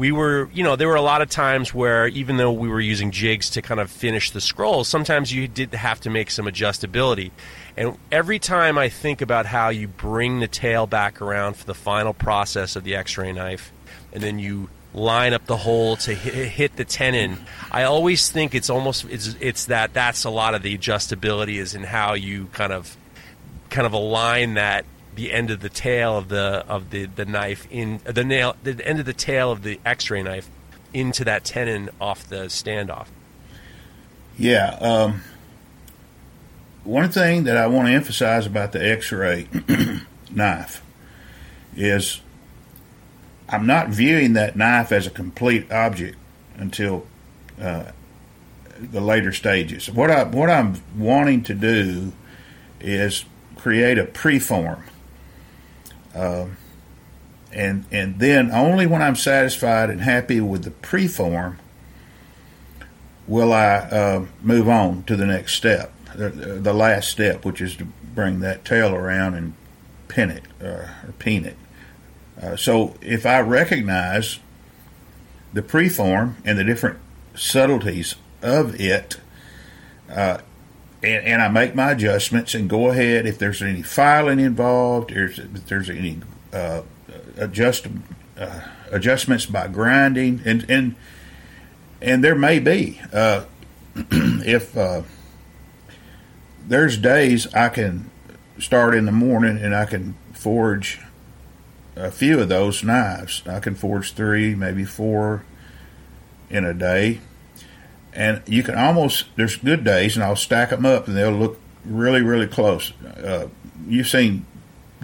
we 0.00 0.12
were, 0.12 0.48
you 0.54 0.64
know, 0.64 0.76
there 0.76 0.88
were 0.88 0.94
a 0.94 1.02
lot 1.02 1.20
of 1.20 1.28
times 1.28 1.74
where 1.74 2.08
even 2.08 2.38
though 2.38 2.52
we 2.52 2.70
were 2.70 2.80
using 2.80 3.10
jigs 3.10 3.50
to 3.50 3.60
kind 3.60 3.78
of 3.78 3.90
finish 3.90 4.30
the 4.30 4.40
scroll, 4.40 4.82
sometimes 4.82 5.30
you 5.30 5.46
did 5.46 5.74
have 5.74 6.00
to 6.00 6.08
make 6.08 6.30
some 6.30 6.46
adjustability. 6.46 7.30
And 7.76 7.98
every 8.10 8.38
time 8.38 8.78
I 8.78 8.88
think 8.88 9.20
about 9.20 9.44
how 9.44 9.68
you 9.68 9.88
bring 9.88 10.40
the 10.40 10.48
tail 10.48 10.86
back 10.86 11.20
around 11.20 11.56
for 11.56 11.66
the 11.66 11.74
final 11.74 12.14
process 12.14 12.76
of 12.76 12.84
the 12.84 12.96
x 12.96 13.18
ray 13.18 13.30
knife, 13.30 13.72
and 14.10 14.22
then 14.22 14.38
you 14.38 14.70
line 14.94 15.34
up 15.34 15.44
the 15.44 15.58
hole 15.58 15.96
to 15.96 16.14
hit, 16.14 16.76
the 16.76 16.86
tenon. 16.86 17.36
I 17.70 17.82
always 17.82 18.30
think 18.30 18.54
it's 18.54 18.70
almost 18.70 19.04
it's 19.04 19.36
it's 19.38 19.66
that 19.66 19.92
that's 19.92 20.24
a 20.24 20.30
lot 20.30 20.54
of 20.54 20.62
the 20.62 20.78
adjustability 20.78 21.56
is 21.56 21.74
in 21.74 21.82
how 21.82 22.14
you 22.14 22.46
kind 22.54 22.72
of 22.72 22.96
kind 23.68 23.86
of 23.86 23.92
align 23.92 24.54
that 24.54 24.86
the 25.14 25.32
end 25.32 25.50
of 25.50 25.60
the 25.60 25.68
tail 25.68 26.16
of 26.16 26.28
the 26.28 26.64
of 26.68 26.90
the, 26.90 27.06
the 27.06 27.24
knife 27.24 27.66
in 27.70 28.00
the 28.04 28.24
nail 28.24 28.56
the 28.62 28.86
end 28.86 29.00
of 29.00 29.06
the 29.06 29.12
tail 29.12 29.50
of 29.50 29.62
the 29.62 29.80
X-ray 29.84 30.22
knife 30.22 30.48
into 30.92 31.24
that 31.24 31.44
tenon 31.44 31.90
off 32.00 32.28
the 32.28 32.46
standoff. 32.46 33.06
Yeah. 34.38 34.76
Um, 34.80 35.22
one 36.84 37.10
thing 37.10 37.44
that 37.44 37.56
I 37.56 37.66
want 37.66 37.88
to 37.88 37.92
emphasize 37.92 38.46
about 38.46 38.72
the 38.72 38.84
X-ray 38.84 39.48
knife 40.30 40.82
is 41.76 42.20
I'm 43.48 43.66
not 43.66 43.88
viewing 43.88 44.34
that 44.34 44.56
knife 44.56 44.92
as 44.92 45.06
a 45.06 45.10
complete 45.10 45.70
object 45.72 46.16
until 46.56 47.06
uh, 47.60 47.90
the 48.78 49.00
later 49.00 49.32
stages. 49.32 49.90
What 49.90 50.10
I 50.10 50.24
what 50.24 50.48
I'm 50.48 50.80
wanting 50.96 51.42
to 51.44 51.54
do 51.54 52.12
is 52.80 53.24
create 53.56 53.98
a 53.98 54.04
preform, 54.04 54.82
uh, 56.14 56.46
and 57.52 57.84
and 57.90 58.18
then 58.18 58.50
only 58.50 58.86
when 58.86 59.02
I'm 59.02 59.16
satisfied 59.16 59.90
and 59.90 60.00
happy 60.00 60.40
with 60.40 60.64
the 60.64 60.70
preform 60.70 61.56
will 63.26 63.52
I 63.52 63.76
uh, 63.76 64.26
move 64.42 64.68
on 64.68 65.04
to 65.04 65.14
the 65.14 65.26
next 65.26 65.54
step, 65.54 65.92
the, 66.16 66.30
the, 66.30 66.72
last 66.72 67.08
step, 67.08 67.44
which 67.44 67.60
is 67.60 67.76
to 67.76 67.84
bring 68.12 68.40
that 68.40 68.64
tail 68.64 68.92
around 68.92 69.34
and 69.34 69.54
pin 70.08 70.30
it 70.30 70.42
uh, 70.60 70.88
or 71.06 71.14
pin 71.20 71.44
it. 71.44 71.56
Uh, 72.42 72.56
so 72.56 72.96
if 73.00 73.24
I 73.26 73.40
recognize 73.40 74.40
the 75.52 75.62
preform 75.62 76.34
and 76.44 76.58
the 76.58 76.64
different 76.64 76.98
subtleties 77.36 78.16
of 78.42 78.80
it, 78.80 79.20
uh, 80.10 80.38
and, 81.02 81.26
and, 81.26 81.42
I 81.42 81.48
make 81.48 81.74
my 81.74 81.92
adjustments 81.92 82.54
and 82.54 82.68
go 82.68 82.90
ahead 82.90 83.26
if 83.26 83.38
there's 83.38 83.62
any 83.62 83.82
filing 83.82 84.38
involved, 84.38 85.10
if 85.12 85.36
there's 85.66 85.88
any 85.88 86.20
uh, 86.52 86.82
adjust, 87.36 87.86
uh, 88.38 88.60
adjustments 88.90 89.46
by 89.46 89.68
grinding, 89.68 90.42
and 90.44 90.68
and 90.68 90.96
and 92.02 92.24
there 92.24 92.34
may 92.34 92.58
be 92.58 93.00
uh, 93.12 93.44
if 93.94 94.76
uh, 94.76 95.02
there's 96.66 96.96
days 96.96 97.52
I 97.54 97.68
can 97.68 98.10
start 98.58 98.94
in 98.94 99.06
the 99.06 99.12
morning 99.12 99.58
and 99.58 99.74
I 99.74 99.86
can 99.86 100.14
forge 100.32 101.00
a 101.96 102.10
few 102.10 102.40
of 102.40 102.48
those 102.48 102.84
knives. 102.84 103.42
I 103.46 103.60
can 103.60 103.74
forge 103.74 104.12
three, 104.12 104.54
maybe 104.54 104.84
four 104.84 105.44
in 106.48 106.64
a 106.64 106.74
day. 106.74 107.20
And 108.12 108.42
you 108.46 108.62
can 108.62 108.76
almost, 108.76 109.26
there's 109.36 109.56
good 109.56 109.84
days, 109.84 110.16
and 110.16 110.24
I'll 110.24 110.36
stack 110.36 110.70
them 110.70 110.84
up 110.84 111.06
and 111.06 111.16
they'll 111.16 111.30
look 111.30 111.60
really, 111.84 112.22
really 112.22 112.46
close. 112.46 112.92
Uh, 113.02 113.48
you've 113.86 114.08
seen 114.08 114.46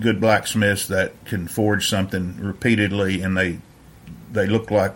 good 0.01 0.21
blacksmiths 0.21 0.89
that 0.89 1.13
can 1.25 1.49
forge 1.49 1.89
something 1.89 2.37
repeatedly 2.39 3.23
and 3.23 3.35
they 3.35 3.59
they 4.31 4.47
look 4.47 4.71
like 4.71 4.93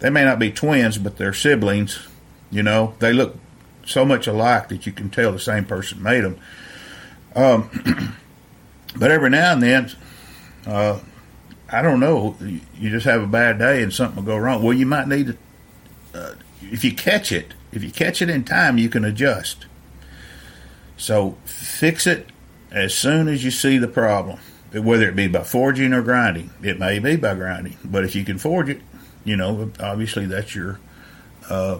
they 0.00 0.10
may 0.10 0.24
not 0.24 0.36
be 0.36 0.50
twins 0.50 0.98
but 0.98 1.16
they're 1.16 1.32
siblings 1.32 2.08
you 2.50 2.60
know 2.60 2.92
they 2.98 3.12
look 3.12 3.36
so 3.84 4.04
much 4.04 4.26
alike 4.26 4.68
that 4.68 4.84
you 4.84 4.90
can 4.90 5.08
tell 5.08 5.30
the 5.30 5.38
same 5.38 5.64
person 5.64 6.02
made 6.02 6.22
them 6.22 6.36
um, 7.36 8.16
but 8.96 9.12
every 9.12 9.30
now 9.30 9.52
and 9.52 9.62
then 9.62 9.92
uh, 10.66 10.98
I 11.70 11.82
don't 11.82 12.00
know. 12.00 12.36
You 12.40 12.90
just 12.90 13.06
have 13.06 13.22
a 13.22 13.26
bad 13.26 13.58
day 13.58 13.82
and 13.82 13.92
something 13.92 14.16
will 14.16 14.32
go 14.32 14.36
wrong. 14.38 14.62
Well, 14.62 14.72
you 14.72 14.86
might 14.86 15.08
need 15.08 15.26
to, 16.12 16.18
uh, 16.18 16.34
if 16.72 16.84
you 16.84 16.94
catch 16.94 17.32
it, 17.32 17.54
if 17.72 17.82
you 17.82 17.90
catch 17.90 18.22
it 18.22 18.30
in 18.30 18.44
time, 18.44 18.78
you 18.78 18.88
can 18.88 19.04
adjust. 19.04 19.66
So 20.96 21.36
fix 21.44 22.06
it 22.06 22.28
as 22.70 22.94
soon 22.94 23.28
as 23.28 23.44
you 23.44 23.50
see 23.50 23.78
the 23.78 23.88
problem, 23.88 24.38
whether 24.72 25.08
it 25.08 25.16
be 25.16 25.28
by 25.28 25.44
forging 25.44 25.92
or 25.92 26.02
grinding. 26.02 26.50
It 26.62 26.78
may 26.78 26.98
be 26.98 27.16
by 27.16 27.34
grinding, 27.34 27.76
but 27.84 28.04
if 28.04 28.14
you 28.14 28.24
can 28.24 28.38
forge 28.38 28.68
it, 28.68 28.80
you 29.24 29.36
know, 29.36 29.70
obviously 29.80 30.26
that's 30.26 30.54
your, 30.54 30.80
uh, 31.50 31.78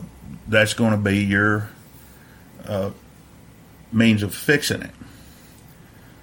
that's 0.49 0.75
going 0.75 0.93
to 0.93 0.99
be 0.99 1.19
your 1.19 1.69
uh, 2.67 2.91
means 3.93 4.23
of 4.23 4.35
fixing 4.35 4.83
it. 4.83 4.91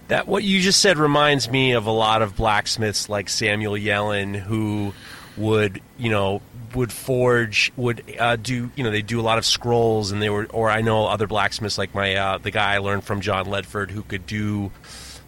That 0.09 0.28
what 0.28 0.43
you 0.43 0.59
just 0.59 0.82
said 0.82 0.97
reminds 0.97 1.49
me 1.49 1.72
of 1.72 1.88
a 1.88 1.91
lot 1.91 2.22
of 2.22 2.36
blacksmiths 2.36 3.07
like 3.09 3.30
Samuel 3.30 3.78
Yellin 3.78 4.36
who 4.36 4.93
would 5.38 5.82
you 5.97 6.11
know 6.11 6.41
would 6.76 6.92
forge 6.92 7.72
would 7.76 8.04
uh, 8.20 8.36
do 8.36 8.72
you 8.76 8.84
know 8.84 8.92
they 8.92 9.02
do 9.02 9.20
a 9.20 9.24
lot 9.24 9.38
of 9.38 9.46
scrolls 9.46 10.12
and 10.12 10.22
they 10.22 10.30
were 10.30 10.46
or 10.46 10.70
I 10.70 10.82
know 10.82 11.08
other 11.08 11.28
blacksmiths 11.28 11.78
like 11.78 11.94
my 11.94 12.16
uh, 12.16 12.38
the 12.38 12.52
guy 12.52 12.76
I 12.76 12.78
learned 12.80 13.04
from 13.04 13.22
John 13.22 13.46
Ledford 13.46 13.92
who 13.92 14.02
could 14.04 14.26
do 14.26 14.72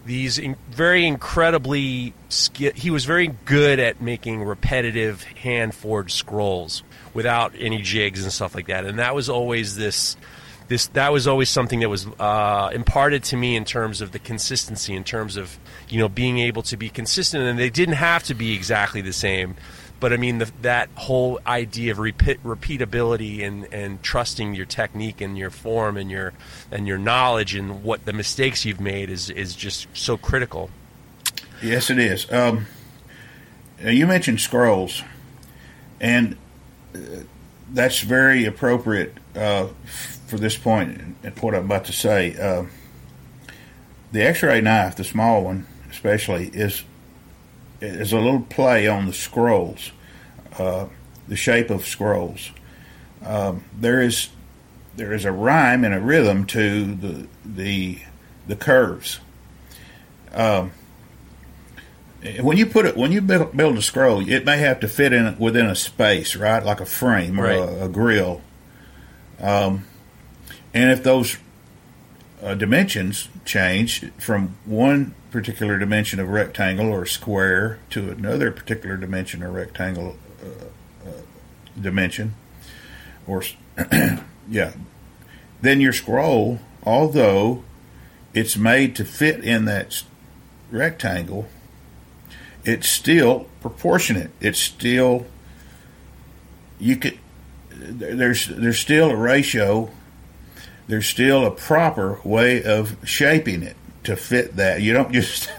these 0.06 0.38
in, 0.38 0.56
very 0.70 1.06
incredibly 1.06 2.14
he 2.56 2.92
was 2.92 3.06
very 3.06 3.28
good 3.46 3.80
at 3.80 4.02
making 4.02 4.44
repetitive 4.44 5.24
hand 5.24 5.74
forged 5.74 6.16
scrolls 6.16 6.84
without 7.14 7.54
any 7.58 7.82
jigs 7.82 8.24
and 8.24 8.32
stuff 8.32 8.54
like 8.54 8.68
that 8.68 8.86
and 8.86 9.00
that 9.00 9.16
was 9.16 9.30
always 9.30 9.76
this 9.76 10.16
this 10.68 10.88
that 10.88 11.12
was 11.12 11.28
always 11.28 11.50
something 11.50 11.80
that 11.82 11.90
was 11.90 12.08
uh, 12.20 12.70
imparted 12.74 13.24
to 13.26 13.38
me 13.38 13.56
in 13.56 13.66
terms 13.66 14.02
of 14.02 14.12
the 14.12 14.20
consistency, 14.20 14.96
in 14.96 15.04
terms 15.04 15.38
of 15.38 15.60
you 15.90 16.00
know 16.00 16.10
being 16.10 16.40
able 16.40 16.64
to 16.64 16.78
be 16.78 16.90
consistent, 16.90 17.44
and 17.44 17.60
they 17.60 17.70
didn't 17.70 17.96
have 17.96 18.24
to 18.24 18.34
be 18.34 18.54
exactly 18.54 19.02
the 19.02 19.14
same. 19.14 19.56
But 20.00 20.14
I 20.14 20.18
mean, 20.18 20.40
the, 20.40 20.52
that 20.62 20.90
whole 20.96 21.40
idea 21.48 21.92
of 21.92 22.00
repeat, 22.00 22.44
repeatability 22.44 23.44
and, 23.44 23.72
and 23.74 24.04
trusting 24.04 24.54
your 24.54 24.66
technique 24.66 25.22
and 25.22 25.38
your 25.38 25.50
form 25.50 25.98
and 25.98 26.12
your 26.12 26.34
and 26.72 26.88
your 26.88 26.98
knowledge 26.98 27.56
and 27.56 27.84
what 27.84 28.06
the 28.06 28.14
mistakes 28.14 28.66
you've 28.66 28.82
made 28.82 29.10
is 29.10 29.30
is 29.30 29.56
just 29.56 29.88
so 29.94 30.18
critical. 30.18 30.70
Yes, 31.64 31.90
it 31.90 31.98
is. 31.98 32.32
Um, 32.32 32.68
you 33.84 34.06
mentioned 34.06 34.42
scrolls, 34.42 35.04
and 36.00 36.36
uh, 36.94 37.00
that's 37.72 38.02
very 38.02 38.46
appropriate 38.46 39.16
uh, 39.36 39.68
for 40.28 40.38
this 40.38 40.58
point 40.58 41.16
and 41.24 41.40
what 41.40 41.56
I'm 41.56 41.66
about 41.66 41.86
to 41.86 41.94
say. 41.94 42.36
Uh, 42.38 42.66
the 44.12 44.24
X-ray 44.24 44.62
knife, 44.62 44.96
the 44.96 45.04
small 45.04 45.44
one 45.44 45.68
especially, 45.90 46.48
is 46.48 46.84
is 47.86 48.14
a 48.14 48.18
little 48.18 48.42
play 48.42 48.88
on 48.88 49.06
the 49.06 49.14
scrolls, 49.14 49.92
uh, 50.58 50.88
the 51.28 51.36
shape 51.36 51.70
of 51.70 51.86
scrolls. 51.86 52.52
Um, 53.24 53.64
there 53.78 54.02
is 54.02 54.30
there 54.96 55.14
is 55.14 55.26
a 55.26 55.32
rhyme 55.32 55.84
and 55.84 55.94
a 55.94 56.00
rhythm 56.00 56.46
to 56.48 56.96
the 56.96 57.28
the 57.44 58.00
the 58.48 58.56
curves. 58.56 59.20
Um, 60.34 60.72
when 62.42 62.58
you 62.58 62.66
put 62.66 62.86
it 62.86 62.98
when 62.98 63.12
you 63.12 63.22
build, 63.22 63.56
build, 63.56 63.78
a 63.78 63.82
scroll, 63.82 64.28
it 64.28 64.46
may 64.46 64.58
have 64.58 64.80
to 64.82 64.88
fit 64.88 65.14
in 65.14 65.38
within 65.38 65.66
a 65.66 65.76
space, 65.76 66.36
right, 66.36 66.64
like 66.64 66.80
a 66.80 66.86
frame 66.86 67.40
or 67.40 67.44
right. 67.44 67.58
a, 67.58 67.86
a, 67.86 67.90
grill. 67.90 68.42
Um, 69.40 69.86
and 70.74 70.92
if 70.92 71.04
those 71.04 71.38
uh, 72.42 72.56
dimensions 72.56 73.30
change 73.46 74.12
from 74.18 74.58
one 74.66 75.14
particular 75.36 75.78
dimension 75.78 76.18
of 76.22 76.30
rectangle 76.30 76.88
or 76.88 77.06
square 77.06 77.78
to 77.90 78.10
another 78.10 78.52
particular 78.52 78.96
dimension 78.96 79.44
or 79.44 79.52
rectangle 79.52 80.16
uh, 80.42 81.10
uh, 81.10 81.12
dimension, 81.80 82.34
or 83.28 83.44
yeah, 84.50 84.72
then 85.62 85.82
your 85.82 85.92
scroll, 85.92 86.60
although 86.86 87.66
it's 88.34 88.56
made 88.56 88.96
to 88.96 89.04
fit 89.04 89.44
in 89.44 89.66
that 89.66 90.04
rectangle, 90.72 91.50
it's 92.64 92.88
still 92.88 93.48
proportionate. 93.60 94.32
It's 94.40 94.60
still 94.60 95.26
you 96.80 96.96
could 96.96 97.20
there's 97.70 98.48
there's 98.48 98.80
still 98.80 99.12
a 99.12 99.16
ratio 99.18 99.92
there's 100.88 101.08
still 101.08 101.46
a 101.46 101.52
proper 101.52 102.22
way 102.24 102.64
of 102.64 102.96
shaping 103.06 103.64
it 103.64 103.76
to 104.06 104.16
fit 104.16 104.56
that. 104.58 104.82
You 104.82 104.94
don't 104.94 105.12
just 105.12 105.50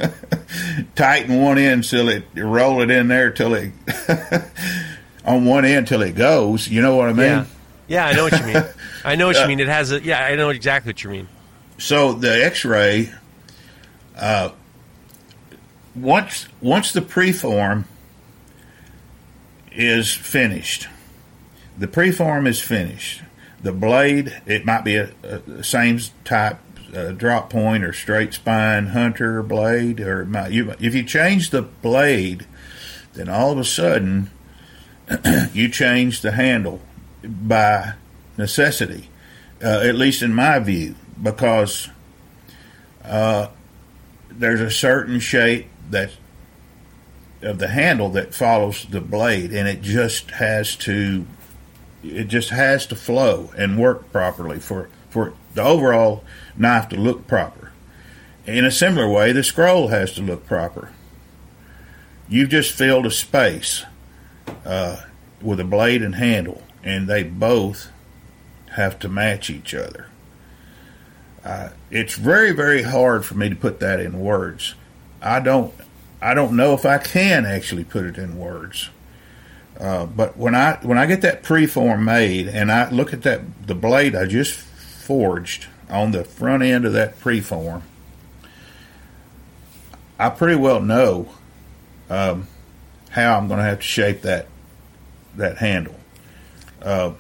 tighten 0.95 1.41
one 1.41 1.59
end 1.59 1.85
till 1.85 2.09
it 2.09 2.25
roll 2.35 2.81
it 2.83 2.91
in 2.91 3.09
there 3.09 3.31
till 3.31 3.55
it 3.55 3.73
on 5.25 5.45
one 5.45 5.65
end 5.65 5.89
till 5.89 6.03
it 6.03 6.15
goes. 6.15 6.69
You 6.69 6.83
know 6.83 6.97
what 6.97 7.09
I 7.09 7.13
mean? 7.13 7.27
Yeah, 7.27 7.47
yeah 7.89 8.07
I 8.07 8.13
know 8.15 8.25
what 8.25 8.41
you 8.41 8.47
mean. 8.47 8.65
I 9.05 9.17
know 9.17 9.27
what 9.27 9.37
you 9.37 9.43
uh, 9.45 9.49
mean. 9.49 9.61
It 9.61 9.69
has 9.69 9.93
a 9.93 10.01
yeah. 10.03 10.25
I 10.25 10.35
know 10.37 10.51
exactly 10.51 10.91
what 10.91 11.05
you 11.05 11.11
mean. 11.11 11.29
So 11.79 12.15
the 12.15 12.45
X-ray, 12.45 13.13
uh, 14.17 14.51
once 15.95 16.49
once 16.61 16.93
the 16.93 17.03
preform 17.03 17.85
is 19.73 20.15
finished, 20.15 20.89
the 21.77 21.87
preform 21.87 22.49
is 22.49 22.61
finished 22.61 23.21
the 23.67 23.73
blade, 23.73 24.35
it 24.47 24.65
might 24.65 24.85
be 24.85 24.97
a, 24.97 25.11
a 25.25 25.65
same 25.65 26.01
type 26.25 26.59
uh, 26.97 27.13
drop 27.13 27.51
point 27.51 27.85
or 27.85 27.93
straight 27.93 28.33
spine 28.35 28.87
hunter 28.89 29.43
blade, 29.43 30.01
or 30.01 30.25
might, 30.25 30.51
you, 30.53 30.75
if 30.81 30.95
you 30.95 31.05
change 31.05 31.51
the 31.51 31.63
blade, 31.63 32.47
then 33.15 33.29
all 33.29 33.53
of 33.53 33.59
a 33.59 33.65
sudden 33.65 34.31
you 35.53 35.69
change 35.69 36.23
the 36.23 36.33
handle 36.33 36.81
by 37.23 37.95
necessity, 38.37 39.09
uh, 39.63 39.81
at 39.85 39.95
least 39.95 40.23
in 40.23 40.35
my 40.35 40.59
view, 40.59 40.95
because 41.23 41.89
uh, 43.05 43.49
there's 44.31 44.61
a 44.61 44.71
certain 44.71 45.21
shape 45.21 45.67
that 45.91 46.11
of 47.43 47.59
the 47.59 47.69
handle 47.69 48.09
that 48.11 48.35
follows 48.35 48.87
the 48.87 49.01
blade, 49.01 49.53
and 49.53 49.69
it 49.69 49.83
just 49.83 50.31
has 50.33 50.75
to 50.75 51.27
it 52.03 52.25
just 52.25 52.51
has 52.51 52.87
to 52.87 52.97
flow 52.97 53.51
and 53.57 53.79
work 53.79 54.11
properly 54.13 54.59
for 54.59 54.89
for 55.11 55.35
the 55.55 55.63
overall 55.63 56.25
knife 56.57 56.89
to 56.91 56.97
look 56.97 57.27
proper. 57.27 57.73
In 58.47 58.65
a 58.65 58.71
similar 58.71 59.09
way, 59.09 59.33
the 59.33 59.43
scroll 59.43 59.89
has 59.89 60.13
to 60.13 60.23
look 60.23 60.47
proper. 60.47 60.93
You've 62.29 62.51
just 62.51 62.73
filled 62.73 63.07
a 63.07 63.11
space 63.11 63.85
uh, 64.65 65.03
with 65.41 65.61
a 65.61 65.65
blade 65.65 66.03
and 66.03 66.15
handle, 66.15 66.63
and 66.83 67.09
they 67.09 67.23
both 67.23 67.91
have 68.77 68.99
to 69.01 69.09
match 69.09 69.51
each 69.51 69.75
other. 69.75 70.09
Uh, 71.45 71.71
it's 71.91 72.15
very, 72.15 72.53
very 72.53 72.83
hard 72.83 73.25
for 73.25 73.35
me 73.35 73.49
to 73.49 73.57
put 73.57 73.81
that 73.81 74.01
in 74.01 74.21
words. 74.21 74.75
I 75.23 75.41
don't, 75.41 75.73
I 76.21 76.35
don't 76.35 76.57
know 76.57 76.75
if 76.75 76.85
I 76.85 76.99
can 76.99 77.47
actually 77.47 77.85
put 77.85 78.05
it 78.05 78.19
in 78.19 78.39
words. 78.39 78.91
Uh, 79.79 80.07
but 80.07 80.37
when 80.37 80.55
I 80.55 80.79
when 80.83 80.97
I 80.97 81.05
get 81.07 81.21
that 81.21 81.43
preform 81.43 82.03
made 82.03 82.49
and 82.49 82.73
I 82.73 82.89
look 82.91 83.13
at 83.13 83.23
that 83.23 83.67
the 83.67 83.75
blade 83.75 84.15
I 84.15 84.25
just 84.25 84.66
forged 85.07 85.67
on 85.89 86.11
the 86.11 86.25
front 86.25 86.65
end 86.65 86.85
of 86.85 86.93
that 86.93 87.21
preform, 87.21 87.83
I 90.19 90.31
pretty 90.31 90.57
well 90.57 90.81
know 90.81 91.29
um, 92.11 92.49
how 93.11 93.39
I'm 93.39 93.47
going 93.47 93.59
to 93.59 93.65
have 93.65 93.79
to 93.79 93.85
shape 93.85 94.23
that 94.23 94.49
that 95.37 95.59
handle. 95.59 95.95
Uh, 96.83 97.13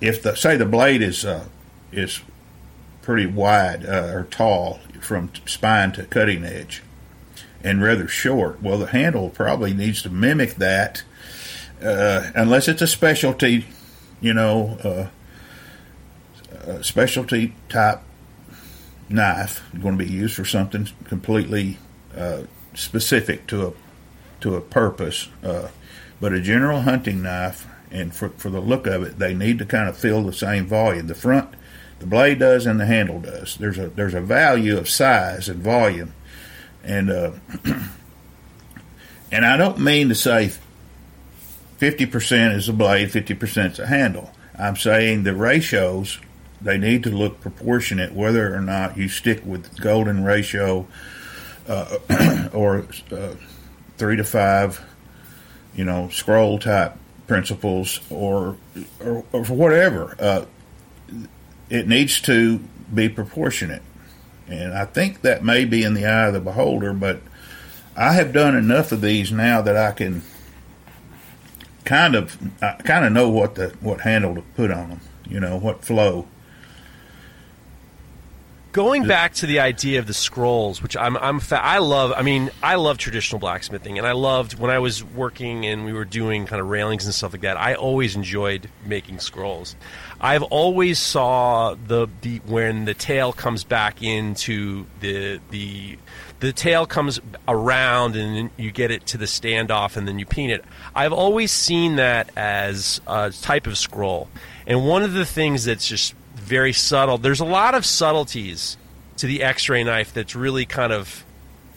if 0.00 0.22
the 0.22 0.36
say 0.36 0.56
the 0.56 0.64
blade 0.64 1.02
is 1.02 1.24
uh, 1.24 1.46
is 1.90 2.20
pretty 3.02 3.26
wide 3.26 3.84
uh, 3.84 4.10
or 4.12 4.28
tall 4.30 4.78
from 5.00 5.32
spine 5.44 5.90
to 5.92 6.04
cutting 6.04 6.44
edge, 6.44 6.82
and 7.64 7.82
rather 7.82 8.06
short, 8.06 8.62
well, 8.62 8.78
the 8.78 8.86
handle 8.86 9.30
probably 9.30 9.74
needs 9.74 10.02
to 10.02 10.10
mimic 10.10 10.54
that, 10.56 11.02
uh, 11.82 12.30
unless 12.36 12.68
it's 12.68 12.82
a 12.82 12.86
specialty, 12.86 13.66
you 14.20 14.34
know, 14.34 15.10
uh, 16.66 16.82
specialty 16.82 17.54
type 17.68 18.00
knife 19.08 19.62
going 19.80 19.96
to 19.96 20.04
be 20.04 20.10
used 20.10 20.34
for 20.34 20.44
something 20.44 20.88
completely 21.04 21.78
uh, 22.16 22.42
specific 22.74 23.46
to 23.46 23.68
a 23.68 23.72
to 24.40 24.54
a 24.54 24.60
purpose. 24.60 25.28
Uh, 25.42 25.68
but 26.20 26.32
a 26.32 26.40
general 26.40 26.80
hunting 26.80 27.22
knife, 27.22 27.66
and 27.90 28.14
for 28.14 28.30
for 28.30 28.50
the 28.50 28.60
look 28.60 28.86
of 28.86 29.02
it, 29.02 29.18
they 29.18 29.34
need 29.34 29.58
to 29.58 29.64
kind 29.64 29.88
of 29.88 29.96
fill 29.96 30.22
the 30.22 30.32
same 30.32 30.66
volume. 30.66 31.06
The 31.06 31.14
front, 31.14 31.54
the 32.00 32.06
blade 32.06 32.38
does, 32.40 32.66
and 32.66 32.80
the 32.80 32.86
handle 32.86 33.20
does. 33.20 33.56
There's 33.56 33.78
a 33.78 33.88
there's 33.88 34.14
a 34.14 34.20
value 34.20 34.76
of 34.76 34.88
size 34.88 35.48
and 35.48 35.62
volume, 35.62 36.14
and 36.82 37.10
uh, 37.10 37.32
and 39.32 39.46
I 39.46 39.56
don't 39.56 39.78
mean 39.78 40.08
to 40.08 40.14
say 40.14 40.52
fifty 41.76 42.06
percent 42.06 42.54
is 42.54 42.68
a 42.68 42.72
blade, 42.72 43.12
fifty 43.12 43.34
percent 43.34 43.74
is 43.74 43.78
a 43.78 43.86
handle. 43.86 44.32
I'm 44.58 44.76
saying 44.76 45.22
the 45.22 45.36
ratios 45.36 46.18
they 46.60 46.78
need 46.78 47.02
to 47.04 47.10
look 47.10 47.40
proportionate, 47.40 48.12
whether 48.12 48.54
or 48.54 48.60
not 48.60 48.96
you 48.96 49.08
stick 49.08 49.44
with 49.44 49.80
golden 49.80 50.24
ratio 50.24 50.86
uh, 51.68 51.98
or 52.52 52.86
uh, 53.12 53.34
three 53.96 54.16
to 54.16 54.24
five, 54.24 54.84
you 55.74 55.84
know, 55.84 56.08
scroll 56.08 56.58
type 56.58 56.96
principles 57.26 58.00
or 58.10 58.56
or, 59.00 59.24
or 59.32 59.44
whatever. 59.44 60.16
Uh, 60.18 60.46
it 61.70 61.86
needs 61.86 62.20
to 62.22 62.58
be 62.92 63.08
proportionate, 63.08 63.82
and 64.48 64.72
I 64.72 64.84
think 64.84 65.20
that 65.22 65.44
may 65.44 65.64
be 65.64 65.84
in 65.84 65.94
the 65.94 66.06
eye 66.06 66.28
of 66.28 66.34
the 66.34 66.40
beholder. 66.40 66.92
But 66.92 67.20
I 67.96 68.14
have 68.14 68.32
done 68.32 68.56
enough 68.56 68.90
of 68.90 69.00
these 69.00 69.30
now 69.30 69.62
that 69.62 69.76
I 69.76 69.92
can 69.92 70.22
kind 71.84 72.16
of 72.16 72.36
I 72.62 72.72
kind 72.84 73.04
of 73.04 73.12
know 73.12 73.28
what 73.28 73.54
the 73.54 73.68
what 73.80 74.00
handle 74.00 74.34
to 74.34 74.42
put 74.42 74.72
on 74.72 74.88
them. 74.88 75.00
You 75.28 75.38
know 75.38 75.56
what 75.56 75.84
flow 75.84 76.26
going 78.78 79.08
back 79.08 79.34
to 79.34 79.46
the 79.46 79.58
idea 79.58 79.98
of 79.98 80.06
the 80.06 80.14
scrolls, 80.14 80.80
which 80.80 80.96
I'm, 80.96 81.16
I'm 81.16 81.40
fa- 81.40 81.60
I 81.60 81.78
love. 81.78 82.12
I 82.16 82.22
mean, 82.22 82.48
I 82.62 82.76
love 82.76 82.96
traditional 82.96 83.40
blacksmithing, 83.40 83.98
and 83.98 84.06
I 84.06 84.12
loved 84.12 84.56
when 84.56 84.70
I 84.70 84.78
was 84.78 85.02
working 85.02 85.66
and 85.66 85.84
we 85.84 85.92
were 85.92 86.04
doing 86.04 86.46
kind 86.46 86.60
of 86.62 86.68
railings 86.68 87.04
and 87.04 87.12
stuff 87.12 87.32
like 87.32 87.42
that. 87.42 87.56
I 87.56 87.74
always 87.74 88.14
enjoyed 88.14 88.70
making 88.86 89.18
scrolls. 89.18 89.74
I've 90.20 90.44
always 90.44 91.00
saw 91.00 91.74
the 91.74 92.06
the 92.20 92.38
when 92.46 92.84
the 92.84 92.94
tail 92.94 93.32
comes 93.32 93.64
back 93.64 94.00
into 94.00 94.86
the 95.00 95.40
the 95.50 95.98
the 96.38 96.52
tail 96.52 96.86
comes 96.86 97.20
around 97.48 98.14
and 98.14 98.50
you 98.56 98.70
get 98.70 98.92
it 98.92 99.06
to 99.06 99.18
the 99.18 99.24
standoff 99.24 99.96
and 99.96 100.06
then 100.06 100.20
you 100.20 100.26
peen 100.26 100.50
it. 100.50 100.64
I've 100.94 101.12
always 101.12 101.50
seen 101.50 101.96
that 101.96 102.30
as 102.36 103.00
a 103.08 103.32
type 103.32 103.66
of 103.66 103.76
scroll. 103.76 104.28
And 104.68 104.86
one 104.86 105.02
of 105.02 105.14
the 105.14 105.24
things 105.24 105.64
that's 105.64 105.88
just 105.88 106.14
very 106.48 106.72
subtle. 106.72 107.18
There's 107.18 107.40
a 107.40 107.44
lot 107.44 107.74
of 107.74 107.84
subtleties 107.84 108.76
to 109.18 109.26
the 109.26 109.42
X-ray 109.42 109.84
knife 109.84 110.12
that's 110.14 110.34
really 110.34 110.66
kind 110.66 110.92
of 110.92 111.24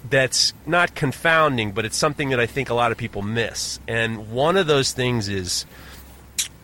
that's 0.09 0.53
not 0.65 0.95
confounding, 0.95 1.73
but 1.73 1.85
it's 1.85 1.97
something 1.97 2.29
that 2.29 2.39
I 2.39 2.47
think 2.47 2.69
a 2.69 2.73
lot 2.73 2.91
of 2.91 2.97
people 2.97 3.21
miss. 3.21 3.79
And 3.87 4.31
one 4.31 4.57
of 4.57 4.65
those 4.65 4.93
things 4.93 5.27
is 5.27 5.63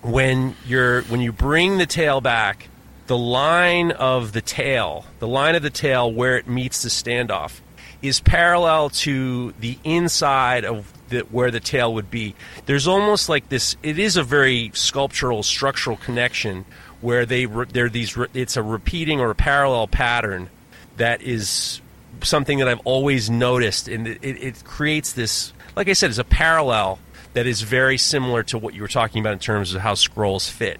when 0.01 0.55
you're 0.65 1.03
when 1.03 1.21
you 1.21 1.31
bring 1.31 1.77
the 1.77 1.85
tail 1.85 2.21
back, 2.21 2.69
the 3.07 3.17
line 3.17 3.91
of 3.91 4.31
the 4.31 4.41
tail, 4.41 5.05
the 5.19 5.27
line 5.27 5.55
of 5.55 5.61
the 5.61 5.69
tail 5.69 6.11
where 6.11 6.37
it 6.37 6.47
meets 6.47 6.81
the 6.81 6.89
standoff, 6.89 7.59
is 8.01 8.19
parallel 8.19 8.89
to 8.89 9.53
the 9.59 9.77
inside 9.83 10.65
of 10.65 10.91
the, 11.09 11.21
where 11.21 11.51
the 11.51 11.59
tail 11.59 11.93
would 11.93 12.11
be. 12.11 12.35
There's 12.65 12.87
almost 12.87 13.29
like 13.29 13.49
this. 13.49 13.75
It 13.83 13.99
is 13.99 14.17
a 14.17 14.23
very 14.23 14.71
sculptural, 14.73 15.43
structural 15.43 15.97
connection 15.97 16.65
where 17.01 17.25
they 17.25 17.45
they're 17.45 17.89
these 17.89 18.17
it's 18.33 18.57
a 18.57 18.63
repeating 18.63 19.19
or 19.19 19.31
a 19.31 19.35
parallel 19.35 19.87
pattern 19.87 20.49
that 20.97 21.21
is 21.21 21.81
something 22.23 22.59
that 22.59 22.67
I've 22.67 22.81
always 22.85 23.29
noticed, 23.29 23.87
and 23.87 24.07
it, 24.07 24.19
it 24.23 24.63
creates 24.63 25.13
this. 25.13 25.53
Like 25.75 25.89
I 25.89 25.93
said, 25.93 26.09
it's 26.09 26.19
a 26.19 26.23
parallel 26.23 26.99
that 27.33 27.45
is 27.45 27.61
very 27.61 27.97
similar 27.97 28.43
to 28.43 28.57
what 28.57 28.73
you 28.73 28.81
were 28.81 28.87
talking 28.87 29.21
about 29.21 29.33
in 29.33 29.39
terms 29.39 29.73
of 29.75 29.81
how 29.81 29.93
scrolls 29.93 30.49
fit. 30.49 30.79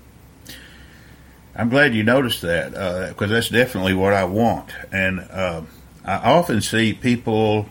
I'm 1.55 1.69
glad 1.69 1.93
you 1.93 2.03
noticed 2.03 2.41
that 2.41 2.71
because 3.09 3.31
uh, 3.31 3.33
that's 3.33 3.49
definitely 3.49 3.93
what 3.93 4.13
I 4.13 4.25
want, 4.25 4.71
and 4.91 5.19
uh, 5.19 5.61
I 6.05 6.31
often 6.31 6.61
see 6.61 6.93
people 6.93 7.67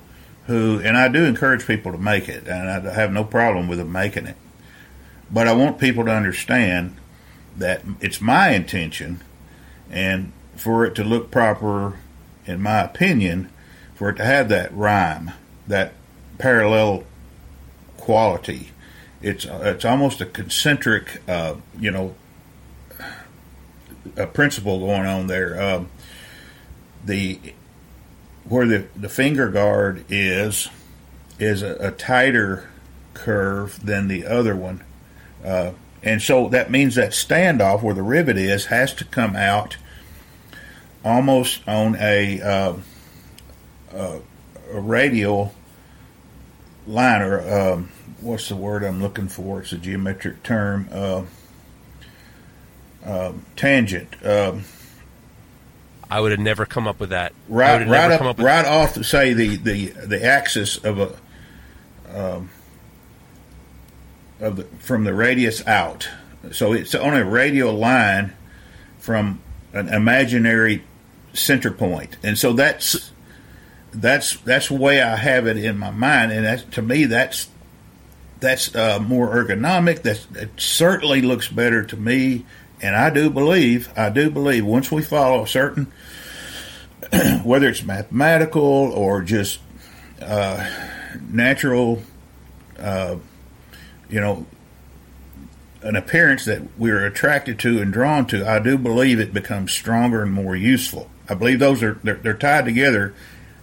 who, 0.47 0.81
and 0.81 0.97
I 0.97 1.09
do 1.09 1.25
encourage 1.25 1.67
people 1.67 1.93
to 1.93 1.99
make 1.99 2.29
it, 2.29 2.47
and 2.47 2.69
I 2.69 2.93
have 2.93 3.13
no 3.13 3.25
problem 3.25 3.69
with 3.69 3.79
them 3.79 3.91
making 3.91 4.27
it, 4.27 4.37
but 5.31 5.49
I 5.49 5.53
want 5.53 5.79
people 5.79 6.05
to 6.05 6.13
understand 6.13 6.97
that 7.57 7.83
it's 8.01 8.21
my 8.21 8.51
intention, 8.51 9.23
and 9.91 10.33
for 10.57 10.85
it 10.85 10.95
to 10.97 11.05
look 11.05 11.31
proper, 11.31 11.99
in 12.47 12.61
my 12.61 12.81
opinion, 12.81 13.51
for 13.95 14.11
it 14.11 14.17
to 14.17 14.25
have 14.25 14.49
that 14.49 14.75
rhyme, 14.75 15.33
that 15.67 15.93
parallel 16.39 17.05
quality. 17.97 18.71
It's 19.23 19.47
it's 19.47 19.85
almost 19.85 20.21
a 20.21 20.27
concentric, 20.27 21.23
uh, 21.27 21.55
you 21.79 21.91
know, 21.91 22.15
a 24.17 24.27
principle 24.27 24.79
going 24.81 25.07
on 25.07 25.27
there. 25.27 25.61
Um, 25.61 25.89
the 27.05 27.41
where 28.45 28.67
the 28.67 28.87
the 28.95 29.09
finger 29.09 29.49
guard 29.49 30.05
is 30.09 30.69
is 31.39 31.63
a, 31.63 31.75
a 31.81 31.91
tighter 31.91 32.69
curve 33.15 33.85
than 33.85 34.09
the 34.09 34.27
other 34.27 34.55
one. 34.55 34.85
Uh, 35.45 35.73
and 36.07 36.23
so 36.23 36.49
that 36.51 36.71
means 36.71 36.95
that 36.95 37.11
standoff 37.11 37.83
where 37.83 37.93
the 37.93 38.03
rivet 38.03 38.39
is 38.39 38.67
has 38.67 38.95
to 38.95 39.05
come 39.05 39.35
out 39.35 39.77
almost 41.05 41.67
on 41.69 41.97
a, 41.97 42.41
uh, 42.41 42.75
uh, 43.93 44.19
a 44.73 44.81
radial 44.81 45.53
line, 46.87 47.23
or 47.23 47.73
um, 47.73 47.91
what's 48.21 48.49
the 48.49 48.55
word 48.55 48.85
I'm 48.85 49.03
looking 49.03 49.27
for? 49.27 49.61
It's 49.61 49.73
a 49.73 49.79
geometric 49.79 50.45
term. 50.45 50.89
Uh, 50.93 51.23
um, 53.05 53.45
tangent. 53.57 54.15
Um, 54.25 54.63
I 56.09 56.21
would 56.21 56.31
have 56.31 56.41
never 56.41 56.67
come 56.67 56.87
up 56.87 57.01
with 57.01 57.11
that. 57.11 57.33
Right, 57.49 57.85
right 57.85 58.13
up, 58.13 58.39
right 58.39 58.65
off. 58.65 58.95
to 58.95 59.03
Say 59.03 59.33
the, 59.33 59.57
the 59.57 59.87
the 59.87 60.25
axis 60.25 60.77
of 60.79 61.01
a 61.01 61.17
um, 62.15 62.51
of 64.41 64.57
the, 64.57 64.65
from 64.79 65.05
the 65.05 65.15
radius 65.15 65.67
out. 65.67 66.09
So 66.53 66.73
it's 66.73 66.95
on 66.95 67.17
a 67.17 67.25
radial 67.25 67.73
line 67.73 68.33
from 68.99 69.41
an 69.73 69.89
imaginary 69.89 70.85
center 71.33 71.71
point, 71.71 72.17
and 72.23 72.39
so 72.39 72.53
that's 72.53 73.13
that's 73.93 74.37
that's 74.39 74.69
the 74.69 74.75
way 74.75 75.03
I 75.03 75.17
have 75.17 75.47
it 75.47 75.57
in 75.57 75.79
my 75.79 75.91
mind, 75.91 76.33
and 76.33 76.45
that, 76.47 76.71
to 76.73 76.83
me 76.83 77.05
that's 77.07 77.49
that's 78.41 78.75
uh, 78.75 78.99
more 79.01 79.35
ergonomic. 79.35 80.03
That 80.03 80.25
it 80.37 80.51
certainly 80.57 81.23
looks 81.23 81.49
better 81.49 81.83
to 81.85 81.97
me, 81.97 82.45
and 82.81 82.95
I 82.95 83.11
do 83.11 83.31
believe, 83.31 83.91
I 83.97 84.11
do 84.11 84.31
believe, 84.31 84.65
once 84.65 84.93
we 84.93 85.03
follow 85.03 85.43
a 85.43 85.49
certain, 85.49 85.93
whether 87.43 87.69
it's 87.69 87.83
mathematical 87.83 88.63
or 88.63 89.23
just 89.23 89.61
uh, 90.21 90.69
natural, 91.29 92.03
uh, 92.79 93.17
you 94.09 94.21
know, 94.21 94.47
an 95.83 95.97
appearance 95.97 96.45
that 96.47 96.63
we're 96.79 97.05
attracted 97.07 97.59
to 97.61 97.81
and 97.81 97.93
drawn 97.93 98.27
to, 98.27 98.49
I 98.49 98.59
do 98.59 98.77
believe 98.79 99.21
it 99.21 99.33
becomes 99.33 99.73
stronger 99.73 100.23
and 100.23 100.33
more 100.33 100.57
useful. 100.57 101.11
I 101.29 101.35
believe 101.35 101.59
those 101.59 101.83
are 101.83 101.99
they're, 102.03 102.15
they're 102.15 102.35
tied 102.35 102.65
together. 102.65 103.15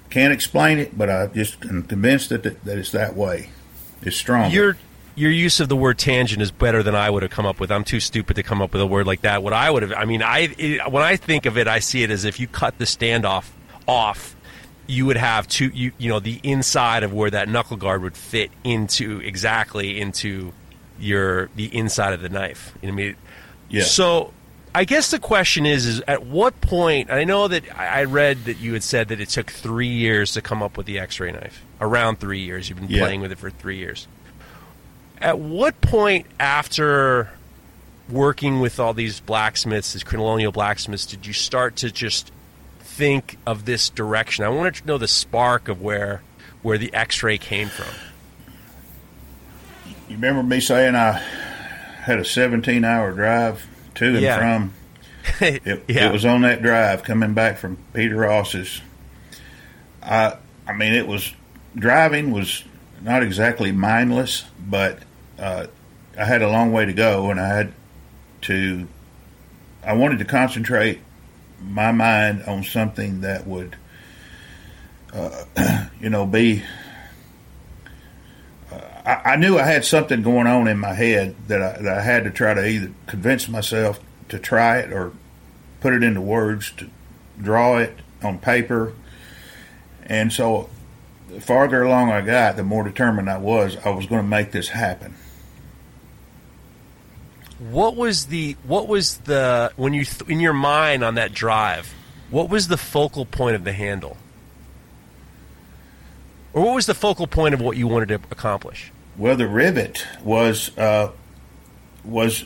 Can't 0.09 0.33
explain 0.33 0.79
it, 0.79 0.97
but 0.97 1.09
I 1.09 1.27
just 1.27 1.63
am 1.65 1.83
convinced 1.83 2.29
that 2.29 2.43
that, 2.43 2.63
that 2.65 2.77
it's 2.77 2.91
that 2.91 3.15
way. 3.15 3.49
It's 4.01 4.17
strong. 4.17 4.51
Your 4.51 4.77
your 5.15 5.31
use 5.31 5.59
of 5.59 5.69
the 5.69 5.75
word 5.75 5.97
tangent 5.97 6.41
is 6.41 6.51
better 6.51 6.81
than 6.83 6.95
I 6.95 7.09
would 7.09 7.23
have 7.23 7.31
come 7.31 7.45
up 7.45 7.59
with. 7.59 7.71
I'm 7.71 7.83
too 7.83 7.99
stupid 7.99 8.35
to 8.35 8.43
come 8.43 8.61
up 8.61 8.73
with 8.73 8.81
a 8.81 8.87
word 8.87 9.07
like 9.07 9.21
that. 9.21 9.43
What 9.43 9.53
I 9.53 9.69
would 9.69 9.83
have, 9.83 9.93
I 9.93 10.05
mean, 10.05 10.21
I 10.21 10.53
it, 10.57 10.91
when 10.91 11.03
I 11.03 11.15
think 11.15 11.45
of 11.45 11.57
it, 11.57 11.67
I 11.67 11.79
see 11.79 12.03
it 12.03 12.09
as 12.09 12.25
if 12.25 12.39
you 12.39 12.47
cut 12.47 12.77
the 12.77 12.85
standoff 12.85 13.49
off, 13.87 14.32
you 14.93 15.05
would 15.07 15.17
have 15.17 15.47
two, 15.47 15.67
you 15.73 15.91
you 15.97 16.09
know, 16.09 16.19
the 16.19 16.39
inside 16.43 17.03
of 17.03 17.11
where 17.13 17.29
that 17.31 17.49
knuckle 17.49 17.77
guard 17.77 18.01
would 18.03 18.15
fit 18.15 18.51
into 18.63 19.19
exactly 19.21 19.99
into 19.99 20.53
your 20.99 21.49
the 21.55 21.75
inside 21.75 22.13
of 22.13 22.21
the 22.21 22.29
knife. 22.29 22.73
You 22.81 22.87
know 22.89 22.93
I 22.93 22.95
mean? 22.97 23.15
Yeah. 23.69 23.83
So 23.83 24.33
I 24.75 24.85
guess 24.85 25.11
the 25.11 25.19
question 25.19 25.65
is, 25.65 25.85
is 25.85 26.01
at 26.07 26.25
what 26.25 26.59
point? 26.61 27.11
I 27.11 27.23
know 27.23 27.47
that 27.47 27.63
I 27.77 28.05
read 28.05 28.45
that 28.45 28.57
you 28.57 28.73
had 28.73 28.83
said 28.83 29.09
that 29.09 29.19
it 29.19 29.29
took 29.29 29.51
three 29.51 29.87
years 29.87 30.33
to 30.33 30.41
come 30.41 30.63
up 30.63 30.77
with 30.77 30.85
the 30.85 30.97
X-ray 30.99 31.31
knife. 31.31 31.63
Around 31.81 32.19
three 32.19 32.39
years, 32.39 32.69
you've 32.69 32.79
been 32.79 32.89
Yeah. 32.89 33.01
playing 33.01 33.21
with 33.21 33.31
it 33.31 33.37
for 33.37 33.49
three 33.51 33.77
years. 33.77 34.07
At 35.19 35.39
what 35.39 35.79
point 35.81 36.25
after 36.39 37.29
working 38.09 38.59
with 38.59 38.79
all 38.79 38.93
these 38.93 39.19
blacksmiths, 39.19 39.93
these 39.93 40.03
colonial 40.03 40.51
blacksmiths, 40.51 41.05
did 41.05 41.25
you 41.25 41.33
start 41.33 41.75
to 41.77 41.91
just 41.91 42.31
think 42.93 43.37
of 43.45 43.65
this 43.65 43.89
direction? 43.89 44.45
I 44.45 44.49
wanted 44.49 44.75
to 44.75 44.85
know 44.85 44.97
the 44.97 45.07
spark 45.07 45.67
of 45.67 45.81
where 45.81 46.21
where 46.61 46.77
the 46.77 46.93
X-ray 46.93 47.37
came 47.37 47.67
from. 47.67 47.93
You 50.07 50.15
remember 50.15 50.43
me 50.43 50.59
saying 50.59 50.95
I 50.95 51.13
had 52.03 52.19
a 52.19 52.25
17 52.25 52.83
hour 52.85 53.11
drive 53.11 53.65
to 53.95 54.05
and 54.05 54.21
Yeah. 54.21 54.37
from? 54.37 54.73
It, 55.41 55.85
Yeah. 55.87 56.07
it 56.09 56.13
was 56.13 56.25
on 56.25 56.41
that 56.41 56.61
drive 56.61 57.03
coming 57.03 57.33
back 57.33 57.57
from 57.57 57.77
Peter 57.93 58.17
Ross's. 58.17 58.81
I 60.01 60.35
I 60.67 60.73
mean, 60.73 60.93
it 60.93 61.07
was 61.07 61.33
driving 61.75 62.31
was 62.31 62.63
not 63.01 63.23
exactly 63.23 63.71
mindless, 63.71 64.45
but 64.65 64.99
uh, 65.39 65.67
I 66.17 66.25
had 66.25 66.41
a 66.41 66.49
long 66.49 66.71
way 66.71 66.85
to 66.85 66.93
go, 66.93 67.31
and 67.31 67.39
I 67.39 67.47
had 67.47 67.73
to. 68.43 68.87
I 69.83 69.93
wanted 69.93 70.19
to 70.19 70.25
concentrate 70.25 70.99
my 71.63 71.91
mind 71.91 72.43
on 72.43 72.63
something 72.63 73.21
that 73.21 73.47
would, 73.47 73.75
uh, 75.13 75.45
you 75.99 76.09
know, 76.09 76.25
be. 76.25 76.63
uh, 78.71 78.81
I, 79.05 79.33
I 79.33 79.35
knew 79.35 79.57
I 79.57 79.63
had 79.63 79.85
something 79.85 80.21
going 80.21 80.47
on 80.47 80.67
in 80.67 80.77
my 80.79 80.93
head 80.93 81.35
that 81.47 81.61
I, 81.61 81.81
that 81.81 81.97
I 81.97 82.01
had 82.01 82.23
to 82.25 82.31
try 82.31 82.53
to 82.53 82.65
either 82.67 82.91
convince 83.07 83.47
myself 83.47 83.99
to 84.29 84.39
try 84.39 84.79
it 84.79 84.91
or 84.91 85.13
put 85.81 85.93
it 85.93 86.03
into 86.03 86.21
words 86.21 86.71
to 86.77 86.89
draw 87.41 87.77
it 87.77 87.97
on 88.21 88.39
paper. 88.39 88.93
And 90.05 90.31
so, 90.31 90.69
the 91.29 91.41
farther 91.41 91.83
along 91.83 92.11
I 92.11 92.21
got, 92.21 92.55
the 92.55 92.63
more 92.63 92.83
determined 92.83 93.29
I 93.29 93.37
was. 93.37 93.77
I 93.85 93.89
was 93.89 94.05
going 94.05 94.21
to 94.21 94.27
make 94.27 94.51
this 94.51 94.69
happen. 94.69 95.15
What 97.59 97.95
was 97.95 98.25
the 98.25 98.57
what 98.63 98.87
was 98.87 99.17
the 99.19 99.71
when 99.75 99.93
you 99.93 100.05
th- 100.05 100.29
in 100.29 100.39
your 100.39 100.53
mind 100.53 101.03
on 101.03 101.15
that 101.15 101.33
drive? 101.33 101.93
What 102.29 102.49
was 102.49 102.67
the 102.67 102.77
focal 102.77 103.25
point 103.25 103.55
of 103.55 103.63
the 103.63 103.73
handle? 103.73 104.17
Or 106.53 106.63
what 106.63 106.75
was 106.75 106.85
the 106.85 106.93
focal 106.93 107.27
point 107.27 107.53
of 107.53 107.61
what 107.61 107.77
you 107.77 107.87
wanted 107.87 108.09
to 108.09 108.15
accomplish? 108.31 108.91
Well, 109.17 109.35
the 109.35 109.47
rivet 109.47 110.05
was 110.23 110.75
uh, 110.77 111.11
was 112.03 112.45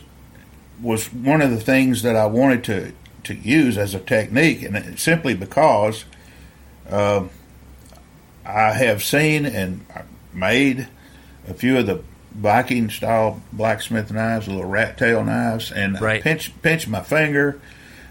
was 0.82 1.12
one 1.14 1.41
of 1.41 1.51
the 1.51 1.60
things 1.60 2.01
that 2.03 2.16
I 2.16 2.26
wanted 2.26 2.64
to 2.66 2.93
to 3.24 3.36
use 3.36 3.78
as 3.78 3.93
a 3.93 3.99
technique, 3.99 4.62
and 4.62 4.99
simply 4.99 5.34
because 5.34 6.05
um 6.89 7.30
I 8.45 8.72
have 8.72 9.03
seen 9.03 9.45
and 9.45 9.86
made 10.34 10.88
a 11.47 11.53
few 11.53 11.78
of 11.78 11.86
the 11.86 12.01
Viking 12.36 12.89
style 12.89 13.41
blacksmith 13.51 14.11
knives, 14.11 14.47
little 14.47 14.65
rat 14.65 14.97
tail 14.97 15.23
knives, 15.23 15.71
and 15.71 15.99
Right. 15.99 16.21
pinch 16.21 16.51
pinch 16.61 16.88
my 16.88 17.01
finger. 17.01 17.59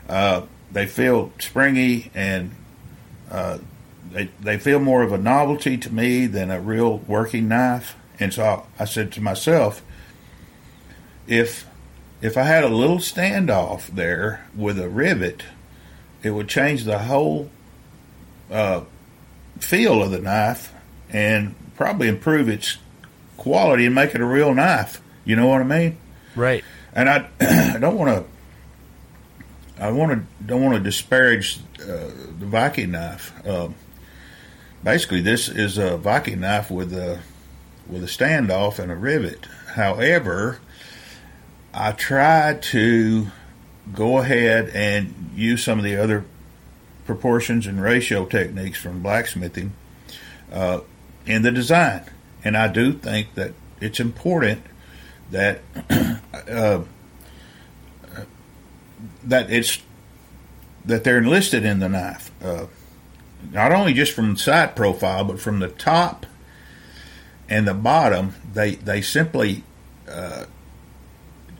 Uh, 0.08 0.42
they 0.72 0.86
feel 0.86 1.32
springy 1.38 2.10
and 2.14 2.50
uh, 3.30 3.58
they 4.12 4.30
they 4.40 4.58
feel 4.58 4.80
more 4.80 5.02
of 5.02 5.12
a 5.12 5.18
novelty 5.18 5.76
to 5.78 5.92
me 5.92 6.26
than 6.26 6.50
a 6.50 6.60
real 6.60 6.98
working 6.98 7.46
knife. 7.48 7.94
And 8.18 8.32
so 8.32 8.64
I, 8.78 8.82
I 8.82 8.84
said 8.86 9.12
to 9.12 9.20
myself, 9.20 9.82
if 11.26 11.66
if 12.22 12.36
I 12.36 12.44
had 12.44 12.64
a 12.64 12.68
little 12.68 12.98
standoff 12.98 13.88
there 13.88 14.46
with 14.56 14.78
a 14.80 14.88
rivet, 14.88 15.44
it 16.22 16.30
would 16.30 16.48
change 16.48 16.84
the 16.84 17.00
whole 17.00 17.50
uh, 18.50 18.82
feel 19.60 20.02
of 20.02 20.10
the 20.10 20.18
knife 20.20 20.72
and 21.10 21.54
probably 21.76 22.08
improve 22.08 22.48
its 22.48 22.78
quality 23.46 23.86
and 23.86 23.94
make 23.94 24.12
it 24.12 24.20
a 24.20 24.24
real 24.24 24.52
knife. 24.52 25.00
You 25.24 25.36
know 25.36 25.46
what 25.46 25.60
I 25.60 25.64
mean? 25.64 25.98
Right. 26.34 26.64
and 26.92 27.08
I, 27.08 27.28
I 27.74 27.78
don't 27.78 27.96
want 27.96 28.10
to. 28.10 29.82
I 29.82 29.92
want 29.92 30.10
to 30.12 30.44
don't 30.44 30.64
want 30.64 30.76
to 30.76 30.82
disparage 30.82 31.60
uh, 31.80 32.10
the 32.40 32.46
Viking 32.46 32.90
knife. 32.90 33.32
Um, 33.46 33.76
basically, 34.82 35.20
this 35.20 35.48
is 35.48 35.78
a 35.78 35.96
Viking 35.96 36.40
knife 36.40 36.72
with 36.72 36.92
a 36.92 37.20
with 37.86 38.02
a 38.02 38.08
standoff 38.08 38.80
and 38.80 38.90
a 38.90 38.96
rivet. 38.96 39.46
However, 39.74 40.58
I 41.72 41.92
tried 41.92 42.62
to 42.62 43.28
go 43.94 44.18
ahead 44.18 44.70
and 44.74 45.30
use 45.36 45.62
some 45.62 45.78
of 45.78 45.84
the 45.84 45.96
other 45.96 46.24
proportions 47.04 47.66
and 47.68 47.80
ratio 47.80 48.24
techniques 48.24 48.78
from 48.78 49.02
blacksmithing 49.02 49.72
uh, 50.52 50.80
in 51.26 51.42
the 51.42 51.52
design, 51.52 52.04
and 52.44 52.56
I 52.56 52.68
do 52.68 52.92
think 52.92 53.34
that 53.34 53.52
it's 53.80 54.00
important 54.00 54.62
that 55.30 55.60
uh, 56.50 56.82
that 59.24 59.50
it's 59.50 59.80
that 60.84 61.04
they're 61.04 61.18
enlisted 61.18 61.64
in 61.64 61.80
the 61.80 61.88
knife, 61.88 62.30
uh, 62.42 62.66
not 63.52 63.72
only 63.72 63.92
just 63.92 64.12
from 64.12 64.36
side 64.36 64.76
profile, 64.76 65.24
but 65.24 65.40
from 65.40 65.58
the 65.58 65.68
top 65.68 66.26
and 67.48 67.66
the 67.66 67.74
bottom. 67.74 68.34
They 68.52 68.76
they 68.76 69.02
simply 69.02 69.64
uh, 70.08 70.46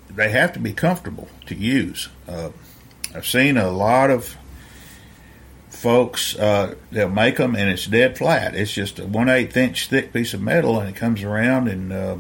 they 0.08 0.30
have 0.30 0.52
to 0.54 0.58
be 0.58 0.72
comfortable 0.72 1.28
to 1.46 1.54
use. 1.54 2.08
Uh, 2.28 2.50
I've 3.14 3.26
seen 3.26 3.56
a 3.56 3.70
lot 3.70 4.10
of 4.10 4.36
folks 5.76 6.36
uh, 6.36 6.74
they'll 6.90 7.08
make 7.08 7.36
them 7.36 7.54
and 7.54 7.70
it's 7.70 7.86
dead 7.86 8.18
flat. 8.18 8.54
It's 8.54 8.72
just 8.72 8.98
a 8.98 9.06
one 9.06 9.28
eighth 9.28 9.56
inch 9.56 9.88
thick 9.88 10.12
piece 10.12 10.34
of 10.34 10.40
metal, 10.40 10.80
and 10.80 10.88
it 10.88 10.96
comes 10.96 11.22
around 11.22 11.68
and. 11.68 11.92
Uh, 11.92 12.16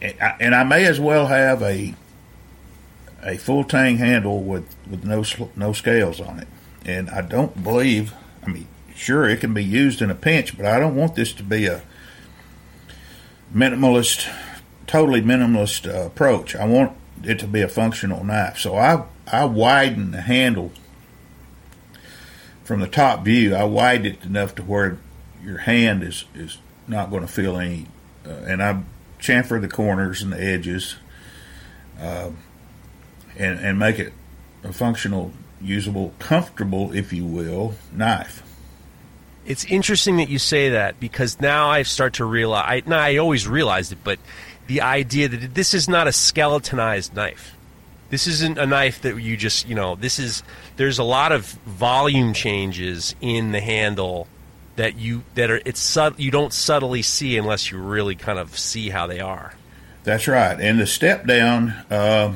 and 0.00 0.14
I, 0.20 0.36
and 0.40 0.54
I 0.54 0.64
may 0.64 0.84
as 0.84 1.00
well 1.00 1.26
have 1.26 1.62
a 1.62 1.94
a 3.22 3.36
full 3.36 3.64
tang 3.64 3.98
handle 3.98 4.42
with 4.42 4.74
with 4.88 5.04
no 5.04 5.24
no 5.56 5.72
scales 5.72 6.20
on 6.20 6.40
it. 6.40 6.48
And 6.84 7.10
I 7.10 7.22
don't 7.22 7.62
believe. 7.62 8.14
I 8.44 8.50
mean, 8.50 8.68
sure, 8.94 9.28
it 9.28 9.40
can 9.40 9.52
be 9.52 9.64
used 9.64 10.00
in 10.00 10.10
a 10.10 10.14
pinch, 10.14 10.56
but 10.56 10.66
I 10.66 10.78
don't 10.78 10.94
want 10.94 11.14
this 11.14 11.32
to 11.34 11.42
be 11.42 11.66
a 11.66 11.82
minimalist, 13.54 14.32
totally 14.86 15.20
minimalist 15.20 15.92
uh, 15.92 16.06
approach. 16.06 16.54
I 16.54 16.64
want 16.64 16.96
it 17.24 17.38
to 17.40 17.46
be 17.46 17.60
a 17.60 17.68
functional 17.68 18.24
knife. 18.24 18.58
So 18.58 18.76
I 18.76 19.04
I 19.26 19.44
widen 19.44 20.12
the 20.12 20.20
handle 20.22 20.72
from 22.68 22.80
the 22.80 22.86
top 22.86 23.24
view. 23.24 23.54
I 23.54 23.64
widen 23.64 24.04
it 24.04 24.24
enough 24.24 24.54
to 24.56 24.62
where 24.62 24.98
your 25.42 25.56
hand 25.56 26.02
is 26.02 26.26
is 26.34 26.58
not 26.86 27.08
going 27.10 27.22
to 27.22 27.28
feel 27.28 27.56
any. 27.56 27.86
Uh, 28.26 28.30
and 28.46 28.62
I 28.62 28.82
chamfer 29.18 29.58
the 29.58 29.68
corners 29.68 30.20
and 30.20 30.32
the 30.34 30.40
edges, 30.40 30.96
uh, 31.98 32.30
and 33.38 33.58
and 33.58 33.78
make 33.78 33.98
it 33.98 34.12
a 34.62 34.72
functional, 34.74 35.32
usable, 35.62 36.12
comfortable, 36.18 36.92
if 36.92 37.10
you 37.10 37.24
will, 37.24 37.74
knife. 37.90 38.42
It's 39.46 39.64
interesting 39.64 40.18
that 40.18 40.28
you 40.28 40.38
say 40.38 40.68
that 40.68 41.00
because 41.00 41.40
now 41.40 41.70
I 41.70 41.84
start 41.84 42.14
to 42.14 42.26
realize. 42.26 42.66
I, 42.68 42.82
no, 42.86 42.98
I 42.98 43.16
always 43.16 43.48
realized 43.48 43.92
it, 43.92 43.98
but 44.04 44.18
the 44.66 44.82
idea 44.82 45.28
that 45.28 45.54
this 45.54 45.72
is 45.72 45.88
not 45.88 46.06
a 46.06 46.12
skeletonized 46.12 47.14
knife. 47.14 47.56
This 48.10 48.26
isn't 48.26 48.58
a 48.58 48.66
knife 48.66 49.02
that 49.02 49.20
you 49.20 49.36
just, 49.36 49.68
you 49.68 49.74
know, 49.74 49.94
this 49.94 50.18
is. 50.18 50.42
There's 50.76 50.98
a 50.98 51.04
lot 51.04 51.32
of 51.32 51.44
volume 51.66 52.32
changes 52.32 53.14
in 53.20 53.52
the 53.52 53.60
handle 53.60 54.26
that 54.76 54.96
you 54.96 55.24
that 55.34 55.50
are 55.50 55.60
it's 55.64 55.80
sub, 55.80 56.18
you 56.18 56.30
don't 56.30 56.52
subtly 56.52 57.02
see 57.02 57.36
unless 57.36 57.70
you 57.70 57.78
really 57.78 58.14
kind 58.14 58.38
of 58.38 58.58
see 58.58 58.88
how 58.88 59.06
they 59.06 59.20
are. 59.20 59.54
That's 60.04 60.26
right. 60.26 60.58
And 60.58 60.80
the 60.80 60.86
step 60.86 61.26
down 61.26 61.70
uh, 61.90 62.34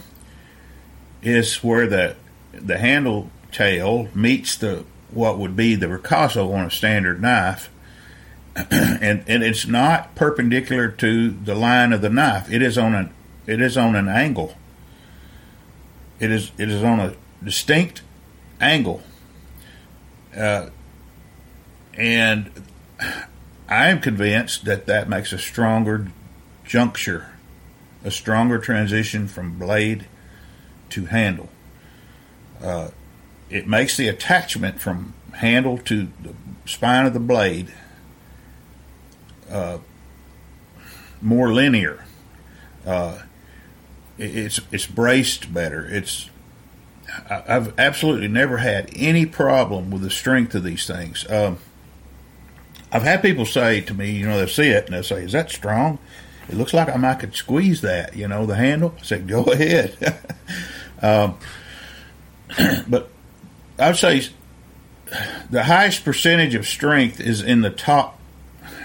is 1.23 1.65
where 1.65 1.87
the 1.87 2.17
the 2.53 2.77
handle 2.79 3.31
tail 3.51 4.09
meets 4.15 4.57
the 4.57 4.85
what 5.11 5.39
would 5.39 5.57
be 5.57 5.75
the 5.75 5.87
ricasso 5.87 6.53
on 6.53 6.67
a 6.67 6.71
standard 6.71 7.23
knife, 7.23 7.71
and 8.57 9.25
and 9.27 9.43
it's 9.43 9.67
not 9.67 10.15
perpendicular 10.15 10.89
to 10.89 11.31
the 11.31 11.55
line 11.55 11.93
of 11.93 12.03
the 12.03 12.11
knife. 12.11 12.51
It 12.53 12.61
is 12.61 12.77
on 12.77 12.95
an 12.95 13.15
it 13.47 13.63
is 13.63 13.77
on 13.77 13.95
an 13.97 14.09
angle. 14.09 14.57
It 16.23 16.31
is 16.31 16.53
it 16.57 16.71
is 16.71 16.85
on 16.85 17.01
a 17.01 17.15
distinct 17.43 18.03
angle. 18.61 19.03
Uh, 20.37 20.71
and 21.99 22.51
I 23.69 23.89
am 23.89 24.01
convinced 24.01 24.65
that 24.67 24.87
that 24.87 25.09
makes 25.09 25.33
a 25.33 25.39
stronger 25.39 26.13
juncture, 26.65 27.33
a 28.05 28.13
stronger 28.13 28.59
transition 28.59 29.27
from 29.27 29.59
blade 29.59 30.07
to 30.91 31.07
handle. 31.07 31.49
Uh, 32.63 32.91
it 33.51 33.67
makes 33.67 33.97
the 33.97 34.07
attachment 34.07 34.81
from 34.81 35.15
handle 35.33 35.77
to 35.79 36.07
the 36.23 36.35
spine 36.67 37.05
of 37.05 37.15
the 37.15 37.21
blade 37.21 37.73
uh, 39.51 39.79
more 41.21 41.53
linear. 41.53 42.05
Uh, 42.87 43.23
it's 44.19 44.61
it's 44.71 44.87
braced 44.87 45.53
better. 45.53 45.87
It's 45.87 46.29
I've 47.29 47.79
absolutely 47.79 48.29
never 48.29 48.59
had 48.59 48.91
any 48.97 49.27
problem 49.27 49.91
with 49.91 50.03
the 50.03 50.11
strength 50.11 50.55
of 50.55 50.65
these 50.65 50.87
things. 50.87 51.31
Um, 51.31 51.59
I've 52.91 53.03
had 53.03 53.23
people 53.23 53.47
say 53.47 53.81
to 53.83 53.95
me, 53.95 54.11
you 54.13 54.27
know, 54.27 54.37
they'll 54.37 54.49
see 54.49 54.69
it 54.69 54.87
and 54.87 54.95
they'll 54.95 55.03
say, 55.03 55.23
"Is 55.25 55.33
that 55.33 55.51
strong?" 55.51 55.99
It 56.49 56.57
looks 56.57 56.75
like 56.75 56.89
I 56.89 57.15
could 57.15 57.35
squeeze 57.35 57.81
that, 57.83 58.17
you 58.17 58.29
know, 58.29 58.47
the 58.47 58.57
handle. 58.57 58.95
I 58.99 59.03
said, 59.03 59.29
"Go 59.29 59.43
ahead." 59.53 60.19
um, 61.01 61.37
but 62.89 63.09
I'd 63.79 63.97
say 63.97 64.23
the 65.51 65.65
highest 65.65 66.05
percentage 66.05 66.55
of 66.55 66.67
strength 66.67 67.21
is 67.21 67.43
in 67.43 67.63
the 67.63 67.71
top. 67.71 68.19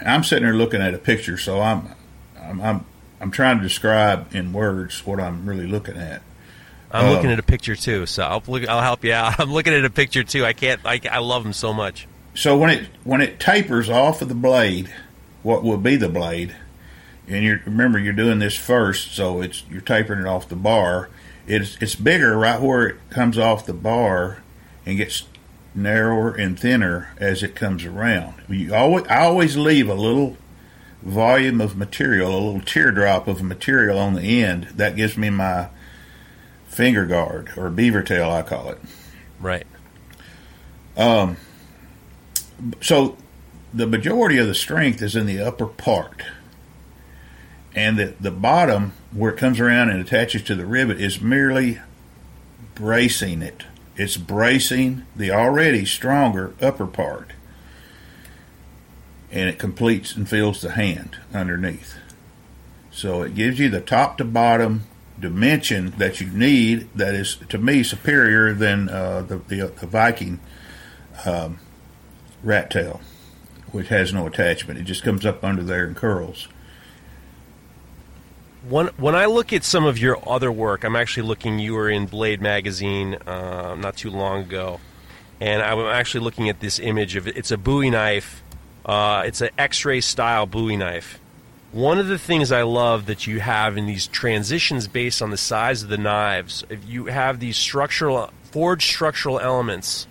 I'm 0.05 0.23
sitting 0.23 0.43
there 0.43 0.53
looking 0.53 0.81
at 0.81 0.93
a 0.93 0.97
picture, 0.97 1.37
so 1.37 1.61
I'm 1.61 1.89
I'm 2.41 2.61
I'm, 2.61 2.85
I'm 3.19 3.31
trying 3.31 3.57
to 3.57 3.63
describe 3.63 4.33
in 4.35 4.53
words 4.53 5.05
what 5.05 5.19
I'm 5.19 5.45
really 5.45 5.67
looking 5.67 5.97
at. 5.97 6.21
I'm 6.91 7.05
um, 7.05 7.13
looking 7.13 7.31
at 7.31 7.39
a 7.39 7.43
picture 7.43 7.75
too, 7.75 8.05
so 8.05 8.23
I'll 8.23 8.43
look, 8.47 8.67
I'll 8.67 8.81
help 8.81 9.03
you 9.03 9.13
out. 9.13 9.39
I'm 9.39 9.51
looking 9.51 9.73
at 9.73 9.83
a 9.83 9.89
picture 9.89 10.23
too. 10.23 10.45
I 10.45 10.53
can't. 10.53 10.81
I, 10.85 11.01
I 11.11 11.19
love 11.19 11.43
them 11.43 11.53
so 11.53 11.73
much. 11.73 12.07
So 12.33 12.57
when 12.57 12.69
it 12.69 12.87
when 13.03 13.21
it 13.21 13.39
tapers 13.39 13.89
off 13.89 14.21
of 14.21 14.29
the 14.29 14.35
blade, 14.35 14.93
what 15.43 15.63
will 15.63 15.77
be 15.77 15.95
the 15.95 16.09
blade, 16.09 16.55
and 17.27 17.43
you 17.43 17.59
remember 17.65 17.99
you're 17.99 18.13
doing 18.13 18.39
this 18.39 18.55
first, 18.55 19.13
so 19.13 19.41
it's 19.41 19.63
you're 19.69 19.81
tapering 19.81 20.21
it 20.21 20.27
off 20.27 20.47
the 20.47 20.55
bar. 20.55 21.09
It's 21.47 21.77
it's 21.81 21.95
bigger 21.95 22.37
right 22.37 22.61
where 22.61 22.87
it 22.87 23.09
comes 23.09 23.37
off 23.37 23.65
the 23.65 23.73
bar, 23.73 24.43
and 24.85 24.97
gets 24.97 25.23
narrower 25.73 26.33
and 26.33 26.59
thinner 26.59 27.13
as 27.17 27.43
it 27.43 27.55
comes 27.55 27.85
around. 27.85 28.35
You 28.47 28.73
always 28.73 29.07
I 29.07 29.25
always 29.25 29.57
leave 29.57 29.89
a 29.89 29.95
little 29.95 30.37
volume 31.01 31.61
of 31.61 31.77
material, 31.77 32.31
a 32.31 32.39
little 32.39 32.61
teardrop 32.61 33.27
of 33.27 33.41
material 33.41 33.97
on 33.99 34.15
the 34.15 34.43
end. 34.43 34.65
That 34.75 34.95
gives 34.95 35.17
me 35.17 35.29
my 35.29 35.69
finger 36.67 37.05
guard 37.05 37.51
or 37.57 37.69
beaver 37.69 38.03
tail, 38.03 38.29
I 38.29 38.41
call 38.41 38.69
it. 38.69 38.79
Right. 39.39 39.65
Um, 40.95 41.37
so 42.81 43.17
the 43.73 43.87
majority 43.87 44.37
of 44.37 44.47
the 44.47 44.55
strength 44.55 45.01
is 45.01 45.15
in 45.15 45.25
the 45.25 45.41
upper 45.41 45.67
part. 45.67 46.23
And 47.75 47.97
the, 47.97 48.15
the 48.19 48.31
bottom, 48.31 48.93
where 49.11 49.31
it 49.31 49.37
comes 49.37 49.59
around 49.59 49.89
and 49.89 50.01
attaches 50.01 50.41
to 50.43 50.55
the 50.55 50.65
rivet, 50.65 50.99
is 50.99 51.21
merely 51.21 51.79
bracing 52.73 53.43
it. 53.43 53.63
It's 53.95 54.17
bracing 54.17 55.05
the 55.15 55.31
already 55.31 55.85
stronger 55.85 56.55
upper 56.59 56.87
part. 56.87 57.33
And 59.31 59.49
it 59.49 59.59
completes 59.59 60.15
and 60.15 60.27
fills 60.27 60.61
the 60.61 60.71
hand 60.71 61.17
underneath. 61.33 61.95
So 62.91 63.21
it 63.21 63.35
gives 63.35 63.59
you 63.59 63.69
the 63.69 63.81
top 63.81 64.17
to 64.17 64.23
bottom 64.23 64.83
dimension 65.19 65.91
that 65.97 66.21
you 66.21 66.27
need 66.27 66.89
that 66.95 67.13
is, 67.13 67.37
to 67.49 67.57
me, 67.57 67.83
superior 67.83 68.53
than 68.53 68.89
uh, 68.89 69.21
the, 69.21 69.37
the, 69.37 69.67
the 69.67 69.87
Viking 69.87 70.39
um, 71.25 71.59
rat 72.43 72.69
tail, 72.69 73.01
which 73.71 73.87
has 73.89 74.13
no 74.13 74.27
attachment. 74.27 74.79
It 74.79 74.83
just 74.83 75.03
comes 75.03 75.25
up 75.25 75.43
under 75.43 75.63
there 75.63 75.85
and 75.85 75.95
curls. 75.95 76.47
When, 78.67 78.87
when 78.97 79.15
I 79.15 79.25
look 79.25 79.53
at 79.53 79.63
some 79.63 79.85
of 79.85 79.97
your 79.97 80.17
other 80.27 80.51
work, 80.51 80.83
I'm 80.83 80.95
actually 80.95 81.27
looking. 81.27 81.59
You 81.59 81.73
were 81.73 81.89
in 81.89 82.05
Blade 82.05 82.41
magazine 82.41 83.15
uh, 83.25 83.75
not 83.75 83.97
too 83.97 84.09
long 84.09 84.41
ago, 84.41 84.79
and 85.39 85.61
I'm 85.61 85.79
actually 85.79 86.23
looking 86.23 86.49
at 86.49 86.59
this 86.59 86.79
image 86.79 87.15
of. 87.15 87.27
It's 87.27 87.51
a 87.51 87.57
Bowie 87.57 87.89
knife. 87.89 88.43
Uh, 88.87 89.23
it's 89.25 89.41
an 89.41 89.49
X-ray 89.57 90.01
style 90.01 90.45
Bowie 90.45 90.77
knife. 90.77 91.19
One 91.73 91.99
of 91.99 92.07
the 92.07 92.17
things 92.17 92.51
I 92.51 92.61
love 92.61 93.07
that 93.07 93.27
you 93.27 93.41
have 93.41 93.77
in 93.77 93.85
these 93.85 94.07
transitions 94.07 94.87
based 94.87 95.21
on 95.21 95.29
the 95.29 95.37
size 95.37 95.83
of 95.83 95.89
the 95.89 95.97
knives, 95.97 96.63
if 96.69 96.87
you 96.87 97.07
have 97.07 97.39
these 97.39 97.57
structural 97.57 98.31
forged 98.51 98.89
structural 98.89 99.39
elements 99.39 100.07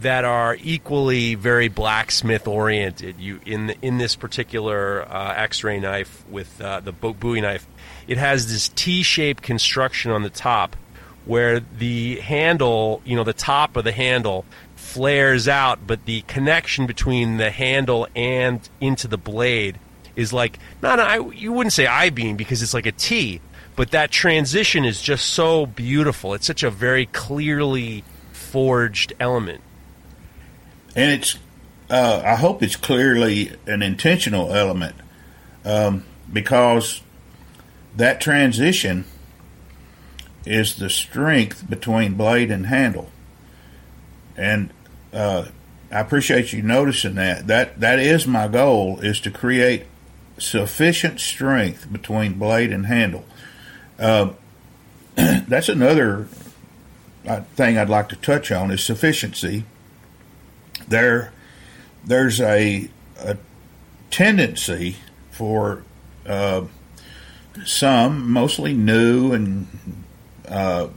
that 0.00 0.24
are 0.24 0.56
equally 0.60 1.34
very 1.34 1.68
blacksmith 1.68 2.46
oriented. 2.46 3.18
You 3.18 3.40
in 3.46 3.70
in 3.80 3.98
this 3.98 4.16
particular 4.16 5.02
uh, 5.08 5.34
X-ray 5.36 5.80
knife 5.80 6.24
with 6.28 6.60
uh, 6.60 6.80
the 6.80 6.92
Bowie 6.92 7.40
knife, 7.40 7.66
it 8.06 8.18
has 8.18 8.50
this 8.50 8.68
T-shaped 8.68 9.42
construction 9.42 10.10
on 10.10 10.22
the 10.22 10.30
top, 10.30 10.76
where 11.24 11.60
the 11.60 12.20
handle, 12.20 13.00
you 13.04 13.16
know, 13.16 13.24
the 13.24 13.32
top 13.32 13.76
of 13.76 13.84
the 13.84 13.92
handle 13.92 14.44
flares 14.84 15.48
out, 15.48 15.86
but 15.86 16.04
the 16.04 16.22
connection 16.22 16.86
between 16.86 17.38
the 17.38 17.50
handle 17.50 18.06
and 18.14 18.68
into 18.80 19.08
the 19.08 19.18
blade 19.18 19.78
is 20.14 20.32
like 20.32 20.58
not 20.82 21.00
I 21.00 21.18
you 21.30 21.52
wouldn't 21.52 21.72
say 21.72 21.86
I 21.86 22.10
beam 22.10 22.36
because 22.36 22.62
it's 22.62 22.74
like 22.74 22.86
a 22.86 22.92
T, 22.92 23.40
but 23.74 23.90
that 23.90 24.10
transition 24.10 24.84
is 24.84 25.02
just 25.02 25.26
so 25.26 25.66
beautiful. 25.66 26.34
It's 26.34 26.46
such 26.46 26.62
a 26.62 26.70
very 26.70 27.06
clearly 27.06 28.04
forged 28.32 29.12
element 29.18 29.60
and 30.94 31.10
it's 31.10 31.38
uh, 31.90 32.22
I 32.24 32.36
hope 32.36 32.62
it's 32.62 32.76
clearly 32.76 33.52
an 33.66 33.82
intentional 33.82 34.54
element 34.54 34.96
um, 35.64 36.04
because 36.32 37.02
that 37.94 38.20
transition 38.20 39.04
is 40.46 40.76
the 40.76 40.88
strength 40.88 41.68
between 41.68 42.14
blade 42.14 42.50
and 42.50 42.66
handle, 42.66 43.10
and 44.36 44.70
uh, 45.12 45.46
I 45.90 46.00
appreciate 46.00 46.52
you 46.52 46.62
noticing 46.62 47.14
that. 47.16 47.46
That 47.46 47.80
that 47.80 47.98
is 47.98 48.26
my 48.26 48.48
goal: 48.48 49.00
is 49.00 49.20
to 49.20 49.30
create 49.30 49.84
sufficient 50.38 51.20
strength 51.20 51.92
between 51.92 52.34
blade 52.34 52.72
and 52.72 52.86
handle. 52.86 53.24
Uh, 53.98 54.30
that's 55.14 55.68
another 55.68 56.28
uh, 57.26 57.42
thing 57.54 57.78
I'd 57.78 57.88
like 57.88 58.08
to 58.10 58.16
touch 58.16 58.50
on 58.50 58.70
is 58.70 58.82
sufficiency 58.82 59.64
there 60.88 61.32
there's 62.04 62.40
a, 62.40 62.88
a 63.18 63.36
tendency 64.10 64.96
for 65.30 65.82
uh, 66.26 66.64
some, 67.64 68.30
mostly 68.30 68.74
new 68.74 69.32
and 69.32 69.66
uh, 70.48 70.88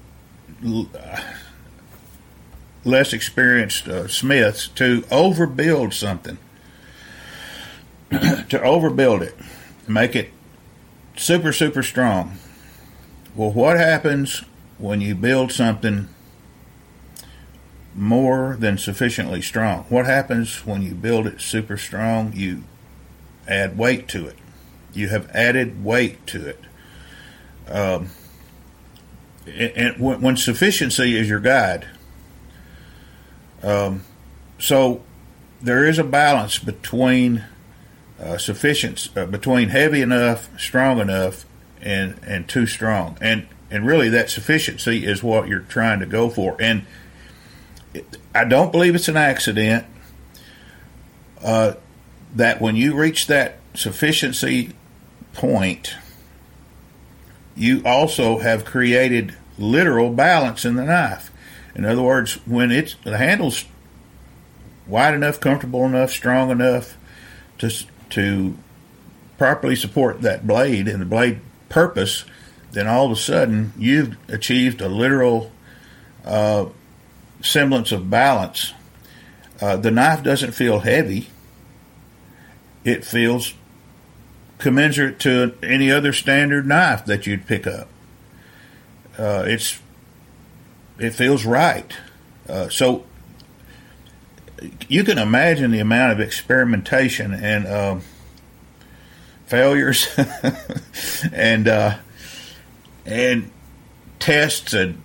less 2.88 3.14
experienced 3.14 3.88
uh, 3.88 4.08
smiths, 4.08 4.68
to 4.70 5.02
overbuild 5.04 5.94
something, 5.94 6.38
to 8.10 8.60
overbuild 8.60 9.22
it, 9.22 9.36
make 9.88 10.16
it 10.16 10.32
super, 11.16 11.52
super 11.52 11.84
strong. 11.84 12.38
Well, 13.36 13.52
what 13.52 13.78
happens 13.78 14.44
when 14.78 15.02
you 15.02 15.14
build 15.14 15.52
something 15.52 16.08
more 17.98 18.56
than 18.60 18.78
sufficiently 18.78 19.42
strong. 19.42 19.84
What 19.90 20.06
happens 20.06 20.66
when 20.66 20.84
you 20.84 20.94
build 20.94 21.26
it 21.26 21.42
super 21.42 21.78
strong? 21.78 22.32
You 22.34 22.64
add 23.48 23.78
weight 23.78 24.08
to 24.10 24.28
it. 24.28 24.36
You 24.94 25.10
have 25.10 25.30
added 25.32 25.84
weight 25.84 26.26
to 26.28 26.48
it. 26.48 26.60
Um, 27.68 28.12
and 29.48 30.00
when 30.00 30.38
sufficiency 30.38 31.18
is 31.18 31.28
your 31.28 31.40
guide, 31.40 31.88
um, 33.64 34.04
so 34.60 35.02
there 35.62 35.86
is 35.86 36.00
a 36.00 36.04
balance 36.04 36.60
between 36.60 37.44
uh, 38.20 38.38
sufficient, 38.38 39.10
uh, 39.16 39.26
between 39.26 39.70
heavy 39.70 40.02
enough, 40.02 40.50
strong 40.60 41.00
enough, 41.00 41.46
and 41.82 42.20
and 42.26 42.48
too 42.48 42.66
strong, 42.66 43.18
and 43.22 43.48
and 43.70 43.86
really 43.86 44.10
that 44.10 44.30
sufficiency 44.30 45.06
is 45.06 45.22
what 45.22 45.48
you're 45.48 45.60
trying 45.60 46.00
to 46.00 46.06
go 46.06 46.30
for, 46.30 46.56
and 46.60 46.86
I 48.34 48.44
don't 48.44 48.72
believe 48.72 48.96
it's 48.96 49.08
an 49.08 49.18
accident 49.18 49.86
uh, 51.44 51.74
that 52.36 52.62
when 52.62 52.76
you 52.76 52.96
reach 52.96 53.28
that 53.28 53.60
sufficiency 53.74 54.74
point, 55.34 55.96
you 57.56 57.82
also 57.86 58.40
have 58.40 58.66
created 58.66 59.36
literal 59.58 60.12
balance 60.12 60.66
in 60.66 60.76
the 60.76 60.84
knife. 60.84 61.32
In 61.78 61.86
other 61.86 62.02
words, 62.02 62.34
when 62.48 62.72
it's 62.72 62.96
the 63.04 63.18
handle's 63.18 63.64
wide 64.88 65.14
enough, 65.14 65.40
comfortable 65.40 65.86
enough, 65.86 66.12
strong 66.12 66.50
enough 66.50 66.98
to 67.60 67.72
to 68.10 68.58
properly 69.38 69.76
support 69.76 70.22
that 70.22 70.48
blade 70.48 70.88
and 70.88 71.00
the 71.00 71.06
blade 71.06 71.40
purpose, 71.70 72.26
then 72.72 72.88
all 72.88 73.06
of 73.06 73.12
a 73.12 73.16
sudden 73.16 73.74
you've 73.78 74.18
achieved 74.28 74.82
a 74.82 74.90
literal 74.90 75.52
uh, 76.26 76.66
semblance 77.42 77.92
of 77.92 78.10
balance. 78.10 78.74
Uh, 79.62 79.78
the 79.78 79.92
knife 79.92 80.24
doesn't 80.24 80.54
feel 80.54 80.80
heavy. 80.80 81.30
It 82.84 83.06
feels 83.06 83.54
commensurate 84.58 85.20
to 85.20 85.56
any 85.62 85.92
other 85.92 86.14
standard 86.14 86.66
knife 86.66 87.06
that 87.06 87.28
you'd 87.28 87.46
pick 87.46 87.68
up. 87.68 87.88
Uh, 89.20 89.44
it's 89.46 89.80
it 91.00 91.12
feels 91.12 91.46
right. 91.46 91.92
Uh, 92.48 92.70
so 92.70 93.06
you 94.88 95.04
can 95.04 95.18
imagine 95.18 95.72
the 95.72 95.80
amount 95.80 96.14
of 96.14 96.20
experimentation 96.20 97.34
and 97.34 97.68
uh, 97.68 98.00
failures 99.46 100.08
and 101.32 101.68
uh, 101.68 101.98
and 103.06 103.52
tests 104.20 104.74
and 104.74 105.02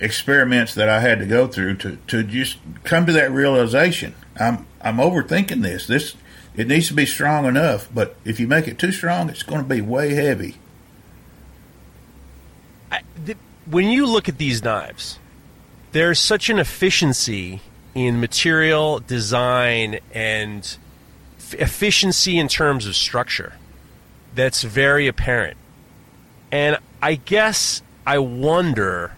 experiments 0.00 0.74
that 0.74 0.88
I 0.88 1.00
had 1.00 1.18
to 1.18 1.26
go 1.26 1.46
through 1.46 1.76
to, 1.76 1.96
to 2.08 2.22
just 2.22 2.58
come 2.84 3.06
to 3.06 3.12
that 3.12 3.30
realization. 3.30 4.14
I'm 4.38 4.66
I'm 4.80 4.96
overthinking 4.96 5.62
this. 5.62 5.86
This 5.86 6.14
it 6.54 6.68
needs 6.68 6.88
to 6.88 6.94
be 6.94 7.06
strong 7.06 7.46
enough, 7.46 7.88
but 7.94 8.16
if 8.24 8.38
you 8.38 8.46
make 8.46 8.68
it 8.68 8.78
too 8.78 8.92
strong, 8.92 9.30
it's 9.30 9.42
going 9.42 9.62
to 9.62 9.68
be 9.68 9.80
way 9.80 10.14
heavy. 10.14 10.56
I, 12.90 13.00
the, 13.24 13.36
when 13.72 13.88
you 13.88 14.06
look 14.06 14.28
at 14.28 14.36
these 14.36 14.62
knives, 14.62 15.18
there's 15.92 16.18
such 16.18 16.50
an 16.50 16.58
efficiency 16.58 17.60
in 17.94 18.20
material 18.20 19.00
design 19.00 19.98
and 20.12 20.76
f- 21.38 21.54
efficiency 21.54 22.38
in 22.38 22.48
terms 22.48 22.86
of 22.86 22.94
structure 22.94 23.54
that's 24.34 24.62
very 24.62 25.06
apparent. 25.06 25.56
And 26.50 26.78
I 27.00 27.14
guess 27.14 27.80
I 28.06 28.18
wonder 28.18 29.12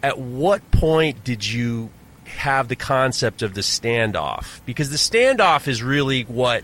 at 0.00 0.16
what 0.16 0.70
point 0.70 1.24
did 1.24 1.44
you 1.44 1.90
have 2.24 2.68
the 2.68 2.76
concept 2.76 3.42
of 3.42 3.54
the 3.54 3.60
standoff? 3.62 4.60
Because 4.64 4.90
the 4.90 4.96
standoff 4.96 5.66
is 5.66 5.82
really 5.82 6.22
what 6.22 6.62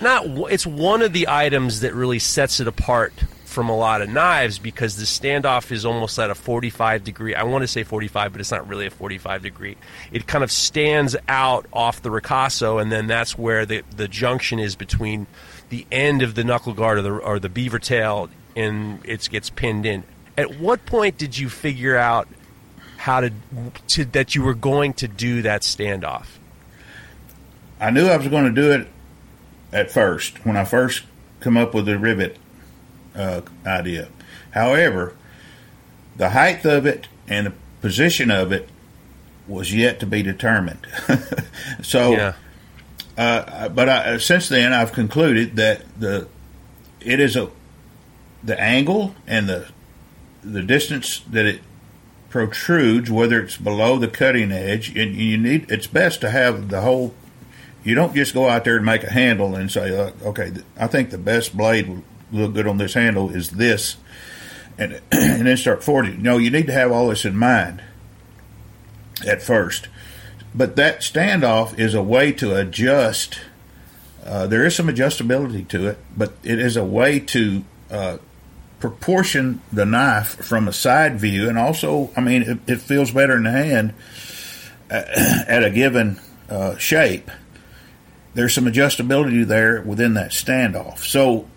not 0.00 0.24
it's 0.50 0.66
one 0.66 1.02
of 1.02 1.12
the 1.12 1.28
items 1.28 1.80
that 1.80 1.94
really 1.94 2.18
sets 2.18 2.58
it 2.58 2.66
apart 2.66 3.12
from 3.54 3.68
a 3.68 3.76
lot 3.76 4.02
of 4.02 4.10
knives 4.10 4.58
because 4.58 4.96
the 4.96 5.04
standoff 5.04 5.70
is 5.70 5.86
almost 5.86 6.18
at 6.18 6.28
a 6.28 6.34
45 6.34 7.04
degree. 7.04 7.34
I 7.34 7.44
want 7.44 7.62
to 7.62 7.68
say 7.68 7.84
45, 7.84 8.32
but 8.32 8.40
it's 8.40 8.50
not 8.50 8.68
really 8.68 8.86
a 8.86 8.90
45 8.90 9.42
degree. 9.42 9.76
It 10.12 10.26
kind 10.26 10.42
of 10.42 10.50
stands 10.50 11.16
out 11.28 11.66
off 11.72 12.02
the 12.02 12.10
ricasso, 12.10 12.82
and 12.82 12.90
then 12.90 13.06
that's 13.06 13.38
where 13.38 13.64
the, 13.64 13.82
the 13.96 14.08
junction 14.08 14.58
is 14.58 14.74
between 14.74 15.28
the 15.70 15.86
end 15.90 16.22
of 16.22 16.34
the 16.34 16.44
knuckle 16.44 16.74
guard 16.74 16.98
or 16.98 17.02
the, 17.02 17.12
or 17.12 17.38
the 17.38 17.48
beaver 17.48 17.78
tail, 17.78 18.28
and 18.56 19.00
it 19.04 19.28
gets 19.30 19.48
pinned 19.48 19.86
in. 19.86 20.02
At 20.36 20.58
what 20.58 20.84
point 20.84 21.16
did 21.16 21.38
you 21.38 21.48
figure 21.48 21.96
out 21.96 22.28
how 22.96 23.20
to, 23.20 23.32
to 23.88 24.04
that 24.06 24.34
you 24.34 24.42
were 24.42 24.54
going 24.54 24.94
to 24.94 25.08
do 25.08 25.42
that 25.42 25.62
standoff? 25.62 26.26
I 27.80 27.90
knew 27.90 28.06
I 28.06 28.16
was 28.16 28.28
going 28.28 28.44
to 28.44 28.60
do 28.60 28.72
it 28.72 28.88
at 29.72 29.90
first 29.90 30.44
when 30.44 30.56
I 30.56 30.64
first 30.64 31.04
come 31.40 31.56
up 31.56 31.74
with 31.74 31.86
the 31.86 31.98
rivet 31.98 32.38
uh, 33.14 33.42
idea. 33.66 34.08
However, 34.52 35.14
the 36.16 36.30
height 36.30 36.64
of 36.64 36.86
it 36.86 37.08
and 37.28 37.46
the 37.46 37.52
position 37.80 38.30
of 38.30 38.52
it 38.52 38.68
was 39.46 39.74
yet 39.74 40.00
to 40.00 40.06
be 40.06 40.22
determined. 40.22 40.86
so, 41.82 42.12
yeah. 42.12 42.34
uh, 43.18 43.68
but 43.68 43.88
I, 43.88 44.18
since 44.18 44.48
then, 44.48 44.72
I've 44.72 44.92
concluded 44.92 45.56
that 45.56 45.82
the 45.98 46.28
it 47.00 47.20
is 47.20 47.36
a 47.36 47.50
the 48.42 48.58
angle 48.60 49.14
and 49.26 49.48
the 49.48 49.68
the 50.42 50.62
distance 50.62 51.20
that 51.30 51.46
it 51.46 51.60
protrudes, 52.28 53.10
whether 53.10 53.40
it's 53.40 53.56
below 53.56 53.98
the 53.98 54.08
cutting 54.08 54.50
edge, 54.52 54.96
and 54.96 55.14
you 55.14 55.38
need 55.38 55.70
it's 55.70 55.86
best 55.86 56.20
to 56.22 56.30
have 56.30 56.68
the 56.68 56.80
whole. 56.80 57.14
You 57.82 57.94
don't 57.94 58.14
just 58.14 58.32
go 58.32 58.48
out 58.48 58.64
there 58.64 58.76
and 58.76 58.86
make 58.86 59.04
a 59.04 59.12
handle 59.12 59.54
and 59.54 59.70
say, 59.70 59.96
uh, 59.96 60.12
"Okay, 60.22 60.52
I 60.76 60.86
think 60.86 61.10
the 61.10 61.18
best 61.18 61.56
blade 61.56 62.02
look 62.34 62.54
good 62.54 62.66
on 62.66 62.78
this 62.78 62.94
handle 62.94 63.30
is 63.30 63.50
this, 63.50 63.96
and 64.76 64.94
and 65.12 65.46
then 65.46 65.56
start 65.56 65.82
forwarding. 65.82 66.22
No, 66.22 66.38
you 66.38 66.50
need 66.50 66.66
to 66.66 66.72
have 66.72 66.92
all 66.92 67.08
this 67.08 67.24
in 67.24 67.36
mind 67.36 67.82
at 69.26 69.42
first. 69.42 69.88
But 70.54 70.76
that 70.76 71.00
standoff 71.00 71.78
is 71.78 71.94
a 71.94 72.02
way 72.02 72.32
to 72.32 72.54
adjust. 72.54 73.40
Uh, 74.24 74.46
there 74.46 74.64
is 74.64 74.74
some 74.74 74.86
adjustability 74.86 75.66
to 75.68 75.88
it, 75.88 75.98
but 76.16 76.34
it 76.42 76.58
is 76.58 76.76
a 76.76 76.84
way 76.84 77.18
to 77.18 77.64
uh, 77.90 78.18
proportion 78.78 79.60
the 79.72 79.84
knife 79.84 80.44
from 80.44 80.68
a 80.68 80.72
side 80.72 81.18
view, 81.18 81.48
and 81.48 81.58
also, 81.58 82.10
I 82.16 82.20
mean, 82.20 82.42
it, 82.42 82.58
it 82.66 82.80
feels 82.80 83.10
better 83.10 83.36
in 83.36 83.44
the 83.44 83.50
hand 83.50 83.94
uh, 84.90 85.02
at 85.48 85.64
a 85.64 85.70
given 85.70 86.20
uh, 86.48 86.76
shape. 86.76 87.30
There's 88.34 88.54
some 88.54 88.66
adjustability 88.66 89.46
there 89.46 89.80
within 89.82 90.14
that 90.14 90.30
standoff. 90.30 90.98
So 90.98 91.48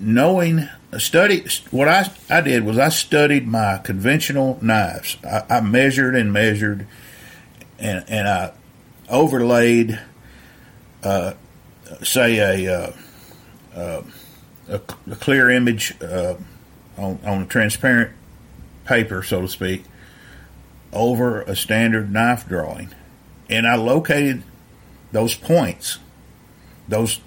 knowing 0.00 0.68
study 0.98 1.46
what 1.70 1.88
I, 1.88 2.10
I 2.28 2.40
did 2.40 2.64
was 2.64 2.78
I 2.78 2.88
studied 2.88 3.46
my 3.46 3.78
conventional 3.78 4.58
knives. 4.60 5.16
I, 5.24 5.44
I 5.48 5.60
measured 5.60 6.16
and 6.16 6.32
measured, 6.32 6.86
and 7.78 8.04
and 8.08 8.28
I 8.28 8.52
overlaid, 9.08 10.00
uh, 11.02 11.34
say 12.02 12.64
a, 12.64 12.74
uh, 12.74 12.92
uh, 13.74 14.02
a, 14.68 14.78
clear 15.16 15.50
image 15.50 15.94
uh, 16.02 16.34
on 16.96 17.18
on 17.24 17.42
a 17.42 17.46
transparent 17.46 18.12
paper, 18.84 19.22
so 19.22 19.42
to 19.42 19.48
speak, 19.48 19.84
over 20.92 21.42
a 21.42 21.54
standard 21.54 22.12
knife 22.12 22.48
drawing, 22.48 22.94
and 23.48 23.66
I 23.66 23.76
located 23.76 24.42
those 25.12 25.34
points, 25.34 25.98
those 26.88 27.20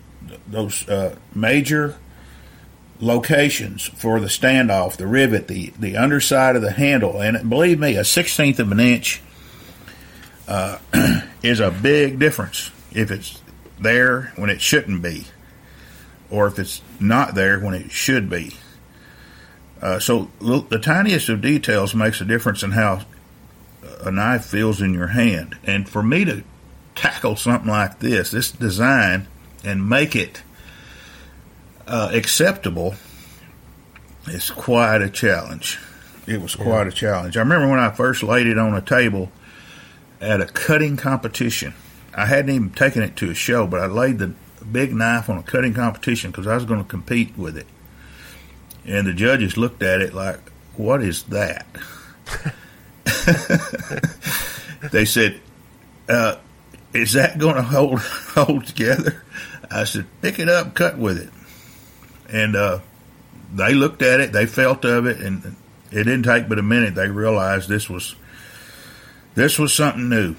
those 0.48 0.88
uh, 0.90 1.16
major 1.34 1.98
locations 3.04 3.88
for 3.88 4.20
the 4.20 4.28
standoff, 4.28 4.98
the 4.98 5.08
rivet, 5.08 5.48
the, 5.48 5.74
the 5.80 5.98
underside 5.98 6.56
of 6.56 6.62
the 6.62 6.72
handle. 6.72 7.20
And 7.22 7.50
believe 7.50 7.80
me, 7.80 7.96
a 7.96 8.04
sixteenth 8.04 8.60
of 8.60 8.72
an 8.72 8.80
inch 8.80 9.22
uh, 10.48 10.80
is 11.44 11.60
a 11.60 11.72
big 11.72 12.20
difference 12.20 12.72
if 12.94 13.12
it's 13.12 13.42
there 13.80 14.34
when 14.36 14.50
it 14.50 14.62
shouldn't 14.62 15.02
be, 15.02 15.26
or 16.30 16.48
if 16.48 16.58
it's 16.60 16.82
not 17.00 17.36
there 17.36 17.60
when 17.60 17.74
it 17.74 17.92
should 17.92 18.30
be. 18.30 18.56
Uh, 19.82 20.00
so 20.00 20.32
the 20.40 20.80
tiniest 20.82 21.28
of 21.28 21.42
details 21.42 21.94
makes 21.94 22.22
a 22.22 22.26
difference 22.26 22.64
in 22.64 22.72
how 22.72 23.02
a 24.02 24.12
knife 24.12 24.46
feels 24.46 24.82
in 24.82 24.94
your 24.94 25.08
hand. 25.08 25.58
And 25.66 25.88
for 25.88 26.02
me 26.02 26.24
to 26.26 26.44
tackle 26.96 27.36
something 27.36 27.70
like 27.70 28.00
this, 28.00 28.32
this 28.32 28.52
design, 28.52 29.28
and 29.64 29.88
make 29.88 30.16
it 30.16 30.44
uh, 31.88 32.12
acceptable 32.14 32.96
is 34.28 34.50
quite 34.50 35.02
a 35.02 35.10
challenge. 35.10 35.80
It 36.26 36.42
was 36.42 36.56
quite 36.56 36.84
yeah. 36.84 36.88
a 36.88 36.92
challenge. 36.92 37.38
I 37.38 37.42
remember 37.42 37.68
when 37.68 37.80
I 37.80 37.92
first 37.92 38.24
laid 38.24 38.48
it 38.48 38.58
on 38.58 38.74
a 38.74 38.82
table 38.82 39.32
at 40.22 40.40
a 40.40 40.46
cutting 40.46 40.96
competition. 40.96 41.74
I 42.16 42.26
hadn't 42.26 42.54
even 42.56 42.70
taken 42.70 43.04
it 43.04 43.18
to 43.18 43.30
a 43.30 43.34
show, 43.34 43.68
but 43.68 43.82
I 43.82 43.88
laid 43.88 44.20
the 44.20 44.34
big 44.72 44.94
knife 44.94 45.30
on 45.30 45.38
a 45.38 45.44
cutting 45.44 45.74
competition 45.74 46.32
because 46.32 46.48
I 46.48 46.56
was 46.56 46.66
going 46.66 46.82
to 46.82 46.88
compete 46.88 47.38
with 47.38 47.58
it. 47.58 47.68
And 48.86 49.08
the 49.08 49.14
judges 49.14 49.58
looked 49.58 49.82
at 49.84 50.02
it 50.02 50.14
like, 50.14 50.40
"What 50.76 51.02
is 51.02 51.24
that?" 51.24 51.66
they 54.92 55.06
said, 55.06 55.40
uh, 56.08 56.36
"Is 56.94 57.14
that 57.14 57.38
going 57.38 57.56
to 57.56 57.62
hold 57.64 58.00
hold 58.36 58.68
together?" 58.68 59.24
I 59.72 59.86
said, 59.86 60.06
"Pick 60.22 60.40
it 60.40 60.50
up, 60.50 60.74
cut 60.74 60.98
with 60.98 61.18
it." 61.18 61.30
And 62.34 62.56
uh, 62.56 62.80
they 63.54 63.74
looked 63.74 64.02
at 64.02 64.20
it, 64.20 64.34
they 64.34 64.46
felt 64.46 64.84
of 64.84 65.06
it, 65.06 65.22
and 65.22 65.56
it 65.92 66.04
didn't 66.04 66.24
take 66.24 66.50
but 66.50 66.60
a 66.60 66.64
minute. 66.64 66.96
They 66.96 67.08
realized 67.08 67.70
this 67.70 67.90
was 67.90 68.16
this 69.36 69.60
was 69.60 69.74
something 69.74 70.10
new, 70.10 70.36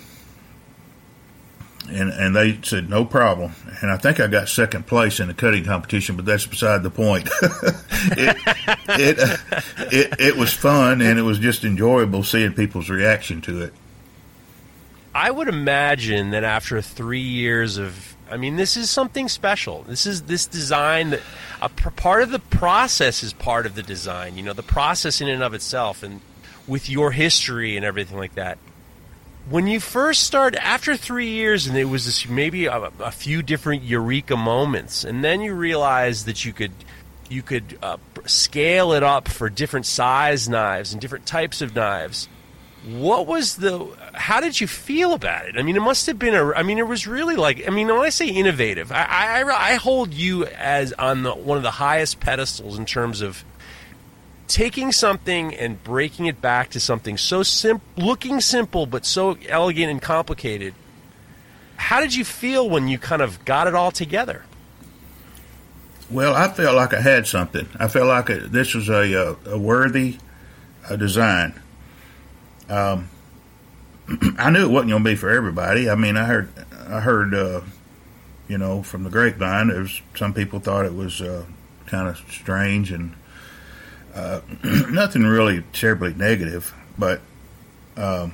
and 1.88 2.10
and 2.10 2.34
they 2.34 2.58
said 2.62 2.90
no 2.90 3.04
problem. 3.04 3.52
And 3.80 3.90
I 3.90 3.96
think 3.96 4.18
I 4.18 4.26
got 4.26 4.48
second 4.48 4.86
place 4.86 5.20
in 5.20 5.28
the 5.28 5.34
cutting 5.34 5.64
competition, 5.64 6.16
but 6.16 6.24
that's 6.24 6.46
beside 6.46 6.82
the 6.82 6.90
point. 6.90 7.28
it, 7.42 8.36
it, 8.88 9.18
uh, 9.18 9.36
it 9.92 10.14
it 10.18 10.36
was 10.36 10.52
fun, 10.52 11.00
and 11.00 11.18
it 11.18 11.22
was 11.22 11.38
just 11.38 11.64
enjoyable 11.64 12.24
seeing 12.24 12.52
people's 12.52 12.90
reaction 12.90 13.40
to 13.42 13.62
it. 13.62 13.74
I 15.14 15.30
would 15.30 15.48
imagine 15.48 16.30
that 16.30 16.42
after 16.42 16.82
three 16.82 17.20
years 17.20 17.78
of, 17.78 18.16
I 18.30 18.36
mean, 18.36 18.56
this 18.56 18.76
is 18.76 18.90
something 18.90 19.28
special. 19.28 19.82
This 19.82 20.06
is 20.06 20.22
this 20.22 20.46
design 20.46 21.10
that 21.10 21.20
a 21.62 21.68
part 21.68 22.22
of 22.22 22.30
the 22.30 22.40
process 22.40 23.22
is 23.22 23.32
part 23.32 23.64
of 23.64 23.76
the 23.76 23.82
design. 23.82 24.36
You 24.36 24.42
know, 24.42 24.52
the 24.52 24.62
process 24.64 25.20
in 25.20 25.28
and 25.28 25.42
of 25.42 25.54
itself, 25.54 26.02
and 26.02 26.20
with 26.66 26.88
your 26.88 27.12
history 27.12 27.76
and 27.76 27.84
everything 27.84 28.18
like 28.18 28.34
that. 28.34 28.58
When 29.48 29.66
you 29.66 29.78
first 29.78 30.22
started, 30.22 30.58
after 30.64 30.96
three 30.96 31.28
years, 31.28 31.66
and 31.66 31.76
it 31.76 31.84
was 31.84 32.06
this, 32.06 32.26
maybe 32.26 32.66
a, 32.66 32.90
a 32.98 33.10
few 33.10 33.42
different 33.42 33.82
eureka 33.82 34.36
moments, 34.36 35.04
and 35.04 35.22
then 35.22 35.42
you 35.42 35.54
realized 35.54 36.26
that 36.26 36.44
you 36.44 36.52
could 36.52 36.72
you 37.28 37.42
could 37.42 37.78
uh, 37.82 37.98
scale 38.26 38.92
it 38.92 39.02
up 39.02 39.28
for 39.28 39.48
different 39.48 39.86
size 39.86 40.48
knives 40.48 40.92
and 40.92 41.00
different 41.00 41.26
types 41.26 41.60
of 41.60 41.74
knives. 41.74 42.28
What 42.86 43.26
was 43.26 43.56
the? 43.56 43.86
How 44.14 44.40
did 44.40 44.60
you 44.60 44.66
feel 44.66 45.12
about 45.12 45.46
it? 45.46 45.56
I 45.58 45.62
mean, 45.62 45.76
it 45.76 45.80
must 45.80 46.06
have 46.06 46.18
been 46.18 46.34
a. 46.34 46.52
I 46.52 46.62
mean, 46.62 46.78
it 46.78 46.86
was 46.86 47.06
really 47.06 47.36
like. 47.36 47.66
I 47.66 47.70
mean, 47.70 47.88
when 47.88 47.98
I 47.98 48.10
say 48.10 48.28
innovative, 48.28 48.92
I 48.92 49.42
I, 49.42 49.72
I 49.72 49.74
hold 49.74 50.14
you 50.14 50.46
as 50.46 50.92
on 50.94 51.22
the, 51.24 51.34
one 51.34 51.56
of 51.56 51.62
the 51.62 51.72
highest 51.72 52.20
pedestals 52.20 52.78
in 52.78 52.86
terms 52.86 53.20
of 53.20 53.44
taking 54.46 54.92
something 54.92 55.54
and 55.54 55.82
breaking 55.82 56.26
it 56.26 56.40
back 56.40 56.70
to 56.70 56.80
something 56.80 57.16
so 57.16 57.42
simple, 57.42 57.86
looking 57.96 58.40
simple 58.40 58.86
but 58.86 59.04
so 59.04 59.36
elegant 59.48 59.90
and 59.90 60.00
complicated. 60.00 60.74
How 61.76 62.00
did 62.00 62.14
you 62.14 62.24
feel 62.24 62.68
when 62.68 62.88
you 62.88 62.98
kind 62.98 63.20
of 63.20 63.44
got 63.44 63.66
it 63.66 63.74
all 63.74 63.90
together? 63.90 64.44
Well, 66.10 66.34
I 66.34 66.48
felt 66.48 66.76
like 66.76 66.94
I 66.94 67.00
had 67.00 67.26
something. 67.26 67.66
I 67.78 67.88
felt 67.88 68.06
like 68.06 68.30
a, 68.30 68.40
this 68.40 68.74
was 68.74 68.88
a, 68.88 69.36
a, 69.46 69.50
a 69.54 69.58
worthy 69.58 70.18
a 70.88 70.96
design. 70.96 71.54
Um, 72.68 73.08
I 74.38 74.50
knew 74.50 74.64
it 74.64 74.70
wasn't 74.70 74.90
going 74.90 75.04
to 75.04 75.10
be 75.10 75.16
for 75.16 75.30
everybody. 75.30 75.88
I 75.88 75.94
mean, 75.94 76.16
I 76.16 76.24
heard, 76.24 76.50
I 76.88 77.00
heard, 77.00 77.34
uh, 77.34 77.62
you 78.48 78.58
know, 78.58 78.82
from 78.82 79.04
the 79.04 79.10
grapevine, 79.10 79.68
there 79.68 79.80
was 79.80 80.02
some 80.14 80.34
people 80.34 80.60
thought 80.60 80.84
it 80.84 80.94
was 80.94 81.22
uh, 81.22 81.44
kind 81.86 82.08
of 82.08 82.18
strange 82.30 82.92
and 82.92 83.14
uh, 84.14 84.40
nothing 84.90 85.22
really 85.22 85.64
terribly 85.72 86.14
negative, 86.14 86.74
but 86.98 87.20
um, 87.96 88.32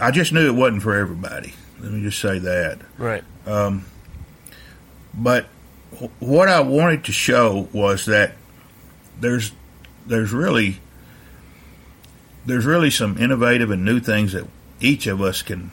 I 0.00 0.10
just 0.10 0.32
knew 0.32 0.46
it 0.46 0.54
wasn't 0.54 0.82
for 0.82 0.94
everybody. 0.94 1.54
Let 1.80 1.92
me 1.92 2.02
just 2.02 2.20
say 2.20 2.38
that. 2.38 2.80
Right. 2.98 3.24
Um, 3.46 3.84
but 5.14 5.46
what 6.18 6.48
I 6.48 6.60
wanted 6.60 7.04
to 7.04 7.12
show 7.12 7.68
was 7.72 8.06
that 8.06 8.34
there's 9.20 9.52
there's 10.06 10.32
really 10.32 10.80
there's 12.46 12.64
really 12.64 12.90
some 12.90 13.18
innovative 13.18 13.70
and 13.70 13.84
new 13.84 14.00
things 14.00 14.32
that 14.32 14.46
each 14.80 15.06
of 15.06 15.20
us 15.20 15.42
can 15.42 15.70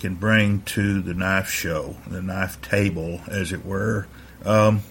can 0.00 0.16
bring 0.16 0.60
to 0.62 1.00
the 1.00 1.14
knife 1.14 1.48
show, 1.48 1.96
the 2.06 2.20
knife 2.20 2.60
table, 2.60 3.20
as 3.28 3.52
it 3.52 3.64
were. 3.64 4.06
Um, 4.44 4.82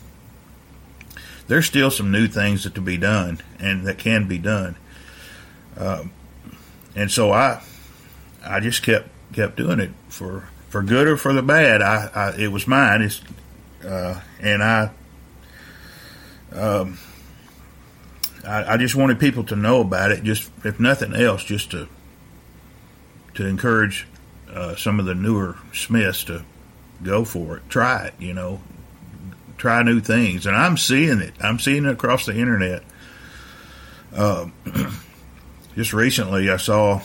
there's 1.48 1.68
still 1.68 1.92
some 1.92 2.12
new 2.12 2.28
things 2.28 2.64
that 2.64 2.74
to 2.76 2.82
be 2.82 2.98
done 2.98 3.42
and 3.60 3.86
that 3.86 4.00
can 4.00 4.28
be 4.28 4.38
done. 4.38 4.76
Um, 5.78 6.12
and 6.96 7.12
so 7.12 7.32
I 7.32 7.62
I 8.46 8.60
just 8.60 8.84
kept 8.84 9.10
kept 9.34 9.58
doing 9.58 9.80
it 9.80 9.92
for 10.10 10.50
for 10.70 10.82
good 10.82 11.08
or 11.08 11.18
for 11.18 11.34
the 11.34 11.44
bad. 11.44 11.82
I, 11.82 12.10
I 12.14 12.36
it 12.38 12.52
was 12.52 12.68
mine. 12.68 13.02
It's 13.02 13.22
uh, 13.86 14.20
and 14.40 14.64
I, 14.64 14.92
um, 16.54 16.98
I, 18.46 18.74
I 18.74 18.78
just 18.78 18.96
wanted 18.96 19.20
people 19.20 19.44
to 19.46 19.56
know 19.56 19.82
about 19.82 20.12
it. 20.12 20.24
Just 20.24 20.50
if 20.64 20.80
nothing 20.80 21.14
else, 21.14 21.44
just 21.44 21.72
to 21.72 21.88
to 23.36 23.46
encourage 23.46 24.08
uh, 24.52 24.76
some 24.76 25.00
of 25.00 25.06
the 25.06 25.16
newer 25.16 25.58
Smiths 25.74 26.24
to 26.26 26.44
go 27.02 27.26
for 27.26 27.58
it, 27.58 27.70
try 27.70 28.06
it. 28.08 28.14
You 28.20 28.34
know, 28.34 28.62
try 29.58 29.84
new 29.84 30.00
things, 30.00 30.46
and 30.46 30.56
I'm 30.56 30.78
seeing 30.78 31.20
it. 31.20 31.34
I'm 31.42 31.60
seeing 31.60 31.86
it 31.86 31.92
across 31.92 32.26
the 32.26 32.38
internet. 32.38 32.84
Uh, 34.16 34.48
just 35.76 35.94
recently, 35.94 36.50
I 36.50 36.58
saw 36.58 37.02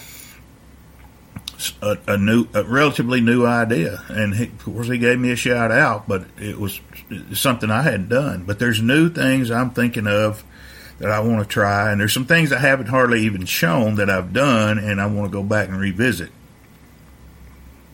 a, 1.83 1.99
a, 2.07 2.19
new, 2.19 2.47
a 2.55 2.65
relatively 2.65 3.21
new 3.21 3.45
idea, 3.47 4.03
and 4.09 4.35
he, 4.35 4.45
of 4.45 4.65
course 4.65 4.89
he 4.89 4.99
gave 4.99 5.19
me 5.19 5.31
a 5.31 5.37
shout 5.37 5.71
out, 5.71 6.07
but 6.07 6.27
it 6.37 6.59
was 6.59 6.81
something 7.33 7.71
I 7.71 7.83
hadn't 7.83 8.09
done. 8.09 8.45
But 8.45 8.59
there's 8.59 8.81
new 8.81 9.09
things 9.09 9.51
I'm 9.51 9.71
thinking 9.71 10.07
of 10.07 10.45
that 10.99 11.11
I 11.11 11.21
want 11.21 11.41
to 11.41 11.47
try, 11.47 11.91
and 11.93 12.01
there's 12.01 12.13
some 12.13 12.27
things 12.27 12.53
I 12.53 12.59
haven't 12.59 12.87
hardly 12.87 13.23
even 13.23 13.47
shown 13.47 13.97
that 13.97 14.11
I've 14.11 14.33
done, 14.33 14.79
and 14.79 15.01
I 15.01 15.07
want 15.07 15.31
to 15.31 15.33
go 15.33 15.43
back 15.43 15.69
and 15.69 15.79
revisit. 15.79 16.31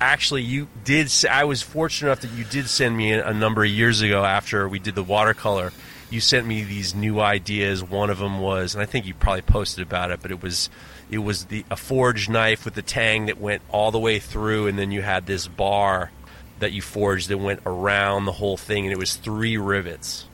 Actually, 0.01 0.43
you 0.43 0.69
did. 0.85 1.11
I 1.31 1.45
was 1.45 1.63
fortunate 1.63 2.09
enough 2.09 2.21
that 2.23 2.33
you 2.33 2.45
did 2.45 2.69
send 2.69 2.97
me 2.97 3.13
a 3.13 3.33
number 3.33 3.63
of 3.63 3.71
years 3.71 4.01
ago 4.03 4.25
after 4.25 4.69
we 4.69 4.79
did 4.79 4.95
the 4.95 5.03
watercolor. 5.03 5.73
You 6.11 6.21
sent 6.21 6.47
me 6.47 6.63
these 6.63 6.95
new 6.95 7.21
ideas. 7.21 7.83
One 7.83 8.11
of 8.11 8.19
them 8.19 8.41
was, 8.41 8.75
and 8.75 8.83
I 8.83 8.87
think 8.87 9.07
you 9.07 9.15
probably 9.15 9.43
posted 9.43 9.87
about 9.87 10.11
it, 10.11 10.21
but 10.21 10.31
it 10.31 10.43
was 10.43 10.69
it 11.11 11.19
was 11.19 11.47
the 11.47 11.65
a 11.71 11.77
forged 11.77 12.31
knife 12.31 12.65
with 12.65 12.75
the 12.75 12.83
tang 12.83 13.27
that 13.27 13.41
went 13.41 13.63
all 13.71 13.91
the 13.91 13.99
way 13.99 14.19
through, 14.19 14.67
and 14.67 14.79
then 14.79 14.91
you 14.91 15.03
had 15.03 15.27
this 15.27 15.47
bar 15.47 16.11
that 16.59 16.73
you 16.73 16.83
forged 16.83 17.29
that 17.29 17.39
went 17.39 17.61
around 17.67 18.25
the 18.25 18.33
whole 18.33 18.57
thing, 18.57 18.85
and 18.85 18.93
it 18.93 18.99
was 18.99 19.17
three 19.17 19.57
rivets. 19.57 20.27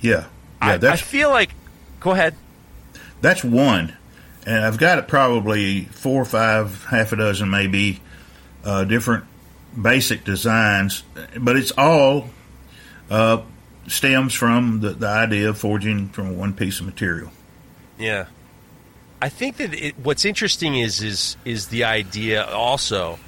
Yeah, 0.00 0.26
yeah. 0.62 0.78
I, 0.82 0.92
I 0.92 0.96
feel 0.96 1.30
like. 1.30 1.50
Go 2.00 2.12
ahead. 2.12 2.34
That's 3.20 3.44
one, 3.44 3.96
and 4.46 4.64
I've 4.64 4.78
got 4.78 5.06
probably 5.06 5.84
four 5.84 6.22
or 6.22 6.24
five, 6.24 6.84
half 6.86 7.12
a 7.12 7.16
dozen 7.16 7.50
maybe, 7.50 8.00
uh, 8.64 8.84
different 8.84 9.24
basic 9.80 10.24
designs, 10.24 11.02
but 11.38 11.56
it's 11.56 11.72
all 11.72 12.30
uh, 13.10 13.42
stems 13.86 14.34
from 14.34 14.80
the, 14.80 14.90
the 14.90 15.06
idea 15.06 15.50
of 15.50 15.58
forging 15.58 16.08
from 16.08 16.38
one 16.38 16.54
piece 16.54 16.80
of 16.80 16.86
material. 16.86 17.30
Yeah. 17.98 18.26
I 19.22 19.28
think 19.28 19.58
that 19.58 19.74
it, 19.74 19.98
what's 19.98 20.24
interesting 20.24 20.74
is 20.76 21.02
is 21.02 21.36
is 21.44 21.68
the 21.68 21.84
idea 21.84 22.44
also 22.46 23.18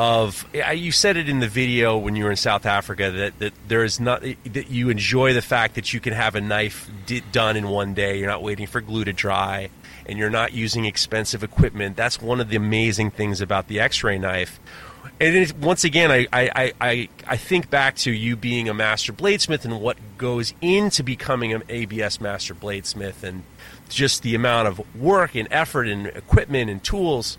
of 0.00 0.46
you 0.54 0.92
said 0.92 1.18
it 1.18 1.28
in 1.28 1.40
the 1.40 1.48
video 1.48 1.98
when 1.98 2.16
you 2.16 2.24
were 2.24 2.30
in 2.30 2.36
South 2.38 2.64
Africa 2.64 3.10
that, 3.10 3.38
that 3.38 3.52
there 3.68 3.84
is 3.84 4.00
not 4.00 4.22
that 4.22 4.70
you 4.70 4.88
enjoy 4.88 5.34
the 5.34 5.42
fact 5.42 5.74
that 5.74 5.92
you 5.92 6.00
can 6.00 6.14
have 6.14 6.34
a 6.34 6.40
knife 6.40 6.90
d- 7.04 7.22
done 7.32 7.54
in 7.54 7.68
one 7.68 7.92
day. 7.92 8.18
You're 8.18 8.30
not 8.30 8.42
waiting 8.42 8.66
for 8.66 8.80
glue 8.80 9.04
to 9.04 9.12
dry, 9.12 9.68
and 10.06 10.18
you're 10.18 10.30
not 10.30 10.54
using 10.54 10.86
expensive 10.86 11.44
equipment. 11.44 11.98
That's 11.98 12.18
one 12.18 12.40
of 12.40 12.48
the 12.48 12.56
amazing 12.56 13.10
things 13.10 13.42
about 13.42 13.68
the 13.68 13.78
X-ray 13.80 14.16
knife. 14.16 14.58
And 15.20 15.36
it, 15.36 15.54
once 15.58 15.84
again, 15.84 16.10
I, 16.10 16.26
I, 16.32 16.72
I, 16.80 17.08
I 17.26 17.36
think 17.36 17.68
back 17.68 17.96
to 17.96 18.10
you 18.10 18.36
being 18.36 18.70
a 18.70 18.74
master 18.74 19.12
bladesmith 19.12 19.66
and 19.66 19.82
what 19.82 19.98
goes 20.16 20.54
into 20.62 21.02
becoming 21.02 21.52
an 21.52 21.62
ABS 21.68 22.22
master 22.22 22.54
bladesmith 22.54 23.22
and 23.22 23.42
just 23.90 24.22
the 24.22 24.34
amount 24.34 24.68
of 24.68 24.80
work 24.96 25.34
and 25.34 25.46
effort 25.50 25.88
and 25.88 26.06
equipment 26.06 26.70
and 26.70 26.82
tools 26.82 27.36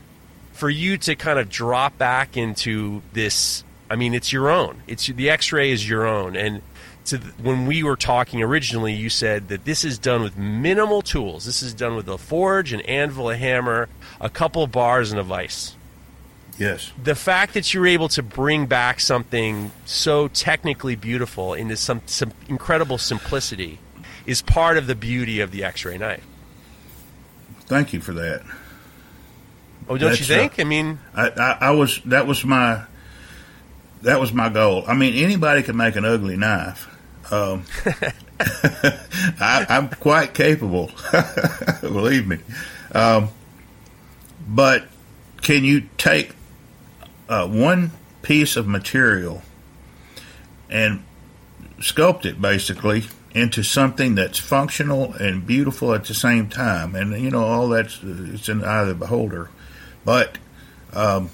for 0.61 0.69
you 0.69 0.95
to 0.95 1.15
kind 1.15 1.39
of 1.39 1.49
drop 1.49 1.97
back 1.97 2.37
into 2.37 3.01
this 3.13 3.63
I 3.89 3.95
mean 3.95 4.13
it's 4.13 4.31
your 4.31 4.51
own. 4.51 4.83
It's 4.85 5.07
the 5.07 5.27
x-ray 5.31 5.71
is 5.71 5.89
your 5.89 6.05
own 6.05 6.35
and 6.35 6.61
to 7.05 7.17
when 7.41 7.65
we 7.65 7.81
were 7.81 7.95
talking 7.95 8.43
originally 8.43 8.93
you 8.93 9.09
said 9.09 9.47
that 9.47 9.65
this 9.65 9.83
is 9.83 9.97
done 9.97 10.21
with 10.21 10.37
minimal 10.37 11.01
tools. 11.01 11.45
This 11.45 11.63
is 11.63 11.73
done 11.73 11.95
with 11.95 12.07
a 12.07 12.19
forge, 12.19 12.73
an 12.73 12.81
anvil, 12.81 13.31
a 13.31 13.37
hammer, 13.37 13.89
a 14.19 14.29
couple 14.29 14.61
of 14.61 14.71
bars 14.71 15.09
and 15.09 15.19
a 15.19 15.23
vise. 15.23 15.75
Yes. 16.59 16.91
The 17.03 17.15
fact 17.15 17.55
that 17.55 17.73
you're 17.73 17.87
able 17.87 18.09
to 18.09 18.21
bring 18.21 18.67
back 18.67 18.99
something 18.99 19.71
so 19.85 20.27
technically 20.27 20.95
beautiful 20.95 21.55
into 21.55 21.75
some 21.75 22.03
some 22.05 22.33
incredible 22.49 22.99
simplicity 22.99 23.79
is 24.27 24.43
part 24.43 24.77
of 24.77 24.85
the 24.85 24.93
beauty 24.93 25.39
of 25.39 25.49
the 25.49 25.63
x-ray 25.63 25.97
knife. 25.97 26.23
Thank 27.61 27.93
you 27.93 27.99
for 27.99 28.13
that. 28.13 28.43
Oh, 29.91 29.97
don't 29.97 30.17
you 30.17 30.25
think? 30.25 30.57
Uh, 30.57 30.61
I 30.61 30.65
mean, 30.65 30.99
I, 31.13 31.27
I, 31.29 31.57
I, 31.59 31.71
was 31.71 31.99
that 32.05 32.25
was 32.25 32.45
my 32.45 32.83
that 34.03 34.21
was 34.21 34.31
my 34.31 34.47
goal. 34.47 34.85
I 34.87 34.93
mean, 34.93 35.15
anybody 35.15 35.63
can 35.63 35.75
make 35.75 35.97
an 35.97 36.05
ugly 36.05 36.37
knife. 36.37 36.87
Um, 37.31 37.65
I, 39.39 39.65
am 39.67 39.89
quite 39.89 40.33
capable, 40.33 40.91
believe 41.81 42.25
me. 42.25 42.39
Um, 42.93 43.29
but 44.47 44.85
can 45.41 45.65
you 45.65 45.89
take 45.97 46.35
uh, 47.27 47.47
one 47.47 47.91
piece 48.21 48.55
of 48.55 48.67
material 48.67 49.41
and 50.69 51.03
sculpt 51.79 52.25
it 52.25 52.41
basically 52.41 53.03
into 53.33 53.61
something 53.61 54.15
that's 54.15 54.39
functional 54.39 55.13
and 55.15 55.45
beautiful 55.45 55.93
at 55.93 56.05
the 56.05 56.13
same 56.13 56.47
time. 56.49 56.95
And 56.95 57.21
you 57.21 57.31
know, 57.31 57.43
all 57.43 57.69
that's 57.69 57.99
it's 58.03 58.47
in 58.47 58.59
the 58.59 58.67
eye 58.67 58.81
of 58.81 58.87
the 58.87 58.95
beholder. 58.95 59.49
But 60.03 60.37
um, 60.93 61.29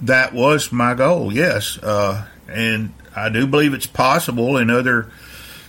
that 0.00 0.32
was 0.32 0.72
my 0.72 0.94
goal, 0.94 1.32
yes. 1.32 1.78
Uh, 1.78 2.26
and 2.48 2.92
I 3.14 3.28
do 3.28 3.46
believe 3.46 3.74
it's 3.74 3.86
possible 3.86 4.56
in 4.56 4.70
other 4.70 5.10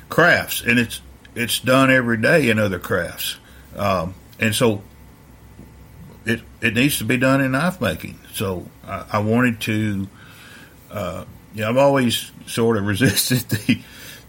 crafts, 0.10 0.62
and 0.62 0.80
it's 0.80 1.02
it's 1.36 1.60
done 1.60 1.92
every 1.92 2.18
day 2.18 2.50
in 2.50 2.60
other 2.60 2.80
crafts. 2.80 3.38
Um, 3.76 4.14
and 4.40 4.56
so, 4.56 4.82
it 6.26 6.42
it 6.62 6.74
needs 6.74 6.98
to 7.00 7.04
be 7.04 7.18
done 7.18 7.42
in 7.42 7.52
knife 7.52 7.82
making. 7.82 8.20
So 8.34 8.68
I, 8.86 9.06
I 9.14 9.20
wanted 9.20 9.62
to. 9.62 10.08
Uh, 10.92 11.26
yeah, 11.54 11.70
I've 11.70 11.78
always 11.78 12.32
sort 12.48 12.78
of 12.78 12.86
resisted 12.88 13.50
the 13.50 13.82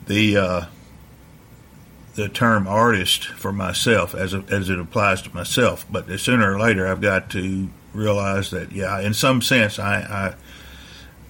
the 0.06 0.36
uh, 0.36 0.64
the 2.16 2.28
term 2.28 2.66
artist 2.66 3.26
for 3.26 3.52
myself 3.52 4.14
as 4.14 4.34
a, 4.34 4.42
as 4.50 4.68
it 4.68 4.78
applies 4.78 5.22
to 5.22 5.34
myself. 5.34 5.86
But 5.90 6.08
sooner 6.18 6.54
or 6.54 6.58
later, 6.58 6.86
I've 6.86 7.00
got 7.00 7.30
to 7.30 7.68
realize 7.92 8.50
that 8.50 8.72
yeah, 8.72 9.00
in 9.00 9.14
some 9.14 9.40
sense, 9.40 9.78
I 9.78 10.34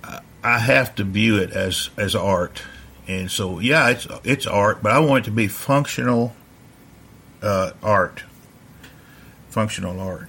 I, 0.04 0.20
I 0.42 0.58
have 0.58 0.94
to 0.94 1.04
view 1.04 1.36
it 1.38 1.50
as 1.50 1.90
as 1.96 2.14
art. 2.14 2.62
And 3.08 3.30
so 3.30 3.58
yeah, 3.58 3.90
it's 3.90 4.06
it's 4.24 4.46
art, 4.46 4.82
but 4.82 4.92
I 4.92 5.00
want 5.00 5.24
it 5.24 5.30
to 5.30 5.36
be 5.36 5.48
functional 5.48 6.34
uh, 7.42 7.72
art, 7.82 8.22
functional 9.48 10.00
art. 10.00 10.28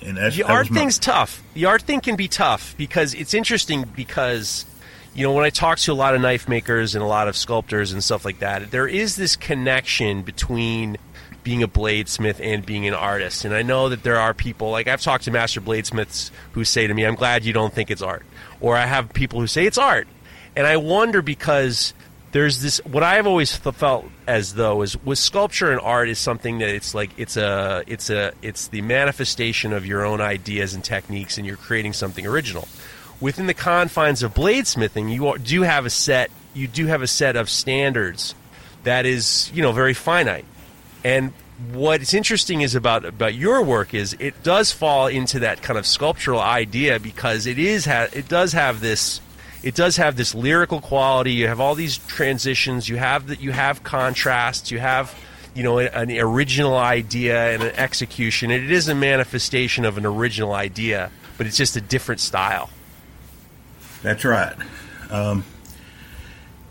And 0.00 0.16
that's, 0.16 0.36
the 0.36 0.42
that 0.42 0.50
art 0.50 0.68
thing's 0.68 0.98
tough. 0.98 1.42
The 1.54 1.64
art 1.64 1.82
thing 1.82 2.00
can 2.00 2.14
be 2.14 2.28
tough 2.28 2.74
because 2.78 3.14
it's 3.14 3.34
interesting 3.34 3.84
because 3.96 4.64
you 5.18 5.24
know, 5.24 5.32
when 5.32 5.44
I 5.44 5.50
talk 5.50 5.78
to 5.78 5.92
a 5.92 5.94
lot 5.94 6.14
of 6.14 6.20
knife 6.20 6.48
makers 6.48 6.94
and 6.94 7.02
a 7.02 7.06
lot 7.06 7.26
of 7.26 7.36
sculptors 7.36 7.90
and 7.90 8.04
stuff 8.04 8.24
like 8.24 8.38
that, 8.38 8.70
there 8.70 8.86
is 8.86 9.16
this 9.16 9.34
connection 9.34 10.22
between 10.22 10.96
being 11.42 11.64
a 11.64 11.66
bladesmith 11.66 12.38
and 12.40 12.64
being 12.64 12.86
an 12.86 12.94
artist. 12.94 13.44
And 13.44 13.52
I 13.52 13.62
know 13.62 13.88
that 13.88 14.04
there 14.04 14.20
are 14.20 14.32
people, 14.32 14.70
like 14.70 14.86
I've 14.86 15.02
talked 15.02 15.24
to 15.24 15.32
master 15.32 15.60
bladesmiths 15.60 16.30
who 16.52 16.62
say 16.62 16.86
to 16.86 16.94
me, 16.94 17.04
I'm 17.04 17.16
glad 17.16 17.44
you 17.44 17.52
don't 17.52 17.74
think 17.74 17.90
it's 17.90 18.00
art. 18.00 18.24
Or 18.60 18.76
I 18.76 18.86
have 18.86 19.12
people 19.12 19.40
who 19.40 19.48
say 19.48 19.66
it's 19.66 19.76
art. 19.76 20.06
And 20.54 20.68
I 20.68 20.76
wonder 20.76 21.20
because 21.20 21.94
there's 22.30 22.62
this, 22.62 22.78
what 22.84 23.02
I've 23.02 23.26
always 23.26 23.56
felt 23.56 24.06
as 24.28 24.54
though 24.54 24.82
is 24.82 24.96
with 25.02 25.18
sculpture 25.18 25.72
and 25.72 25.80
art 25.80 26.08
is 26.08 26.20
something 26.20 26.58
that 26.58 26.68
it's 26.68 26.94
like, 26.94 27.10
it's 27.18 27.36
a, 27.36 27.82
it's 27.88 28.08
a, 28.08 28.34
it's 28.40 28.68
the 28.68 28.82
manifestation 28.82 29.72
of 29.72 29.84
your 29.84 30.06
own 30.06 30.20
ideas 30.20 30.74
and 30.74 30.84
techniques 30.84 31.38
and 31.38 31.46
you're 31.46 31.56
creating 31.56 31.92
something 31.92 32.24
original 32.24 32.68
within 33.20 33.46
the 33.46 33.54
confines 33.54 34.22
of 34.22 34.34
bladesmithing, 34.34 35.12
you 35.12 35.38
do 35.38 35.62
have 35.62 35.86
a 35.86 35.90
set. 35.90 36.30
You 36.54 36.66
do 36.66 36.86
have 36.86 37.02
a 37.02 37.06
set 37.06 37.36
of 37.36 37.48
standards 37.48 38.34
that 38.84 39.06
is, 39.06 39.50
you 39.54 39.62
know, 39.62 39.72
very 39.72 39.94
finite. 39.94 40.44
And 41.04 41.32
what's 41.72 42.14
interesting 42.14 42.60
is 42.60 42.74
about 42.74 43.04
about 43.04 43.34
your 43.34 43.62
work 43.62 43.92
is 43.92 44.16
it 44.18 44.42
does 44.42 44.70
fall 44.72 45.08
into 45.08 45.40
that 45.40 45.60
kind 45.62 45.78
of 45.78 45.86
sculptural 45.86 46.40
idea 46.40 47.00
because 47.00 47.46
it 47.46 47.58
is 47.58 47.84
ha- 47.84 48.08
it 48.12 48.28
does 48.28 48.52
have 48.52 48.80
this 48.80 49.20
it 49.62 49.74
does 49.74 49.96
have 49.96 50.16
this 50.16 50.34
lyrical 50.34 50.80
quality. 50.80 51.32
You 51.32 51.48
have 51.48 51.60
all 51.60 51.74
these 51.74 51.98
transitions. 51.98 52.88
You 52.88 52.96
have 52.96 53.26
that. 53.26 53.40
You 53.40 53.50
have 53.52 53.82
contrasts. 53.82 54.70
You 54.70 54.78
have 54.78 55.14
you 55.54 55.62
know 55.62 55.78
an 55.78 56.10
original 56.12 56.76
idea 56.76 57.52
and 57.52 57.62
an 57.62 57.74
execution. 57.74 58.50
It 58.50 58.70
is 58.70 58.88
a 58.88 58.94
manifestation 58.94 59.84
of 59.84 59.98
an 59.98 60.06
original 60.06 60.52
idea, 60.52 61.10
but 61.36 61.46
it's 61.46 61.56
just 61.56 61.76
a 61.76 61.80
different 61.80 62.20
style. 62.20 62.70
That's 64.02 64.24
right. 64.24 64.56
Um, 65.10 65.44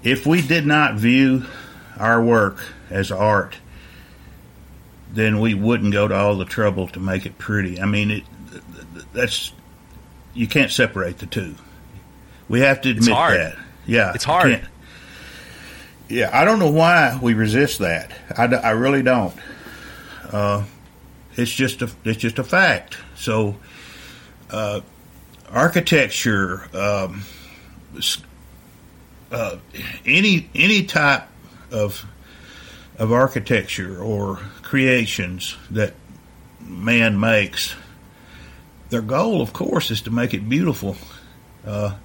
if 0.03 0.25
we 0.25 0.41
did 0.41 0.65
not 0.65 0.95
view 0.95 1.45
our 1.97 2.21
work 2.23 2.59
as 2.89 3.11
art, 3.11 3.55
then 5.11 5.39
we 5.39 5.53
wouldn't 5.53 5.93
go 5.93 6.07
to 6.07 6.15
all 6.15 6.35
the 6.35 6.45
trouble 6.45 6.87
to 6.89 6.99
make 6.99 7.25
it 7.25 7.37
pretty. 7.37 7.81
I 7.81 7.85
mean, 7.85 8.11
it, 8.11 8.23
that's 9.13 9.53
you 10.33 10.47
can't 10.47 10.71
separate 10.71 11.17
the 11.17 11.25
two. 11.25 11.55
We 12.47 12.61
have 12.61 12.81
to 12.81 12.91
admit 12.91 13.09
that. 13.37 13.57
Yeah, 13.85 14.13
it's 14.13 14.23
hard. 14.23 14.67
Yeah, 16.09 16.29
I 16.31 16.45
don't 16.45 16.59
know 16.59 16.71
why 16.71 17.19
we 17.21 17.33
resist 17.33 17.79
that. 17.79 18.11
I, 18.37 18.45
I 18.45 18.71
really 18.71 19.03
don't. 19.03 19.35
Uh, 20.31 20.63
it's 21.35 21.51
just 21.51 21.81
a 21.81 21.89
it's 22.05 22.19
just 22.19 22.39
a 22.39 22.43
fact. 22.43 22.97
So, 23.15 23.55
uh, 24.49 24.81
architecture, 25.51 26.67
um, 26.73 27.23
uh, 29.31 29.57
any 30.05 30.49
any 30.55 30.83
type 30.83 31.27
of 31.71 32.05
of 32.97 33.11
architecture 33.11 34.01
or 34.01 34.37
creations 34.61 35.55
that 35.69 35.93
man 36.59 37.19
makes, 37.19 37.75
their 38.89 39.01
goal, 39.01 39.41
of 39.41 39.53
course, 39.53 39.91
is 39.91 40.01
to 40.01 40.11
make 40.11 40.33
it 40.33 40.49
beautiful. 40.49 40.97
Uh, 41.65 41.95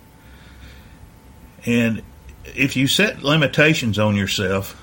and 1.64 2.02
if 2.44 2.76
you 2.76 2.86
set 2.86 3.22
limitations 3.22 3.98
on 3.98 4.16
yourself, 4.16 4.78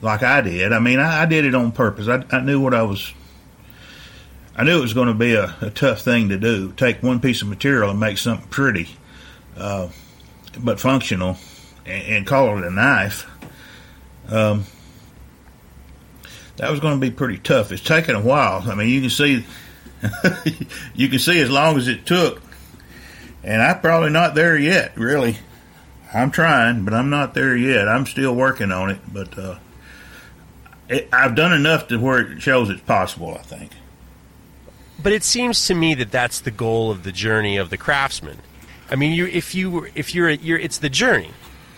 like 0.00 0.22
I 0.22 0.40
did, 0.40 0.72
I 0.72 0.80
mean, 0.80 0.98
I, 0.98 1.22
I 1.22 1.26
did 1.26 1.44
it 1.44 1.54
on 1.54 1.72
purpose. 1.72 2.08
I, 2.08 2.24
I 2.34 2.40
knew 2.40 2.60
what 2.60 2.74
I 2.74 2.82
was 2.82 3.12
I 4.54 4.64
knew 4.64 4.78
it 4.78 4.82
was 4.82 4.92
going 4.92 5.08
to 5.08 5.14
be 5.14 5.34
a, 5.34 5.54
a, 5.62 5.70
tough 5.70 6.02
thing 6.02 6.28
to 6.28 6.38
do. 6.38 6.72
Take 6.72 7.02
one 7.02 7.20
piece 7.20 7.40
of 7.40 7.48
material 7.48 7.90
and 7.90 7.98
make 7.98 8.18
something 8.18 8.48
pretty, 8.48 8.88
uh, 9.56 9.88
but 10.58 10.78
functional, 10.78 11.38
and, 11.86 12.16
and, 12.16 12.26
call 12.26 12.58
it 12.58 12.64
a 12.64 12.70
knife. 12.70 13.26
Um, 14.28 14.64
that 16.58 16.70
was 16.70 16.80
going 16.80 17.00
to 17.00 17.00
be 17.00 17.10
pretty 17.10 17.38
tough. 17.38 17.72
It's 17.72 17.82
taken 17.82 18.14
a 18.14 18.20
while. 18.20 18.62
I 18.70 18.74
mean, 18.74 18.90
you 18.90 19.00
can 19.00 19.10
see, 19.10 19.46
you 20.94 21.08
can 21.08 21.18
see 21.18 21.40
as 21.40 21.50
long 21.50 21.78
as 21.78 21.88
it 21.88 22.04
took, 22.04 22.42
and 23.42 23.62
I'm 23.62 23.80
probably 23.80 24.10
not 24.10 24.34
there 24.34 24.58
yet. 24.58 24.98
Really, 24.98 25.38
I'm 26.12 26.30
trying, 26.30 26.84
but 26.84 26.92
I'm 26.92 27.08
not 27.08 27.32
there 27.32 27.56
yet. 27.56 27.88
I'm 27.88 28.04
still 28.04 28.34
working 28.34 28.70
on 28.70 28.90
it, 28.90 29.00
but 29.10 29.38
uh, 29.38 29.58
it, 30.90 31.08
I've 31.10 31.34
done 31.34 31.54
enough 31.54 31.88
to 31.88 31.96
where 31.96 32.20
it 32.20 32.42
shows 32.42 32.68
it's 32.68 32.82
possible. 32.82 33.34
I 33.34 33.42
think. 33.42 33.70
But 35.02 35.12
it 35.12 35.24
seems 35.24 35.66
to 35.66 35.74
me 35.74 35.94
that 35.94 36.10
that's 36.10 36.40
the 36.40 36.50
goal 36.50 36.90
of 36.90 37.02
the 37.02 37.12
journey 37.12 37.56
of 37.56 37.70
the 37.70 37.76
craftsman. 37.76 38.38
I 38.90 38.96
mean, 38.96 39.12
you 39.12 39.26
if 39.26 39.54
you 39.54 39.88
if 39.94 40.14
you're 40.14 40.30
you're 40.30 40.58
it's 40.58 40.78
the 40.78 40.90
journey. 40.90 41.30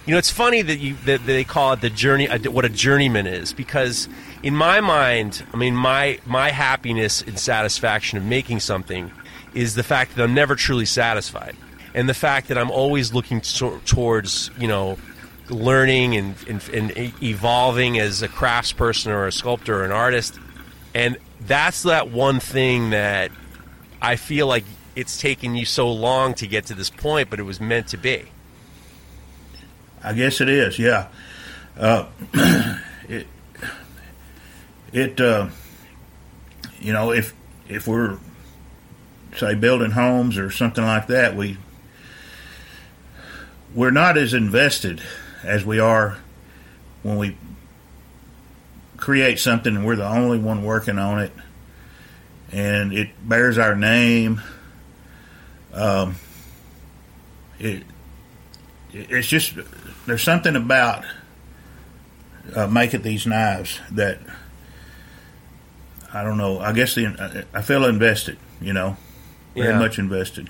You 0.06 0.12
know, 0.12 0.18
it's 0.18 0.30
funny 0.30 0.60
that 0.60 0.76
you 0.76 0.96
that 1.06 1.24
they 1.24 1.44
call 1.44 1.72
it 1.72 1.80
the 1.80 1.90
journey 1.90 2.26
what 2.26 2.64
a 2.64 2.68
journeyman 2.68 3.26
is 3.26 3.54
because 3.54 4.08
in 4.42 4.54
my 4.54 4.80
mind, 4.80 5.46
I 5.52 5.56
mean 5.56 5.74
my 5.74 6.18
my 6.26 6.50
happiness 6.50 7.22
and 7.22 7.38
satisfaction 7.38 8.18
of 8.18 8.24
making 8.24 8.60
something 8.60 9.10
is 9.54 9.74
the 9.74 9.82
fact 9.82 10.16
that 10.16 10.22
I'm 10.22 10.34
never 10.34 10.54
truly 10.54 10.84
satisfied. 10.84 11.56
And 11.94 12.08
the 12.08 12.14
fact 12.14 12.48
that 12.48 12.58
I'm 12.58 12.72
always 12.72 13.14
looking 13.14 13.40
to, 13.40 13.80
towards, 13.86 14.50
you 14.58 14.66
know, 14.66 14.98
learning 15.48 16.16
and, 16.16 16.34
and, 16.48 16.68
and 16.70 17.12
evolving 17.22 17.98
as 17.98 18.20
a 18.22 18.28
craftsperson 18.28 19.08
or 19.08 19.26
a 19.26 19.32
sculptor 19.32 19.80
or 19.80 19.84
an 19.84 19.92
artist. 19.92 20.38
And 20.92 21.16
that's 21.46 21.82
that 21.82 22.10
one 22.10 22.40
thing 22.40 22.90
that 22.90 23.30
I 24.00 24.16
feel 24.16 24.46
like 24.46 24.64
it's 24.96 25.20
taken 25.20 25.54
you 25.54 25.64
so 25.64 25.90
long 25.90 26.34
to 26.34 26.46
get 26.46 26.66
to 26.66 26.74
this 26.74 26.90
point, 26.90 27.30
but 27.30 27.40
it 27.40 27.42
was 27.42 27.60
meant 27.60 27.88
to 27.88 27.96
be. 27.96 28.24
I 30.02 30.12
guess 30.12 30.40
it 30.40 30.48
is, 30.48 30.78
yeah. 30.78 31.08
Uh, 31.78 32.06
it, 33.08 33.26
it, 34.92 35.20
uh, 35.20 35.48
you 36.80 36.92
know, 36.92 37.10
if 37.10 37.34
if 37.68 37.86
we're 37.88 38.18
say 39.36 39.54
building 39.54 39.90
homes 39.90 40.38
or 40.38 40.50
something 40.50 40.84
like 40.84 41.06
that, 41.08 41.34
we 41.34 41.56
we're 43.74 43.90
not 43.90 44.16
as 44.16 44.34
invested 44.34 45.02
as 45.42 45.64
we 45.64 45.80
are 45.80 46.18
when 47.02 47.16
we 47.16 47.36
create 49.04 49.38
something 49.38 49.76
and 49.76 49.84
we're 49.84 49.96
the 49.96 50.08
only 50.08 50.38
one 50.38 50.64
working 50.64 50.98
on 50.98 51.18
it 51.18 51.30
and 52.52 52.90
it 52.94 53.10
bears 53.28 53.58
our 53.58 53.76
name 53.76 54.40
um, 55.74 56.16
it 57.58 57.82
it's 58.94 59.28
just 59.28 59.58
there's 60.06 60.22
something 60.22 60.56
about 60.56 61.04
uh, 62.56 62.66
making 62.66 63.02
these 63.02 63.26
knives 63.26 63.78
that 63.90 64.18
I 66.14 66.22
don't 66.22 66.38
know. 66.38 66.60
I 66.60 66.72
guess 66.72 66.94
the 66.94 67.44
I 67.52 67.60
feel 67.60 67.84
invested. 67.84 68.38
You 68.58 68.72
know, 68.72 68.96
very 69.54 69.68
yeah. 69.68 69.78
much 69.78 69.98
invested. 69.98 70.48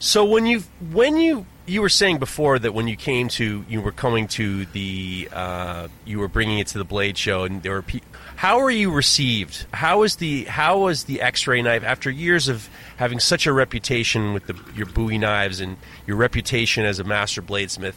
So 0.00 0.22
when 0.24 0.44
you 0.44 0.64
when 0.90 1.16
you 1.16 1.46
you 1.66 1.80
were 1.80 1.88
saying 1.88 2.18
before 2.18 2.58
that 2.58 2.74
when 2.74 2.88
you 2.88 2.96
came 2.96 3.28
to 3.28 3.64
you 3.68 3.80
were 3.80 3.92
coming 3.92 4.28
to 4.28 4.66
the 4.66 5.28
uh, 5.32 5.88
you 6.04 6.18
were 6.18 6.28
bringing 6.28 6.58
it 6.58 6.66
to 6.68 6.78
the 6.78 6.84
blade 6.84 7.16
show 7.16 7.44
and 7.44 7.62
there 7.62 7.72
were 7.72 7.82
pe- 7.82 8.00
how 8.36 8.60
were 8.60 8.70
you 8.70 8.90
received? 8.90 9.64
How 9.72 10.00
was 10.00 10.16
the 10.16 10.44
how 10.44 10.80
was 10.80 11.04
the 11.04 11.20
x-ray 11.20 11.62
knife 11.62 11.82
after 11.82 12.10
years 12.10 12.48
of 12.48 12.68
having 12.96 13.18
such 13.18 13.46
a 13.46 13.52
reputation 13.52 14.34
with 14.34 14.46
the, 14.46 14.56
your 14.74 14.86
bowie 14.86 15.18
knives 15.18 15.60
and 15.60 15.76
your 16.06 16.16
reputation 16.16 16.84
as 16.84 16.98
a 16.98 17.04
master 17.04 17.40
bladesmith 17.40 17.94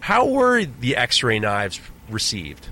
how 0.00 0.26
were 0.26 0.64
the 0.64 0.96
x-ray 0.96 1.38
knives 1.38 1.80
received? 2.08 2.68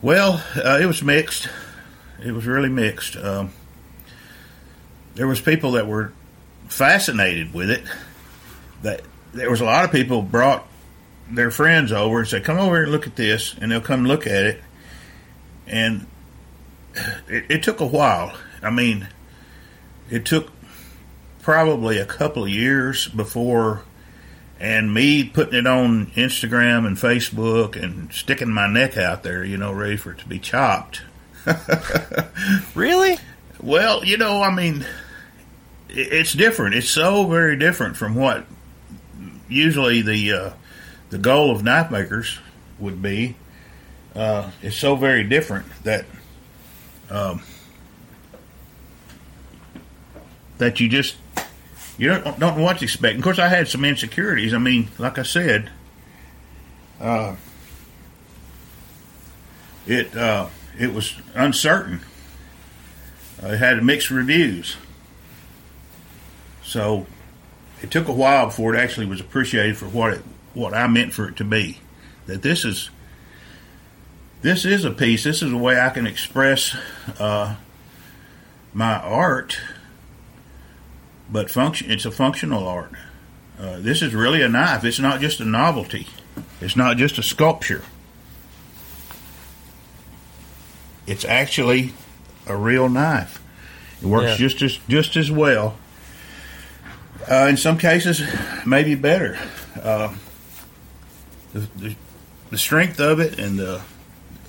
Well 0.00 0.42
uh, 0.56 0.78
it 0.80 0.86
was 0.86 1.02
mixed. 1.02 1.48
It 2.24 2.32
was 2.32 2.46
really 2.46 2.68
mixed. 2.68 3.16
Um, 3.16 3.50
there 5.14 5.26
was 5.26 5.40
people 5.40 5.72
that 5.72 5.86
were 5.86 6.12
fascinated 6.68 7.52
with 7.52 7.70
it 7.70 7.82
that 8.82 9.02
there 9.32 9.50
was 9.50 9.60
a 9.60 9.64
lot 9.64 9.84
of 9.84 9.92
people 9.92 10.22
brought 10.22 10.66
their 11.30 11.50
friends 11.50 11.92
over 11.92 12.20
and 12.20 12.28
said, 12.28 12.44
"Come 12.44 12.58
over 12.58 12.76
here 12.76 12.82
and 12.84 12.92
look 12.92 13.06
at 13.06 13.16
this," 13.16 13.54
and 13.60 13.70
they'll 13.70 13.80
come 13.80 14.04
look 14.04 14.26
at 14.26 14.44
it. 14.44 14.62
And 15.66 16.06
it, 17.28 17.44
it 17.48 17.62
took 17.62 17.80
a 17.80 17.86
while. 17.86 18.36
I 18.62 18.70
mean, 18.70 19.08
it 20.10 20.24
took 20.24 20.50
probably 21.40 21.98
a 21.98 22.06
couple 22.06 22.44
of 22.44 22.50
years 22.50 23.08
before, 23.08 23.82
and 24.60 24.92
me 24.92 25.24
putting 25.24 25.54
it 25.58 25.66
on 25.66 26.06
Instagram 26.12 26.86
and 26.86 26.96
Facebook 26.96 27.82
and 27.82 28.12
sticking 28.12 28.50
my 28.50 28.68
neck 28.68 28.96
out 28.96 29.22
there, 29.22 29.44
you 29.44 29.56
know, 29.56 29.72
ready 29.72 29.96
for 29.96 30.12
it 30.12 30.18
to 30.18 30.28
be 30.28 30.38
chopped. 30.38 31.02
really? 32.74 33.18
Well, 33.60 34.04
you 34.04 34.16
know, 34.16 34.42
I 34.42 34.54
mean, 34.54 34.86
it's 35.88 36.32
different. 36.32 36.74
It's 36.74 36.88
so 36.88 37.26
very 37.26 37.56
different 37.56 37.96
from 37.96 38.14
what 38.14 38.46
usually 39.52 40.02
the 40.02 40.32
uh, 40.32 40.50
the 41.10 41.18
goal 41.18 41.50
of 41.50 41.62
knife 41.62 41.90
makers 41.90 42.38
would 42.78 43.02
be. 43.02 43.36
Uh, 44.14 44.50
it's 44.62 44.76
so 44.76 44.96
very 44.96 45.24
different 45.24 45.66
that 45.84 46.04
um, 47.10 47.42
that 50.58 50.80
you 50.80 50.88
just 50.88 51.16
you 51.98 52.08
don't 52.08 52.38
don't 52.38 52.56
know 52.56 52.62
what 52.62 52.78
to 52.78 52.84
expect. 52.84 53.16
Of 53.16 53.22
course, 53.22 53.38
I 53.38 53.48
had 53.48 53.68
some 53.68 53.84
insecurities. 53.84 54.54
I 54.54 54.58
mean, 54.58 54.88
like 54.98 55.18
I 55.18 55.22
said, 55.22 55.70
uh, 57.00 57.36
it 59.86 60.16
uh, 60.16 60.48
it 60.78 60.92
was 60.92 61.14
uncertain. 61.34 62.00
I 63.42 63.56
had 63.56 63.82
mixed 63.82 64.10
reviews, 64.10 64.76
so 66.62 67.06
it 67.82 67.90
took 67.90 68.08
a 68.08 68.12
while 68.12 68.46
before 68.46 68.74
it 68.74 68.78
actually 68.78 69.06
was 69.06 69.20
appreciated 69.20 69.76
for 69.76 69.86
what 69.86 70.14
it 70.14 70.22
what 70.54 70.74
I 70.74 70.86
meant 70.86 71.12
for 71.12 71.28
it 71.28 71.36
to 71.36 71.44
be. 71.44 71.78
That 72.26 72.42
this 72.42 72.64
is 72.64 72.90
this 74.42 74.64
is 74.64 74.84
a 74.84 74.90
piece. 74.90 75.24
This 75.24 75.42
is 75.42 75.52
a 75.52 75.56
way 75.56 75.80
I 75.80 75.90
can 75.90 76.06
express 76.06 76.76
uh, 77.18 77.56
my 78.72 78.94
art 78.98 79.58
but 81.30 81.50
function. 81.50 81.90
It's 81.90 82.04
a 82.04 82.10
functional 82.10 82.66
art. 82.66 82.92
Uh, 83.58 83.78
this 83.78 84.02
is 84.02 84.14
really 84.14 84.42
a 84.42 84.48
knife. 84.48 84.84
It's 84.84 84.98
not 84.98 85.20
just 85.20 85.40
a 85.40 85.44
novelty. 85.44 86.06
It's 86.60 86.76
not 86.76 86.96
just 86.96 87.18
a 87.18 87.22
sculpture. 87.22 87.82
It's 91.06 91.24
actually 91.24 91.94
a 92.46 92.56
real 92.56 92.88
knife. 92.88 93.42
It 94.00 94.06
works 94.06 94.30
yeah. 94.30 94.36
just 94.36 94.62
as 94.62 94.78
just 94.88 95.16
as 95.16 95.30
well. 95.30 95.76
Uh, 97.30 97.46
in 97.48 97.56
some 97.56 97.78
cases, 97.78 98.22
maybe 98.66 98.94
better. 98.94 99.38
Uh, 99.80 100.14
the, 101.52 101.60
the, 101.76 101.96
the, 102.50 102.58
strength 102.58 102.98
of 102.98 103.20
it 103.20 103.38
and 103.38 103.58
the, 103.58 103.80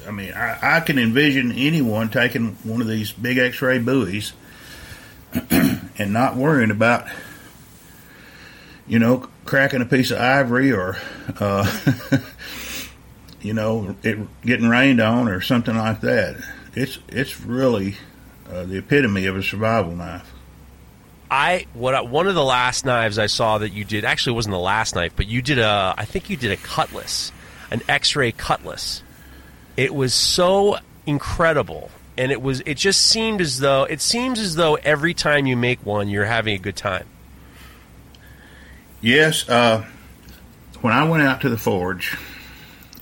I 0.07 0.11
mean, 0.11 0.33
I, 0.33 0.77
I 0.77 0.79
can 0.79 0.97
envision 0.97 1.51
anyone 1.51 2.09
taking 2.09 2.55
one 2.63 2.81
of 2.81 2.87
these 2.87 3.11
big 3.11 3.37
X-ray 3.37 3.79
bowies 3.79 4.33
and 5.51 6.13
not 6.13 6.35
worrying 6.35 6.71
about, 6.71 7.07
you 8.87 8.99
know, 8.99 9.29
cracking 9.45 9.81
a 9.81 9.85
piece 9.85 10.11
of 10.11 10.19
ivory 10.19 10.71
or, 10.71 10.97
uh, 11.39 11.69
you 13.41 13.53
know, 13.53 13.95
it 14.01 14.17
getting 14.41 14.67
rained 14.67 14.99
on 14.99 15.27
or 15.27 15.41
something 15.41 15.77
like 15.77 16.01
that. 16.01 16.37
It's 16.73 16.97
it's 17.07 17.39
really 17.39 17.97
uh, 18.49 18.63
the 18.63 18.77
epitome 18.77 19.25
of 19.27 19.37
a 19.37 19.43
survival 19.43 19.95
knife. 19.95 20.32
I 21.33 21.65
what 21.73 22.07
one 22.07 22.27
of 22.27 22.35
the 22.35 22.43
last 22.43 22.85
knives 22.85 23.17
I 23.17 23.25
saw 23.25 23.57
that 23.57 23.73
you 23.73 23.83
did 23.83 24.05
actually 24.05 24.33
wasn't 24.33 24.53
the 24.53 24.59
last 24.59 24.93
knife, 24.93 25.13
but 25.15 25.25
you 25.25 25.41
did 25.41 25.57
a 25.57 25.95
I 25.97 26.05
think 26.05 26.29
you 26.29 26.37
did 26.37 26.51
a 26.51 26.57
cutlass, 26.57 27.31
an 27.71 27.81
X-ray 27.89 28.33
cutlass. 28.33 29.01
It 29.75 29.95
was 29.95 30.13
so 30.13 30.77
incredible 31.07 31.89
and 32.17 32.31
it 32.31 32.39
was 32.39 32.61
it 32.67 32.75
just 32.75 33.01
seemed 33.01 33.41
as 33.41 33.59
though 33.59 33.83
it 33.83 33.99
seems 33.99 34.39
as 34.39 34.55
though 34.55 34.75
every 34.75 35.15
time 35.15 35.47
you 35.47 35.57
make 35.57 35.83
one 35.83 36.07
you're 36.07 36.23
having 36.25 36.55
a 36.55 36.59
good 36.59 36.75
time 36.75 37.05
yes 39.01 39.49
uh, 39.49 39.83
when 40.81 40.93
i 40.93 41.03
went 41.07 41.23
out 41.23 41.41
to 41.41 41.49
the 41.49 41.57
forge 41.57 42.17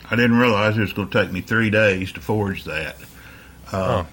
i 0.09 0.15
didn't 0.15 0.37
realize 0.37 0.77
it 0.77 0.81
was 0.81 0.93
going 0.93 1.09
to 1.09 1.21
take 1.21 1.31
me 1.31 1.41
three 1.41 1.69
days 1.69 2.11
to 2.11 2.19
forge 2.19 2.63
that 2.63 2.95
uh, 3.71 4.03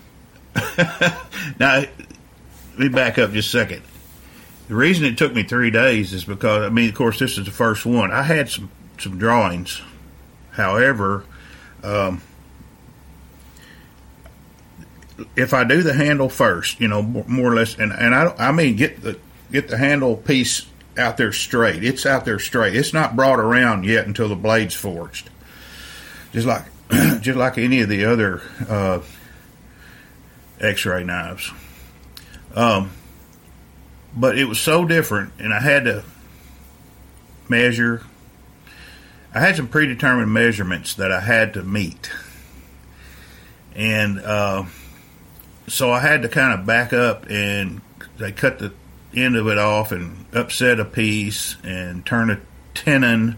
oh. 0.57 1.27
now 1.59 1.77
let 1.77 2.79
me 2.79 2.89
back 2.89 3.19
up 3.19 3.33
just 3.33 3.49
a 3.55 3.59
second 3.59 3.83
the 4.69 4.75
reason 4.75 5.05
it 5.05 5.19
took 5.19 5.35
me 5.35 5.43
three 5.43 5.71
days 5.71 6.13
is 6.13 6.25
because 6.25 6.65
i 6.65 6.69
mean 6.69 6.89
of 6.89 6.95
course 6.95 7.19
this 7.19 7.39
is 7.39 7.45
the 7.45 7.51
first 7.51 7.85
one 7.85 8.13
i 8.13 8.23
had 8.23 8.49
some 8.49 8.71
some 8.99 9.19
drawings 9.19 9.81
however 10.53 11.25
um, 11.83 12.21
if 15.37 15.55
I 15.55 15.65
do 15.65 15.83
the 15.83 15.95
handle 15.95 16.29
first, 16.29 16.81
you 16.81 16.89
know, 16.89 17.03
more 17.03 17.53
or 17.53 17.55
less, 17.55 17.79
and, 17.79 17.93
and 17.93 18.15
I, 18.15 18.35
I 18.39 18.53
mean, 18.53 18.77
get 18.77 19.03
the 19.03 19.19
get 19.51 19.69
the 19.69 19.79
handle 19.79 20.17
piece 20.17 20.67
out 20.97 21.17
there 21.17 21.33
straight. 21.33 21.85
It's 21.85 22.07
out 22.07 22.25
there 22.25 22.39
straight. 22.39 22.75
It's 22.75 22.93
not 22.93 23.17
brought 23.17 23.39
around 23.39 23.85
yet 23.85 24.07
until 24.07 24.29
the 24.29 24.37
blade's 24.37 24.75
forged. 24.75 25.31
Just 26.33 26.47
like 26.47 26.65
just 27.21 27.39
like 27.39 27.59
any 27.59 27.81
of 27.81 27.89
the 27.89 28.05
other 28.05 28.43
uh, 28.69 29.01
X-ray 30.61 31.05
knives. 31.05 31.51
Um, 32.55 32.91
but 34.17 34.39
it 34.39 34.47
was 34.47 34.59
so 34.59 34.85
different, 34.85 35.33
and 35.39 35.53
I 35.53 35.61
had 35.61 35.85
to 35.85 36.05
measure. 37.49 38.03
I 39.35 39.41
had 39.41 39.57
some 39.57 39.69
predetermined 39.69 40.33
measurements 40.33 40.95
that 40.95 41.13
I 41.13 41.21
had 41.21 41.55
to 41.55 41.63
meet, 41.63 42.11
and 43.75 44.19
uh, 44.21 44.65
so 45.67 45.91
I 45.91 46.01
had 46.01 46.23
to 46.23 46.29
kind 46.29 46.59
of 46.59 46.67
back 46.67 46.93
up 46.93 47.27
and 47.29 47.81
they 48.17 48.33
cut 48.33 48.59
the 48.59 48.73
end 49.15 49.37
of 49.37 49.47
it 49.47 49.59
off 49.59 49.93
and 49.93 50.27
upset 50.33 50.81
a 50.81 50.85
piece 50.85 51.57
and 51.63 52.05
turn 52.05 52.31
a 52.31 52.41
tenon 52.75 53.37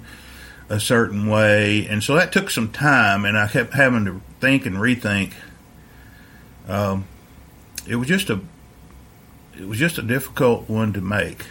a 0.69 0.79
certain 0.79 1.27
way, 1.27 1.87
and 1.87 2.03
so 2.03 2.15
that 2.15 2.33
took 2.33 2.49
some 2.49 2.71
time, 2.71 3.25
and 3.25 3.37
I 3.37 3.49
kept 3.49 3.75
having 3.75 4.05
to 4.05 4.21
think 4.41 4.67
and 4.67 4.77
rethink. 4.77 5.33
Um, 6.69 7.07
it 7.89 7.97
was 7.97 8.07
just 8.07 8.31
a 8.31 8.41
it 9.61 9.69
was 9.69 9.79
just 9.79 9.99
a 9.99 10.03
difficult 10.03 10.69
one 10.69 10.93
to 10.95 11.01
make, 11.01 11.45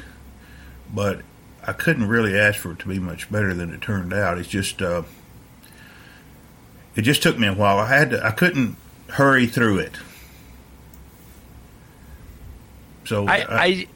but 0.94 1.22
I 1.65 1.73
couldn't 1.73 2.07
really 2.07 2.38
ask 2.38 2.60
for 2.60 2.72
it 2.72 2.80
to 2.80 2.88
be 2.88 2.99
much 2.99 3.31
better 3.31 3.53
than 3.53 3.72
it 3.72 3.81
turned 3.81 4.14
out. 4.14 4.40
It's 4.40 4.49
just 4.49 4.81
uh, 4.81 5.03
it 6.95 7.03
just 7.03 7.22
took 7.22 7.38
me 7.38 7.48
a 7.48 7.53
while. 7.53 7.77
I 7.77 7.88
had 7.88 8.10
to 8.11 8.26
I 8.26 8.31
couldn't 8.31 8.77
hurry 9.10 9.45
through 9.45 9.80
it. 9.80 9.94
So 13.06 13.27
I, 13.27 13.38
I, 13.38 13.64
I 13.64 13.88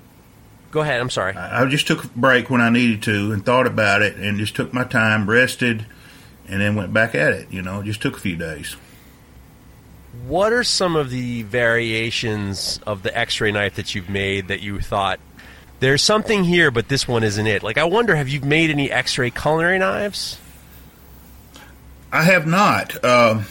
go 0.70 0.82
ahead. 0.82 1.02
I'm 1.02 1.10
sorry. 1.10 1.36
I, 1.36 1.64
I 1.64 1.66
just 1.66 1.88
took 1.88 2.04
a 2.04 2.08
break 2.10 2.50
when 2.50 2.62
I 2.62 2.70
needed 2.70 3.02
to 3.04 3.32
and 3.32 3.44
thought 3.44 3.66
about 3.66 4.04
it 4.04 4.16
and 4.18 4.38
just 4.38 4.56
took 4.56 4.74
my 4.74 4.84
time, 4.84 5.28
rested, 5.28 5.88
and 6.48 6.62
then 6.62 6.76
went 6.76 6.94
back 6.94 7.16
at 7.16 7.34
it. 7.34 7.52
You 7.52 7.64
know, 7.64 7.80
it 7.80 7.86
just 7.86 8.02
took 8.02 8.18
a 8.18 8.20
few 8.20 8.36
days. 8.36 8.76
What 10.28 10.54
are 10.54 10.64
some 10.64 10.96
of 10.96 11.10
the 11.10 11.42
variations 11.44 12.80
of 12.86 13.02
the 13.02 13.18
X-ray 13.18 13.52
knife 13.52 13.76
that 13.76 13.96
you've 13.96 14.10
made 14.10 14.48
that 14.50 14.62
you 14.62 14.80
thought 14.80 15.20
there's 15.80 16.04
something 16.04 16.44
here, 16.44 16.72
but 16.72 16.88
this 16.88 17.08
one 17.08 17.24
isn't 17.24 17.48
it? 17.48 17.64
Like, 17.64 17.78
I 17.78 17.84
wonder, 17.84 18.16
have 18.16 18.30
you 18.30 18.40
made 18.42 18.70
any 18.70 18.92
X-ray 18.92 19.32
culinary 19.32 19.80
knives? 19.80 20.38
I 22.12 22.24
have 22.24 22.46
not. 22.46 23.04
Uh, 23.04 23.42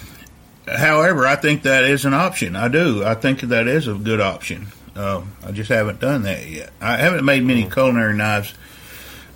however, 0.66 1.26
I 1.26 1.36
think 1.36 1.64
that 1.64 1.84
is 1.84 2.04
an 2.04 2.14
option. 2.14 2.54
I 2.54 2.68
do. 2.68 3.04
I 3.04 3.14
think 3.14 3.40
that 3.40 3.66
is 3.66 3.88
a 3.88 3.94
good 3.94 4.20
option. 4.20 4.68
Uh, 4.94 5.22
I 5.44 5.52
just 5.52 5.68
haven't 5.68 6.00
done 6.00 6.22
that 6.22 6.46
yet. 6.46 6.70
I 6.80 6.96
haven't 6.96 7.24
made 7.24 7.42
many 7.42 7.64
mm. 7.64 7.72
culinary 7.72 8.16
knives 8.16 8.54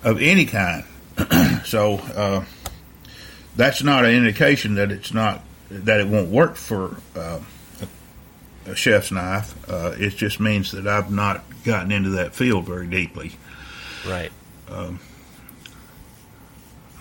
of 0.03 0.21
any 0.21 0.45
kind, 0.45 0.85
so 1.65 1.95
uh, 2.15 2.45
that's 3.55 3.83
not 3.83 4.05
an 4.05 4.11
indication 4.11 4.75
that 4.75 4.91
it's 4.91 5.13
not 5.13 5.43
that 5.69 5.99
it 5.99 6.07
won't 6.07 6.29
work 6.29 6.55
for 6.55 6.97
uh, 7.15 7.39
a, 8.65 8.75
chef's 8.75 9.11
knife. 9.11 9.69
Uh, 9.69 9.95
it 9.97 10.15
just 10.15 10.39
means 10.39 10.71
that 10.71 10.87
I've 10.87 11.11
not 11.11 11.43
gotten 11.63 11.91
into 11.91 12.11
that 12.11 12.35
field 12.35 12.65
very 12.65 12.87
deeply. 12.87 13.33
Right. 14.07 14.31
Um, 14.69 14.99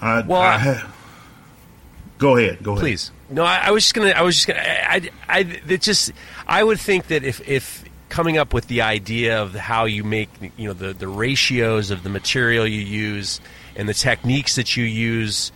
I, 0.01 0.21
well, 0.23 0.41
I 0.41 0.59
ha- 0.59 0.93
go 2.19 2.37
ahead. 2.37 2.63
Go 2.63 2.73
ahead. 2.73 2.83
Please. 2.83 3.11
No, 3.31 3.45
I, 3.45 3.57
I 3.67 3.71
was 3.71 3.85
just 3.85 3.95
gonna. 3.95 4.11
I 4.11 4.23
was 4.23 4.37
just 4.37 4.47
gonna. 4.47 4.61
I, 4.61 5.11
I, 5.29 5.41
it 5.69 5.81
just. 5.81 6.13
I 6.47 6.63
would 6.63 6.79
think 6.79 7.09
that 7.09 7.25
if 7.25 7.47
if 7.49 7.85
coming 8.09 8.39
up 8.39 8.55
with 8.55 8.69
the 8.69 8.83
idea 8.83 9.43
of 9.43 9.55
how 9.55 9.85
you 9.85 10.05
make 10.05 10.29
you 10.57 10.69
know 10.69 10.73
the, 10.73 10.93
the 10.93 11.09
ratios 11.09 11.91
of 11.91 12.03
the 12.03 12.09
material 12.09 12.67
you 12.67 12.81
use 12.81 13.41
and 13.75 13.89
the 13.89 13.95
techniques 13.95 14.57
that 14.57 14.77
you 14.77 14.85
use 14.85 15.53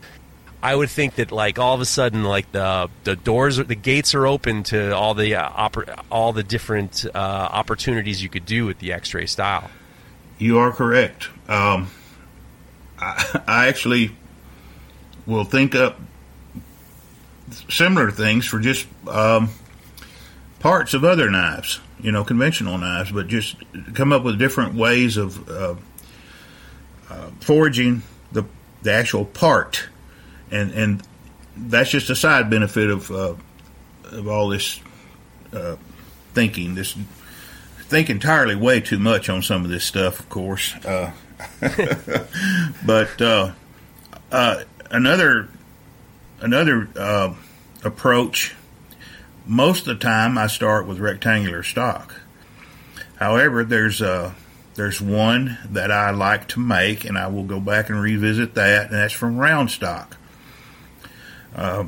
I 0.62 0.74
would 0.74 0.90
think 0.90 1.14
that 1.16 1.32
like 1.32 1.58
all 1.58 1.74
of 1.74 1.80
a 1.80 1.86
sudden 1.86 2.24
like 2.24 2.50
the 2.52 2.90
the 3.04 3.16
doors 3.16 3.56
the 3.56 3.74
gates 3.74 4.14
are 4.14 4.26
open 4.26 4.62
to 4.64 4.94
all 4.94 5.14
the 5.14 5.36
uh, 5.36 5.48
oper- 5.50 6.02
all 6.10 6.32
the 6.32 6.42
different 6.42 7.06
uh, 7.06 7.18
opportunities 7.18 8.22
you 8.22 8.28
could 8.28 8.46
do 8.46 8.66
with 8.66 8.78
the 8.78 8.92
X-ray 8.92 9.26
style. 9.26 9.70
You 10.38 10.58
are 10.58 10.72
correct. 10.72 11.28
Um, 11.48 11.90
I, 12.98 13.40
I, 13.46 13.68
actually 13.68 14.16
will 15.26 15.44
think 15.44 15.74
up 15.74 16.00
similar 17.68 18.10
things 18.10 18.46
for 18.46 18.58
just 18.58 18.86
um, 19.08 19.50
parts 20.60 20.94
of 20.94 21.04
other 21.04 21.30
knives 21.30 21.80
you 22.02 22.12
know, 22.12 22.24
conventional 22.24 22.78
knives, 22.78 23.10
but 23.12 23.28
just 23.28 23.56
come 23.94 24.12
up 24.12 24.22
with 24.22 24.38
different 24.38 24.74
ways 24.74 25.16
of 25.16 25.48
uh, 25.48 25.74
uh, 27.08 27.30
forging 27.40 28.02
the 28.32 28.44
the 28.82 28.92
actual 28.92 29.24
part, 29.24 29.88
and 30.50 30.72
and 30.72 31.02
that's 31.56 31.90
just 31.90 32.10
a 32.10 32.16
side 32.16 32.50
benefit 32.50 32.90
of 32.90 33.10
uh, 33.10 33.34
of 34.04 34.28
all 34.28 34.48
this 34.48 34.80
uh, 35.52 35.76
thinking. 36.34 36.74
This 36.74 36.96
think 37.90 38.08
entirely 38.08 38.54
way 38.54 38.80
too 38.80 38.98
much 38.98 39.28
on 39.28 39.42
some 39.42 39.64
of 39.64 39.70
this 39.70 39.84
stuff, 39.84 40.20
of 40.20 40.28
course. 40.28 40.74
Uh, 40.84 41.12
but 42.86 43.20
uh, 43.20 43.52
uh, 44.30 44.62
another 44.90 45.48
another 46.40 46.88
uh, 46.96 47.34
approach. 47.84 48.54
Most 49.46 49.88
of 49.88 49.98
the 49.98 50.04
time, 50.04 50.38
I 50.38 50.46
start 50.46 50.86
with 50.86 51.00
rectangular 51.00 51.64
stock. 51.64 52.20
However, 53.16 53.64
there's 53.64 54.00
uh, 54.00 54.34
there's 54.74 55.00
one 55.00 55.58
that 55.70 55.90
I 55.90 56.10
like 56.10 56.46
to 56.48 56.60
make, 56.60 57.04
and 57.04 57.18
I 57.18 57.26
will 57.26 57.44
go 57.44 57.58
back 57.58 57.90
and 57.90 58.00
revisit 58.00 58.54
that, 58.54 58.86
and 58.86 58.94
that's 58.94 59.12
from 59.12 59.36
round 59.36 59.70
stock. 59.70 60.16
Uh, 61.54 61.84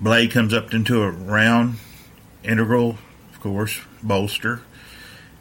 blade 0.00 0.30
comes 0.30 0.52
up 0.52 0.72
into 0.74 1.02
a 1.02 1.10
round 1.10 1.76
integral, 2.42 2.98
of 3.32 3.40
course, 3.40 3.80
bolster, 4.02 4.60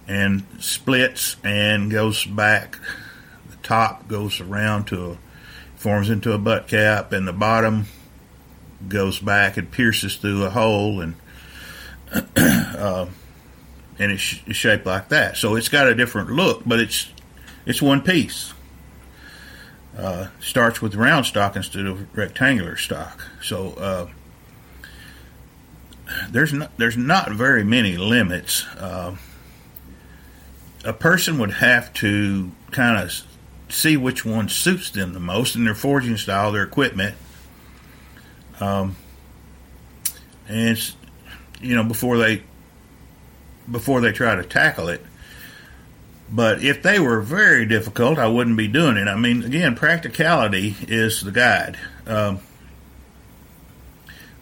and 0.07 0.45
splits 0.60 1.35
and 1.44 1.91
goes 1.91 2.26
back. 2.26 2.77
The 3.49 3.57
top 3.57 4.07
goes 4.07 4.40
around 4.40 4.85
to 4.85 5.11
a, 5.11 5.18
forms 5.76 6.10
into 6.10 6.31
a 6.31 6.38
butt 6.38 6.68
cap, 6.68 7.11
and 7.11 7.27
the 7.27 7.34
bottom 7.34 7.85
goes 8.88 9.19
back 9.19 9.57
and 9.57 9.72
pierces 9.72 10.15
through 10.18 10.44
a 10.44 10.49
hole, 10.49 11.02
and 11.02 11.15
uh, 12.35 13.07
and 13.99 14.11
it's 14.11 14.22
shaped 14.22 14.85
like 14.85 15.10
that. 15.10 15.38
So 15.38 15.56
it's 15.56 15.69
got 15.69 15.88
a 15.88 15.95
different 15.95 16.31
look, 16.31 16.64
but 16.65 16.80
it's 16.80 17.11
it's 17.65 17.81
one 17.81 18.02
piece. 18.02 18.53
Uh, 19.97 20.27
starts 20.39 20.81
with 20.81 20.95
round 20.95 21.23
stock 21.23 21.55
instead 21.55 21.85
of 21.85 22.17
rectangular 22.17 22.75
stock. 22.75 23.23
So 23.43 23.73
uh, 23.73 24.07
there's 26.29 26.51
not 26.51 26.75
there's 26.77 26.97
not 26.97 27.31
very 27.31 27.63
many 27.63 27.95
limits. 27.97 28.65
Uh, 28.75 29.15
a 30.83 30.93
person 30.93 31.37
would 31.37 31.51
have 31.51 31.93
to 31.93 32.51
kind 32.71 33.03
of 33.03 33.13
see 33.69 33.95
which 33.95 34.25
one 34.25 34.49
suits 34.49 34.89
them 34.89 35.13
the 35.13 35.19
most 35.19 35.55
in 35.55 35.63
their 35.63 35.75
forging 35.75 36.17
style, 36.17 36.51
their 36.51 36.63
equipment, 36.63 37.15
um, 38.59 38.95
and 40.47 40.93
you 41.61 41.75
know 41.75 41.83
before 41.83 42.17
they 42.17 42.43
before 43.71 44.01
they 44.01 44.11
try 44.11 44.35
to 44.35 44.43
tackle 44.43 44.89
it. 44.89 45.05
But 46.34 46.64
if 46.64 46.81
they 46.81 46.99
were 46.99 47.22
very 47.22 47.64
difficult, 47.68 48.18
I 48.18 48.27
wouldn't 48.27 48.57
be 48.57 48.68
doing 48.68 48.97
it. 48.97 49.07
I 49.07 49.15
mean, 49.15 49.43
again, 49.43 49.76
practicality 49.76 50.76
is 50.88 51.22
the 51.22 51.31
guide 51.31 51.77
um, 52.07 52.39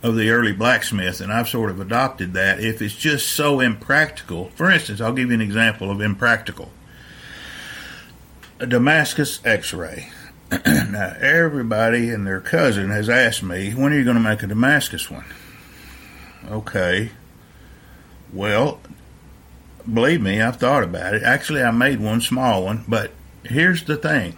of 0.01 0.15
the 0.15 0.29
early 0.29 0.53
blacksmith, 0.53 1.19
and 1.19 1.33
I've 1.33 1.49
sort 1.49 1.69
of 1.69 1.81
adopted 1.81 2.31
that. 2.33 2.61
If 2.61 2.81
it's 2.81 2.95
just 2.95 3.27
so 3.27 3.59
impractical, 3.59 4.51
for 4.51 4.71
instance, 4.71 5.01
I'll 5.01 5.11
give 5.11 5.27
you 5.27 5.35
an 5.35 5.41
example 5.41 5.91
of 5.91 5.99
impractical 5.99 6.71
a 8.61 8.65
Damascus 8.67 9.41
x 9.43 9.73
ray. 9.73 10.11
now, 10.65 11.15
everybody 11.19 12.09
and 12.09 12.25
their 12.25 12.39
cousin 12.39 12.89
has 12.89 13.09
asked 13.09 13.43
me, 13.43 13.71
when 13.71 13.91
are 13.91 13.97
you 13.97 14.05
going 14.05 14.15
to 14.15 14.21
make 14.21 14.43
a 14.43 14.47
Damascus 14.47 15.11
one? 15.11 15.25
Okay. 16.49 17.11
Well, 18.31 18.79
believe 19.81 20.21
me, 20.21 20.41
I've 20.41 20.57
thought 20.57 20.83
about 20.83 21.13
it. 21.13 21.23
Actually, 21.23 21.63
I 21.63 21.71
made 21.71 21.99
one 21.99 22.21
small 22.21 22.63
one, 22.63 22.83
but 22.87 23.11
here's 23.43 23.83
the 23.83 23.97
thing 23.97 24.37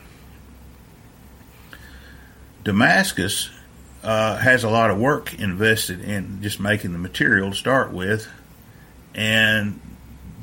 Damascus 2.63 3.49
uh, 4.03 4.37
has 4.37 4.63
a 4.63 4.69
lot 4.69 4.91
of 4.91 4.97
work 4.97 5.33
invested 5.33 6.01
in 6.01 6.41
just 6.41 6.59
making 6.59 6.93
the 6.93 6.99
material 6.99 7.51
to 7.51 7.55
start 7.55 7.91
with, 7.91 8.27
and 9.13 9.79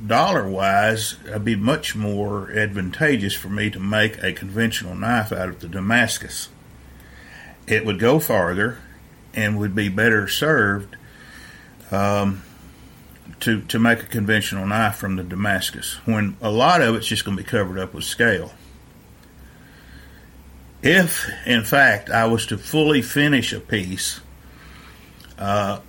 dollar 0.07 0.49
wise, 0.49 1.17
it'd 1.27 1.45
be 1.45 1.57
much 1.57 1.95
more 1.95 2.51
advantageous 2.53 3.35
for 3.35 3.49
me 3.49 3.71
to 3.71 3.81
make 3.81 4.23
a 4.23 4.33
conventional 4.33 4.95
knife 4.95 5.33
out 5.33 5.49
of 5.49 5.61
the 5.61 5.69
Damascus. 5.69 6.49
It 7.67 7.85
would 7.85 7.99
go 7.99 8.19
farther 8.19 8.79
and 9.35 9.59
would 9.59 9.75
be 9.75 9.89
better 9.89 10.27
served. 10.27 10.97
Um, 11.91 12.43
to, 13.41 13.63
to 13.63 13.79
make 13.79 14.03
a 14.03 14.07
conventional 14.07 14.67
knife 14.67 14.97
from 14.97 15.17
the 15.17 15.23
Damascus 15.23 15.95
when 16.05 16.37
a 16.41 16.51
lot 16.51 16.83
of 16.83 16.95
it's 16.95 17.07
just 17.07 17.25
going 17.25 17.37
to 17.37 17.43
be 17.43 17.49
covered 17.49 17.79
up 17.79 17.95
with 17.95 18.05
scale. 18.05 18.53
If, 20.83 21.29
in 21.47 21.65
fact, 21.65 22.11
I 22.11 22.27
was 22.27 22.47
to 22.47 22.59
fully 22.59 23.03
finish 23.03 23.53
a 23.53 23.61
piece, 23.61 24.21
uh, 25.39 25.81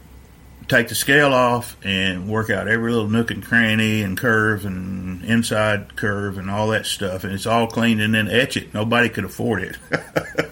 take 0.67 0.89
the 0.89 0.95
scale 0.95 1.33
off 1.33 1.77
and 1.83 2.29
work 2.29 2.49
out 2.49 2.67
every 2.67 2.91
little 2.91 3.09
nook 3.09 3.31
and 3.31 3.43
cranny 3.43 4.01
and 4.01 4.17
curve 4.17 4.65
and 4.65 5.23
inside 5.23 5.95
curve 5.95 6.37
and 6.37 6.49
all 6.49 6.69
that 6.69 6.85
stuff, 6.85 7.23
and 7.23 7.33
it's 7.33 7.45
all 7.45 7.67
clean 7.67 7.99
and 7.99 8.13
then 8.13 8.27
etch 8.27 8.57
it, 8.57 8.73
nobody 8.73 9.07
could 9.09 9.23
afford 9.25 9.63
it. 9.63 9.77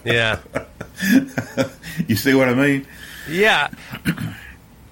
yeah. 0.06 0.40
you 2.08 2.16
see 2.16 2.34
what 2.34 2.50
I 2.50 2.54
mean? 2.54 2.88
Yeah. 3.30 3.70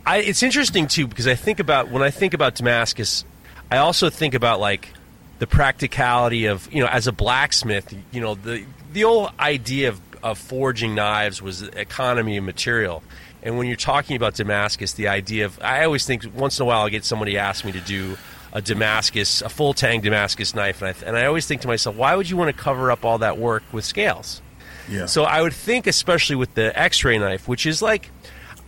I, 0.07 0.17
it's 0.19 0.41
interesting 0.41 0.87
too 0.87 1.05
because 1.05 1.27
I 1.27 1.35
think 1.35 1.59
about 1.59 1.91
when 1.91 2.01
I 2.01 2.11
think 2.11 2.33
about 2.33 2.55
Damascus, 2.55 3.25
I 3.69 3.77
also 3.77 4.09
think 4.09 4.35
about 4.35 4.61
like 4.61 4.93
the 5.39 5.47
practicality 5.47 6.45
of 6.45 6.71
you 6.73 6.81
know 6.81 6.87
as 6.87 7.07
a 7.07 7.11
blacksmith, 7.11 7.93
you 8.11 8.21
know 8.21 8.35
the 8.35 8.63
the 8.93 9.03
old 9.03 9.31
idea 9.37 9.89
of, 9.89 10.01
of 10.23 10.37
forging 10.37 10.95
knives 10.95 11.41
was 11.41 11.61
economy 11.61 12.37
of 12.37 12.45
material. 12.45 13.03
And 13.43 13.57
when 13.57 13.67
you're 13.67 13.75
talking 13.75 14.15
about 14.15 14.35
Damascus, 14.35 14.93
the 14.93 15.09
idea 15.09 15.45
of 15.45 15.61
I 15.61 15.83
always 15.83 16.05
think 16.05 16.23
once 16.33 16.57
in 16.57 16.63
a 16.63 16.65
while 16.65 16.85
I 16.85 16.89
get 16.89 17.03
somebody 17.03 17.37
ask 17.37 17.65
me 17.65 17.73
to 17.73 17.81
do 17.81 18.17
a 18.53 18.61
Damascus, 18.61 19.41
a 19.41 19.49
full 19.49 19.73
tang 19.73 19.99
Damascus 19.99 20.55
knife, 20.55 20.81
and 20.81 20.95
I, 20.95 21.05
and 21.05 21.17
I 21.17 21.25
always 21.25 21.45
think 21.45 21.61
to 21.61 21.67
myself, 21.67 21.97
why 21.97 22.15
would 22.15 22.29
you 22.29 22.37
want 22.37 22.55
to 22.55 22.63
cover 22.63 22.91
up 22.91 23.03
all 23.03 23.17
that 23.17 23.37
work 23.37 23.63
with 23.73 23.83
scales? 23.83 24.41
Yeah. 24.89 25.05
So 25.05 25.23
I 25.23 25.41
would 25.41 25.53
think, 25.53 25.85
especially 25.85 26.37
with 26.37 26.53
the 26.53 26.77
X-ray 26.79 27.17
knife, 27.17 27.47
which 27.47 27.65
is 27.65 27.81
like 27.81 28.09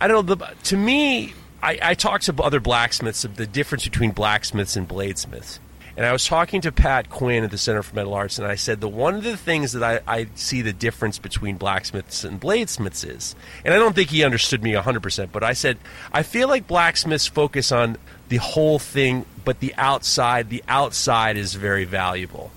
I 0.00 0.08
don't 0.08 0.26
know. 0.26 0.34
The, 0.34 0.54
to 0.64 0.76
me, 0.76 1.34
I, 1.62 1.78
I 1.82 1.94
talked 1.94 2.24
to 2.24 2.42
other 2.42 2.60
blacksmiths 2.60 3.24
of 3.24 3.36
the 3.36 3.46
difference 3.46 3.84
between 3.84 4.12
blacksmiths 4.12 4.76
and 4.76 4.88
bladesmiths. 4.88 5.58
And 5.96 6.06
I 6.06 6.12
was 6.12 6.24
talking 6.24 6.62
to 6.62 6.72
Pat 6.72 7.10
Quinn 7.10 7.44
at 7.44 7.50
the 7.50 7.58
Center 7.58 7.82
for 7.82 7.94
Metal 7.94 8.14
Arts, 8.14 8.38
and 8.38 8.46
I 8.46 8.54
said 8.54 8.80
the 8.80 8.88
one 8.88 9.16
of 9.16 9.24
the 9.24 9.36
things 9.36 9.72
that 9.72 9.82
I, 9.82 10.20
I 10.20 10.28
see 10.34 10.62
the 10.62 10.72
difference 10.72 11.18
between 11.18 11.56
blacksmiths 11.56 12.24
and 12.24 12.40
bladesmiths 12.40 13.06
is, 13.06 13.34
and 13.64 13.74
I 13.74 13.76
don't 13.76 13.94
think 13.94 14.08
he 14.08 14.24
understood 14.24 14.62
me 14.62 14.72
100%, 14.72 15.28
but 15.32 15.42
I 15.42 15.52
said, 15.52 15.76
I 16.12 16.22
feel 16.22 16.48
like 16.48 16.66
blacksmiths 16.66 17.26
focus 17.26 17.70
on 17.70 17.98
the 18.28 18.36
whole 18.36 18.78
thing, 18.78 19.26
but 19.44 19.60
the 19.60 19.74
outside, 19.76 20.48
the 20.48 20.64
outside 20.68 21.36
is 21.36 21.54
very 21.54 21.84
valuable 21.84 22.50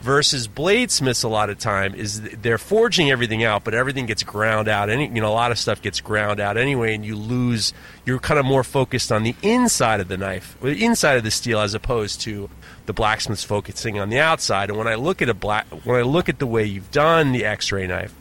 versus 0.00 0.46
bladesmiths 0.46 1.24
a 1.24 1.28
lot 1.28 1.50
of 1.50 1.58
time 1.58 1.94
is 1.94 2.20
they're 2.20 2.58
forging 2.58 3.10
everything 3.10 3.42
out 3.42 3.64
but 3.64 3.74
everything 3.74 4.06
gets 4.06 4.22
ground 4.22 4.68
out 4.68 4.88
any 4.88 5.06
you 5.06 5.20
know 5.20 5.28
a 5.28 5.34
lot 5.34 5.50
of 5.50 5.58
stuff 5.58 5.82
gets 5.82 6.00
ground 6.00 6.38
out 6.38 6.56
anyway 6.56 6.94
and 6.94 7.04
you 7.04 7.16
lose 7.16 7.72
you're 8.04 8.18
kind 8.18 8.38
of 8.38 8.46
more 8.46 8.62
focused 8.62 9.10
on 9.10 9.22
the 9.22 9.34
inside 9.42 10.00
of 10.00 10.08
the 10.08 10.16
knife 10.16 10.56
the 10.62 10.84
inside 10.84 11.16
of 11.16 11.24
the 11.24 11.30
steel 11.30 11.60
as 11.60 11.74
opposed 11.74 12.20
to 12.20 12.48
the 12.86 12.92
blacksmith's 12.92 13.44
focusing 13.44 13.98
on 13.98 14.08
the 14.08 14.18
outside 14.18 14.68
and 14.68 14.78
when 14.78 14.86
i 14.86 14.94
look 14.94 15.20
at 15.20 15.28
a 15.28 15.34
black 15.34 15.66
when 15.84 15.98
i 15.98 16.02
look 16.02 16.28
at 16.28 16.38
the 16.38 16.46
way 16.46 16.64
you've 16.64 16.90
done 16.90 17.32
the 17.32 17.44
x-ray 17.44 17.86
knife 17.86 18.14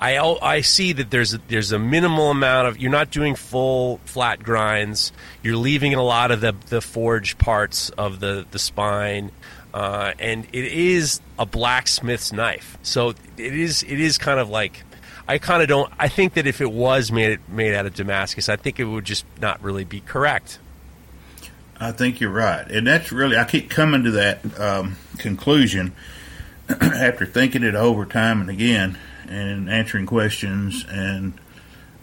I, 0.00 0.18
I 0.40 0.62
see 0.62 0.94
that 0.94 1.10
there's 1.10 1.34
a, 1.34 1.38
there's 1.48 1.72
a 1.72 1.78
minimal 1.78 2.30
amount 2.30 2.68
of 2.68 2.78
you're 2.78 2.90
not 2.90 3.10
doing 3.10 3.34
full 3.34 4.00
flat 4.06 4.42
grinds. 4.42 5.12
You're 5.42 5.56
leaving 5.56 5.92
a 5.92 6.02
lot 6.02 6.30
of 6.30 6.40
the 6.40 6.56
the 6.68 6.80
forged 6.80 7.36
parts 7.36 7.90
of 7.90 8.18
the 8.18 8.46
the 8.50 8.58
spine. 8.58 9.30
Uh, 9.72 10.12
and 10.18 10.46
it 10.52 10.64
is 10.64 11.20
a 11.38 11.46
blacksmith's 11.46 12.32
knife. 12.32 12.76
So 12.82 13.10
it 13.10 13.54
is 13.54 13.82
it 13.82 14.00
is 14.00 14.18
kind 14.18 14.40
of 14.40 14.48
like 14.48 14.82
I 15.28 15.38
kind 15.38 15.62
of 15.62 15.68
don't. 15.68 15.92
I 15.98 16.08
think 16.08 16.34
that 16.34 16.46
if 16.48 16.60
it 16.60 16.72
was 16.72 17.12
made 17.12 17.38
made 17.48 17.74
out 17.74 17.86
of 17.86 17.94
Damascus, 17.94 18.48
I 18.48 18.56
think 18.56 18.80
it 18.80 18.84
would 18.84 19.04
just 19.04 19.24
not 19.40 19.62
really 19.62 19.84
be 19.84 20.00
correct. 20.00 20.58
I 21.78 21.92
think 21.92 22.20
you're 22.20 22.30
right, 22.30 22.68
and 22.68 22.86
that's 22.86 23.12
really 23.12 23.36
I 23.36 23.44
keep 23.44 23.70
coming 23.70 24.02
to 24.04 24.10
that 24.10 24.60
um, 24.60 24.96
conclusion 25.18 25.94
after 26.68 27.24
thinking 27.26 27.62
it 27.62 27.74
over 27.74 28.04
time 28.04 28.40
and 28.40 28.50
again 28.50 28.98
and 29.28 29.70
answering 29.70 30.04
questions, 30.04 30.84
and 30.88 31.34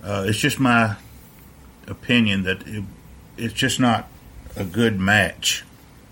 uh, 0.03 0.23
it's 0.25 0.39
just 0.39 0.59
my 0.59 0.95
opinion 1.87 2.43
that 2.43 2.65
it, 2.65 2.85
it's 3.37 3.53
just 3.53 3.79
not 3.79 4.07
a 4.55 4.63
good 4.63 4.99
match. 4.99 5.65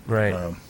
Right. 0.06 0.34
Um, 0.34 0.60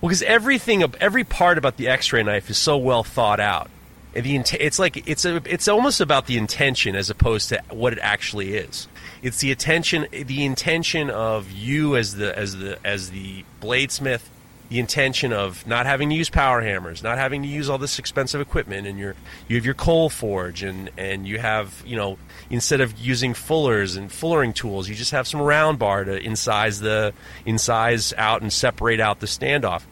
well, 0.00 0.08
because 0.08 0.22
everything, 0.22 0.82
every 1.00 1.24
part 1.24 1.58
about 1.58 1.76
the 1.76 1.88
X-ray 1.88 2.22
knife 2.22 2.48
is 2.50 2.58
so 2.58 2.76
well 2.78 3.04
thought 3.04 3.40
out. 3.40 3.70
And 4.14 4.24
the 4.24 4.34
it's 4.58 4.78
like 4.78 5.08
it's 5.08 5.24
a 5.24 5.40
it's 5.44 5.68
almost 5.68 6.00
about 6.00 6.26
the 6.26 6.36
intention 6.36 6.96
as 6.96 7.10
opposed 7.10 7.48
to 7.50 7.62
what 7.70 7.92
it 7.92 8.00
actually 8.02 8.54
is. 8.54 8.88
It's 9.22 9.38
the 9.38 9.52
attention 9.52 10.08
the 10.10 10.44
intention 10.44 11.10
of 11.10 11.52
you 11.52 11.94
as 11.94 12.16
the 12.16 12.36
as 12.36 12.56
the 12.56 12.78
as 12.84 13.10
the 13.10 13.44
bladesmith 13.60 14.22
the 14.70 14.78
intention 14.78 15.32
of 15.32 15.66
not 15.66 15.84
having 15.84 16.08
to 16.10 16.14
use 16.14 16.30
power 16.30 16.60
hammers, 16.60 17.02
not 17.02 17.18
having 17.18 17.42
to 17.42 17.48
use 17.48 17.68
all 17.68 17.76
this 17.76 17.98
expensive 17.98 18.40
equipment, 18.40 18.86
and 18.86 18.98
you 18.98 19.14
you 19.48 19.56
have 19.56 19.64
your 19.64 19.74
coal 19.74 20.08
forge, 20.08 20.62
and 20.62 20.90
and 20.96 21.26
you 21.26 21.40
have 21.40 21.82
you 21.84 21.96
know 21.96 22.16
instead 22.48 22.80
of 22.80 22.96
using 22.96 23.34
fullers 23.34 23.96
and 23.96 24.12
fullering 24.12 24.52
tools, 24.52 24.88
you 24.88 24.94
just 24.94 25.10
have 25.10 25.26
some 25.26 25.42
round 25.42 25.80
bar 25.80 26.04
to 26.04 26.22
incise 26.22 26.80
the 26.80 27.12
incise 27.44 28.14
out 28.16 28.42
and 28.42 28.52
separate 28.52 29.00
out 29.00 29.18
the 29.18 29.26
standoff. 29.26 29.82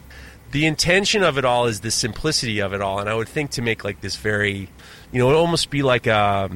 The 0.52 0.64
intention 0.64 1.24
of 1.24 1.38
it 1.38 1.44
all 1.44 1.66
is 1.66 1.80
the 1.80 1.90
simplicity 1.90 2.60
of 2.60 2.72
it 2.72 2.80
all, 2.80 3.00
and 3.00 3.10
I 3.10 3.16
would 3.16 3.28
think 3.28 3.50
to 3.52 3.62
make 3.62 3.82
like 3.82 4.00
this 4.00 4.14
very, 4.14 4.70
you 5.10 5.18
know, 5.18 5.26
it 5.26 5.32
would 5.32 5.40
almost 5.40 5.70
be 5.70 5.82
like 5.82 6.06
a, 6.06 6.48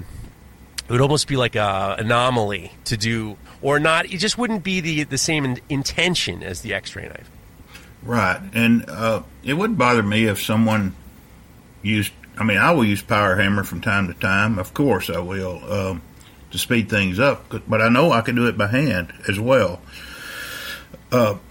it 0.88 0.92
would 0.92 1.00
almost 1.00 1.26
be 1.26 1.36
like 1.36 1.56
a 1.56 1.96
anomaly 1.98 2.70
to 2.84 2.96
do 2.96 3.36
or 3.60 3.80
not. 3.80 4.06
It 4.06 4.18
just 4.18 4.38
wouldn't 4.38 4.62
be 4.62 4.80
the 4.80 5.02
the 5.02 5.18
same 5.18 5.56
intention 5.68 6.44
as 6.44 6.60
the 6.60 6.72
X-ray 6.72 7.08
knife. 7.08 7.31
Right, 8.02 8.40
and 8.52 8.88
uh, 8.88 9.22
it 9.44 9.54
wouldn't 9.54 9.78
bother 9.78 10.02
me 10.02 10.24
if 10.24 10.42
someone 10.42 10.94
used. 11.82 12.12
I 12.36 12.44
mean, 12.44 12.58
I 12.58 12.72
will 12.72 12.84
use 12.84 13.02
power 13.02 13.36
hammer 13.36 13.62
from 13.62 13.80
time 13.80 14.08
to 14.08 14.14
time. 14.14 14.58
Of 14.58 14.74
course, 14.74 15.08
I 15.08 15.20
will 15.20 15.72
um, 15.72 16.02
to 16.52 16.58
speed 16.58 16.88
things 16.88 17.18
up. 17.18 17.52
But 17.68 17.82
I 17.82 17.88
know 17.88 18.12
I 18.12 18.20
can 18.20 18.36
do 18.36 18.46
it 18.46 18.56
by 18.56 18.68
hand 18.68 19.12
as 19.28 19.40
well. 19.40 19.80
Uh, 21.10 21.38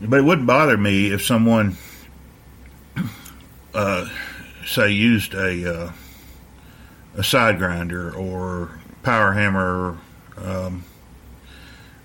but 0.00 0.18
it 0.18 0.24
wouldn't 0.24 0.46
bother 0.46 0.76
me 0.76 1.08
if 1.12 1.24
someone, 1.24 1.76
uh, 3.74 4.08
say, 4.64 4.90
used 4.90 5.34
a 5.34 5.74
uh, 5.74 5.92
a 7.16 7.22
side 7.22 7.58
grinder 7.58 8.14
or 8.14 8.80
power 9.02 9.32
hammer. 9.32 9.98
Um, 10.36 10.84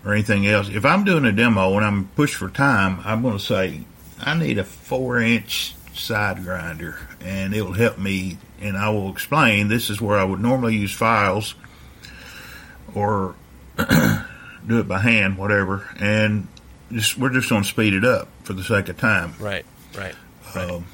or 0.03 0.13
anything 0.13 0.47
else. 0.47 0.69
If 0.69 0.85
I'm 0.85 1.03
doing 1.03 1.25
a 1.25 1.31
demo 1.31 1.75
and 1.75 1.85
I'm 1.85 2.07
pushed 2.09 2.35
for 2.35 2.49
time, 2.49 2.99
I'm 3.03 3.21
going 3.21 3.37
to 3.37 3.43
say 3.43 3.81
I 4.19 4.37
need 4.37 4.57
a 4.57 4.63
four 4.63 5.19
inch 5.19 5.75
side 5.93 6.43
grinder, 6.43 6.97
and 7.19 7.53
it 7.53 7.61
will 7.61 7.73
help 7.73 7.97
me. 7.97 8.37
And 8.59 8.77
I 8.77 8.89
will 8.89 9.11
explain 9.11 9.67
this 9.67 9.89
is 9.89 9.99
where 9.99 10.17
I 10.17 10.23
would 10.23 10.39
normally 10.39 10.75
use 10.75 10.91
files 10.93 11.55
or 12.93 13.35
do 13.77 14.79
it 14.79 14.87
by 14.87 14.99
hand, 14.99 15.37
whatever. 15.37 15.89
And 15.99 16.47
just 16.91 17.17
we're 17.17 17.29
just 17.29 17.49
going 17.49 17.63
to 17.63 17.67
speed 17.67 17.93
it 17.93 18.05
up 18.05 18.27
for 18.43 18.53
the 18.53 18.63
sake 18.63 18.89
of 18.89 18.97
time. 18.97 19.33
Right. 19.39 19.65
Right. 19.97 20.15
right. 20.55 20.69
Um, 20.69 20.85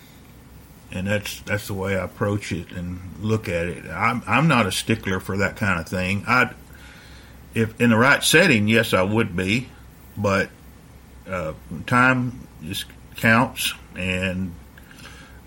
and 0.92 1.08
that's 1.08 1.42
that's 1.42 1.68
the 1.68 1.74
way 1.74 1.98
I 1.98 2.06
approach 2.06 2.52
it 2.52 2.72
and 2.72 3.00
look 3.20 3.50
at 3.50 3.68
it. 3.68 3.86
I'm 3.90 4.24
I'm 4.26 4.48
not 4.48 4.66
a 4.66 4.72
stickler 4.72 5.20
for 5.20 5.38
that 5.38 5.58
kind 5.58 5.80
of 5.80 5.88
thing. 5.88 6.24
I 6.28 6.54
if 7.54 7.80
in 7.80 7.90
the 7.90 7.98
right 7.98 8.24
setting, 8.24 8.68
yes, 8.68 8.94
I 8.94 9.02
would 9.02 9.36
be, 9.36 9.70
but 10.16 10.50
uh, 11.30 11.54
time 11.86 12.48
just 12.64 12.86
counts, 13.16 13.74
and 13.96 14.54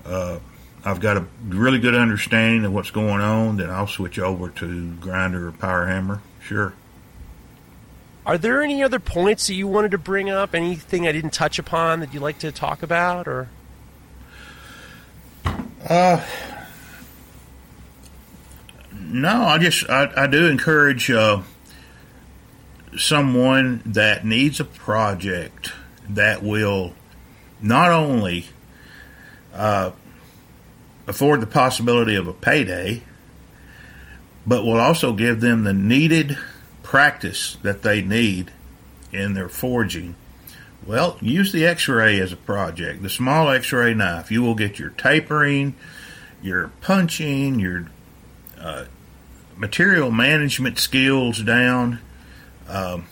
uh, 0.04 0.38
I've 0.84 1.00
got 1.00 1.16
a 1.16 1.26
really 1.46 1.78
good 1.78 1.94
understanding 1.94 2.64
of 2.64 2.72
what's 2.72 2.90
going 2.90 3.20
on. 3.20 3.56
Then 3.56 3.70
I'll 3.70 3.86
switch 3.86 4.18
over 4.18 4.48
to 4.48 4.92
grinder 4.94 5.48
or 5.48 5.52
power 5.52 5.86
hammer. 5.86 6.20
Sure. 6.42 6.74
Are 8.26 8.38
there 8.38 8.62
any 8.62 8.82
other 8.82 8.98
points 9.00 9.46
that 9.46 9.54
you 9.54 9.66
wanted 9.66 9.92
to 9.92 9.98
bring 9.98 10.28
up? 10.30 10.54
Anything 10.54 11.06
I 11.06 11.12
didn't 11.12 11.32
touch 11.32 11.58
upon 11.58 12.00
that 12.00 12.12
you'd 12.12 12.22
like 12.22 12.38
to 12.40 12.52
talk 12.52 12.82
about, 12.82 13.26
or? 13.26 13.48
Uh, 15.88 16.24
no, 18.92 19.42
I 19.42 19.58
just 19.58 19.88
I, 19.88 20.12
I 20.16 20.26
do 20.26 20.46
encourage 20.46 21.10
uh, 21.10 21.40
someone 22.96 23.82
that 23.86 24.24
needs 24.24 24.60
a 24.60 24.64
project 24.64 25.72
that 26.08 26.42
will 26.42 26.92
not 27.60 27.90
only 27.90 28.46
uh, 29.54 29.90
afford 31.06 31.40
the 31.40 31.46
possibility 31.46 32.14
of 32.14 32.26
a 32.26 32.32
payday, 32.32 33.02
but 34.46 34.64
will 34.64 34.80
also 34.80 35.12
give 35.12 35.40
them 35.40 35.64
the 35.64 35.72
needed 35.72 36.36
practice 36.82 37.56
that 37.62 37.82
they 37.82 38.02
need 38.02 38.50
in 39.12 39.34
their 39.34 39.48
forging. 39.48 40.14
Well, 40.86 41.18
use 41.20 41.52
the 41.52 41.66
x 41.66 41.88
ray 41.88 42.18
as 42.20 42.32
a 42.32 42.36
project, 42.36 43.02
the 43.02 43.10
small 43.10 43.50
x 43.50 43.72
ray 43.72 43.92
knife. 43.92 44.30
You 44.30 44.42
will 44.42 44.54
get 44.54 44.78
your 44.78 44.90
tapering, 44.90 45.74
your 46.42 46.68
punching, 46.80 47.60
your 47.60 47.86
uh, 48.58 48.86
material 49.56 50.10
management 50.10 50.78
skills 50.78 51.42
down 51.42 52.00
um, 52.70 53.06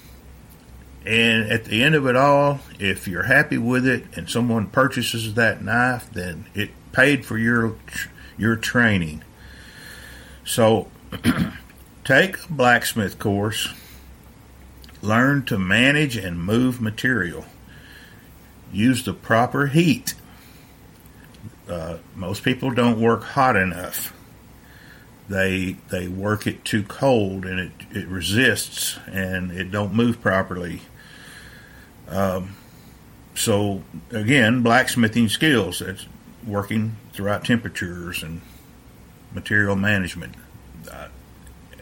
and 1.05 1.51
at 1.51 1.65
the 1.65 1.83
end 1.83 1.95
of 1.95 2.07
it 2.07 2.17
all, 2.17 2.61
if 2.79 3.09
you're 3.09 3.25
happy 3.25 3.59
with 3.59 3.87
it 3.87 4.05
and 4.15 4.31
someone 4.31 4.67
purchases 4.69 5.35
that 5.35 5.63
knife, 5.63 6.09
then 6.13 6.47
it 6.55 6.71
paid 6.93 7.27
for 7.27 7.37
your 7.37 7.77
your 8.37 8.57
training. 8.57 9.25
So 10.45 10.89
take 12.05 12.45
a 12.45 12.53
blacksmith 12.53 13.19
course, 13.19 13.73
learn 15.03 15.45
to 15.47 15.59
manage 15.59 16.17
and 16.17 16.41
move 16.41 16.81
material, 16.81 17.45
use 18.73 19.05
the 19.05 19.13
proper 19.13 19.67
heat. 19.67 20.15
Uh, 21.69 21.99
most 22.15 22.45
people 22.45 22.71
don't 22.71 23.01
work 23.01 23.25
hot 23.25 23.57
enough 23.57 24.13
they 25.29 25.77
they 25.91 26.09
work 26.09 26.47
it 26.47 26.65
too 26.65 26.83
cold 26.83 27.45
and 27.45 27.61
it, 27.61 27.73
it 27.93 28.09
resists 28.09 28.99
and 29.07 29.51
it 29.51 29.71
don't 29.71 29.95
move 29.95 30.21
properly. 30.21 30.83
Um, 32.09 32.57
so 33.35 33.83
again, 34.11 34.63
blacksmithing 34.63 35.29
skills. 35.29 35.81
That's 35.81 36.07
working 36.47 36.97
the 37.15 37.23
right 37.23 37.45
temperatures 37.45 38.23
and 38.23 38.41
material 39.33 39.77
management. 39.77 40.35
Uh, 40.91 41.09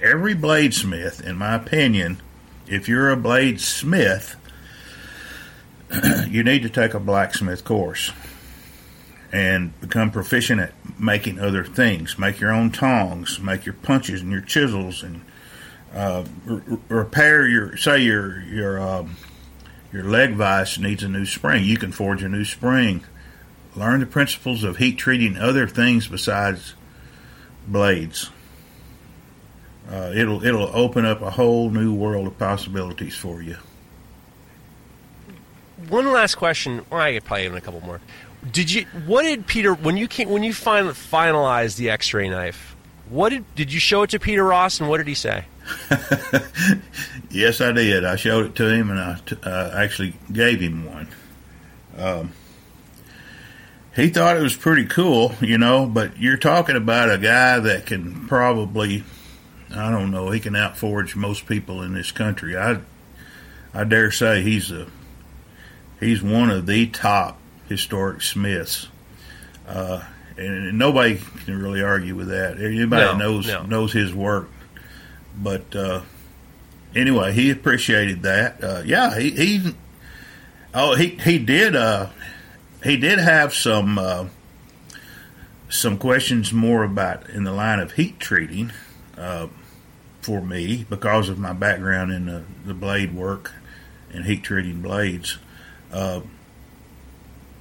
every 0.00 0.34
bladesmith, 0.34 1.22
in 1.22 1.36
my 1.36 1.54
opinion, 1.54 2.20
if 2.66 2.88
you're 2.88 3.10
a 3.10 3.16
bladesmith, 3.16 4.34
you 6.28 6.42
need 6.42 6.62
to 6.62 6.68
take 6.68 6.94
a 6.94 7.00
blacksmith 7.00 7.64
course 7.64 8.12
and 9.32 9.78
become 9.80 10.10
proficient 10.10 10.60
at 10.60 10.72
making 10.98 11.38
other 11.38 11.64
things. 11.64 12.18
Make 12.18 12.40
your 12.40 12.52
own 12.52 12.70
tongs, 12.70 13.40
make 13.40 13.66
your 13.66 13.74
punches 13.74 14.20
and 14.20 14.30
your 14.30 14.40
chisels, 14.40 15.02
and 15.02 15.22
uh, 15.94 16.24
r- 16.48 16.62
repair 16.88 17.46
your 17.46 17.76
say 17.76 17.98
your 18.00 18.40
your 18.42 18.80
um, 18.80 19.16
your 19.92 20.04
leg 20.04 20.34
vise 20.34 20.78
needs 20.78 21.02
a 21.02 21.08
new 21.08 21.26
spring. 21.26 21.64
You 21.64 21.76
can 21.76 21.92
forge 21.92 22.22
a 22.22 22.28
new 22.28 22.44
spring. 22.44 23.04
Learn 23.74 24.00
the 24.00 24.06
principles 24.06 24.64
of 24.64 24.78
heat 24.78 24.96
treating 24.96 25.36
other 25.36 25.66
things 25.66 26.08
besides 26.08 26.74
blades. 27.66 28.30
Uh, 29.90 30.12
it'll 30.14 30.44
it'll 30.44 30.74
open 30.74 31.04
up 31.04 31.22
a 31.22 31.30
whole 31.30 31.70
new 31.70 31.94
world 31.94 32.26
of 32.26 32.38
possibilities 32.38 33.14
for 33.14 33.42
you. 33.42 33.56
One 35.88 36.10
last 36.10 36.36
question. 36.36 36.84
Well, 36.90 37.00
I 37.00 37.18
probably 37.20 37.44
have 37.44 37.54
a 37.54 37.60
couple 37.60 37.80
more. 37.82 38.00
Did 38.52 38.70
you? 38.70 38.86
What 39.06 39.22
did 39.22 39.46
Peter 39.46 39.74
when 39.74 39.96
you 39.96 40.08
came 40.08 40.28
when 40.28 40.42
you 40.42 40.52
finally 40.52 40.94
finalized 40.94 41.76
the 41.76 41.90
X-ray 41.90 42.28
knife? 42.28 42.76
What 43.08 43.30
did 43.30 43.44
did 43.54 43.72
you 43.72 43.80
show 43.80 44.02
it 44.02 44.10
to 44.10 44.18
Peter 44.18 44.44
Ross 44.44 44.80
and 44.80 44.88
what 44.88 44.98
did 44.98 45.08
he 45.08 45.14
say? 45.14 45.44
yes, 47.30 47.60
I 47.60 47.72
did. 47.72 48.04
I 48.04 48.16
showed 48.16 48.46
it 48.46 48.54
to 48.56 48.68
him 48.68 48.90
and 48.90 49.00
I 49.00 49.20
uh, 49.42 49.72
actually 49.74 50.14
gave 50.32 50.60
him 50.60 50.84
one. 50.84 51.08
Um, 51.96 52.32
he 53.94 54.08
thought 54.10 54.36
it 54.36 54.42
was 54.42 54.56
pretty 54.56 54.84
cool, 54.84 55.34
you 55.40 55.58
know. 55.58 55.86
But 55.86 56.18
you're 56.18 56.36
talking 56.36 56.76
about 56.76 57.10
a 57.10 57.18
guy 57.18 57.58
that 57.58 57.86
can 57.86 58.28
probably, 58.28 59.04
I 59.74 59.90
don't 59.90 60.10
know, 60.10 60.30
he 60.30 60.40
can 60.40 60.52
outforge 60.52 61.16
most 61.16 61.46
people 61.46 61.82
in 61.82 61.94
this 61.94 62.12
country. 62.12 62.56
I, 62.56 62.80
I 63.72 63.84
dare 63.84 64.10
say 64.10 64.42
he's 64.42 64.70
a, 64.70 64.86
he's 65.98 66.22
one 66.22 66.50
of 66.50 66.66
the 66.66 66.86
top 66.88 67.38
historic 67.68 68.22
Smiths. 68.22 68.88
Uh, 69.66 70.02
and 70.36 70.78
nobody 70.78 71.18
can 71.44 71.60
really 71.60 71.82
argue 71.82 72.14
with 72.14 72.28
that. 72.28 72.58
Anybody 72.58 73.04
no, 73.04 73.16
knows 73.16 73.46
no. 73.46 73.62
knows 73.62 73.92
his 73.92 74.14
work. 74.14 74.48
But 75.36 75.74
uh, 75.74 76.02
anyway, 76.94 77.32
he 77.32 77.50
appreciated 77.50 78.22
that. 78.22 78.62
Uh, 78.62 78.82
yeah, 78.84 79.18
he, 79.18 79.30
he 79.30 79.74
oh 80.74 80.94
he 80.94 81.08
he 81.08 81.38
did 81.38 81.74
uh, 81.74 82.08
he 82.84 82.96
did 82.96 83.18
have 83.18 83.54
some 83.54 83.98
uh, 83.98 84.26
some 85.68 85.98
questions 85.98 86.52
more 86.52 86.84
about 86.84 87.28
in 87.30 87.44
the 87.44 87.52
line 87.52 87.80
of 87.80 87.92
heat 87.92 88.20
treating 88.20 88.72
uh, 89.16 89.48
for 90.20 90.40
me 90.40 90.86
because 90.88 91.28
of 91.28 91.38
my 91.38 91.52
background 91.52 92.12
in 92.12 92.26
the, 92.26 92.44
the 92.64 92.74
blade 92.74 93.14
work 93.14 93.52
and 94.12 94.24
heat 94.24 94.42
treating 94.42 94.82
blades. 94.82 95.38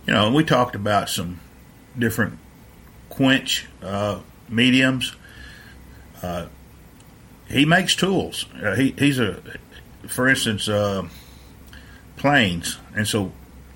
You 0.05 0.13
know, 0.13 0.31
we 0.31 0.43
talked 0.43 0.75
about 0.75 1.09
some 1.09 1.39
different 1.97 2.37
quench 3.09 3.67
uh, 3.81 4.19
mediums. 4.47 5.15
Uh, 6.21 6.47
he 7.47 7.65
makes 7.65 7.95
tools. 7.95 8.45
Uh, 8.61 8.75
he, 8.75 8.91
he's 8.97 9.19
a, 9.19 9.41
for 10.07 10.27
instance, 10.27 10.67
uh, 10.67 11.07
planes, 12.17 12.77
and 12.95 13.07
so 13.07 13.31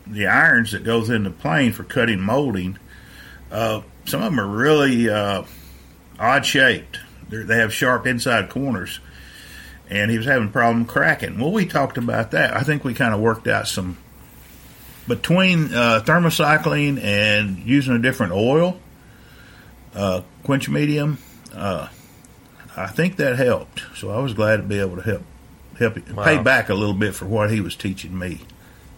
the 0.05 0.27
irons 0.27 0.71
that 0.71 0.83
goes 0.83 1.09
in 1.09 1.23
the 1.23 1.29
plane 1.29 1.71
for 1.71 1.83
cutting 1.83 2.19
molding. 2.19 2.77
Uh, 3.51 3.81
some 4.05 4.21
of 4.21 4.31
them 4.31 4.39
are 4.39 4.47
really 4.47 5.09
uh, 5.09 5.43
odd 6.19 6.45
shaped. 6.45 6.99
They're, 7.27 7.43
they 7.43 7.57
have 7.57 7.73
sharp 7.73 8.07
inside 8.07 8.49
corners, 8.49 8.99
and 9.89 10.09
he 10.09 10.17
was 10.17 10.25
having 10.25 10.49
a 10.49 10.51
problem 10.51 10.85
cracking. 10.85 11.39
Well, 11.39 11.51
we 11.51 11.65
talked 11.65 11.97
about 11.97 12.31
that. 12.31 12.55
I 12.55 12.61
think 12.61 12.83
we 12.83 12.93
kind 12.93 13.13
of 13.13 13.19
worked 13.19 13.47
out 13.47 13.67
some 13.67 13.97
between 15.09 15.73
uh, 15.73 16.01
thermocycling 16.05 17.03
and 17.03 17.57
using 17.57 17.93
a 17.95 17.99
different 17.99 18.31
oil, 18.31 18.79
uh, 19.93 20.21
quench 20.43 20.69
medium. 20.69 21.17
Uh, 21.53 21.89
I 22.77 22.87
think 22.87 23.17
that 23.17 23.35
helped. 23.35 23.83
So 23.95 24.11
I 24.11 24.19
was 24.19 24.33
glad 24.33 24.57
to 24.57 24.63
be 24.63 24.79
able 24.79 24.95
to 24.95 25.01
help 25.01 25.23
help 25.77 26.09
wow. 26.11 26.23
pay 26.23 26.41
back 26.41 26.69
a 26.69 26.73
little 26.73 26.93
bit 26.93 27.15
for 27.15 27.25
what 27.25 27.51
he 27.51 27.59
was 27.59 27.75
teaching 27.75 28.17
me. 28.17 28.41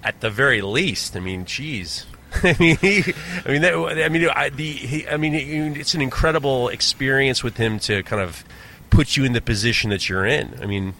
At 0.03 0.19
the 0.19 0.29
very 0.29 0.61
least, 0.61 1.15
I 1.15 1.19
mean, 1.19 1.45
geez. 1.45 2.05
I 2.43 2.55
mean, 2.59 2.77
he, 2.77 3.13
I 3.45 3.49
mean, 3.49 3.61
that, 3.61 4.03
I 4.03 4.09
mean, 4.09 4.29
I, 4.29 4.49
the, 4.49 4.71
he, 4.71 5.07
I 5.07 5.17
mean, 5.17 5.35
it's 5.35 5.93
an 5.93 6.01
incredible 6.01 6.69
experience 6.69 7.43
with 7.43 7.57
him 7.57 7.79
to 7.79 8.03
kind 8.03 8.21
of 8.21 8.43
put 8.89 9.15
you 9.15 9.25
in 9.25 9.33
the 9.33 9.41
position 9.41 9.91
that 9.91 10.09
you're 10.09 10.25
in. 10.25 10.57
I 10.61 10.65
mean, 10.65 10.93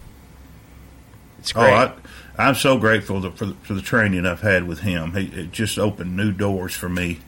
it's 1.39 1.51
great. 1.51 1.71
Oh, 1.71 1.75
I, 1.75 1.93
am 2.47 2.55
so 2.55 2.77
grateful 2.77 3.21
to, 3.21 3.31
for, 3.31 3.45
the, 3.45 3.53
for 3.55 3.73
the 3.73 3.81
training 3.81 4.25
I've 4.25 4.41
had 4.41 4.67
with 4.67 4.79
him. 4.79 5.13
He, 5.13 5.25
it 5.41 5.51
just 5.51 5.77
opened 5.77 6.15
new 6.15 6.31
doors 6.31 6.73
for 6.73 6.89
me. 6.89 7.19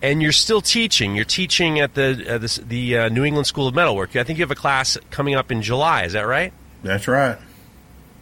And 0.00 0.22
you're 0.22 0.32
still 0.32 0.60
teaching. 0.60 1.16
You're 1.16 1.24
teaching 1.24 1.80
at 1.80 1.94
the 1.94 2.24
uh, 2.28 2.38
the, 2.38 2.62
the 2.64 2.98
uh, 2.98 3.08
New 3.08 3.24
England 3.24 3.48
School 3.48 3.66
of 3.66 3.74
Metalwork. 3.74 4.14
I 4.14 4.22
think 4.22 4.38
you 4.38 4.44
have 4.44 4.50
a 4.52 4.54
class 4.54 4.96
coming 5.10 5.34
up 5.34 5.50
in 5.50 5.60
July. 5.60 6.04
Is 6.04 6.12
that 6.12 6.22
right? 6.22 6.52
That's 6.84 7.08
right. 7.08 7.36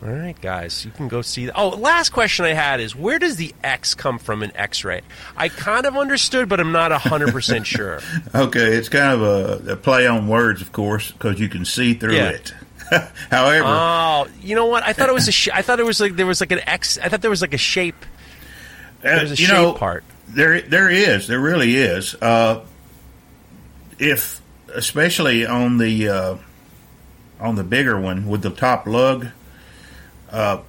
All 0.02 0.10
right, 0.10 0.38
guys, 0.42 0.84
you 0.84 0.90
can 0.90 1.08
go 1.08 1.22
see. 1.22 1.46
That. 1.46 1.54
Oh, 1.56 1.70
last 1.70 2.10
question 2.10 2.44
I 2.44 2.52
had 2.52 2.80
is 2.80 2.94
where 2.94 3.18
does 3.18 3.36
the 3.36 3.54
X 3.64 3.94
come 3.94 4.18
from 4.18 4.42
in 4.42 4.54
X-ray? 4.54 5.00
I 5.36 5.48
kind 5.48 5.86
of 5.86 5.96
understood, 5.96 6.50
but 6.50 6.60
I'm 6.60 6.72
not 6.72 6.92
hundred 6.92 7.32
percent 7.32 7.66
sure. 7.66 8.00
okay, 8.34 8.74
it's 8.74 8.90
kind 8.90 9.14
of 9.14 9.22
a, 9.66 9.72
a, 9.72 9.76
play 9.76 10.06
on 10.06 10.28
words, 10.28 10.60
of 10.60 10.70
course, 10.72 11.10
because 11.12 11.40
you 11.40 11.48
can 11.48 11.64
see 11.64 11.94
through 11.94 12.14
yeah. 12.14 12.28
it. 12.28 12.52
However, 13.30 13.64
oh, 13.66 14.28
you 14.40 14.54
know 14.54 14.66
what? 14.66 14.84
I 14.84 14.92
thought 14.92 15.08
it 15.08 15.14
was 15.14 15.28
a. 15.28 15.32
Sh- 15.32 15.48
I 15.52 15.62
thought 15.62 15.80
it 15.80 15.86
was 15.86 16.00
like 16.00 16.16
there 16.16 16.26
was 16.26 16.40
like 16.40 16.52
an 16.52 16.60
X. 16.66 16.98
I 16.98 17.08
thought 17.08 17.20
there 17.20 17.30
was 17.30 17.42
like 17.42 17.54
a 17.54 17.58
shape. 17.58 18.06
There 19.02 19.20
was 19.20 19.32
a 19.32 19.36
you 19.36 19.46
shape 19.46 19.56
know, 19.56 19.72
part. 19.72 20.04
There, 20.28 20.60
there 20.60 20.90
is. 20.90 21.26
There 21.28 21.40
really 21.40 21.76
is. 21.76 22.14
Uh, 22.14 22.64
if, 23.98 24.40
especially 24.74 25.46
on 25.46 25.78
the 25.78 26.08
uh, 26.08 26.36
on 27.40 27.54
the 27.56 27.64
bigger 27.64 28.00
one 28.00 28.26
with 28.26 28.42
the 28.42 28.50
top 28.50 28.86
lug 28.86 29.28
uh, 30.30 30.62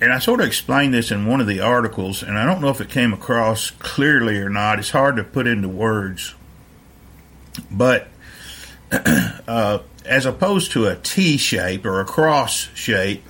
and 0.00 0.12
I 0.12 0.18
sort 0.18 0.40
of 0.40 0.46
explained 0.46 0.94
this 0.94 1.10
in 1.10 1.26
one 1.26 1.40
of 1.40 1.46
the 1.46 1.60
articles, 1.60 2.22
and 2.22 2.38
I 2.38 2.44
don't 2.44 2.60
know 2.60 2.68
if 2.68 2.80
it 2.80 2.88
came 2.88 3.12
across 3.12 3.70
clearly 3.70 4.38
or 4.38 4.48
not. 4.48 4.78
It's 4.78 4.90
hard 4.90 5.16
to 5.16 5.24
put 5.24 5.46
into 5.46 5.68
words. 5.68 6.34
But 7.70 8.08
uh, 8.92 9.80
as 10.08 10.26
opposed 10.26 10.72
to 10.72 10.86
a 10.86 10.96
T 10.96 11.36
shape 11.36 11.84
or 11.86 12.00
a 12.00 12.04
cross 12.04 12.68
shape, 12.74 13.24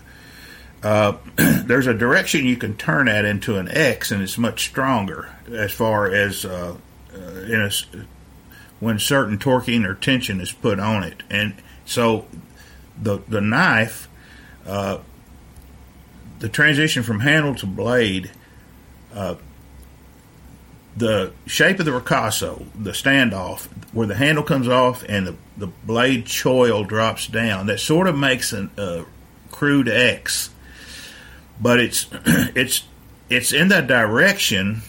uh, 0.83 1.17
there's 1.37 1.87
a 1.87 1.95
direction 1.95 2.47
you 2.47 2.57
can 2.57 2.77
turn 2.77 3.07
that 3.07 3.25
into 3.25 3.59
an 3.59 3.69
X, 3.71 4.11
and 4.11 4.23
it's 4.23 4.39
much 4.39 4.65
stronger 4.69 5.29
as 5.53 5.73
far 5.73 6.13
as 6.13 6.45
uh, 6.45 6.77
uh 7.15 7.19
in 7.19 7.61
a, 7.61 7.71
when 8.81 8.99
certain 8.99 9.39
torquing 9.39 9.85
or 9.85 9.95
tension 9.95 10.41
is 10.41 10.53
put 10.53 10.79
on 10.79 11.03
it. 11.03 11.23
And 11.29 11.55
so 11.85 12.27
the 13.01 13.19
the 13.29 13.41
knife 13.41 14.09
uh, 14.69 14.99
the 16.39 16.49
transition 16.49 17.03
from 17.03 17.21
handle 17.21 17.55
to 17.57 17.67
blade, 17.67 18.31
uh, 19.13 19.37
the 20.99 21.33
shape 21.47 21.79
of 21.79 21.85
the 21.85 21.93
ricasso, 21.93 22.65
the 22.75 22.91
standoff, 22.91 23.69
where 23.93 24.07
the 24.07 24.15
handle 24.15 24.45
comes 24.45 24.69
off 24.69 25.05
and 25.09 25.27
the, 25.27 25.37
the 25.57 25.67
blade 25.67 26.27
choil 26.27 26.87
drops 26.87 27.27
down, 27.27 27.67
that 27.67 27.81
sort 27.81 28.09
of 28.09 28.17
makes 28.17 28.53
a 28.53 28.69
uh, 28.77 29.05
crude 29.51 29.89
X. 29.89 30.51
But 31.61 31.81
it's 31.81 32.07
it's 32.55 32.85
it's 33.29 33.53
in 33.53 33.69
that 33.69 33.87
direction 33.87 34.83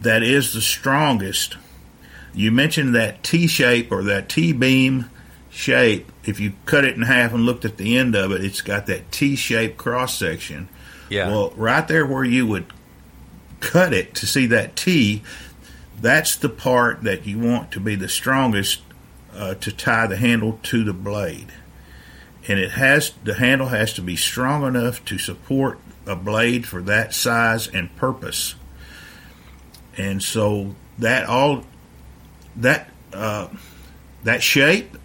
that 0.00 0.22
is 0.22 0.52
the 0.52 0.60
strongest. 0.60 1.56
You 2.34 2.50
mentioned 2.50 2.94
that 2.94 3.22
T 3.22 3.46
shape 3.46 3.92
or 3.92 4.02
that 4.04 4.28
T 4.28 4.52
beam 4.52 5.10
shape, 5.54 6.10
if 6.24 6.40
you 6.40 6.52
cut 6.66 6.84
it 6.84 6.96
in 6.96 7.02
half 7.02 7.32
and 7.32 7.44
looked 7.44 7.64
at 7.64 7.76
the 7.76 7.96
end 7.96 8.14
of 8.14 8.32
it, 8.32 8.44
it's 8.44 8.60
got 8.60 8.86
that 8.86 9.12
T-shaped 9.12 9.78
cross 9.78 10.18
section. 10.18 10.68
Yeah. 11.08 11.28
Well, 11.28 11.52
right 11.56 11.86
there 11.86 12.04
where 12.04 12.24
you 12.24 12.46
would 12.46 12.66
cut 13.64 13.92
it 13.92 14.14
to 14.16 14.26
see 14.26 14.46
that 14.46 14.76
T, 14.76 15.22
that's 16.00 16.36
the 16.36 16.48
part 16.48 17.02
that 17.02 17.26
you 17.26 17.38
want 17.38 17.72
to 17.72 17.80
be 17.80 17.94
the 17.94 18.08
strongest 18.08 18.82
uh, 19.34 19.54
to 19.54 19.72
tie 19.72 20.06
the 20.06 20.16
handle 20.16 20.60
to 20.64 20.84
the 20.84 20.92
blade. 20.92 21.52
And 22.46 22.58
it 22.58 22.72
has 22.72 23.12
the 23.24 23.34
handle 23.34 23.68
has 23.68 23.94
to 23.94 24.02
be 24.02 24.16
strong 24.16 24.64
enough 24.64 25.04
to 25.06 25.18
support 25.18 25.78
a 26.06 26.14
blade 26.14 26.66
for 26.66 26.82
that 26.82 27.14
size 27.14 27.66
and 27.68 27.94
purpose. 27.96 28.54
And 29.96 30.22
so 30.22 30.74
that 30.98 31.26
all 31.26 31.64
that 32.56 32.90
uh, 33.14 33.48
that 34.24 34.42
shape 34.42 34.96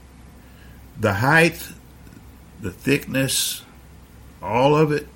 the 0.99 1.14
height, 1.14 1.65
the 2.60 2.72
thickness, 2.72 3.64
all 4.41 4.76
of 4.76 4.91
it 4.91 5.07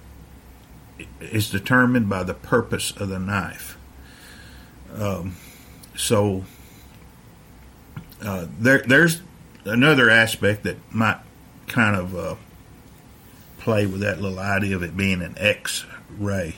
is 1.32 1.50
determined 1.50 2.10
by 2.10 2.24
the 2.24 2.34
purpose 2.34 2.92
of 2.92 3.10
the 3.10 3.20
knife. 3.20 3.78
Um, 4.96 5.36
so 5.96 6.44
uh, 8.22 8.48
there, 8.60 8.80
there's 8.80 9.22
another 9.66 10.10
aspect 10.10 10.64
that 10.64 10.78
might 10.94 11.20
kind 11.68 11.96
of 11.96 12.16
uh, 12.16 12.36
play 13.60 13.86
with 13.86 14.02
that 14.02 14.22
little 14.22 14.40
idea 14.40 14.76
of 14.76 14.84
it 14.84 14.96
being 14.96 15.22
an 15.22 15.36
X-ray. 15.38 16.56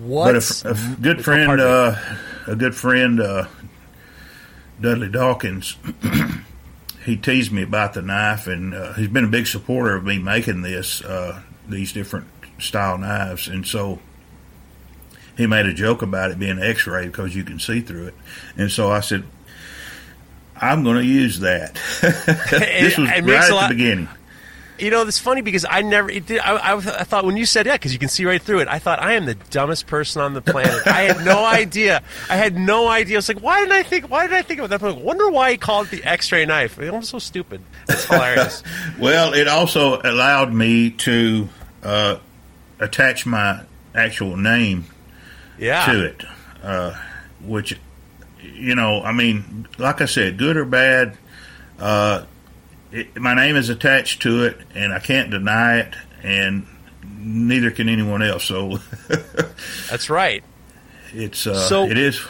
What? 0.00 0.32
But 0.32 0.64
a, 0.64 0.70
a 0.70 0.96
good 1.00 1.24
friend, 1.24 1.60
uh, 1.60 1.96
a 2.46 2.56
good 2.56 2.74
friend, 2.74 3.20
uh, 3.20 3.46
Dudley 4.80 5.08
Dawkins. 5.08 5.76
he 7.04 7.16
teased 7.16 7.52
me 7.52 7.62
about 7.62 7.94
the 7.94 8.02
knife, 8.02 8.48
and 8.48 8.74
uh, 8.74 8.92
he's 8.94 9.08
been 9.08 9.24
a 9.24 9.28
big 9.28 9.46
supporter 9.46 9.94
of 9.94 10.04
me 10.04 10.18
making 10.18 10.62
this 10.62 11.02
uh, 11.02 11.40
these 11.68 11.92
different 11.92 12.26
style 12.58 12.98
knives, 12.98 13.48
and 13.48 13.66
so 13.66 13.98
he 15.36 15.46
made 15.46 15.66
a 15.66 15.74
joke 15.74 16.02
about 16.02 16.30
it 16.30 16.38
being 16.38 16.58
X-ray 16.58 17.06
because 17.06 17.34
you 17.34 17.44
can 17.44 17.58
see 17.58 17.80
through 17.80 18.08
it, 18.08 18.14
and 18.56 18.70
so 18.70 18.90
I 18.90 19.00
said. 19.00 19.24
I'm 20.58 20.84
going 20.84 20.96
to 20.96 21.04
use 21.04 21.40
that. 21.40 21.74
this 22.00 22.96
was 22.96 23.10
right 23.10 23.22
at 23.22 23.68
the 23.68 23.74
beginning. 23.74 24.08
You 24.78 24.90
know, 24.90 25.02
it's 25.02 25.18
funny 25.18 25.40
because 25.40 25.64
I 25.68 25.80
never. 25.82 26.10
Did, 26.10 26.38
I, 26.38 26.56
I, 26.56 26.76
I, 26.76 26.80
thought 27.04 27.24
when 27.24 27.36
you 27.36 27.46
said 27.46 27.66
yeah, 27.66 27.74
because 27.74 27.92
you 27.94 27.98
can 27.98 28.10
see 28.10 28.26
right 28.26 28.42
through 28.42 28.60
it. 28.60 28.68
I 28.68 28.78
thought 28.78 29.00
I 29.00 29.14
am 29.14 29.24
the 29.24 29.34
dumbest 29.34 29.86
person 29.86 30.20
on 30.20 30.34
the 30.34 30.42
planet. 30.42 30.86
I 30.86 31.02
had 31.02 31.24
no 31.24 31.44
idea. 31.46 32.02
I 32.28 32.36
had 32.36 32.56
no 32.56 32.88
idea. 32.88 33.16
I 33.16 33.18
was 33.18 33.28
like, 33.28 33.40
why 33.40 33.60
didn't 33.60 33.72
I 33.72 33.82
think? 33.82 34.10
Why 34.10 34.26
did 34.26 34.36
I 34.36 34.42
think 34.42 34.60
of 34.60 34.68
that? 34.70 34.82
I 34.82 34.90
wonder 34.90 35.30
why 35.30 35.52
he 35.52 35.56
called 35.56 35.86
it 35.86 36.02
the 36.02 36.04
X-ray 36.04 36.44
knife. 36.44 36.78
I'm 36.78 37.02
so 37.02 37.18
stupid. 37.18 37.62
It's 37.88 38.04
hilarious. 38.04 38.62
well, 38.98 39.32
it 39.32 39.48
also 39.48 40.00
allowed 40.02 40.52
me 40.52 40.90
to 40.90 41.48
uh, 41.82 42.18
attach 42.78 43.26
my 43.26 43.62
actual 43.94 44.36
name 44.36 44.86
yeah. 45.58 45.86
to 45.86 46.04
it, 46.04 46.24
uh, 46.62 46.94
which 47.42 47.78
you 48.42 48.74
know, 48.74 49.02
I 49.02 49.12
mean, 49.12 49.68
like 49.78 50.00
I 50.00 50.06
said, 50.06 50.38
good 50.38 50.56
or 50.56 50.64
bad. 50.64 51.16
Uh, 51.78 52.24
it, 52.92 53.16
my 53.16 53.34
name 53.34 53.56
is 53.56 53.68
attached 53.68 54.22
to 54.22 54.44
it, 54.44 54.58
and 54.74 54.92
I 54.92 54.98
can't 54.98 55.30
deny 55.30 55.78
it, 55.78 55.94
and 56.22 56.66
neither 57.18 57.70
can 57.70 57.88
anyone 57.88 58.22
else. 58.22 58.44
So 58.44 58.78
that's 59.90 60.08
right. 60.08 60.42
It's 61.12 61.46
uh, 61.46 61.66
so 61.66 61.84
it 61.84 61.98
is. 61.98 62.24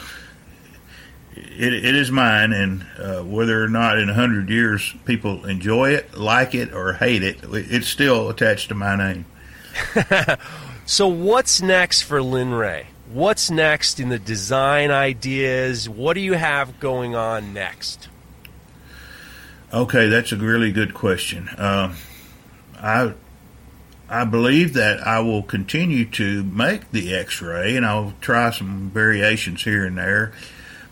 It, 1.34 1.72
it 1.72 1.94
is 1.94 2.10
mine, 2.10 2.52
and 2.52 2.86
uh, 2.98 3.22
whether 3.22 3.62
or 3.62 3.68
not 3.68 3.98
in 3.98 4.08
a 4.08 4.14
hundred 4.14 4.48
years 4.48 4.94
people 5.04 5.44
enjoy 5.44 5.90
it, 5.90 6.16
like 6.16 6.54
it, 6.54 6.72
or 6.72 6.94
hate 6.94 7.22
it, 7.22 7.40
it's 7.42 7.88
still 7.88 8.30
attached 8.30 8.68
to 8.68 8.74
my 8.74 8.96
name. 8.96 9.26
so, 10.86 11.08
what's 11.08 11.60
next 11.62 12.02
for 12.02 12.22
Lin 12.22 12.52
Rhea? 12.52 12.86
What's 13.12 13.50
next 13.50 14.00
in 14.00 14.08
the 14.08 14.18
design 14.18 14.90
ideas? 14.90 15.88
What 15.88 16.14
do 16.14 16.20
you 16.20 16.34
have 16.34 16.80
going 16.80 17.14
on 17.14 17.52
next? 17.52 18.08
Okay, 19.72 20.08
that's 20.08 20.32
a 20.32 20.36
really 20.36 20.72
good 20.72 20.94
question. 20.94 21.48
Uh, 21.48 21.94
I 22.78 23.14
I 24.08 24.24
believe 24.24 24.74
that 24.74 25.04
I 25.04 25.20
will 25.20 25.42
continue 25.42 26.04
to 26.12 26.44
make 26.44 26.90
the 26.92 27.14
X-ray, 27.14 27.76
and 27.76 27.84
I'll 27.84 28.14
try 28.20 28.50
some 28.50 28.90
variations 28.90 29.64
here 29.64 29.84
and 29.84 29.98
there. 29.98 30.32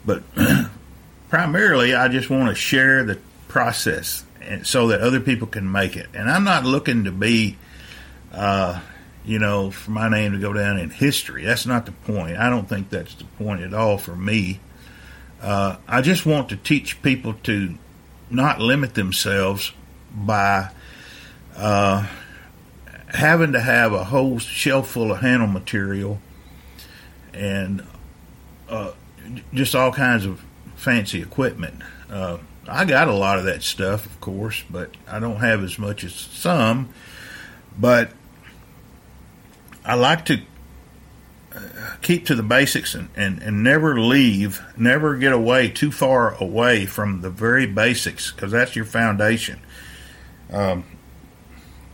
But 0.04 0.24
primarily, 1.28 1.94
I 1.94 2.08
just 2.08 2.28
want 2.28 2.48
to 2.48 2.54
share 2.54 3.04
the 3.04 3.18
process 3.46 4.24
so 4.64 4.88
that 4.88 5.00
other 5.00 5.20
people 5.20 5.46
can 5.46 5.70
make 5.70 5.96
it. 5.96 6.08
And 6.12 6.28
I'm 6.28 6.44
not 6.44 6.64
looking 6.64 7.04
to 7.04 7.12
be, 7.12 7.56
uh, 8.34 8.80
you 9.24 9.38
know, 9.38 9.70
for 9.70 9.90
my 9.90 10.08
name 10.08 10.32
to 10.32 10.38
go 10.38 10.52
down 10.52 10.78
in 10.78 10.90
history. 10.90 11.44
That's 11.44 11.66
not 11.66 11.86
the 11.86 11.92
point. 11.92 12.36
I 12.36 12.50
don't 12.50 12.68
think 12.68 12.90
that's 12.90 13.14
the 13.14 13.24
point 13.24 13.62
at 13.62 13.72
all 13.72 13.96
for 13.98 14.14
me. 14.14 14.60
Uh, 15.40 15.76
I 15.88 16.02
just 16.02 16.26
want 16.26 16.48
to 16.50 16.56
teach 16.56 17.02
people 17.02 17.34
to 17.44 17.74
not 18.30 18.60
limit 18.60 18.94
themselves 18.94 19.72
by 20.14 20.70
uh, 21.56 22.06
having 23.08 23.52
to 23.52 23.60
have 23.60 23.92
a 23.92 24.04
whole 24.04 24.38
shelf 24.38 24.90
full 24.90 25.12
of 25.12 25.20
handle 25.20 25.48
material 25.48 26.18
and 27.32 27.86
uh, 28.68 28.92
just 29.52 29.74
all 29.74 29.92
kinds 29.92 30.24
of 30.26 30.42
fancy 30.76 31.22
equipment. 31.22 31.82
Uh, 32.10 32.38
I 32.68 32.84
got 32.84 33.08
a 33.08 33.14
lot 33.14 33.38
of 33.38 33.44
that 33.44 33.62
stuff, 33.62 34.06
of 34.06 34.20
course, 34.20 34.62
but 34.70 34.90
I 35.06 35.18
don't 35.18 35.36
have 35.36 35.62
as 35.62 35.78
much 35.78 36.04
as 36.04 36.14
some. 36.14 36.88
But 37.78 38.10
I 39.84 39.94
like 39.94 40.24
to 40.26 40.40
uh, 41.54 41.60
keep 42.00 42.26
to 42.26 42.34
the 42.34 42.42
basics 42.42 42.94
and, 42.94 43.08
and, 43.16 43.42
and 43.42 43.62
never 43.62 44.00
leave, 44.00 44.62
never 44.76 45.16
get 45.16 45.32
away 45.32 45.68
too 45.68 45.92
far 45.92 46.34
away 46.42 46.86
from 46.86 47.20
the 47.20 47.30
very 47.30 47.66
basics 47.66 48.32
because 48.32 48.52
that's 48.52 48.74
your 48.74 48.86
foundation. 48.86 49.60
Um, 50.50 50.84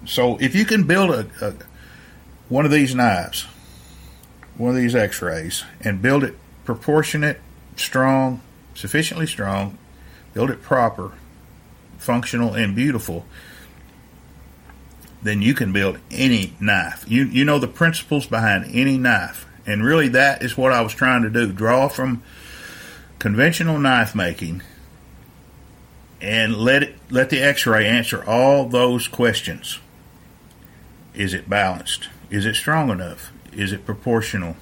so 0.06 0.38
if 0.38 0.54
you 0.54 0.64
can 0.64 0.84
build 0.84 1.10
a, 1.10 1.26
a 1.40 1.54
one 2.48 2.64
of 2.64 2.70
these 2.70 2.94
knives, 2.94 3.46
one 4.56 4.70
of 4.70 4.76
these 4.76 4.94
X-rays, 4.94 5.64
and 5.80 6.02
build 6.02 6.24
it 6.24 6.36
proportionate, 6.64 7.40
strong, 7.76 8.40
sufficiently 8.74 9.26
strong, 9.26 9.78
build 10.34 10.50
it 10.50 10.62
proper, 10.62 11.12
functional, 11.98 12.54
and 12.54 12.74
beautiful, 12.74 13.24
then 15.22 15.42
you 15.42 15.54
can 15.54 15.72
build 15.72 15.98
any 16.10 16.54
knife. 16.60 17.04
You 17.08 17.24
you 17.24 17.44
know 17.44 17.58
the 17.58 17.68
principles 17.68 18.26
behind 18.26 18.70
any 18.74 18.98
knife, 18.98 19.46
and 19.66 19.84
really 19.84 20.08
that 20.08 20.42
is 20.42 20.56
what 20.56 20.72
I 20.72 20.80
was 20.80 20.94
trying 20.94 21.22
to 21.22 21.30
do: 21.30 21.52
draw 21.52 21.88
from 21.88 22.22
conventional 23.18 23.78
knife 23.78 24.14
making 24.14 24.62
and 26.20 26.56
let 26.56 26.82
it 26.82 26.96
let 27.10 27.30
the 27.30 27.40
X-ray 27.40 27.86
answer 27.86 28.24
all 28.24 28.66
those 28.66 29.08
questions. 29.08 29.78
Is 31.14 31.34
it 31.34 31.48
balanced? 31.48 32.08
Is 32.30 32.46
it 32.46 32.54
strong 32.54 32.90
enough? 32.90 33.32
Is 33.52 33.72
it 33.72 33.84
proportional? 33.84 34.56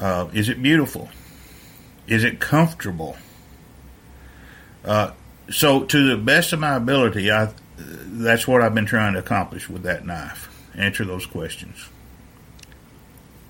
Uh, 0.00 0.28
is 0.32 0.48
it 0.48 0.62
beautiful? 0.62 1.10
Is 2.06 2.24
it 2.24 2.40
comfortable? 2.40 3.16
Uh, 4.84 5.12
so, 5.50 5.84
to 5.84 6.08
the 6.08 6.16
best 6.16 6.52
of 6.52 6.60
my 6.60 6.76
ability, 6.76 7.30
I 7.30 7.52
that's 7.84 8.46
what 8.46 8.62
I've 8.62 8.74
been 8.74 8.86
trying 8.86 9.14
to 9.14 9.18
accomplish 9.18 9.68
with 9.68 9.82
that 9.82 10.06
knife. 10.06 10.48
Answer 10.74 11.04
those 11.04 11.26
questions. 11.26 11.88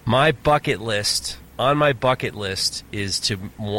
My 0.05 0.33
bucket 0.33 0.81
list 0.81 1.39
on 1.59 1.79
my 1.79 1.93
bucket 1.93 2.35
list 2.35 2.83
is 2.93 3.21
to 3.21 3.39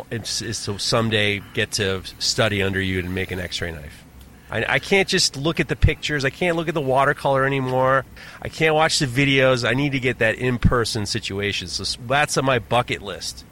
is 0.09 0.65
to 0.65 0.77
someday 0.77 1.41
get 1.53 1.71
to 1.73 2.01
study 2.19 2.61
under 2.63 2.79
you 2.79 2.99
and 2.99 3.13
make 3.13 3.31
an 3.31 3.39
X-ray 3.39 3.71
knife. 3.71 4.03
I, 4.49 4.75
I, 4.75 4.79
can't 4.79 5.07
just 5.07 5.35
look 5.35 5.59
at 5.59 5.67
the 5.67 5.75
pictures. 5.75 6.23
I 6.23 6.29
can't 6.29 6.55
look 6.55 6.67
at 6.67 6.75
the 6.75 6.81
watercolor 6.81 7.45
anymore. 7.45 8.05
I 8.41 8.49
can't 8.49 8.75
watch 8.75 8.99
the 8.99 9.07
videos. 9.07 9.67
I 9.67 9.73
need 9.73 9.93
to 9.93 9.99
get 9.99 10.19
that 10.19 10.35
in-person 10.35 11.07
situation. 11.07 11.67
So 11.67 11.99
that's 12.05 12.37
on 12.37 12.45
my 12.45 12.59
bucket 12.59 13.01
list. 13.01 13.45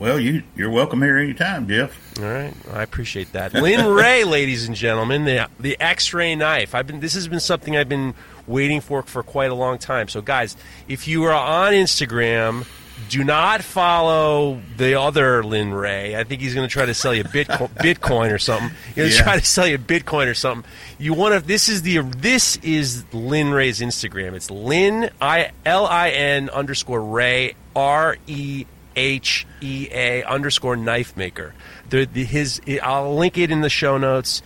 Well, 0.00 0.18
you 0.18 0.44
you're 0.56 0.70
welcome 0.70 1.02
here 1.02 1.18
anytime, 1.18 1.68
Jeff. 1.68 2.18
All 2.18 2.24
right, 2.24 2.54
I 2.72 2.82
appreciate 2.82 3.32
that. 3.32 3.52
Lin 3.62 3.84
Rhea, 3.84 4.24
ladies 4.24 4.66
and 4.66 4.74
gentlemen, 4.74 5.26
the 5.26 5.46
the 5.60 5.78
X-ray 5.78 6.34
knife. 6.36 6.74
I've 6.74 6.86
been 6.86 7.00
this 7.00 7.12
has 7.12 7.28
been 7.28 7.38
something 7.38 7.76
I've 7.76 7.90
been 7.90 8.14
waiting 8.46 8.80
for 8.80 9.02
for 9.02 9.22
quite 9.22 9.50
a 9.50 9.54
long 9.54 9.76
time. 9.76 10.08
So, 10.08 10.22
guys, 10.22 10.56
if 10.88 11.06
you 11.06 11.24
are 11.24 11.34
on 11.34 11.74
Instagram, 11.74 12.66
do 13.10 13.22
not 13.24 13.62
follow 13.62 14.62
the 14.78 14.98
other 14.98 15.44
Lin 15.44 15.74
Rhea. 15.74 16.18
I 16.18 16.24
think 16.24 16.40
he's 16.40 16.54
going 16.54 16.66
to 16.66 16.72
try 16.72 16.86
to 16.86 16.94
sell 16.94 17.14
you 17.14 17.24
Bitcoin, 17.24 17.68
Bitcoin 17.74 18.32
or 18.32 18.38
something. 18.38 18.70
He's 18.86 18.94
going 18.94 19.10
to 19.10 19.14
yeah. 19.16 19.22
try 19.22 19.38
to 19.38 19.44
sell 19.44 19.66
you 19.66 19.76
Bitcoin 19.76 20.28
or 20.28 20.34
something. 20.34 20.70
You 20.98 21.12
want 21.12 21.34
to? 21.34 21.46
This 21.46 21.68
is 21.68 21.82
the 21.82 21.98
this 21.98 22.56
is 22.62 23.04
Lin 23.12 23.50
Rhea's 23.50 23.80
Instagram. 23.80 24.32
It's 24.32 24.50
Lin 24.50 25.10
I 25.20 25.50
L 25.66 25.84
I 25.84 26.08
N 26.08 26.48
underscore 26.48 27.02
Rhea 27.02 27.52
R 27.76 28.16
E 28.26 28.64
H 28.96 29.46
E 29.60 29.88
A 29.92 30.22
underscore 30.24 30.76
knife 30.76 31.16
maker. 31.16 31.54
The, 31.88 32.04
the, 32.06 32.24
his, 32.24 32.60
I'll 32.82 33.16
link 33.16 33.38
it 33.38 33.50
in 33.50 33.60
the 33.60 33.70
show 33.70 33.98
notes. 33.98 34.42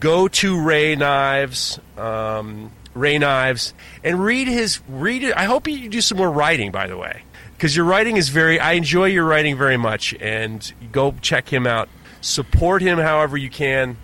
Go 0.00 0.28
to 0.28 0.60
Rhea 0.60 0.94
Knives, 0.94 1.80
um, 1.96 2.70
Rhea 2.94 3.18
Knives, 3.18 3.74
and 4.04 4.22
read 4.22 4.46
his 4.46 4.80
read 4.88 5.24
it. 5.24 5.36
I 5.36 5.44
hope 5.44 5.66
you 5.66 5.88
do 5.88 6.00
some 6.00 6.18
more 6.18 6.30
writing, 6.30 6.70
by 6.70 6.86
the 6.86 6.96
way, 6.96 7.22
because 7.54 7.74
your 7.74 7.84
writing 7.84 8.16
is 8.16 8.28
very. 8.28 8.60
I 8.60 8.74
enjoy 8.74 9.06
your 9.06 9.24
writing 9.24 9.56
very 9.56 9.76
much, 9.76 10.14
and 10.20 10.72
go 10.92 11.14
check 11.20 11.48
him 11.52 11.66
out. 11.66 11.88
Support 12.20 12.82
him 12.82 12.98
however 12.98 13.36
you 13.36 13.50
can. 13.50 13.96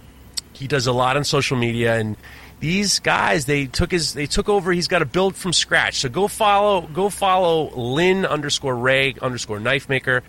He 0.53 0.67
does 0.67 0.87
a 0.89 0.93
lot 0.93 1.17
on 1.17 1.25
social 1.25 1.57
media, 1.57 1.95
and 1.95 2.17
these 2.65 2.99
guys 2.99 3.45
they 3.45 3.67
took 3.67 3.91
his 3.91 4.15
they 4.15 4.25
took 4.25 4.49
over 4.49 4.73
he's 4.73 4.89
got 4.89 5.01
to 5.01 5.05
build 5.05 5.37
from 5.37 5.53
scratch. 5.53 5.97
So 5.97 6.09
go 6.09 6.29
follow 6.29 6.81
go 6.81 7.11
follow 7.11 7.69
lin 7.75 8.25
underscore 8.25 8.75
rhea 8.75 9.13
underscore 9.21 9.61
knife 9.61 9.91
maker. 9.91 10.23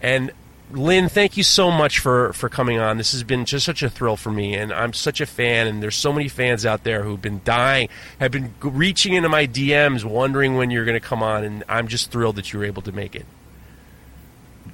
And 0.00 0.30
lin 0.70 1.08
thank 1.08 1.36
you 1.36 1.42
so 1.42 1.72
much 1.72 1.98
for 1.98 2.32
for 2.34 2.48
coming 2.48 2.78
on. 2.78 2.98
This 2.98 3.10
has 3.10 3.24
been 3.24 3.44
just 3.46 3.66
such 3.66 3.82
a 3.82 3.90
thrill 3.90 4.16
for 4.16 4.30
me 4.30 4.54
and 4.54 4.72
i'm 4.72 4.92
such 4.92 5.20
a 5.20 5.26
fan 5.26 5.66
and 5.66 5.82
there's 5.82 5.96
so 5.96 6.12
many 6.12 6.28
fans 6.28 6.64
out 6.64 6.84
there 6.84 7.02
who've 7.02 7.20
been 7.20 7.40
dying 7.44 7.88
have 8.20 8.30
been 8.30 8.54
reaching 8.60 9.14
into 9.14 9.28
my 9.28 9.46
dms 9.46 10.04
wondering 10.04 10.54
when 10.54 10.70
you're 10.70 10.84
going 10.84 10.98
to 10.98 11.06
come 11.06 11.22
on 11.22 11.42
and 11.42 11.64
i'm 11.68 11.88
just 11.88 12.12
thrilled 12.12 12.36
that 12.36 12.52
you 12.52 12.60
were 12.60 12.64
able 12.64 12.82
to 12.82 12.92
make 12.92 13.16
it. 13.16 13.26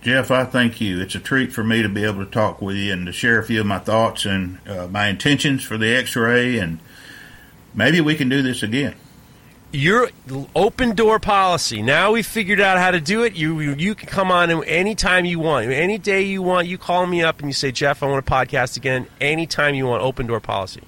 Jeff, 0.02 0.30
I 0.30 0.44
thank 0.44 0.80
you. 0.80 1.01
It's 1.01 1.14
a 1.14 1.20
treat 1.20 1.52
for 1.52 1.64
me 1.64 1.82
to 1.82 1.89
be 1.89 2.05
able 2.05 2.24
to 2.24 2.30
talk 2.30 2.62
with 2.62 2.76
you 2.76 2.93
and 2.93 3.06
to 3.06 3.12
share 3.12 3.40
a 3.40 3.43
few 3.43 3.60
of 3.60 3.66
my 3.66 3.78
thoughts 3.78 4.26
and 4.26 4.59
uh, 4.68 4.86
my 4.86 5.09
intentions 5.09 5.64
for 5.64 5.76
the 5.76 5.97
X-ray 5.97 6.59
and 6.59 6.78
maybe 7.78 8.00
we 8.00 8.14
can 8.14 8.28
do 8.28 8.42
this 8.42 8.62
again. 8.62 8.94
Your 9.70 10.10
open 10.55 10.94
door 10.94 11.18
policy. 11.18 11.82
Now 11.82 12.12
we 12.12 12.22
figured 12.22 12.60
out 12.60 12.78
how 12.78 12.90
to 12.90 13.00
do 13.00 13.22
it. 13.22 13.34
You, 13.34 13.60
you 13.60 13.94
can 13.94 14.09
come 14.09 14.30
on 14.30 14.50
anytime 14.64 15.24
you 15.24 15.38
want, 15.38 15.70
any 15.70 15.98
day 15.98 16.22
you 16.22 16.42
want. 16.42 16.66
You 16.68 16.78
call 16.78 17.06
me 17.06 17.22
up 17.22 17.40
and 17.40 17.48
you 17.48 17.52
say, 17.52 17.70
Jeff, 17.70 18.02
I 18.02 18.06
want 18.06 18.26
a 18.26 18.30
podcast 18.30 18.76
again. 18.76 19.06
Anytime 19.20 19.74
you 19.74 19.86
want. 19.86 20.02
Open 20.02 20.26
door 20.26 20.40
policy. 20.40 20.82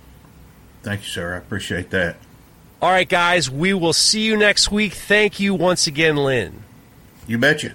Thank 0.83 1.03
you, 1.03 1.09
sir. 1.09 1.35
I 1.35 1.37
appreciate 1.39 1.91
that. 1.91 2.17
All 2.81 2.91
right, 2.91 3.09
guys. 3.09 3.51
We 3.51 3.75
will 3.75 3.93
see 3.93 4.23
you 4.23 4.37
next 4.37 4.73
week. 4.73 4.95
Thank 4.95 5.39
you 5.39 5.55
once 5.55 5.87
again, 5.87 6.17
Lin. 6.17 6.63
You 7.27 7.37
betcha. 7.37 7.75